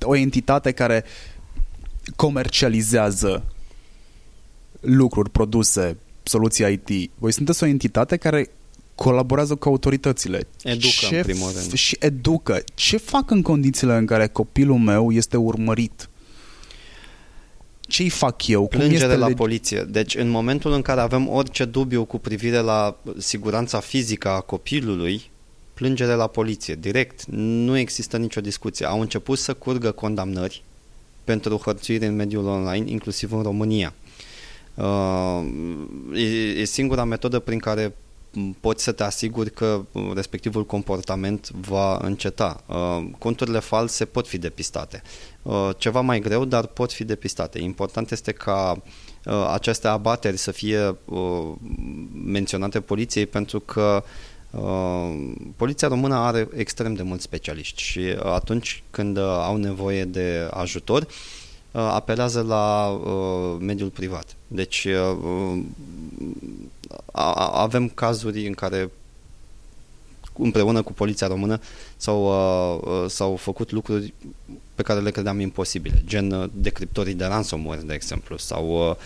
o 0.03 0.17
entitate 0.17 0.73
care 0.73 1.05
comercializează 2.17 3.45
lucruri, 4.81 5.31
produse, 5.31 5.97
soluții 6.23 6.81
IT. 6.87 7.11
Voi 7.19 7.33
sunteți 7.33 7.63
o 7.63 7.67
entitate 7.67 8.17
care 8.17 8.51
colaborează 8.95 9.55
cu 9.55 9.69
autoritățile. 9.69 10.47
Educă, 10.63 10.87
Ce 11.09 11.17
în 11.17 11.23
primul 11.23 11.51
f- 11.51 11.55
rând. 11.55 11.73
Și 11.73 11.97
educă. 12.01 12.63
Ce 12.75 12.97
fac 12.97 13.31
în 13.31 13.43
condițiile 13.43 13.97
în 13.97 14.07
care 14.07 14.27
copilul 14.27 14.79
meu 14.79 15.13
este 15.13 15.37
urmărit? 15.37 16.09
Ce-i 17.81 18.09
fac 18.09 18.47
eu? 18.47 18.59
Cum 18.61 18.69
Plângere 18.79 19.05
este 19.05 19.17
la 19.17 19.29
leg- 19.31 19.37
poliție. 19.37 19.81
Deci 19.89 20.15
în 20.15 20.29
momentul 20.29 20.73
în 20.73 20.83
care 20.83 21.01
avem 21.01 21.29
orice 21.29 21.65
dubiu 21.65 22.05
cu 22.05 22.19
privire 22.19 22.59
la 22.59 22.97
siguranța 23.19 23.81
fizică 23.81 24.29
a 24.29 24.41
copilului, 24.41 25.31
plângere 25.75 26.13
la 26.13 26.27
poliție, 26.27 26.75
direct. 26.75 27.25
Nu 27.31 27.77
există 27.79 28.17
nicio 28.17 28.41
discuție. 28.41 28.87
Au 28.87 29.01
început 29.01 29.39
să 29.39 29.55
curgă 29.55 29.91
condamnări 29.91 30.63
pentru 31.25 31.61
hărțuire 31.65 32.07
în 32.07 32.15
mediul 32.15 32.47
online, 32.47 32.91
inclusiv 32.91 33.33
în 33.33 33.43
România. 33.43 33.95
Uh, 34.75 35.41
e, 36.15 36.21
e 36.61 36.65
singura 36.65 37.05
metodă 37.05 37.39
prin 37.39 37.59
care 37.59 37.87
m, 37.87 37.95
poți 38.61 38.83
să 38.85 38.93
te 38.93 39.03
asiguri 39.03 39.51
că 39.51 39.85
uh, 39.93 40.11
respectivul 40.15 40.67
comportament 40.67 41.51
va 41.51 41.99
înceta. 42.03 42.65
Uh, 42.67 43.05
Conturile 43.19 43.59
false 43.59 44.05
pot 44.05 44.29
fi 44.29 44.39
depistate. 44.39 45.03
Uh, 45.43 45.71
Ceva 45.79 46.01
mai 46.01 46.21
greu, 46.21 46.45
dar 46.45 46.67
pot 46.67 46.93
fi 46.93 47.05
depistate. 47.05 47.59
Important 47.59 48.11
este 48.11 48.33
ca 48.33 48.83
uh, 49.25 49.49
aceste 49.53 49.89
abateri 49.89 50.37
să 50.37 50.51
fie 50.51 50.97
uh, 51.05 51.53
menționate 52.25 52.81
poliției 52.81 53.27
pentru 53.27 53.61
că 53.61 54.05
uh, 54.51 55.33
poliția 55.57 55.89
română 55.89 56.15
are 56.15 56.49
extrem 56.57 56.95
de 56.95 57.03
mulți 57.03 57.25
specialiști 57.25 57.83
și 57.83 57.99
uh, 57.99 58.25
atunci 58.25 58.83
când 58.91 59.17
uh, 59.17 59.23
au 59.25 59.57
nevoie 59.57 60.05
de 60.05 60.49
ajutor 60.51 61.03
uh, 61.03 61.81
apelează 61.93 62.43
la 62.43 62.89
uh, 62.89 63.57
mediul 63.61 63.89
privat. 63.89 64.37
Deci 64.47 64.85
uh, 64.85 65.63
a, 67.17 67.33
a- 67.33 67.63
avem 67.63 67.89
cazuri 67.89 68.47
în 68.47 68.53
care 68.55 68.91
împreună 70.39 70.83
cu 70.83 70.93
poliția 70.93 71.27
română 71.27 71.61
s-au, 71.97 72.25
uh, 72.25 73.03
uh, 73.03 73.11
s-au 73.11 73.37
făcut 73.37 73.71
lucruri 73.71 74.15
pe 74.75 74.83
care 74.83 75.01
le 75.01 75.11
credeam 75.11 75.41
imposibile, 75.41 76.03
gen 76.07 76.31
uh, 76.31 76.51
decriptorii 76.53 77.15
de 77.15 77.25
ransomware, 77.25 77.81
de 77.85 77.95
exemplu, 77.95 78.37
sau 78.37 78.89
uh, 78.89 78.97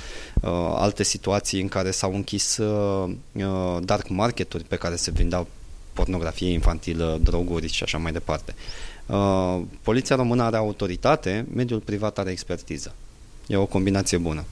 uh, 0.42 0.50
alte 0.74 1.02
situații 1.02 1.60
în 1.60 1.68
care 1.68 1.90
s-au 1.90 2.14
închis 2.14 2.56
uh, 2.56 3.10
uh, 3.32 3.76
dark 3.82 4.08
marketuri 4.08 4.64
pe 4.64 4.76
care 4.76 4.96
se 4.96 5.10
vindeau 5.10 5.46
pornografie 5.92 6.50
infantilă, 6.52 7.18
droguri 7.22 7.68
și 7.68 7.82
așa 7.82 7.98
mai 7.98 8.12
departe. 8.12 8.54
Uh, 9.06 9.60
Poliția 9.82 10.16
română 10.16 10.42
are 10.42 10.56
autoritate, 10.56 11.46
mediul 11.54 11.80
privat 11.80 12.18
are 12.18 12.30
expertiză. 12.30 12.94
E 13.46 13.56
o 13.56 13.66
combinație 13.66 14.18
bună. 14.18 14.44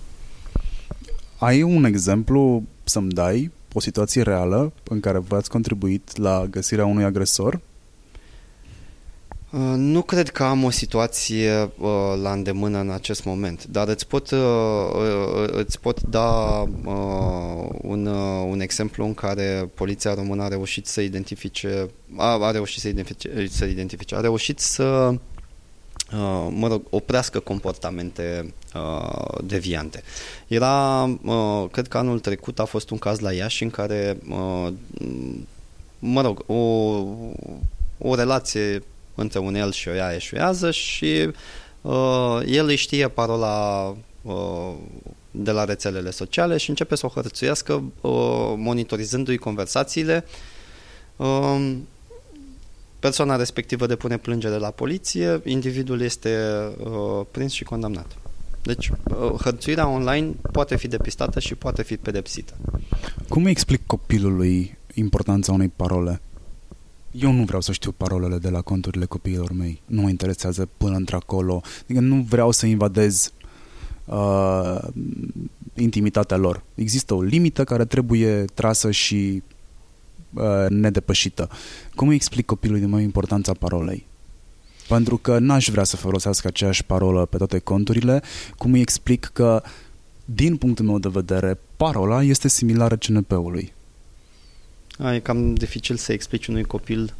Ai 1.38 1.62
un 1.62 1.84
exemplu 1.84 2.62
să-mi 2.84 3.10
dai, 3.10 3.50
o 3.72 3.80
situație 3.80 4.22
reală 4.22 4.72
în 4.88 5.00
care 5.00 5.18
v-ați 5.18 5.50
contribuit 5.50 6.16
la 6.16 6.46
găsirea 6.50 6.86
unui 6.86 7.04
agresor? 7.04 7.60
Uh, 9.52 9.74
Nu 9.76 10.02
cred 10.02 10.28
că 10.28 10.42
am 10.42 10.64
o 10.64 10.70
situație 10.70 11.70
uh, 11.78 11.88
la 12.22 12.32
îndemână 12.32 12.78
în 12.78 12.90
acest 12.90 13.24
moment, 13.24 13.64
dar 13.64 13.88
îți 13.88 14.06
pot, 14.06 14.30
uh, 14.30 14.38
uh, 14.38 15.48
îți 15.52 15.80
pot 15.80 16.02
da 16.02 16.28
uh, 16.84 17.68
un, 17.82 18.06
uh, 18.06 18.46
un 18.50 18.60
exemplu 18.60 19.04
în 19.04 19.14
care 19.14 19.70
poliția 19.74 20.14
română 20.14 20.42
a 20.42 20.48
reușit 20.48 20.86
să 20.86 21.00
identifice, 21.00 21.90
a, 22.16 22.46
a 22.46 22.50
reușit 22.50 22.80
să 22.80 22.88
identifice, 22.88 23.46
să 23.50 23.64
identifice, 23.64 24.14
a 24.14 24.20
reușit 24.20 24.58
să 24.58 25.14
uh, 26.12 26.49
mă 26.51 26.69
rog, 26.69 26.83
oprească 26.91 27.39
comportamente 27.39 28.55
uh, 28.74 29.39
deviante. 29.45 30.03
Era, 30.47 31.03
uh, 31.23 31.65
cred 31.70 31.89
că 31.89 31.99
anul 31.99 32.20
trecut 32.20 32.59
a 32.59 32.65
fost 32.65 32.91
un 32.91 32.99
caz 32.99 33.19
la 33.19 33.33
Iași 33.33 33.62
în 33.62 33.70
care, 33.70 34.19
uh, 34.28 34.73
mă 35.99 36.20
rog, 36.20 36.45
o, 36.47 36.55
o 37.99 38.15
relație 38.15 38.83
între 39.15 39.39
un 39.39 39.55
el 39.55 39.73
și 39.73 39.89
o 39.89 39.95
ea 39.95 40.15
eșuează 40.15 40.70
și 40.70 41.31
uh, 41.81 42.41
el 42.47 42.66
îi 42.66 42.77
știe 42.77 43.09
parola 43.09 43.87
uh, 44.23 44.74
de 45.31 45.51
la 45.51 45.65
rețelele 45.65 46.11
sociale 46.11 46.57
și 46.57 46.69
începe 46.69 46.95
să 46.95 47.07
o 47.07 47.09
hărțuiască 47.09 47.73
uh, 48.01 48.55
monitorizându-i 48.57 49.37
conversațiile. 49.37 50.24
Uh, 53.07 53.12
persoana 53.12 53.37
respectivă 53.37 53.87
depune 53.87 54.16
plângere 54.16 54.57
la 54.57 54.70
poliție, 54.70 55.41
individul 55.45 56.01
este 56.01 56.39
uh, 56.78 57.27
prins 57.31 57.53
și 57.53 57.65
condamnat. 57.65 58.16
Deci, 58.62 58.89
uh, 58.89 59.33
hărțuirea 59.43 59.89
online 59.89 60.35
poate 60.53 60.77
fi 60.77 60.89
depistată 60.89 61.41
și 61.41 61.55
poate 61.55 61.83
fi 61.83 61.97
pedepsită. 61.97 62.53
Cum 63.28 63.45
îi 63.45 63.51
explic 63.51 63.87
copilului 63.87 64.78
importanța 64.95 65.53
unei 65.53 65.73
parole? 65.77 66.20
Eu 67.11 67.33
nu 67.33 67.45
vreau 67.45 67.61
să 67.61 67.73
știu 67.73 67.93
parolele 67.93 68.39
de 68.39 68.51
la 68.51 68.61
conturile 68.61 69.05
copiilor 69.05 69.53
mei. 69.53 69.83
Nu 69.87 70.01
mă 70.01 70.09
interesează 70.09 70.69
până 70.77 70.97
într-acolo. 70.97 71.61
Adică 71.83 72.01
nu 72.01 72.27
vreau 72.28 72.51
să 72.51 72.66
invadez 72.66 73.33
uh, 74.05 74.78
intimitatea 75.74 76.37
lor. 76.37 76.62
Există 76.74 77.15
o 77.15 77.23
limită 77.23 77.65
care 77.65 77.85
trebuie 77.85 78.45
trasă 78.55 78.91
și 78.91 79.43
uh, 79.47 79.56
nedepășită. 80.68 81.48
Cum 81.94 82.08
îi 82.08 82.14
explic 82.14 82.46
copilului 82.46 82.86
meu 82.86 82.98
importanța 82.98 83.52
parolei? 83.52 84.06
Pentru 84.88 85.16
că 85.16 85.38
n-aș 85.38 85.68
vrea 85.68 85.84
să 85.84 85.96
folosească 85.96 86.46
aceeași 86.46 86.84
parolă 86.84 87.24
pe 87.24 87.36
toate 87.36 87.58
conturile. 87.58 88.22
Cum 88.56 88.72
îi 88.72 88.80
explic 88.80 89.30
că, 89.32 89.62
din 90.24 90.56
punctul 90.56 90.84
meu 90.84 90.98
de 90.98 91.08
vedere, 91.08 91.58
parola 91.76 92.22
este 92.22 92.48
similară 92.48 92.96
CNP-ului. 92.96 93.74
A, 94.98 95.14
e 95.14 95.18
cam 95.18 95.54
dificil 95.54 95.96
să 95.96 96.12
explici 96.12 96.46
unui 96.46 96.64
copil. 96.64 97.14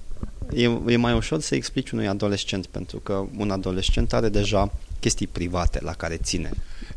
E, 0.55 0.62
e 0.86 0.97
mai 0.97 1.14
ușor 1.16 1.40
să 1.40 1.55
explici 1.55 1.90
unui 1.90 2.09
adolescent, 2.09 2.66
pentru 2.66 2.98
că 2.98 3.24
un 3.36 3.51
adolescent 3.51 4.12
are 4.12 4.28
deja 4.28 4.72
chestii 5.01 5.27
private 5.27 5.78
la 5.82 5.93
care 5.93 6.16
ține. 6.16 6.51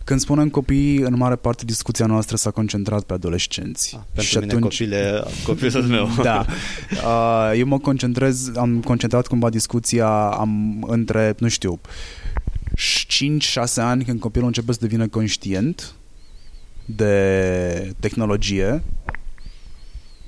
Când 0.04 0.20
spunem 0.20 0.50
copii, 0.50 0.98
în 0.98 1.18
mare 1.18 1.36
parte 1.36 1.66
discuția 1.66 2.06
noastră 2.06 2.36
s-a 2.36 2.52
concentrat 2.52 3.04
pe 3.04 3.14
adolescenți. 3.14 3.96
A, 3.96 4.06
pentru 4.14 4.32
și 4.32 4.38
mine 4.38 4.54
atunci... 4.54 4.78
copile, 4.78 5.24
copilul 5.44 5.84
meu. 5.84 6.10
Da. 6.24 6.46
Uh, 6.92 7.58
eu 7.58 7.66
mă 7.68 7.80
concentrez, 7.80 8.52
am 8.56 8.82
concentrat 8.82 9.28
cumva 9.28 9.50
discuția 9.50 10.30
am, 10.30 10.84
între, 10.88 11.36
nu 11.38 11.48
știu, 11.48 11.80
5-6 12.78 13.74
ani 13.76 14.04
când 14.04 14.20
copilul 14.20 14.48
începe 14.48 14.72
să 14.72 14.80
devină 14.82 15.08
conștient 15.08 15.94
de 16.86 17.94
tehnologie 18.00 18.84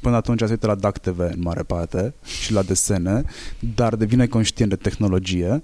până 0.02 0.16
atunci 0.16 0.40
se 0.40 0.50
uită 0.50 0.68
la 0.68 0.76
DAC 0.76 0.98
TV 0.98 1.20
în 1.20 1.40
mare 1.42 1.64
parte 1.64 2.14
și 2.42 2.54
la 2.54 2.62
desene, 2.62 3.24
dar 3.76 3.96
devine 3.96 4.28
conștient 4.28 4.70
de 4.70 4.76
tehnologie 4.76 5.50
uh, 5.50 5.62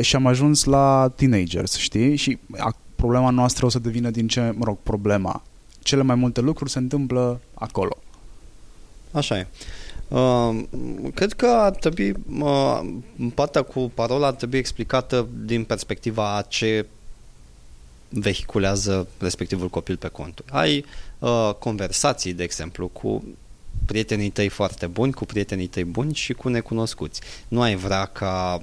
și 0.00 0.16
am 0.16 0.26
ajuns 0.26 0.64
la 0.64 1.12
teenagers, 1.16 1.76
știi? 1.76 2.16
Și 2.16 2.38
a, 2.58 2.76
problema 2.96 3.30
noastră 3.30 3.66
o 3.66 3.68
să 3.68 3.78
devină 3.78 4.10
din 4.10 4.28
ce, 4.28 4.54
mă 4.56 4.64
rog, 4.64 4.78
problema. 4.82 5.42
Cele 5.82 6.02
mai 6.02 6.14
multe 6.14 6.40
lucruri 6.40 6.70
se 6.70 6.78
întâmplă 6.78 7.40
acolo. 7.54 7.96
Așa 9.12 9.38
e. 9.38 9.46
Uh, 10.08 10.62
cred 11.14 11.32
că 11.32 11.46
ar 11.46 11.70
trebui, 11.70 12.14
uh, 12.38 12.80
partea 13.34 13.62
cu 13.62 13.90
parola 13.94 14.26
ar 14.26 14.32
trebui 14.32 14.58
explicată 14.58 15.28
din 15.44 15.64
perspectiva 15.64 16.36
a 16.36 16.42
ce 16.42 16.86
vehiculează 18.08 19.08
respectivul 19.18 19.68
copil 19.68 19.96
pe 19.96 20.08
conturi. 20.08 20.48
Ai 20.52 20.84
uh, 21.18 21.50
conversații, 21.58 22.32
de 22.32 22.42
exemplu, 22.42 22.88
cu 22.88 23.24
prietenii 23.86 24.30
tăi 24.30 24.48
foarte 24.48 24.86
buni, 24.86 25.12
cu 25.12 25.24
prietenii 25.24 25.66
tăi 25.66 25.84
buni 25.84 26.14
și 26.14 26.32
cu 26.32 26.48
necunoscuți. 26.48 27.20
Nu 27.48 27.60
ai 27.60 27.74
vrea 27.74 28.04
ca 28.04 28.62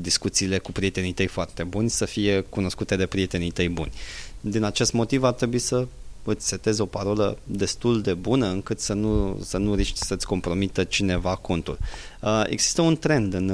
discuțiile 0.00 0.58
cu 0.58 0.72
prietenii 0.72 1.12
tăi 1.12 1.26
foarte 1.26 1.62
buni 1.62 1.90
să 1.90 2.04
fie 2.04 2.40
cunoscute 2.40 2.96
de 2.96 3.06
prietenii 3.06 3.50
tăi 3.50 3.68
buni. 3.68 3.92
Din 4.40 4.62
acest 4.62 4.92
motiv 4.92 5.22
ar 5.22 5.32
trebui 5.32 5.58
să 5.58 5.86
îți 6.24 6.48
setezi 6.48 6.80
o 6.80 6.86
parolă 6.86 7.38
destul 7.44 8.02
de 8.02 8.14
bună 8.14 8.46
încât 8.46 8.80
să 8.80 8.92
nu, 8.92 9.40
să 9.44 9.58
nu 9.58 9.74
riști 9.74 10.04
să-ți 10.04 10.26
compromită 10.26 10.84
cineva 10.84 11.34
contul. 11.34 11.78
Uh, 12.20 12.42
există 12.46 12.82
un 12.82 12.96
trend 12.96 13.34
în, 13.34 13.48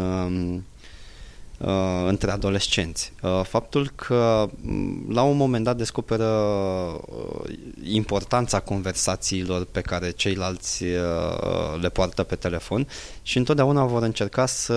uh, 1.65 1.73
uh, 1.73 2.09
între 2.09 2.31
adolescenți. 2.31 3.13
Uh, 3.23 3.41
faptul 3.45 3.91
că 3.95 4.49
m, 4.61 5.13
la 5.13 5.23
un 5.23 5.37
moment 5.37 5.65
dat 5.65 5.77
descoperă 5.77 6.25
uh, 6.25 7.55
importanța 7.83 8.61
conversațiilor 8.61 9.65
pe 9.65 9.81
care 9.81 10.11
ceilalți 10.11 10.83
uh, 10.83 11.81
le 11.81 11.89
poartă 11.89 12.23
pe 12.23 12.35
telefon 12.35 12.89
și 13.23 13.39
întotdeauna 13.39 13.85
vor 13.85 14.03
încerca 14.03 14.47
să 14.47 14.75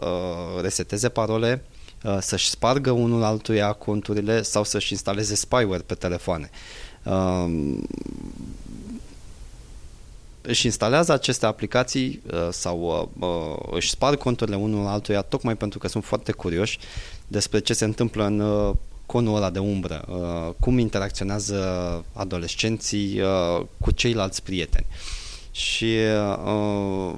uh, 0.00 0.62
reseteze 0.62 1.08
parole 1.08 1.64
uh, 2.02 2.16
să-și 2.20 2.48
spargă 2.48 2.90
unul 2.90 3.22
altuia 3.22 3.72
conturile 3.72 4.42
sau 4.42 4.64
să-și 4.64 4.92
instaleze 4.92 5.34
spyware 5.34 5.82
pe 5.86 5.94
telefoane. 5.94 6.50
Uh, 7.02 7.78
își 10.46 10.64
instalează 10.66 11.12
aceste 11.12 11.46
aplicații 11.46 12.22
uh, 12.32 12.48
sau 12.50 13.10
uh, 13.18 13.28
uh, 13.28 13.68
își 13.70 13.90
sparg 13.90 14.18
conturile 14.18 14.56
unul 14.56 14.86
altuia 14.86 15.22
tocmai 15.22 15.56
pentru 15.56 15.78
că 15.78 15.88
sunt 15.88 16.04
foarte 16.04 16.32
curioși 16.32 16.78
despre 17.28 17.58
ce 17.58 17.72
se 17.72 17.84
întâmplă 17.84 18.24
în 18.24 18.40
uh, 18.40 18.74
conul 19.06 19.36
ăla 19.36 19.50
de 19.50 19.58
umbră, 19.58 20.04
uh, 20.08 20.54
cum 20.60 20.78
interacționează 20.78 22.04
adolescenții 22.12 23.20
uh, 23.20 23.66
cu 23.80 23.90
ceilalți 23.90 24.42
prieteni. 24.42 24.86
Și 25.50 25.94
uh, 26.44 27.14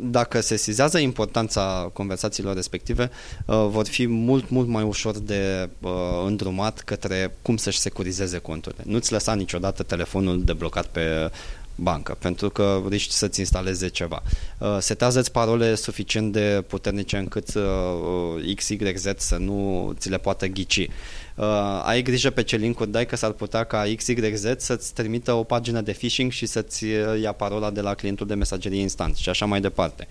dacă 0.00 0.40
se 0.40 0.56
sizează 0.56 0.98
importanța 0.98 1.90
conversațiilor 1.92 2.54
respective, 2.54 3.10
uh, 3.46 3.66
vor 3.68 3.86
fi 3.86 4.06
mult, 4.06 4.50
mult 4.50 4.68
mai 4.68 4.82
ușor 4.82 5.18
de 5.18 5.68
uh, 5.80 5.90
îndrumat 6.26 6.80
către 6.80 7.36
cum 7.42 7.56
să-și 7.56 7.78
securizeze 7.78 8.38
conturile. 8.38 8.82
Nu-ți 8.86 9.12
lăsa 9.12 9.34
niciodată 9.34 9.82
telefonul 9.82 10.44
deblocat 10.44 10.86
pe 10.86 11.30
bancă, 11.74 12.16
pentru 12.18 12.50
că 12.50 12.82
riști 12.88 13.12
să-ți 13.12 13.40
instaleze 13.40 13.88
ceva. 13.88 14.22
Uh, 14.58 14.76
setează-ți 14.80 15.32
parole 15.32 15.74
suficient 15.74 16.32
de 16.32 16.64
puternice 16.66 17.16
încât 17.16 17.54
uh, 17.54 18.54
XYZ 18.54 19.06
să 19.16 19.36
nu 19.36 19.92
ți 19.98 20.10
le 20.10 20.18
poată 20.18 20.46
ghici. 20.46 20.88
Uh, 21.34 21.46
ai 21.84 22.02
grijă 22.02 22.30
pe 22.30 22.42
ce 22.42 22.56
link 22.56 22.84
dai 22.84 23.06
că 23.06 23.16
s-ar 23.16 23.30
putea 23.30 23.64
ca 23.64 23.84
XYZ 23.96 24.44
să-ți 24.56 24.92
trimită 24.92 25.32
o 25.32 25.42
pagină 25.42 25.80
de 25.80 25.92
phishing 25.92 26.30
și 26.30 26.46
să-ți 26.46 26.84
uh, 26.84 27.20
ia 27.20 27.32
parola 27.32 27.70
de 27.70 27.80
la 27.80 27.94
clientul 27.94 28.26
de 28.26 28.34
mesagerie 28.34 28.80
instant 28.80 29.16
și 29.16 29.28
așa 29.28 29.46
mai 29.46 29.60
departe. 29.60 30.06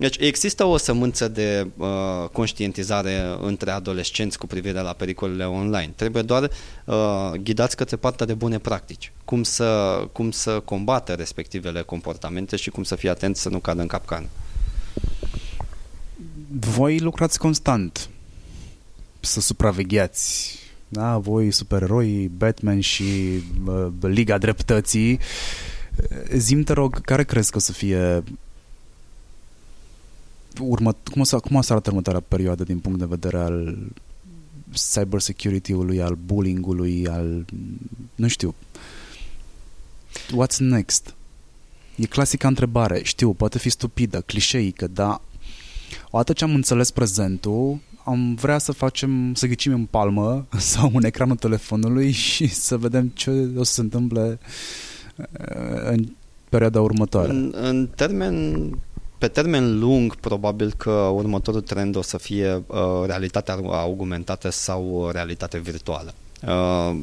Deci 0.00 0.16
există 0.18 0.64
o 0.64 0.76
sămânță 0.76 1.28
de 1.28 1.66
uh, 1.76 1.88
conștientizare 2.32 3.36
între 3.40 3.70
adolescenți 3.70 4.38
cu 4.38 4.46
privire 4.46 4.80
la 4.80 4.92
pericolele 4.92 5.44
online. 5.44 5.92
Trebuie 5.96 6.22
doar 6.22 6.50
uh, 6.84 7.32
ghidați 7.42 7.76
către 7.76 7.96
partea 7.96 8.26
de 8.26 8.34
bune 8.34 8.58
practici. 8.58 9.12
Cum 9.24 9.42
să, 9.42 10.00
cum 10.12 10.30
să 10.30 10.60
combată 10.60 11.12
respectivele 11.12 11.82
comportamente 11.82 12.56
și 12.56 12.70
cum 12.70 12.82
să 12.82 12.94
fie 12.94 13.10
atenți 13.10 13.40
să 13.40 13.48
nu 13.48 13.58
cadă 13.58 13.80
în 13.80 13.86
capcană. 13.86 14.26
Voi 16.48 16.98
lucrați 16.98 17.38
constant 17.38 18.08
să 19.20 19.40
supravegheați 19.40 20.58
da, 20.88 21.18
voi 21.18 21.50
supereroi, 21.50 22.30
Batman 22.36 22.80
și 22.80 23.04
uh, 23.66 23.86
Liga 24.00 24.38
Dreptății. 24.38 25.18
Zim, 26.36 26.62
te 26.62 26.72
rog, 26.72 27.00
care 27.00 27.24
crezi 27.24 27.50
că 27.50 27.56
o 27.56 27.60
să 27.60 27.72
fie 27.72 28.22
urmă, 30.60 30.96
cum, 31.10 31.20
o 31.20 31.24
să, 31.24 31.38
cum 31.38 31.56
o 31.56 31.60
să 31.62 31.72
arată 31.72 31.88
următoarea 31.90 32.22
perioadă 32.28 32.64
din 32.64 32.78
punct 32.78 32.98
de 32.98 33.04
vedere 33.04 33.38
al 33.38 33.78
cybersecurity-ului, 34.92 36.02
al 36.02 36.18
bullying-ului, 36.24 37.08
al... 37.08 37.44
nu 38.14 38.28
știu. 38.28 38.54
What's 40.12 40.56
next? 40.58 41.14
E 41.96 42.06
clasica 42.06 42.48
întrebare. 42.48 43.02
Știu, 43.02 43.32
poate 43.32 43.58
fi 43.58 43.70
stupidă, 43.70 44.20
clișeică, 44.20 44.86
dar 44.86 45.20
odată 46.10 46.32
ce 46.32 46.44
am 46.44 46.54
înțeles 46.54 46.90
prezentul, 46.90 47.78
am 48.04 48.34
vrea 48.34 48.58
să 48.58 48.72
facem, 48.72 49.34
să 49.34 49.46
ghicim 49.46 49.72
în 49.72 49.84
palmă 49.84 50.46
sau 50.72 50.90
în 50.94 51.04
ecranul 51.04 51.36
telefonului 51.36 52.10
și 52.10 52.46
să 52.46 52.76
vedem 52.76 53.06
ce 53.06 53.50
o 53.56 53.62
să 53.62 53.72
se 53.72 53.80
întâmple 53.80 54.38
uh, 55.16 55.26
în 55.84 56.12
perioada 56.48 56.80
următoare. 56.80 57.30
În, 57.30 57.54
în 57.56 57.88
termen 57.94 58.64
pe 59.20 59.28
termen 59.28 59.78
lung, 59.78 60.16
probabil 60.16 60.72
că 60.76 60.90
următorul 60.90 61.60
trend 61.60 61.96
o 61.96 62.02
să 62.02 62.18
fie 62.18 62.62
uh, 62.66 62.76
realitatea 63.06 63.54
augmentată 63.54 64.50
sau 64.50 65.10
realitate 65.12 65.58
virtuală. 65.58 66.14
Uh, 66.46 66.96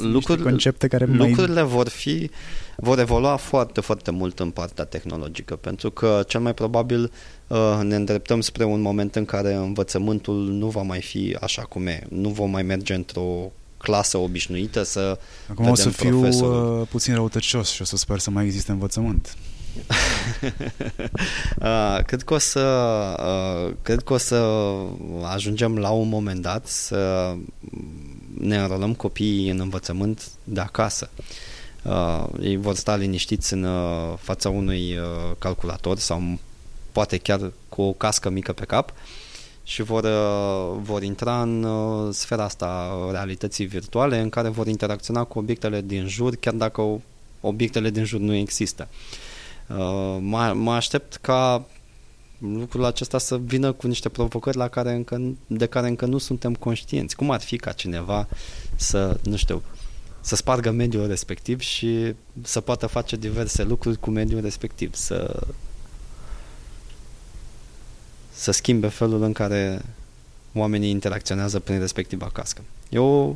lucruri, 0.00 0.42
concepte 0.42 0.88
care 0.88 1.04
lucrurile 1.04 1.62
mai... 1.62 1.70
vor 1.70 1.88
fi 1.88 2.30
vor 2.76 2.98
evolua 2.98 3.36
foarte, 3.36 3.80
foarte 3.80 4.10
mult 4.10 4.38
în 4.38 4.50
partea 4.50 4.84
tehnologică, 4.84 5.56
pentru 5.56 5.90
că 5.90 6.22
cel 6.26 6.40
mai 6.40 6.54
probabil 6.54 7.12
uh, 7.46 7.80
ne 7.82 7.96
îndreptăm 7.96 8.40
spre 8.40 8.64
un 8.64 8.80
moment 8.80 9.16
în 9.16 9.24
care 9.24 9.54
învățământul 9.54 10.34
nu 10.34 10.66
va 10.66 10.82
mai 10.82 11.00
fi 11.00 11.36
așa 11.40 11.62
cum 11.62 11.86
e. 11.86 12.06
Nu 12.08 12.28
vom 12.28 12.50
mai 12.50 12.62
merge 12.62 12.94
într-o 12.94 13.52
clasă 13.78 14.18
obișnuită 14.18 14.82
să 14.82 15.18
Acum 15.48 15.64
vedem 15.64 15.70
o 15.70 15.74
să 15.74 15.88
fiu 15.88 16.18
profesorul. 16.18 16.80
Uh, 16.80 16.86
puțin 16.90 17.14
răutăcios 17.14 17.70
și 17.70 17.82
o 17.82 17.84
să 17.84 17.96
sper 17.96 18.18
să 18.18 18.30
mai 18.30 18.44
existe 18.44 18.70
învățământ. 18.70 19.36
Uh, 21.60 21.98
cred 22.08 22.22
că 22.22 22.34
o 22.34 22.38
să 22.38 22.60
uh, 23.18 23.74
cred 23.82 24.02
că 24.02 24.12
o 24.12 24.16
să 24.16 24.46
ajungem 25.22 25.78
la 25.78 25.90
un 25.90 26.08
moment 26.08 26.42
dat 26.42 26.66
să 26.66 27.34
ne 28.38 28.58
înrolăm 28.58 28.94
copiii 28.94 29.50
în 29.50 29.60
învățământ 29.60 30.30
de 30.44 30.60
acasă. 30.60 31.10
Uh, 31.82 32.24
ei 32.40 32.56
vor 32.56 32.74
sta 32.74 32.96
liniștiți 32.96 33.52
în 33.52 33.62
uh, 33.62 34.14
fața 34.18 34.48
unui 34.48 34.96
uh, 34.96 35.04
calculator 35.38 35.98
sau 35.98 36.38
poate 36.92 37.16
chiar 37.16 37.52
cu 37.68 37.82
o 37.82 37.92
cască 37.92 38.30
mică 38.30 38.52
pe 38.52 38.64
cap 38.64 38.92
și 39.62 39.82
vor, 39.82 40.04
uh, 40.04 40.78
vor 40.82 41.02
intra 41.02 41.42
în 41.42 41.62
uh, 41.62 42.14
sfera 42.14 42.44
asta 42.44 42.90
realității 43.10 43.64
virtuale 43.64 44.18
în 44.18 44.28
care 44.28 44.48
vor 44.48 44.66
interacționa 44.66 45.24
cu 45.24 45.38
obiectele 45.38 45.80
din 45.80 46.06
jur, 46.06 46.36
chiar 46.36 46.54
dacă 46.54 47.00
obiectele 47.40 47.90
din 47.90 48.04
jur 48.04 48.20
nu 48.20 48.34
există. 48.34 48.88
Uh, 48.90 49.27
mă, 50.20 50.52
mă 50.54 50.72
aștept 50.72 51.16
ca 51.16 51.66
lucrul 52.38 52.84
acesta 52.84 53.18
să 53.18 53.38
vină 53.38 53.72
cu 53.72 53.86
niște 53.86 54.08
provocări 54.08 54.56
la 54.56 54.68
care 54.68 54.92
încă, 54.92 55.20
de 55.46 55.66
care 55.66 55.88
încă 55.88 56.06
nu 56.06 56.18
suntem 56.18 56.54
conștienți. 56.54 57.16
Cum 57.16 57.30
ar 57.30 57.40
fi 57.40 57.56
ca 57.56 57.72
cineva 57.72 58.28
să, 58.76 59.18
nu 59.22 59.36
știu, 59.36 59.62
să 60.20 60.36
spargă 60.36 60.70
mediul 60.70 61.06
respectiv 61.06 61.60
și 61.60 62.14
să 62.42 62.60
poată 62.60 62.86
face 62.86 63.16
diverse 63.16 63.62
lucruri 63.62 64.00
cu 64.00 64.10
mediul 64.10 64.40
respectiv, 64.40 64.94
să 64.94 65.46
să 68.32 68.50
schimbe 68.50 68.88
felul 68.88 69.22
în 69.22 69.32
care 69.32 69.82
oamenii 70.54 70.90
interacționează 70.90 71.58
prin 71.58 71.78
respectiva 71.78 72.30
cască. 72.32 72.62
E 72.88 72.98
o 72.98 73.34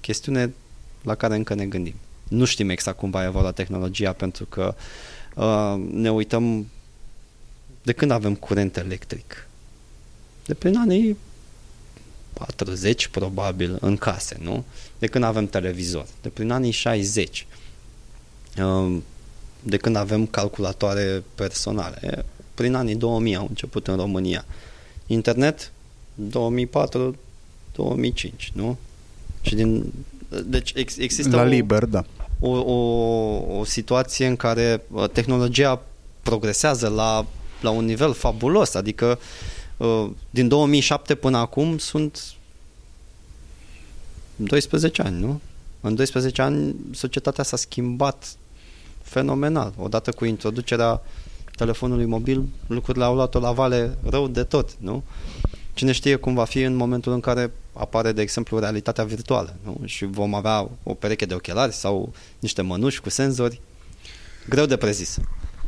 chestiune 0.00 0.54
la 1.02 1.14
care 1.14 1.34
încă 1.34 1.54
ne 1.54 1.66
gândim. 1.66 1.94
Nu 2.28 2.44
știm 2.44 2.68
exact 2.68 2.98
cum 2.98 3.10
va 3.10 3.24
evolua 3.24 3.50
tehnologia 3.52 4.12
pentru 4.12 4.44
că 4.44 4.74
uh, 4.76 4.82
ne 5.90 6.10
uităm 6.10 6.66
de 7.82 7.92
când 7.92 8.10
avem 8.10 8.34
curent 8.34 8.76
electric. 8.76 9.48
De 10.46 10.54
prin 10.54 10.76
anii 10.76 11.16
40 12.32 13.06
probabil 13.06 13.78
în 13.80 13.96
case, 13.96 14.36
nu? 14.42 14.64
De 14.98 15.06
când 15.06 15.24
avem 15.24 15.46
televizor. 15.46 16.06
De 16.22 16.28
prin 16.28 16.50
anii 16.50 16.70
60. 16.70 17.46
Uh, 18.58 18.96
de 19.62 19.76
când 19.76 19.96
avem 19.96 20.26
calculatoare 20.26 21.22
personale 21.34 22.24
prin 22.58 22.74
anii 22.74 22.94
2000 22.94 23.36
au 23.36 23.46
început 23.48 23.86
în 23.86 23.96
România. 23.96 24.44
Internet 25.06 25.72
2004-2005, 26.30 26.32
nu? 28.52 28.78
Și 29.40 29.54
din 29.54 29.92
deci 30.46 30.72
ex, 30.74 30.96
există 30.96 31.36
la 31.36 31.42
o, 31.42 31.44
liber, 31.44 31.84
da. 31.84 32.04
O, 32.40 32.50
o, 32.50 33.58
o 33.58 33.64
situație 33.64 34.26
în 34.26 34.36
care 34.36 34.84
uh, 34.90 35.08
tehnologia 35.08 35.82
progresează 36.22 36.88
la, 36.88 37.26
la 37.60 37.70
un 37.70 37.84
nivel 37.84 38.12
fabulos, 38.12 38.74
adică 38.74 39.18
uh, 39.76 40.10
din 40.30 40.48
2007 40.48 41.14
până 41.14 41.36
acum 41.36 41.78
sunt 41.78 42.20
12 44.36 45.02
ani, 45.02 45.20
nu? 45.20 45.40
În 45.80 45.94
12 45.94 46.42
ani 46.42 46.74
societatea 46.92 47.44
s-a 47.44 47.56
schimbat 47.56 48.36
fenomenal, 49.02 49.72
odată 49.76 50.10
cu 50.10 50.24
introducerea 50.24 51.02
telefonului 51.56 52.04
mobil, 52.04 52.44
lucrurile 52.66 53.04
au 53.04 53.14
luat-o 53.14 53.38
la 53.38 53.52
vale 53.52 53.98
rău 54.04 54.28
de 54.28 54.42
tot, 54.42 54.76
nu? 54.78 55.02
Cine 55.74 55.92
știe 55.92 56.16
cum 56.16 56.34
va 56.34 56.44
fi 56.44 56.60
în 56.60 56.74
momentul 56.74 57.12
în 57.12 57.20
care 57.20 57.52
apare, 57.78 58.12
de 58.12 58.22
exemplu, 58.22 58.58
realitatea 58.58 59.04
virtuală, 59.04 59.56
nu? 59.64 59.80
Și 59.84 60.04
vom 60.04 60.34
avea 60.34 60.70
o 60.82 60.94
pereche 60.94 61.24
de 61.24 61.34
ochelari 61.34 61.72
sau 61.72 62.12
niște 62.38 62.62
mănuși 62.62 63.00
cu 63.00 63.10
senzori. 63.10 63.60
Greu 64.48 64.66
de 64.66 64.76
prezis. 64.76 65.18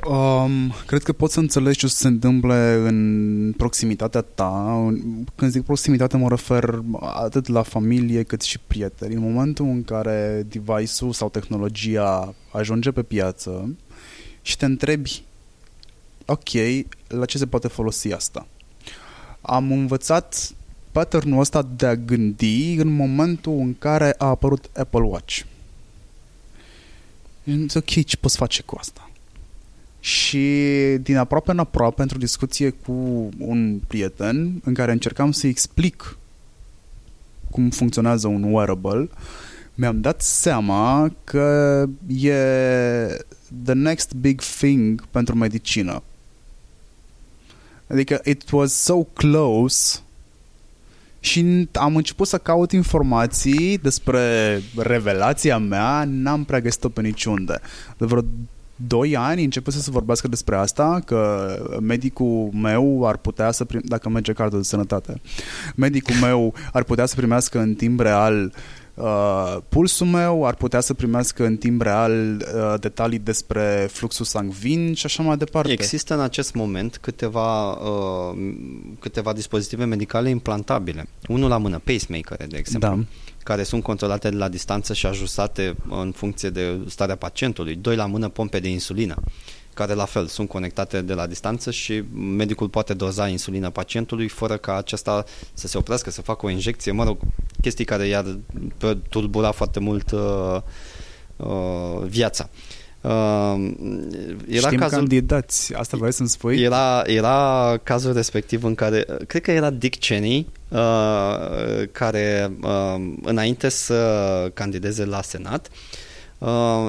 Um, 0.08 0.72
cred 0.86 1.02
că 1.02 1.12
poți 1.12 1.32
să 1.32 1.40
înțelegi 1.40 1.78
ce 1.78 1.86
se 1.86 2.06
întâmple 2.06 2.74
în 2.74 3.54
proximitatea 3.56 4.20
ta. 4.20 4.86
Când 5.34 5.50
zic 5.50 5.64
proximitate 5.64 6.16
mă 6.16 6.28
refer 6.28 6.82
atât 7.00 7.46
la 7.46 7.62
familie 7.62 8.22
cât 8.22 8.40
și 8.40 8.58
prieteni. 8.66 9.14
În 9.14 9.20
momentul 9.20 9.66
în 9.66 9.84
care 9.84 10.46
device-ul 10.48 11.12
sau 11.12 11.28
tehnologia 11.28 12.34
ajunge 12.52 12.90
pe 12.90 13.02
piață 13.02 13.76
și 14.42 14.56
te 14.56 14.64
întrebi 14.64 15.22
ok, 16.30 16.86
la 17.06 17.24
ce 17.24 17.38
se 17.38 17.46
poate 17.46 17.68
folosi 17.68 18.12
asta? 18.12 18.46
Am 19.40 19.72
învățat 19.72 20.54
patternul 20.92 21.40
ăsta 21.40 21.68
de 21.76 21.86
a 21.86 21.96
gândi 21.96 22.74
în 22.74 22.88
momentul 22.88 23.58
în 23.58 23.74
care 23.78 24.14
a 24.18 24.26
apărut 24.26 24.70
Apple 24.76 25.00
Watch. 25.00 25.40
Ok, 27.74 28.04
ce 28.04 28.16
poți 28.16 28.36
face 28.36 28.62
cu 28.62 28.76
asta? 28.78 29.10
Și 30.00 30.48
din 31.02 31.16
aproape 31.16 31.50
în 31.50 31.58
aproape, 31.58 32.02
într-o 32.02 32.18
discuție 32.18 32.70
cu 32.70 33.28
un 33.38 33.80
prieten 33.86 34.60
în 34.64 34.74
care 34.74 34.92
încercam 34.92 35.32
să 35.32 35.46
explic 35.46 36.18
cum 37.50 37.70
funcționează 37.70 38.26
un 38.26 38.42
wearable, 38.42 39.08
mi-am 39.74 40.00
dat 40.00 40.22
seama 40.22 41.12
că 41.24 41.86
e 42.16 42.34
the 43.64 43.72
next 43.72 44.12
big 44.14 44.40
thing 44.40 45.06
pentru 45.06 45.34
medicină. 45.34 46.02
Adică 47.86 48.20
it 48.24 48.50
was 48.50 48.72
so 48.72 49.02
close 49.02 50.00
și 51.20 51.68
am 51.72 51.96
început 51.96 52.26
să 52.26 52.38
caut 52.38 52.72
informații 52.72 53.78
despre 53.78 54.20
revelația 54.76 55.58
mea, 55.58 56.04
n-am 56.06 56.44
prea 56.44 56.60
găsit-o 56.60 56.88
pe 56.88 57.00
niciunde. 57.00 57.60
De 57.98 58.06
vreo 58.06 58.22
doi 58.86 59.16
ani 59.16 59.44
început 59.44 59.72
să 59.72 59.80
se 59.80 59.90
vorbească 59.90 60.28
despre 60.28 60.56
asta, 60.56 61.02
că 61.04 61.48
medicul 61.80 62.50
meu 62.52 63.06
ar 63.06 63.16
putea 63.16 63.50
să 63.50 63.64
prim... 63.64 63.80
dacă 63.84 64.08
merge 64.08 64.32
cardul 64.32 64.58
de 64.58 64.64
sănătate, 64.64 65.20
medicul 65.74 66.14
meu 66.14 66.54
ar 66.72 66.82
putea 66.82 67.06
să 67.06 67.16
primească 67.16 67.58
în 67.58 67.74
timp 67.74 68.00
real 68.00 68.44
uh, 68.44 68.52
pulsul 69.68 70.06
meu, 70.06 70.46
ar 70.46 70.54
putea 70.54 70.80
să 70.80 70.94
primească 70.94 71.44
în 71.44 71.56
timp 71.56 71.82
real 71.82 72.12
uh, 72.36 72.80
detalii 72.80 73.18
despre 73.18 73.88
fluxul 73.92 74.24
sangvin 74.24 74.94
și 74.94 75.06
așa 75.06 75.22
mai 75.22 75.36
departe. 75.36 75.72
Există 75.72 76.14
în 76.14 76.20
acest 76.20 76.54
moment 76.54 76.98
câteva, 77.00 77.72
uh, 77.72 78.54
câteva 78.98 79.32
dispozitive 79.32 79.84
medicale 79.84 80.28
implantabile. 80.28 81.08
Unul 81.28 81.48
la 81.48 81.58
mână, 81.58 81.80
pacemaker, 81.84 82.46
de 82.46 82.56
exemplu. 82.56 82.88
Da 82.88 82.98
care 83.44 83.62
sunt 83.62 83.82
controlate 83.82 84.28
de 84.30 84.36
la 84.36 84.48
distanță 84.48 84.94
și 84.94 85.06
ajustate 85.06 85.74
în 85.88 86.12
funcție 86.12 86.50
de 86.50 86.78
starea 86.88 87.16
pacientului. 87.16 87.74
Doi 87.74 87.96
la 87.96 88.06
mână 88.06 88.28
pompe 88.28 88.60
de 88.60 88.68
insulină, 88.68 89.14
care 89.74 89.94
la 89.94 90.04
fel 90.04 90.26
sunt 90.26 90.48
conectate 90.48 91.00
de 91.00 91.14
la 91.14 91.26
distanță 91.26 91.70
și 91.70 92.02
medicul 92.14 92.68
poate 92.68 92.94
doza 92.94 93.28
insulină 93.28 93.70
pacientului 93.70 94.28
fără 94.28 94.56
ca 94.56 94.76
acesta 94.76 95.24
să 95.52 95.66
se 95.66 95.78
oprească, 95.78 96.10
să 96.10 96.22
facă 96.22 96.46
o 96.46 96.50
injecție, 96.50 96.92
mă 96.92 97.04
rog, 97.04 97.18
chestii 97.60 97.84
care 97.84 98.06
i-ar 98.06 98.36
tulbura 99.08 99.50
foarte 99.50 99.80
mult 99.80 100.10
uh, 100.10 100.60
uh, 101.36 102.02
viața. 102.06 102.48
Uh, 103.00 103.10
era 104.48 104.66
Știm 104.66 104.78
cazul, 104.78 104.98
candidați, 104.98 105.74
asta 105.74 105.96
vrei 105.96 106.12
să-mi 106.12 106.28
spui? 106.28 106.62
Era, 106.62 107.02
era 107.06 107.78
cazul 107.82 108.12
respectiv 108.12 108.64
în 108.64 108.74
care, 108.74 109.06
cred 109.26 109.42
că 109.42 109.50
era 109.50 109.70
Dick 109.70 109.98
Cheney, 109.98 110.46
uh, 110.68 111.88
care 111.92 112.52
uh, 112.62 113.12
înainte 113.22 113.68
să 113.68 114.50
candideze 114.54 115.04
la 115.04 115.22
Senat, 115.22 115.68
uh, 115.68 115.99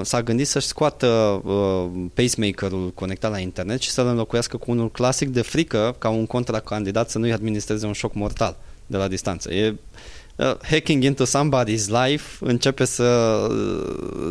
s-a 0.02 0.22
gândit 0.24 0.46
să-și 0.46 0.66
scoată 0.66 1.06
uh, 1.44 1.86
pacemaker-ul 2.14 2.90
conectat 2.94 3.30
la 3.30 3.38
internet 3.38 3.80
și 3.80 3.90
să-l 3.90 4.06
înlocuiască 4.06 4.56
cu 4.56 4.70
unul 4.70 4.90
clasic 4.90 5.28
de 5.28 5.42
frică 5.42 5.94
ca 5.98 6.08
un 6.08 6.26
contracandidat 6.26 7.10
să 7.10 7.18
nu-i 7.18 7.32
administreze 7.32 7.86
un 7.86 7.92
șoc 7.92 8.14
mortal 8.14 8.56
de 8.86 8.96
la 8.96 9.08
distanță. 9.08 9.52
E 9.52 9.74
uh, 10.36 10.54
hacking 10.62 11.02
into 11.02 11.24
somebody's 11.24 11.86
life 11.86 12.36
începe 12.40 12.84
să, 12.84 13.40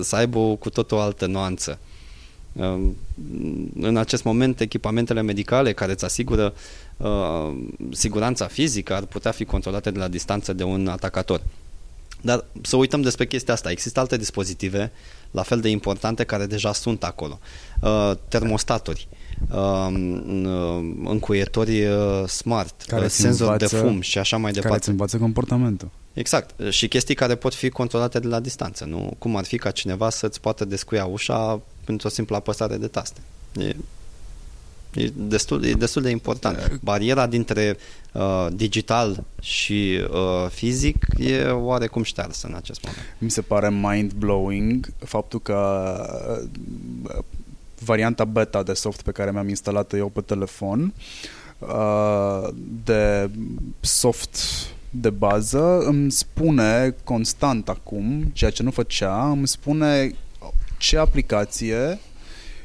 să 0.02 0.15
aibă 0.15 0.38
o, 0.38 0.56
cu 0.56 0.69
tot 0.69 0.91
o 0.91 0.99
altă 0.99 1.26
nuanță. 1.26 1.80
Uh, 2.53 2.80
în 3.80 3.98
acest 3.98 4.23
moment, 4.23 4.60
echipamentele 4.60 5.22
medicale 5.22 5.73
care 5.73 5.91
îți 5.91 6.06
asigură 6.06 6.53
uh, 6.98 7.57
siguranța 7.91 8.48
fizică 8.48 8.95
ar 8.95 9.03
putea 9.03 9.31
fi 9.31 9.45
controlate 9.45 9.91
de 9.91 9.99
la 9.99 10.07
distanță 10.07 10.53
de 10.53 10.64
un 10.64 10.88
atacator. 10.88 11.41
Dar 12.22 12.45
să 12.61 12.76
uităm 12.76 13.02
despre 13.02 13.26
chestia 13.26 13.53
asta. 13.53 13.72
Există 13.72 13.99
alte 13.99 14.18
dispozitive 14.18 14.91
la 15.31 15.41
fel 15.41 15.60
de 15.60 15.69
importante 15.69 16.23
care 16.23 16.45
deja 16.45 16.73
sunt 16.73 17.03
acolo. 17.03 17.39
Uh, 17.81 18.11
termostaturi, 18.27 19.07
uh, 19.52 19.88
încuietori 21.06 21.85
uh, 21.85 22.27
smart, 22.27 22.81
care 22.88 23.06
uh, 23.06 23.10
senzori 23.10 23.57
de 23.57 23.65
fum 23.65 24.02
și 24.02 24.18
așa 24.18 24.38
mai 24.38 24.52
departe. 24.52 24.68
Care 24.68 24.80
îți 24.80 24.89
învață 24.89 25.18
comportamentul. 25.18 25.89
Exact. 26.14 26.69
Și 26.69 26.88
chestii 26.88 27.15
care 27.15 27.35
pot 27.35 27.53
fi 27.53 27.69
controlate 27.69 28.19
de 28.19 28.27
la 28.27 28.39
distanță. 28.39 28.85
Nu? 28.85 29.14
Cum 29.18 29.35
ar 29.35 29.43
fi 29.43 29.57
ca 29.57 29.72
cineva 29.72 30.10
să-ți 30.10 30.41
poată 30.41 30.65
descuia 30.65 31.06
ușa 31.06 31.61
pentru 31.84 32.07
o 32.07 32.10
simplă 32.10 32.35
apăsare 32.35 32.77
de 32.77 32.88
taste. 32.88 33.22
E 33.60 33.76
E 34.93 35.11
destul, 35.15 35.63
e 35.63 35.73
destul 35.73 36.01
de 36.01 36.09
important. 36.09 36.80
Bariera 36.84 37.27
dintre 37.27 37.77
uh, 38.11 38.47
digital 38.53 39.23
și 39.41 39.99
uh, 40.11 40.49
fizic 40.49 41.05
e 41.18 41.43
oarecum 41.43 42.03
ștearsă 42.03 42.47
în 42.47 42.53
acest 42.53 42.84
moment. 42.84 43.01
Mi 43.18 43.31
se 43.31 43.41
pare 43.41 43.69
mind-blowing 43.69 44.93
faptul 45.05 45.41
că 45.41 45.59
uh, 47.03 47.23
varianta 47.80 48.26
beta 48.26 48.63
de 48.63 48.73
soft 48.73 49.01
pe 49.01 49.11
care 49.11 49.31
mi-am 49.31 49.49
instalat 49.49 49.93
eu 49.93 50.07
pe 50.07 50.22
telefon 50.22 50.93
uh, 51.59 52.47
de 52.84 53.30
soft 53.80 54.38
de 54.89 55.09
bază 55.09 55.80
îmi 55.80 56.11
spune 56.11 56.95
constant 57.03 57.69
acum, 57.69 58.30
ceea 58.34 58.51
ce 58.51 58.63
nu 58.63 58.72
făcea, 58.72 59.30
îmi 59.30 59.47
spune 59.47 60.15
ce 60.77 60.97
aplicație 60.97 61.99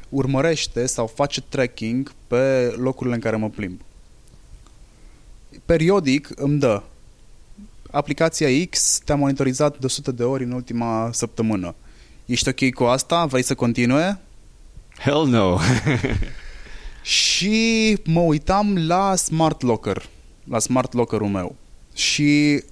urmărește 0.09 0.85
sau 0.85 1.07
face 1.07 1.41
tracking 1.41 2.13
pe 2.27 2.73
locurile 2.77 3.15
în 3.15 3.21
care 3.21 3.35
mă 3.35 3.49
plimb. 3.49 3.81
Periodic 5.65 6.29
îmi 6.35 6.59
dă 6.59 6.81
aplicația 7.91 8.47
X 8.69 8.99
te-a 9.05 9.15
monitorizat 9.15 9.77
de 9.79 9.85
100 9.85 10.11
de 10.11 10.23
ori 10.23 10.43
în 10.43 10.51
ultima 10.51 11.09
săptămână. 11.13 11.75
Ești 12.25 12.49
ok 12.49 12.73
cu 12.73 12.83
asta? 12.83 13.25
Vrei 13.25 13.43
să 13.43 13.55
continue? 13.55 14.19
Hell 14.97 15.27
no! 15.27 15.57
și 17.01 17.97
mă 18.05 18.19
uitam 18.19 18.87
la 18.87 19.15
Smart 19.15 19.61
Locker, 19.61 20.09
la 20.43 20.59
Smart 20.59 20.93
Locker-ul 20.93 21.29
meu. 21.29 21.55
Și 21.93 22.63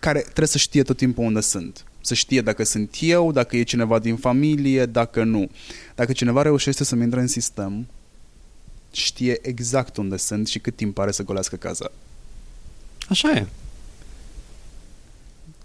care 0.00 0.20
trebuie 0.20 0.46
să 0.46 0.58
știe 0.58 0.82
tot 0.82 0.96
timpul 0.96 1.24
unde 1.24 1.40
sunt 1.40 1.84
să 2.02 2.14
știe 2.14 2.40
dacă 2.40 2.64
sunt 2.64 2.96
eu, 3.00 3.32
dacă 3.32 3.56
e 3.56 3.62
cineva 3.62 3.98
din 3.98 4.16
familie, 4.16 4.86
dacă 4.86 5.24
nu. 5.24 5.50
Dacă 5.94 6.12
cineva 6.12 6.42
reușește 6.42 6.84
să-mi 6.84 7.02
intre 7.02 7.20
în 7.20 7.26
sistem, 7.26 7.86
știe 8.92 9.38
exact 9.42 9.96
unde 9.96 10.16
sunt 10.16 10.46
și 10.46 10.58
cât 10.58 10.76
timp 10.76 10.98
are 10.98 11.10
să 11.10 11.22
golească 11.22 11.56
casa. 11.56 11.92
Așa 13.08 13.30
e. 13.30 13.46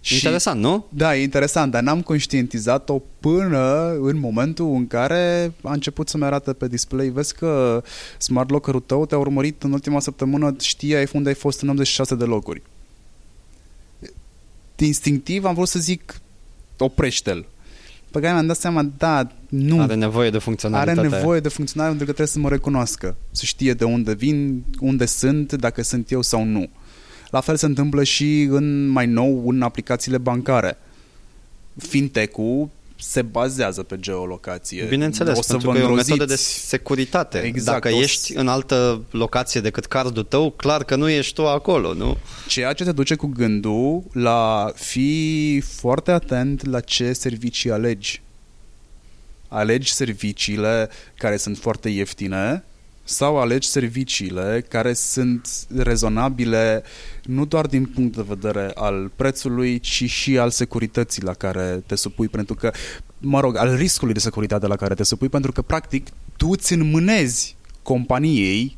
Și, 0.01 0.15
interesant, 0.15 0.61
nu? 0.61 0.85
Da, 0.89 1.15
e 1.15 1.22
interesant, 1.22 1.72
dar 1.72 1.81
n-am 1.81 2.01
conștientizat-o 2.01 3.01
până 3.19 3.91
în 3.99 4.19
momentul 4.19 4.73
în 4.73 4.88
care 4.88 5.53
a 5.61 5.73
început 5.73 6.09
să-mi 6.09 6.23
arate 6.23 6.53
pe 6.53 6.68
display. 6.68 7.07
Vezi 7.07 7.35
că 7.35 7.84
smart 8.18 8.49
locker-ul 8.49 8.80
tău 8.80 9.05
te-a 9.05 9.18
urmărit 9.18 9.64
în 9.64 9.72
ultima 9.72 9.99
săptămână, 9.99 10.55
știai 10.59 11.07
unde 11.14 11.30
ai 11.30 11.35
fost 11.35 11.61
în 11.61 11.69
86 11.69 12.15
de 12.15 12.23
locuri. 12.23 12.61
Instinctiv 14.76 15.45
am 15.45 15.53
vrut 15.53 15.68
să 15.68 15.80
zic 15.80 16.22
oprește-l. 16.84 17.45
Pe 18.12 18.20
care 18.20 18.34
mi-am 18.34 18.48
dat 18.48 18.58
seama, 18.58 18.84
da, 18.98 19.28
nu. 19.49 19.82
Are 19.82 19.95
nevoie 19.95 20.30
de 20.30 20.38
funcționalitate. 20.38 20.99
Are 20.99 21.10
nevoie 21.10 21.40
de 21.40 21.49
funcționalitate 21.49 21.98
pentru 21.98 22.06
că 22.06 22.12
trebuie 22.12 22.28
să 22.28 22.40
mă 22.40 22.49
recunoască. 22.49 23.16
Să 23.32 23.45
știe 23.45 23.74
de 23.74 23.84
unde 23.84 24.14
vin, 24.14 24.64
unde 24.80 25.06
sunt, 25.06 25.54
dacă 25.54 25.84
sunt 25.84 26.12
eu 26.12 26.22
sau 26.22 26.44
nu. 26.44 26.70
La 27.30 27.40
fel 27.40 27.56
se 27.56 27.66
întâmplă 27.66 28.04
și 28.04 28.41
în 28.41 28.88
mai 28.88 29.06
nou 29.06 29.48
în 29.49 29.62
aplicațiile 29.62 30.18
bancare. 30.18 30.78
Fintech-ul 31.78 32.70
se 32.99 33.22
bazează 33.22 33.84
pe 33.84 33.99
geolocație. 33.99 34.84
Bineînțeles, 34.84 35.38
o 35.38 35.41
să 35.41 35.52
pentru 35.52 35.72
că 35.72 35.78
e 35.78 35.84
o 35.84 35.94
metodă 35.94 36.26
de 36.26 36.36
securitate. 36.36 37.38
Exact, 37.40 37.82
Dacă 37.82 37.95
ești 37.95 38.36
în 38.36 38.48
altă 38.48 39.02
locație 39.11 39.61
decât 39.61 39.86
cardul 39.86 40.24
tău, 40.24 40.52
clar 40.52 40.84
că 40.84 40.95
nu 40.95 41.10
ești 41.10 41.34
tu 41.34 41.48
acolo, 41.48 41.94
nu? 41.94 42.18
Ceea 42.48 42.74
ce 42.74 42.84
te 42.84 42.91
duce 42.91 43.15
cu 43.15 43.28
gândul 43.28 44.03
la 44.11 44.72
fi 44.76 45.64
foarte 45.65 46.11
atent 46.11 46.65
la 46.65 46.80
ce 46.80 47.14
servicii 47.14 47.72
alegi. 47.72 48.22
Alegi 49.48 49.94
serviciile 49.94 50.90
care 51.18 51.38
sunt 51.38 51.57
foarte 51.57 51.90
ieftine 51.90 52.64
sau 53.10 53.40
alegi 53.40 53.68
serviciile 53.68 54.66
care 54.70 54.94
sunt 54.94 55.50
rezonabile 55.78 56.84
nu 57.24 57.46
doar 57.46 57.66
din 57.66 57.86
punct 57.86 58.16
de 58.16 58.26
vedere 58.28 58.72
al 58.76 59.12
prețului, 59.16 59.80
ci 59.80 60.04
și 60.10 60.38
al 60.38 60.50
securității 60.50 61.24
la 61.24 61.34
care 61.34 61.84
te 61.86 61.96
supui, 61.96 62.28
pentru 62.28 62.56
că, 62.56 62.72
mă 63.18 63.40
rog, 63.40 63.58
al 63.58 63.76
riscului 63.76 64.14
de 64.14 64.20
securitate 64.20 64.68
la 64.68 64.76
care 64.76 64.94
te 64.94 65.04
supui, 65.04 65.30
pentru 65.30 65.52
că, 65.52 65.62
practic, 65.62 66.08
tu 66.38 66.50
îți 66.50 66.74
înmânezi 66.74 67.56
companiei 67.82 68.77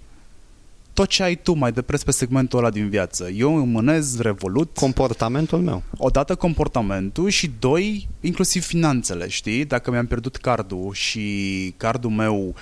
tot 0.99 1.07
ce 1.07 1.23
ai 1.23 1.35
tu 1.35 1.53
mai 1.53 1.71
de 1.71 1.81
preț 1.81 2.01
pe 2.01 2.11
segmentul 2.11 2.59
ăla 2.59 2.69
din 2.69 2.89
viață. 2.89 3.29
Eu 3.29 3.55
înmânez 3.55 4.19
Revolut. 4.19 4.77
Comportamentul 4.77 5.59
meu. 5.59 5.83
Odată 5.97 6.35
comportamentul 6.35 7.29
și 7.29 7.51
doi, 7.59 8.07
inclusiv 8.21 8.65
finanțele, 8.65 9.27
știi? 9.27 9.65
Dacă 9.65 9.91
mi-am 9.91 10.05
pierdut 10.05 10.35
cardul 10.35 10.89
și 10.93 11.73
cardul 11.77 12.09
meu, 12.09 12.55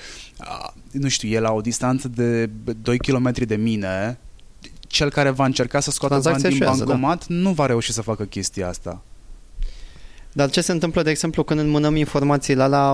nu 0.91 1.07
știu, 1.07 1.29
e 1.29 1.39
la 1.39 1.51
o 1.51 1.61
distanță 1.61 2.07
de 2.07 2.49
2 2.81 2.97
km 2.97 3.31
de 3.45 3.55
mine, 3.55 4.19
cel 4.79 5.09
care 5.09 5.29
va 5.29 5.45
încerca 5.45 5.79
să 5.79 5.91
scoată 5.91 6.19
bani 6.23 6.41
din 6.41 6.57
bancomat 6.57 7.27
da. 7.27 7.35
nu 7.35 7.51
va 7.51 7.65
reuși 7.65 7.93
să 7.93 8.01
facă 8.01 8.23
chestia 8.23 8.67
asta. 8.67 9.01
Dar 10.33 10.49
ce 10.49 10.61
se 10.61 10.71
întâmplă, 10.71 11.03
de 11.03 11.09
exemplu, 11.09 11.43
când 11.43 11.59
înmânăm 11.59 11.95
informațiile 11.95 12.67
la 12.67 12.93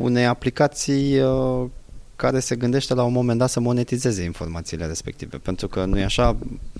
unei 0.00 0.26
aplicații 0.26 1.20
uh, 1.20 1.66
care 2.20 2.40
se 2.40 2.56
gândește 2.56 2.94
la 2.94 3.02
un 3.02 3.12
moment 3.12 3.38
dat 3.38 3.50
să 3.50 3.60
monetizeze 3.60 4.22
informațiile 4.22 4.86
respective? 4.86 5.36
Pentru 5.36 5.68
că 5.68 5.84
nu 5.84 5.98
e 5.98 6.04
așa, 6.04 6.36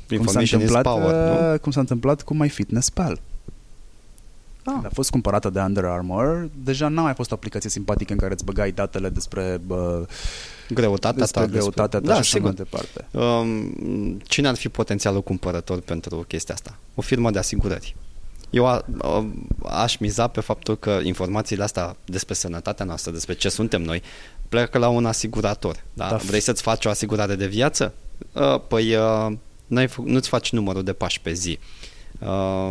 information 0.08 0.60
cum 0.60 0.68
s-a 0.68 0.78
întâmplat, 0.78 0.96
is 0.96 1.02
power, 1.02 1.40
nu? 1.40 1.52
Uh, 1.52 1.58
cum 1.58 1.72
s-a 1.72 1.80
întâmplat 1.80 2.22
cu 2.22 2.34
MyFitnessPal. 2.34 3.20
Ah. 4.64 4.72
Când 4.72 4.84
a 4.84 4.90
fost 4.92 5.10
cumpărată 5.10 5.50
de 5.50 5.60
Under 5.60 5.84
Armour, 5.84 6.48
deja 6.64 6.88
n-a 6.88 7.02
mai 7.02 7.14
fost 7.14 7.30
o 7.30 7.34
aplicație 7.34 7.70
simpatică 7.70 8.12
în 8.12 8.18
care 8.18 8.32
îți 8.32 8.44
băgai 8.44 8.72
datele 8.72 9.08
despre 9.08 9.60
bă, 9.66 10.06
greutatea 10.68 11.20
despre 11.20 11.40
ta, 11.40 11.46
greutatea 11.46 12.00
ta 12.00 12.06
da, 12.06 12.12
și 12.12 12.18
așa 12.18 12.36
sigur. 12.36 12.54
mai 12.54 12.54
departe. 12.54 13.06
Um, 13.10 14.20
cine 14.24 14.48
ar 14.48 14.54
fi 14.54 14.68
potențialul 14.68 15.22
cumpărător 15.22 15.80
pentru 15.80 16.24
chestia 16.28 16.54
asta? 16.54 16.76
O 16.94 17.00
firmă 17.00 17.30
de 17.30 17.38
asigurări. 17.38 17.96
Eu 18.50 18.66
a, 18.66 18.84
a, 18.98 19.26
aș 19.62 19.96
miza 19.96 20.26
pe 20.26 20.40
faptul 20.40 20.76
că 20.76 21.00
informațiile 21.02 21.62
astea 21.62 21.96
despre 22.04 22.34
sănătatea 22.34 22.84
noastră, 22.84 23.12
despre 23.12 23.34
ce 23.34 23.48
suntem 23.48 23.82
noi, 23.82 24.02
pleacă 24.50 24.78
la 24.78 24.88
un 24.88 25.06
asigurator. 25.06 25.76
Da? 25.94 26.08
Da. 26.08 26.16
Vrei 26.16 26.40
să-ți 26.40 26.62
faci 26.62 26.84
o 26.84 26.88
asigurare 26.90 27.34
de 27.34 27.46
viață? 27.46 27.94
Uh, 28.32 28.60
Păi 28.68 28.94
uh, 28.94 29.32
n-ai 29.66 29.86
fă- 29.88 30.04
nu-ți 30.04 30.28
faci 30.28 30.52
numărul 30.52 30.82
de 30.82 30.92
pași 30.92 31.20
pe 31.20 31.32
zi. 31.32 31.58
Uh, 32.18 32.28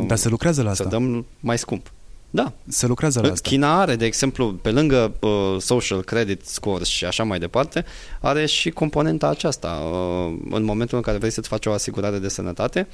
Dar 0.07 0.17
se 0.17 0.29
lucrează 0.29 0.61
la 0.63 0.73
să 0.73 0.83
asta. 0.83 0.97
dăm 0.97 1.25
mai 1.39 1.57
scump. 1.57 1.91
Da, 2.31 2.53
Se 2.67 2.87
lucrează 2.87 3.21
la 3.21 3.31
asta. 3.31 3.49
China 3.49 3.79
are, 3.81 3.95
de 3.95 4.05
exemplu, 4.05 4.53
pe 4.53 4.71
lângă 4.71 5.13
uh, 5.19 5.55
social 5.59 6.01
credit 6.03 6.45
scores 6.45 6.87
și 6.87 7.05
așa 7.05 7.23
mai 7.23 7.39
departe, 7.39 7.85
are 8.19 8.45
și 8.45 8.69
componenta 8.69 9.27
aceasta. 9.27 9.67
Uh, 9.91 10.37
în 10.51 10.63
momentul 10.63 10.97
în 10.97 11.03
care 11.03 11.17
vrei 11.17 11.31
să-ți 11.31 11.47
faci 11.47 11.65
o 11.65 11.71
asigurare 11.71 12.17
de 12.19 12.27
sănătate, 12.27 12.87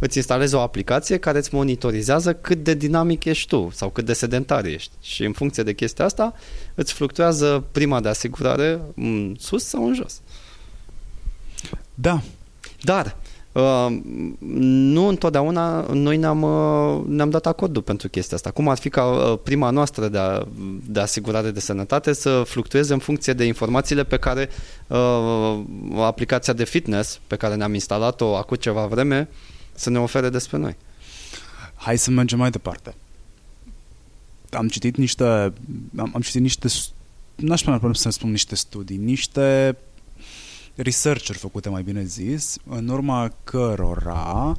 îți 0.00 0.16
instalezi 0.16 0.54
o 0.54 0.60
aplicație 0.60 1.18
care 1.18 1.38
îți 1.38 1.54
monitorizează 1.54 2.34
cât 2.34 2.64
de 2.64 2.74
dinamic 2.74 3.24
ești 3.24 3.48
tu 3.48 3.70
sau 3.72 3.88
cât 3.88 4.04
de 4.04 4.12
sedentar 4.12 4.64
ești. 4.64 4.90
Și 5.00 5.24
în 5.24 5.32
funcție 5.32 5.62
de 5.62 5.74
chestia 5.74 6.04
asta, 6.04 6.34
îți 6.74 6.92
fluctuează 6.92 7.64
prima 7.72 8.00
de 8.00 8.08
asigurare 8.08 8.80
în 8.96 9.34
sus 9.38 9.64
sau 9.64 9.86
în 9.86 9.94
jos. 9.94 10.20
Da, 11.94 12.22
Dar 12.82 13.16
uh, 13.52 13.86
nu 14.38 15.06
întotdeauna 15.06 15.80
noi 15.92 16.16
ne-am, 16.16 16.42
uh, 16.42 17.02
ne-am 17.06 17.30
dat 17.30 17.46
acordul 17.46 17.82
pentru 17.82 18.08
chestia 18.08 18.36
asta. 18.36 18.50
Cum 18.50 18.68
ar 18.68 18.78
fi 18.78 18.88
ca 18.88 19.04
uh, 19.04 19.38
prima 19.42 19.70
noastră 19.70 20.08
de, 20.08 20.18
a, 20.18 20.42
de 20.86 21.00
asigurare 21.00 21.50
de 21.50 21.60
sănătate 21.60 22.12
să 22.12 22.42
fluctueze 22.46 22.92
în 22.92 22.98
funcție 22.98 23.32
de 23.32 23.44
informațiile 23.44 24.04
pe 24.04 24.16
care 24.16 24.48
uh, 24.86 25.60
aplicația 25.96 26.52
de 26.52 26.64
fitness 26.64 27.20
pe 27.26 27.36
care 27.36 27.54
ne-am 27.54 27.74
instalat-o 27.74 28.36
acum 28.36 28.56
ceva 28.56 28.86
vreme 28.86 29.28
să 29.80 29.90
ne 29.90 29.98
ofere 29.98 30.28
despre 30.28 30.56
noi. 30.56 30.76
hai 31.74 31.98
să 31.98 32.10
mergem 32.10 32.38
mai 32.38 32.50
departe. 32.50 32.94
Am 34.50 34.68
citit 34.68 34.96
niște 34.96 35.24
am, 35.98 36.10
am 36.14 36.20
citit 36.20 36.40
niște 36.40 36.68
s- 36.68 36.92
n-aș 37.34 37.62
mai 37.62 37.78
putea 37.78 37.94
să 37.94 38.10
spun 38.10 38.30
niște 38.30 38.54
studii, 38.54 38.96
niște 38.96 39.76
research 40.74 41.30
făcute, 41.30 41.68
mai 41.68 41.82
bine 41.82 42.04
zis, 42.04 42.56
în 42.68 42.88
urma 42.88 43.32
cărora 43.44 44.54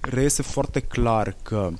reiese 0.00 0.42
foarte 0.42 0.80
clar 0.80 1.36
că 1.42 1.70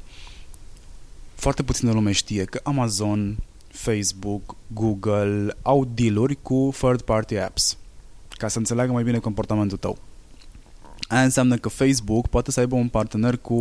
foarte 1.35 1.63
puțină 1.63 1.93
lume 1.93 2.13
știe 2.13 2.45
că 2.45 2.61
Amazon, 2.63 3.37
Facebook, 3.69 4.57
Google 4.67 5.57
au 5.63 5.85
dealuri 5.85 6.39
cu 6.43 6.75
third-party 6.79 7.37
apps 7.37 7.77
ca 8.31 8.49
să 8.49 8.59
înțeleagă 8.59 8.93
mai 8.93 9.03
bine 9.03 9.19
comportamentul 9.19 9.79
tău. 9.79 9.99
Aia 11.09 11.23
înseamnă 11.23 11.57
că 11.57 11.69
Facebook 11.69 12.27
poate 12.27 12.51
să 12.51 12.61
aibă 12.61 12.75
un 12.75 12.89
partener 12.89 13.37
cu 13.37 13.55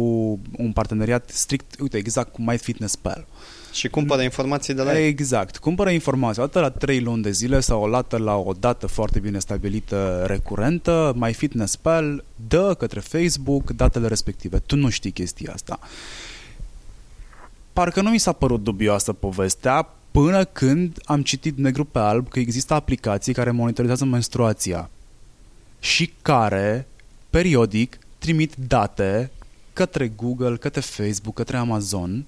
un 0.58 0.72
parteneriat 0.72 1.30
strict, 1.34 1.80
uite, 1.80 1.98
exact 1.98 2.32
cu 2.32 2.42
MyFitnessPal. 2.42 3.26
Și 3.72 3.88
cumpără 3.88 4.22
informații 4.22 4.74
de 4.74 4.82
la 4.82 5.00
ei. 5.00 5.08
Exact. 5.08 5.58
Cumpără 5.58 5.90
informații 5.90 6.42
o 6.42 6.46
dată 6.46 6.60
la 6.60 6.70
3 6.70 7.00
luni 7.00 7.22
de 7.22 7.32
zile 7.32 7.60
sau 7.60 7.84
o 7.84 7.90
dată 7.90 8.18
la 8.18 8.36
o 8.36 8.54
dată 8.60 8.88
foarte 8.88 9.20
bine 9.20 9.40
stabilită 9.40 10.24
recurentă. 10.28 11.14
MyFitnessPal 11.16 12.24
dă 12.48 12.76
către 12.78 13.00
Facebook 13.00 13.72
datele 13.72 14.08
respective. 14.08 14.60
Tu 14.60 14.76
nu 14.76 14.90
știi 14.90 15.12
chestia 15.12 15.52
asta. 15.54 15.80
Parcă 17.74 18.02
nu 18.02 18.10
mi 18.10 18.18
s-a 18.18 18.32
părut 18.32 18.64
dubioasă 18.64 19.14
povestea 19.14 19.90
până 20.12 20.46
când 20.46 21.00
am 21.06 21.22
citit 21.22 21.58
negru 21.58 21.86
pe 21.86 22.00
alb 22.00 22.30
că 22.30 22.40
există 22.40 22.74
aplicații 22.74 23.34
care 23.34 23.52
monitorizează 23.52 24.06
menstruația 24.06 24.90
și 25.80 26.14
care 26.22 26.88
periodic 27.30 28.00
trimit 28.18 28.56
date 28.56 29.32
către 29.74 30.08
Google, 30.08 30.56
către 30.56 30.82
Facebook, 30.82 31.36
către 31.36 31.58
Amazon 31.58 32.26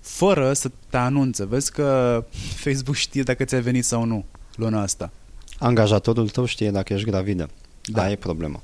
fără 0.00 0.52
să 0.52 0.70
te 0.90 0.96
anunțe. 0.96 1.44
Vezi 1.44 1.72
că 1.72 2.24
Facebook 2.64 2.96
știe 2.96 3.22
dacă 3.22 3.44
ți-a 3.44 3.60
venit 3.60 3.84
sau 3.84 4.04
nu 4.04 4.24
luna 4.54 4.82
asta. 4.82 5.10
Angajatorul 5.58 6.28
tău 6.28 6.44
știe 6.44 6.70
dacă 6.70 6.92
ești 6.92 7.10
gravidă. 7.10 7.48
Da. 7.84 8.00
Da, 8.00 8.10
e 8.10 8.16
problema. 8.16 8.60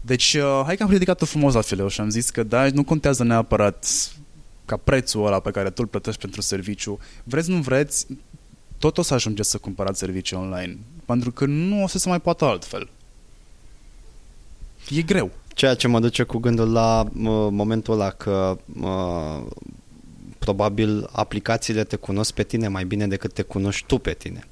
Deci, 0.00 0.34
uh, 0.34 0.62
hai 0.64 0.76
că 0.76 0.82
am 0.82 0.90
ridicat-o 0.90 1.24
frumos 1.24 1.54
la 1.54 1.60
fileu 1.60 1.88
și 1.88 2.00
am 2.00 2.08
zis 2.08 2.30
că 2.30 2.42
da, 2.42 2.68
nu 2.68 2.84
contează 2.84 3.24
neapărat 3.24 3.86
ca 4.64 4.76
prețul 4.76 5.26
ăla 5.26 5.40
pe 5.40 5.50
care 5.50 5.68
tu 5.70 5.82
îl 5.82 5.86
plătești 5.86 6.20
pentru 6.20 6.40
serviciu. 6.40 6.98
Vreți, 7.24 7.50
nu 7.50 7.60
vreți, 7.60 8.06
tot 8.84 8.98
o 8.98 9.02
să 9.02 9.14
ajungeți 9.14 9.50
să 9.50 9.58
cumpărați 9.58 9.98
servicii 9.98 10.36
online. 10.36 10.78
Pentru 11.04 11.30
că 11.30 11.44
nu 11.44 11.82
o 11.82 11.86
să 11.86 11.98
se 11.98 12.08
mai 12.08 12.20
poată 12.20 12.44
altfel. 12.44 12.88
E 14.90 15.02
greu. 15.02 15.30
Ceea 15.54 15.74
ce 15.74 15.88
mă 15.88 16.00
duce 16.00 16.22
cu 16.22 16.38
gândul 16.38 16.72
la 16.72 17.00
uh, 17.00 17.48
momentul 17.50 17.94
ăla 17.94 18.10
că 18.10 18.58
uh, 18.80 19.42
probabil 20.38 21.08
aplicațiile 21.12 21.84
te 21.84 21.96
cunosc 21.96 22.32
pe 22.32 22.42
tine 22.42 22.68
mai 22.68 22.84
bine 22.84 23.06
decât 23.06 23.32
te 23.32 23.42
cunoști 23.42 23.86
tu 23.86 23.98
pe 23.98 24.12
tine. 24.12 24.48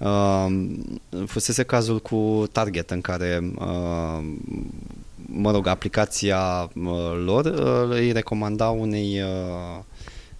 Uh, 0.00 0.46
fusese 1.26 1.62
cazul 1.62 2.00
cu 2.00 2.48
Target 2.52 2.90
în 2.90 3.00
care 3.00 3.52
uh, 3.58 4.24
mă 5.26 5.50
rog, 5.50 5.66
aplicația 5.66 6.70
uh, 6.74 7.22
lor 7.24 7.44
uh, 7.44 7.96
îi 7.96 8.12
recomanda 8.12 8.68
unei, 8.68 9.22
uh, 9.22 9.82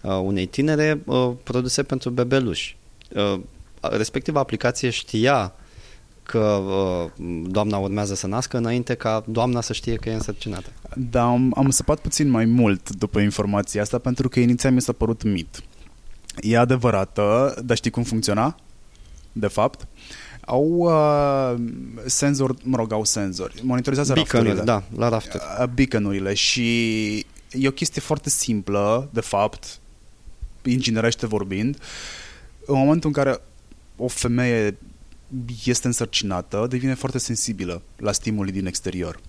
uh, 0.03 0.21
unei 0.23 0.47
tinere 0.47 1.01
uh, 1.05 1.31
produse 1.43 1.83
pentru 1.83 2.11
bebeluși. 2.11 2.78
Uh, 3.09 3.41
respectiv 3.81 4.37
aplicație 4.37 4.91
știa 4.91 5.53
că 6.23 6.39
uh, 6.39 7.11
doamna 7.47 7.77
urmează 7.77 8.15
să 8.15 8.27
nască 8.27 8.57
înainte 8.57 8.95
ca 8.95 9.25
doamna 9.27 9.61
să 9.61 9.73
știe 9.73 9.95
că 9.95 10.09
e 10.09 10.15
însărcinată. 10.15 10.69
Dar 10.97 11.25
am, 11.25 11.55
am 11.57 11.71
săpat 11.71 11.99
puțin 11.99 12.29
mai 12.29 12.45
mult 12.45 12.91
după 12.91 13.21
informația 13.21 13.83
asta 13.83 13.99
pentru 13.99 14.29
că 14.29 14.41
inițial 14.41 14.73
mi 14.73 14.81
s-a 14.81 14.93
părut 14.93 15.23
mit. 15.23 15.63
E 16.41 16.59
adevărată, 16.59 17.59
dar 17.65 17.77
știi 17.77 17.91
cum 17.91 18.03
funcționa? 18.03 18.57
De 19.33 19.47
fapt, 19.47 19.87
au 20.41 20.65
uh, 20.65 21.55
senzori, 22.07 22.55
mă 22.63 22.77
rog, 22.77 22.93
au 22.93 23.05
senzori, 23.05 23.61
monitorizează 23.63 24.13
Beacon-uri, 24.13 24.49
rafturile. 24.49 24.73
da, 24.73 25.03
la 25.05 25.09
rafturi. 25.09 25.43
Uh, 25.61 25.67
beacon-urile 25.67 26.35
și 26.35 27.17
e 27.51 27.69
o 27.69 27.71
chestie 27.71 28.01
foarte 28.01 28.31
simplă, 28.31 29.09
de 29.13 29.21
fapt, 29.21 29.79
inginerește 30.63 31.27
vorbind. 31.27 31.79
În 32.71 32.79
momentul 32.79 33.09
în 33.09 33.23
care 33.23 33.41
o 33.97 34.09
femeie 34.09 34.79
este 35.65 35.87
însărcinată, 35.87 36.67
devine 36.71 36.95
foarte 36.95 37.19
sensibilă 37.19 37.83
la 37.97 38.13
stimuli 38.13 38.53
din 38.53 38.67
exterior. 38.67 39.21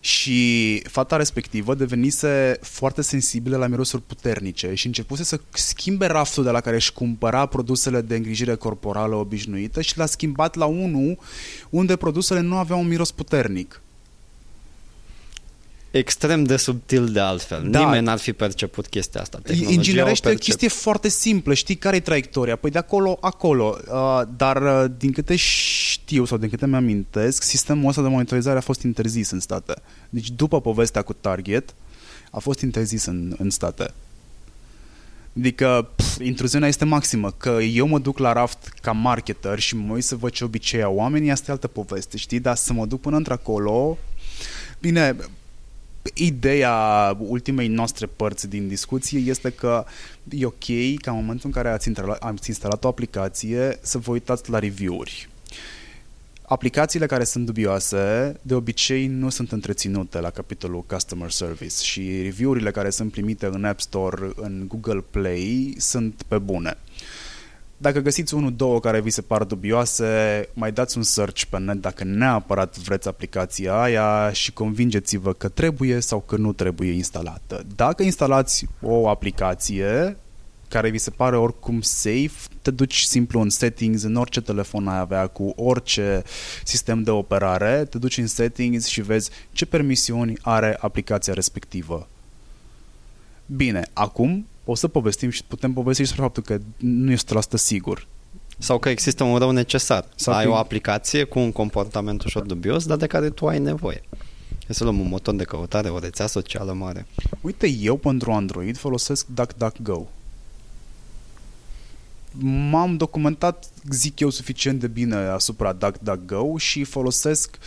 Și 0.00 0.80
fata 0.88 1.16
respectivă 1.16 1.74
devenise 1.74 2.58
foarte 2.60 3.02
sensibilă 3.02 3.56
la 3.56 3.66
mirosuri 3.66 4.02
puternice 4.02 4.74
și 4.74 4.86
începuse 4.86 5.24
să 5.24 5.40
schimbe 5.52 6.06
raftul 6.06 6.44
de 6.44 6.50
la 6.50 6.60
care 6.60 6.76
își 6.76 6.92
cumpăra 6.92 7.46
produsele 7.46 8.00
de 8.00 8.16
îngrijire 8.16 8.54
corporală 8.54 9.14
obișnuită 9.14 9.80
și 9.80 9.98
l-a 9.98 10.06
schimbat 10.06 10.54
la 10.54 10.64
unul 10.64 11.18
unde 11.70 11.96
produsele 11.96 12.40
nu 12.40 12.56
aveau 12.56 12.80
un 12.80 12.88
miros 12.88 13.10
puternic. 13.10 13.80
Extrem 15.90 16.44
de 16.44 16.56
subtil 16.56 17.08
de 17.08 17.20
altfel. 17.20 17.70
Da. 17.70 17.78
Nimeni 17.78 18.04
n-ar 18.04 18.18
fi 18.18 18.32
perceput 18.32 18.86
chestia 18.86 19.20
asta. 19.20 19.38
Tehnologia 19.42 19.74
Inginerește 19.74 20.28
o 20.28 20.30
o 20.30 20.34
percep- 20.34 20.44
chestie 20.44 20.68
foarte 20.68 21.08
simplă, 21.08 21.54
știi 21.54 21.74
care 21.74 21.96
e 21.96 22.00
traiectoria, 22.00 22.56
păi 22.56 22.70
de 22.70 22.78
acolo, 22.78 23.18
acolo, 23.20 23.78
uh, 23.92 24.22
dar 24.36 24.62
uh, 24.62 24.90
din 24.98 25.12
câte 25.12 25.36
știu 25.36 26.24
sau 26.24 26.38
din 26.38 26.48
câte 26.48 26.66
mi-amintesc, 26.66 27.42
sistemul 27.42 27.88
ăsta 27.88 28.02
de 28.02 28.08
monitorizare 28.08 28.58
a 28.58 28.60
fost 28.60 28.82
interzis 28.82 29.30
în 29.30 29.40
state. 29.40 29.74
Deci 30.08 30.30
după 30.30 30.60
povestea 30.60 31.02
cu 31.02 31.12
Target, 31.12 31.74
a 32.30 32.38
fost 32.38 32.60
interzis 32.60 33.04
în, 33.04 33.34
în 33.38 33.50
state. 33.50 33.90
Adică 35.38 35.90
pf, 35.96 36.18
intruziunea 36.20 36.68
este 36.68 36.84
maximă, 36.84 37.30
că 37.30 37.50
eu 37.50 37.86
mă 37.86 37.98
duc 37.98 38.18
la 38.18 38.32
raft 38.32 38.72
ca 38.82 38.92
marketer 38.92 39.58
și 39.58 39.76
mă 39.76 39.92
uit 39.92 40.04
să 40.04 40.16
văd 40.16 40.30
ce 40.30 40.44
obicei 40.44 40.82
au 40.82 40.94
oamenii, 40.94 41.30
asta 41.30 41.44
e 41.48 41.52
altă 41.52 41.66
poveste, 41.66 42.16
știi? 42.16 42.40
Dar 42.40 42.56
să 42.56 42.72
mă 42.72 42.86
duc 42.86 43.00
până 43.00 43.16
într-acolo, 43.16 43.98
bine, 44.80 45.16
ideea 46.14 47.16
ultimei 47.18 47.68
noastre 47.68 48.06
părți 48.06 48.48
din 48.48 48.68
discuție 48.68 49.18
este 49.18 49.50
că 49.50 49.84
e 50.28 50.44
ok 50.46 50.64
ca 50.96 51.10
în 51.10 51.16
momentul 51.16 51.46
în 51.46 51.52
care 51.52 51.68
ați 51.68 51.88
instalat, 51.88 52.22
ați 52.22 52.48
instalat 52.48 52.84
o 52.84 52.88
aplicație 52.88 53.78
să 53.80 53.98
vă 53.98 54.10
uitați 54.10 54.50
la 54.50 54.58
review-uri. 54.58 55.28
Aplicațiile 56.42 57.06
care 57.06 57.24
sunt 57.24 57.46
dubioase 57.46 58.34
de 58.42 58.54
obicei 58.54 59.06
nu 59.06 59.28
sunt 59.28 59.52
întreținute 59.52 60.20
la 60.20 60.30
capitolul 60.30 60.82
Customer 60.82 61.30
Service 61.30 61.82
și 61.82 62.22
review-urile 62.22 62.70
care 62.70 62.90
sunt 62.90 63.10
primite 63.10 63.46
în 63.46 63.64
App 63.64 63.80
Store, 63.80 64.30
în 64.34 64.64
Google 64.68 65.04
Play 65.10 65.74
sunt 65.78 66.22
pe 66.28 66.38
bune. 66.38 66.76
Dacă 67.82 68.00
găsiți 68.00 68.34
unul, 68.34 68.54
două 68.56 68.80
care 68.80 69.00
vi 69.00 69.10
se 69.10 69.22
par 69.22 69.44
dubioase, 69.44 70.48
mai 70.54 70.72
dați 70.72 70.96
un 70.96 71.02
search 71.02 71.42
pe 71.44 71.58
net 71.58 71.76
dacă 71.76 72.04
neapărat 72.04 72.78
vreți 72.78 73.08
aplicația 73.08 73.80
aia 73.80 74.32
și 74.32 74.52
convingeți-vă 74.52 75.32
că 75.32 75.48
trebuie 75.48 76.00
sau 76.00 76.20
că 76.20 76.36
nu 76.36 76.52
trebuie 76.52 76.92
instalată. 76.92 77.64
Dacă 77.76 78.02
instalați 78.02 78.66
o 78.80 79.08
aplicație 79.08 80.16
care 80.68 80.90
vi 80.90 80.98
se 80.98 81.10
pare 81.10 81.36
oricum 81.36 81.80
safe, 81.80 82.32
te 82.62 82.70
duci 82.70 83.00
simplu 83.00 83.40
în 83.40 83.50
settings, 83.50 84.02
în 84.02 84.16
orice 84.16 84.40
telefon 84.40 84.88
ai 84.88 84.98
avea 84.98 85.26
cu 85.26 85.52
orice 85.56 86.22
sistem 86.64 87.02
de 87.02 87.10
operare, 87.10 87.84
te 87.84 87.98
duci 87.98 88.18
în 88.18 88.26
settings 88.26 88.86
și 88.86 89.00
vezi 89.00 89.30
ce 89.52 89.66
permisiuni 89.66 90.38
are 90.42 90.76
aplicația 90.80 91.32
respectivă. 91.32 92.08
Bine, 93.46 93.86
acum 93.92 94.46
o 94.64 94.74
să 94.74 94.88
povestim 94.88 95.30
și 95.30 95.44
putem 95.44 95.72
povesti 95.72 96.02
despre 96.02 96.20
faptul 96.22 96.42
că 96.42 96.58
nu 96.76 97.10
este 97.12 97.34
100% 97.34 97.40
sigur. 97.54 98.06
Sau 98.58 98.78
că 98.78 98.88
există 98.88 99.24
un 99.24 99.38
rău 99.38 99.50
necesar. 99.50 100.04
Sau 100.14 100.34
ai 100.34 100.44
că- 100.44 100.50
o 100.50 100.54
aplicație 100.54 101.24
cu 101.24 101.38
un 101.38 101.52
comportament 101.52 102.24
ușor 102.24 102.42
dubios, 102.42 102.86
dar 102.86 102.96
de 102.96 103.06
care 103.06 103.30
tu 103.30 103.46
ai 103.46 103.58
nevoie. 103.58 104.02
E 104.68 104.72
să 104.72 104.84
luăm 104.84 105.00
un 105.00 105.08
motor 105.08 105.34
de 105.34 105.44
căutare, 105.44 105.88
o 105.88 105.98
rețea 105.98 106.26
socială 106.26 106.72
mare. 106.72 107.06
Uite, 107.40 107.68
eu 107.68 107.96
pentru 107.96 108.32
Android 108.32 108.76
folosesc 108.76 109.26
DuckDuckGo. 109.26 110.08
M-am 112.70 112.96
documentat, 112.96 113.64
zic 113.90 114.20
eu, 114.20 114.30
suficient 114.30 114.80
de 114.80 114.86
bine 114.86 115.16
asupra 115.16 115.72
DuckDuckGo 115.72 116.58
și 116.58 116.84
folosesc 116.84 117.58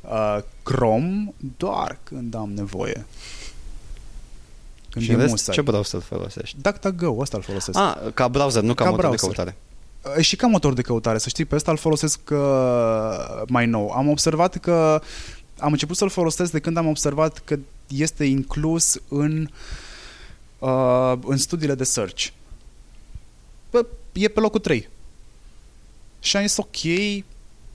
uh, 0.00 0.38
Chrome 0.62 1.32
doar 1.56 1.98
când 2.02 2.34
am 2.34 2.52
nevoie. 2.52 3.06
Când 4.90 5.04
și 5.04 5.10
e 5.10 5.14
în 5.14 5.20
rest, 5.20 5.30
musai. 5.30 5.54
ce 5.54 5.60
browser 5.60 6.00
folosești? 6.00 6.56
DuckDuckGo, 6.60 7.16
ăsta 7.18 7.36
îl 7.36 7.42
folosesc. 7.42 7.78
Ah, 7.78 7.96
ca 8.14 8.28
browser, 8.28 8.62
nu 8.62 8.74
ca, 8.74 8.84
Ca 8.84 8.90
motor 8.90 9.04
browser. 9.06 9.28
de 9.28 9.34
căutare. 9.34 9.56
Uh, 10.16 10.24
Și 10.24 10.36
ca 10.36 10.46
motor 10.46 10.72
de 10.72 10.82
căutare, 10.82 11.18
să 11.18 11.28
știi, 11.28 11.44
pe 11.44 11.54
ăsta 11.54 11.70
îl 11.70 11.76
folosesc 11.76 12.20
uh, 12.32 12.38
mai 13.48 13.66
nou. 13.66 13.90
Am 13.90 14.08
observat 14.08 14.56
că 14.56 15.02
am 15.58 15.72
început 15.72 15.96
să-l 15.96 16.08
folosesc 16.08 16.52
de 16.52 16.58
când 16.58 16.76
am 16.76 16.86
observat 16.86 17.38
că 17.44 17.58
este 17.88 18.24
inclus 18.24 18.98
în 19.08 19.48
uh, 20.58 21.12
în 21.26 21.36
studiile 21.36 21.74
de 21.74 21.84
search. 21.84 22.26
Bă, 23.70 23.86
e 24.12 24.28
pe 24.28 24.40
locul 24.40 24.60
3. 24.60 24.88
Și 26.20 26.36
am 26.36 26.46
zis, 26.46 26.56
ok, 26.56 26.76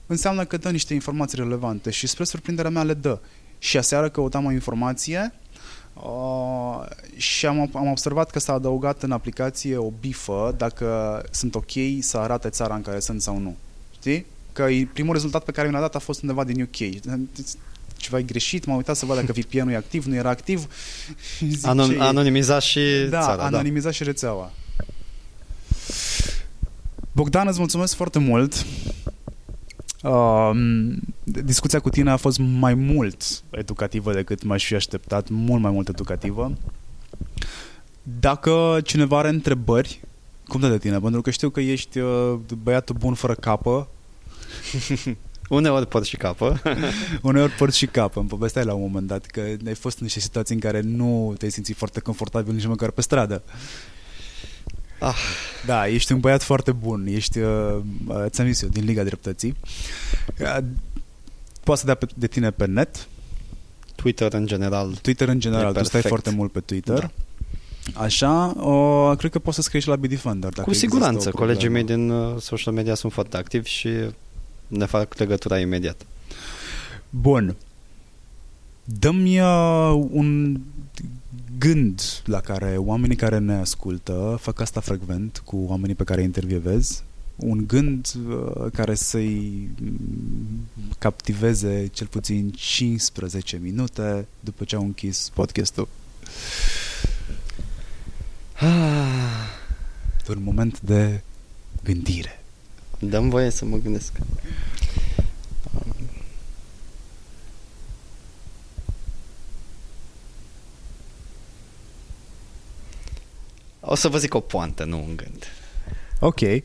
înseamnă 0.06 0.44
că 0.44 0.56
dă 0.56 0.70
niște 0.70 0.94
informații 0.94 1.38
relevante 1.38 1.90
și 1.90 2.06
spre 2.06 2.24
surprinderea 2.24 2.70
mea 2.70 2.82
le 2.82 2.94
dă. 2.94 3.18
Și 3.58 3.76
aseară 3.76 4.08
căutam 4.08 4.44
o 4.44 4.50
informație 4.52 5.34
uh, 6.02 6.86
și 7.16 7.46
am, 7.46 7.70
am 7.74 7.90
observat 7.90 8.30
că 8.30 8.38
s-a 8.38 8.52
adăugat 8.52 9.02
în 9.02 9.10
aplicație 9.12 9.76
o 9.76 9.90
bifă 10.00 10.54
dacă 10.58 11.22
sunt 11.30 11.54
ok 11.54 11.70
să 12.00 12.18
arate 12.18 12.48
țara 12.48 12.74
în 12.74 12.82
care 12.82 13.00
sunt 13.00 13.22
sau 13.22 13.38
nu. 13.38 13.56
Știi? 13.98 14.26
Că 14.52 14.62
e- 14.62 14.88
primul 14.92 15.14
rezultat 15.14 15.44
pe 15.44 15.52
care 15.52 15.68
mi 15.68 15.74
l-a 15.74 15.80
dat 15.80 15.94
a 15.94 15.98
fost 15.98 16.22
undeva 16.22 16.44
din 16.44 16.62
UK. 16.62 17.02
Ceva 17.96 18.18
e 18.18 18.22
greșit, 18.22 18.64
m-am 18.64 18.76
uitat 18.76 18.96
să 18.96 19.06
văd 19.06 19.16
dacă 19.16 19.32
VPN-ul 19.32 19.70
e 19.70 19.76
activ, 19.76 20.04
nu 20.04 20.14
era 20.14 20.28
activ. 20.28 20.66
Zic, 21.50 21.60
ce 21.60 21.68
Anon- 21.68 21.96
e? 21.96 22.00
anonimiza 22.00 22.58
și 22.58 22.80
da, 23.10 23.20
țara, 23.20 23.42
anonimizat 23.44 23.92
și 23.92 24.04
rețeaua. 24.04 24.50
Bogdan, 27.12 27.46
îți 27.46 27.58
mulțumesc 27.58 27.94
foarte 27.94 28.18
mult. 28.18 28.66
Uh, 30.06 30.50
discuția 31.24 31.80
cu 31.80 31.90
tine 31.90 32.10
a 32.10 32.16
fost 32.16 32.38
mai 32.38 32.74
mult 32.74 33.42
educativă 33.50 34.12
decât 34.12 34.42
m-aș 34.42 34.66
fi 34.66 34.74
așteptat, 34.74 35.28
mult 35.28 35.62
mai 35.62 35.70
mult 35.70 35.88
educativă. 35.88 36.52
Dacă 38.20 38.78
cineva 38.84 39.18
are 39.18 39.28
întrebări, 39.28 40.00
cum 40.46 40.60
dă 40.60 40.68
de 40.68 40.78
tine? 40.78 40.98
Pentru 40.98 41.20
că 41.20 41.30
știu 41.30 41.50
că 41.50 41.60
ești 41.60 41.98
uh, 41.98 42.34
băiatul 42.62 42.96
bun 42.98 43.14
fără 43.14 43.34
capă, 43.34 43.88
da. 45.08 45.12
Uneori 45.56 45.86
pot 45.86 46.04
și 46.04 46.16
capă. 46.16 46.62
uneori 47.22 47.52
porți 47.52 47.78
și 47.78 47.86
capă. 47.86 48.20
Îmi 48.20 48.28
povesteai 48.28 48.64
la 48.64 48.74
un 48.74 48.80
moment 48.80 49.06
dat 49.06 49.26
că 49.26 49.40
ai 49.66 49.74
fost 49.74 49.98
în 49.98 50.04
niște 50.04 50.20
situații 50.20 50.54
în 50.54 50.60
care 50.60 50.80
nu 50.80 51.34
te-ai 51.38 51.50
simțit 51.50 51.76
foarte 51.76 52.00
confortabil 52.00 52.54
nici 52.54 52.66
măcar 52.66 52.90
pe 52.90 53.00
stradă. 53.00 53.42
Ah. 54.98 55.16
Da, 55.66 55.88
ești 55.88 56.12
un 56.12 56.20
băiat 56.20 56.42
foarte 56.42 56.72
bun. 56.72 57.06
Ești, 57.06 57.38
uh, 57.38 57.76
uh, 58.06 58.24
ți-am 58.28 58.46
zis 58.46 58.62
eu, 58.62 58.68
din 58.68 58.84
Liga 58.84 59.02
Dreptății. 59.02 59.56
Uh, 60.40 60.58
poate 61.64 61.80
să 61.80 61.86
dea 61.86 61.94
pe, 61.94 62.06
de 62.14 62.26
tine 62.26 62.50
pe 62.50 62.66
net, 62.66 63.06
Twitter 63.94 64.32
în 64.32 64.46
general. 64.46 64.94
Twitter 65.02 65.28
în 65.28 65.40
general, 65.40 65.74
E 65.74 65.78
tu 65.78 65.84
stai 65.84 66.00
perfect. 66.00 66.08
foarte 66.08 66.30
mult 66.30 66.52
pe 66.52 66.60
Twitter. 66.60 66.98
Da. 66.98 67.10
Așa, 68.02 68.54
o, 68.66 69.14
cred 69.16 69.30
că 69.30 69.38
poți 69.38 69.56
să 69.56 69.62
scrii 69.62 69.80
și 69.80 69.88
la 69.88 69.96
Bitdefender. 69.96 70.50
Dacă 70.50 70.62
Cu 70.62 70.70
există 70.70 70.88
siguranță. 70.90 71.28
o 71.28 71.30
problemă. 71.30 71.46
Colegii 71.46 71.68
mei 71.68 71.84
din 71.84 72.10
uh, 72.10 72.40
social 72.40 72.72
media 72.74 72.94
sunt 72.94 73.12
foarte 73.12 73.36
activi 73.36 73.68
și 73.68 73.88
ne 74.66 74.84
fac 74.84 75.18
legătura 75.18 75.58
imediat. 75.58 76.00
Bun. 77.10 77.56
Dă-mi 78.88 79.40
uh, 79.40 80.06
un 80.10 80.60
gând 81.58 82.02
la 82.24 82.40
care 82.40 82.76
oamenii 82.76 83.16
care 83.16 83.38
ne 83.38 83.54
ascultă 83.54 84.38
fac 84.40 84.60
asta 84.60 84.80
frecvent 84.80 85.42
cu 85.44 85.64
oamenii 85.66 85.94
pe 85.94 86.04
care 86.04 86.20
îi 86.20 86.26
intervievez. 86.26 87.02
Un 87.36 87.66
gând 87.66 88.12
uh, 88.28 88.70
care 88.72 88.94
să-i 88.94 89.68
mm, 89.80 90.68
captiveze 90.98 91.86
cel 91.92 92.06
puțin 92.06 92.50
15 92.50 93.56
minute 93.62 94.26
după 94.40 94.64
ce 94.64 94.76
au 94.76 94.82
închis 94.82 95.30
podcastul. 95.34 95.88
Un 100.28 100.42
moment 100.42 100.80
de 100.80 101.20
gândire. 101.84 102.42
Dăm 102.98 103.28
voie 103.28 103.50
să 103.50 103.64
mă 103.64 103.76
gândesc. 103.76 104.12
O 113.88 113.94
să 113.94 114.08
vă 114.08 114.18
zic 114.18 114.34
o 114.34 114.40
poantă, 114.40 114.84
nu 114.84 114.98
un 114.98 115.16
gând. 115.16 115.44
Ok. 116.20 116.40
Uh, 116.40 116.60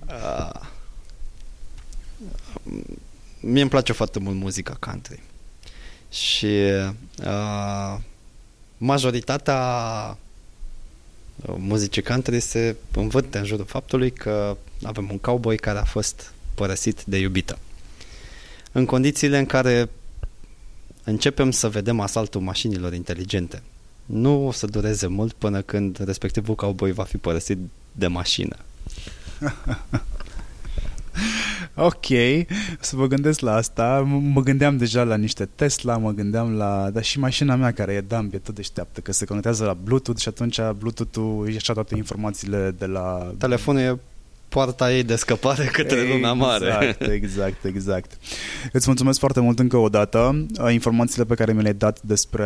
mie 3.39 3.61
îmi 3.61 3.69
place 3.69 3.93
foarte 3.93 4.19
mult 4.19 4.35
muzica 4.35 4.77
country. 4.79 5.23
Și 6.11 6.61
uh, 7.25 7.97
majoritatea 8.77 9.57
uh, 11.35 11.55
muzicii 11.57 12.01
country 12.01 12.39
se 12.39 12.75
învârte 12.95 13.37
în 13.37 13.45
jurul 13.45 13.65
faptului 13.65 14.11
că 14.11 14.57
avem 14.83 15.09
un 15.11 15.17
cowboy 15.17 15.57
care 15.57 15.79
a 15.79 15.83
fost 15.83 16.33
părăsit 16.55 17.03
de 17.03 17.17
iubită. 17.17 17.59
În 18.71 18.85
condițiile 18.85 19.37
în 19.37 19.45
care 19.45 19.89
începem 21.03 21.51
să 21.51 21.69
vedem 21.69 21.99
asaltul 21.99 22.41
mașinilor 22.41 22.93
inteligente, 22.93 23.61
nu 24.05 24.47
o 24.47 24.51
să 24.51 24.65
dureze 24.65 25.07
mult 25.07 25.33
până 25.33 25.61
când 25.61 26.03
respectivul 26.05 26.55
cowboy 26.55 26.91
va 26.91 27.03
fi 27.03 27.17
părăsit 27.17 27.57
de 27.91 28.07
mașină. 28.07 28.55
Ok, 31.75 32.05
să 32.79 32.95
vă 32.95 33.07
gândesc 33.07 33.39
la 33.39 33.53
asta. 33.55 34.03
M- 34.05 34.33
Mă 34.33 34.41
gândeam 34.41 34.77
deja 34.77 35.03
la 35.03 35.15
niște 35.15 35.49
Tesla, 35.55 35.97
mă 35.97 36.11
gândeam 36.11 36.53
la... 36.53 36.89
Dar 36.93 37.03
și 37.03 37.19
mașina 37.19 37.55
mea 37.55 37.71
care 37.71 37.93
e 37.93 38.01
dumb, 38.01 38.33
e 38.33 38.37
tot 38.37 38.55
deșteaptă, 38.55 38.99
că 38.99 39.11
se 39.11 39.25
conectează 39.25 39.65
la 39.65 39.73
Bluetooth 39.73 40.19
și 40.19 40.27
atunci 40.27 40.59
Bluetooth-ul 40.77 41.45
își 41.45 41.55
așa 41.55 41.73
toate 41.73 41.95
informațiile 41.95 42.75
de 42.77 42.85
la... 42.85 43.33
Telefonul 43.37 43.81
e 43.81 43.99
poarta 44.51 44.93
ei 44.93 45.03
de 45.03 45.15
scăpare 45.15 45.65
către 45.65 46.07
lumea 46.07 46.33
mare. 46.33 46.65
Exact, 46.65 47.11
exact, 47.11 47.65
exact. 47.65 48.17
Îți 48.71 48.87
mulțumesc 48.87 49.19
foarte 49.19 49.39
mult 49.39 49.59
încă 49.59 49.77
o 49.77 49.89
dată. 49.89 50.45
Informațiile 50.71 51.25
pe 51.25 51.35
care 51.35 51.53
mi 51.53 51.61
le-ai 51.61 51.73
dat 51.73 52.01
despre 52.01 52.45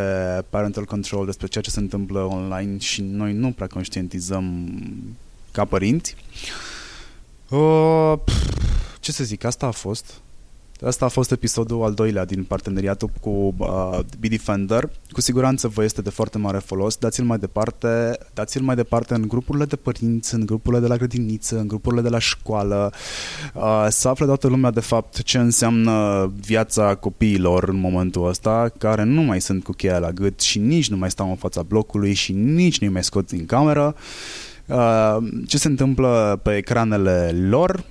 parental 0.49 0.85
control, 0.85 1.25
despre 1.25 1.47
ceea 1.47 1.63
ce 1.63 1.69
se 1.69 1.79
întâmplă 1.79 2.19
online 2.19 2.77
și 2.77 3.01
noi 3.01 3.33
nu 3.33 3.51
prea 3.51 3.67
conștientizăm 3.67 4.69
ca 5.51 5.65
părinți. 5.65 6.15
Uh, 7.49 8.13
pf, 8.23 8.33
ce 8.99 9.11
să 9.11 9.23
zic, 9.23 9.43
asta 9.43 9.65
a 9.65 9.71
fost. 9.71 10.21
Asta 10.83 11.05
a 11.05 11.07
fost 11.07 11.31
episodul 11.31 11.83
al 11.83 11.93
doilea 11.93 12.25
din 12.25 12.43
parteneriatul 12.43 13.09
cu 13.21 13.53
uh, 13.57 13.99
Bitdefender. 14.19 14.89
Cu 15.11 15.21
siguranță 15.21 15.67
vă 15.67 15.83
este 15.83 16.01
de 16.01 16.09
foarte 16.09 16.37
mare 16.37 16.57
folos. 16.57 16.95
Dați-l 16.95 17.23
mai 17.23 17.37
departe, 17.37 18.17
dați-l 18.33 18.61
mai 18.61 18.75
departe 18.75 19.13
în 19.13 19.27
grupurile 19.27 19.65
de 19.65 19.75
părinți, 19.75 20.33
în 20.33 20.45
grupurile 20.45 20.81
de 20.81 20.87
la 20.87 20.95
grădiniță, 20.95 21.59
în 21.59 21.67
grupurile 21.67 22.01
de 22.01 22.09
la 22.09 22.19
școală. 22.19 22.93
Uh, 23.53 23.87
să 23.89 24.07
afle 24.07 24.25
toată 24.25 24.47
lumea 24.47 24.71
de 24.71 24.79
fapt 24.79 25.21
ce 25.21 25.37
înseamnă 25.37 26.31
viața 26.39 26.95
copiilor 26.95 27.69
în 27.69 27.79
momentul 27.79 28.27
ăsta, 28.27 28.71
care 28.77 29.03
nu 29.03 29.21
mai 29.21 29.41
sunt 29.41 29.63
cu 29.63 29.71
cheia 29.71 29.99
la 29.99 30.11
gât 30.11 30.39
și 30.39 30.59
nici 30.59 30.89
nu 30.89 30.97
mai 30.97 31.11
stau 31.11 31.29
în 31.29 31.35
fața 31.35 31.61
blocului 31.61 32.13
și 32.13 32.31
nici 32.33 32.79
nu-i 32.79 32.89
mai 32.89 33.03
scot 33.03 33.27
din 33.27 33.45
cameră. 33.45 33.95
Uh, 34.65 35.17
ce 35.47 35.57
se 35.57 35.67
întâmplă 35.67 36.39
pe 36.43 36.55
ecranele 36.55 37.31
lor, 37.49 37.83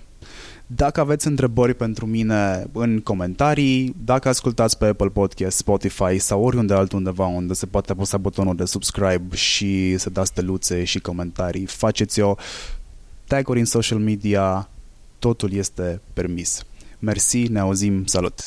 dacă 0.66 1.00
aveți 1.00 1.26
întrebări 1.26 1.74
pentru 1.74 2.06
mine 2.06 2.66
în 2.72 3.00
comentarii, 3.00 3.94
dacă 4.04 4.28
ascultați 4.28 4.78
pe 4.78 4.86
Apple 4.86 5.08
Podcast, 5.08 5.56
Spotify 5.56 6.18
sau 6.18 6.42
oriunde 6.42 6.74
altundeva 6.74 7.26
unde 7.26 7.52
se 7.52 7.66
poate 7.66 7.92
apăsa 7.92 8.18
butonul 8.18 8.56
de 8.56 8.64
subscribe 8.64 9.36
și 9.36 9.96
să 9.98 10.10
dați 10.10 10.28
steluțe 10.28 10.84
și 10.84 10.98
comentarii, 10.98 11.66
faceți-o 11.66 12.34
tag-uri 13.26 13.58
în 13.58 13.64
social 13.64 13.98
media, 13.98 14.68
totul 15.18 15.52
este 15.52 16.00
permis. 16.12 16.62
Mersi, 16.98 17.38
ne 17.38 17.58
auzim, 17.58 18.04
salut! 18.04 18.40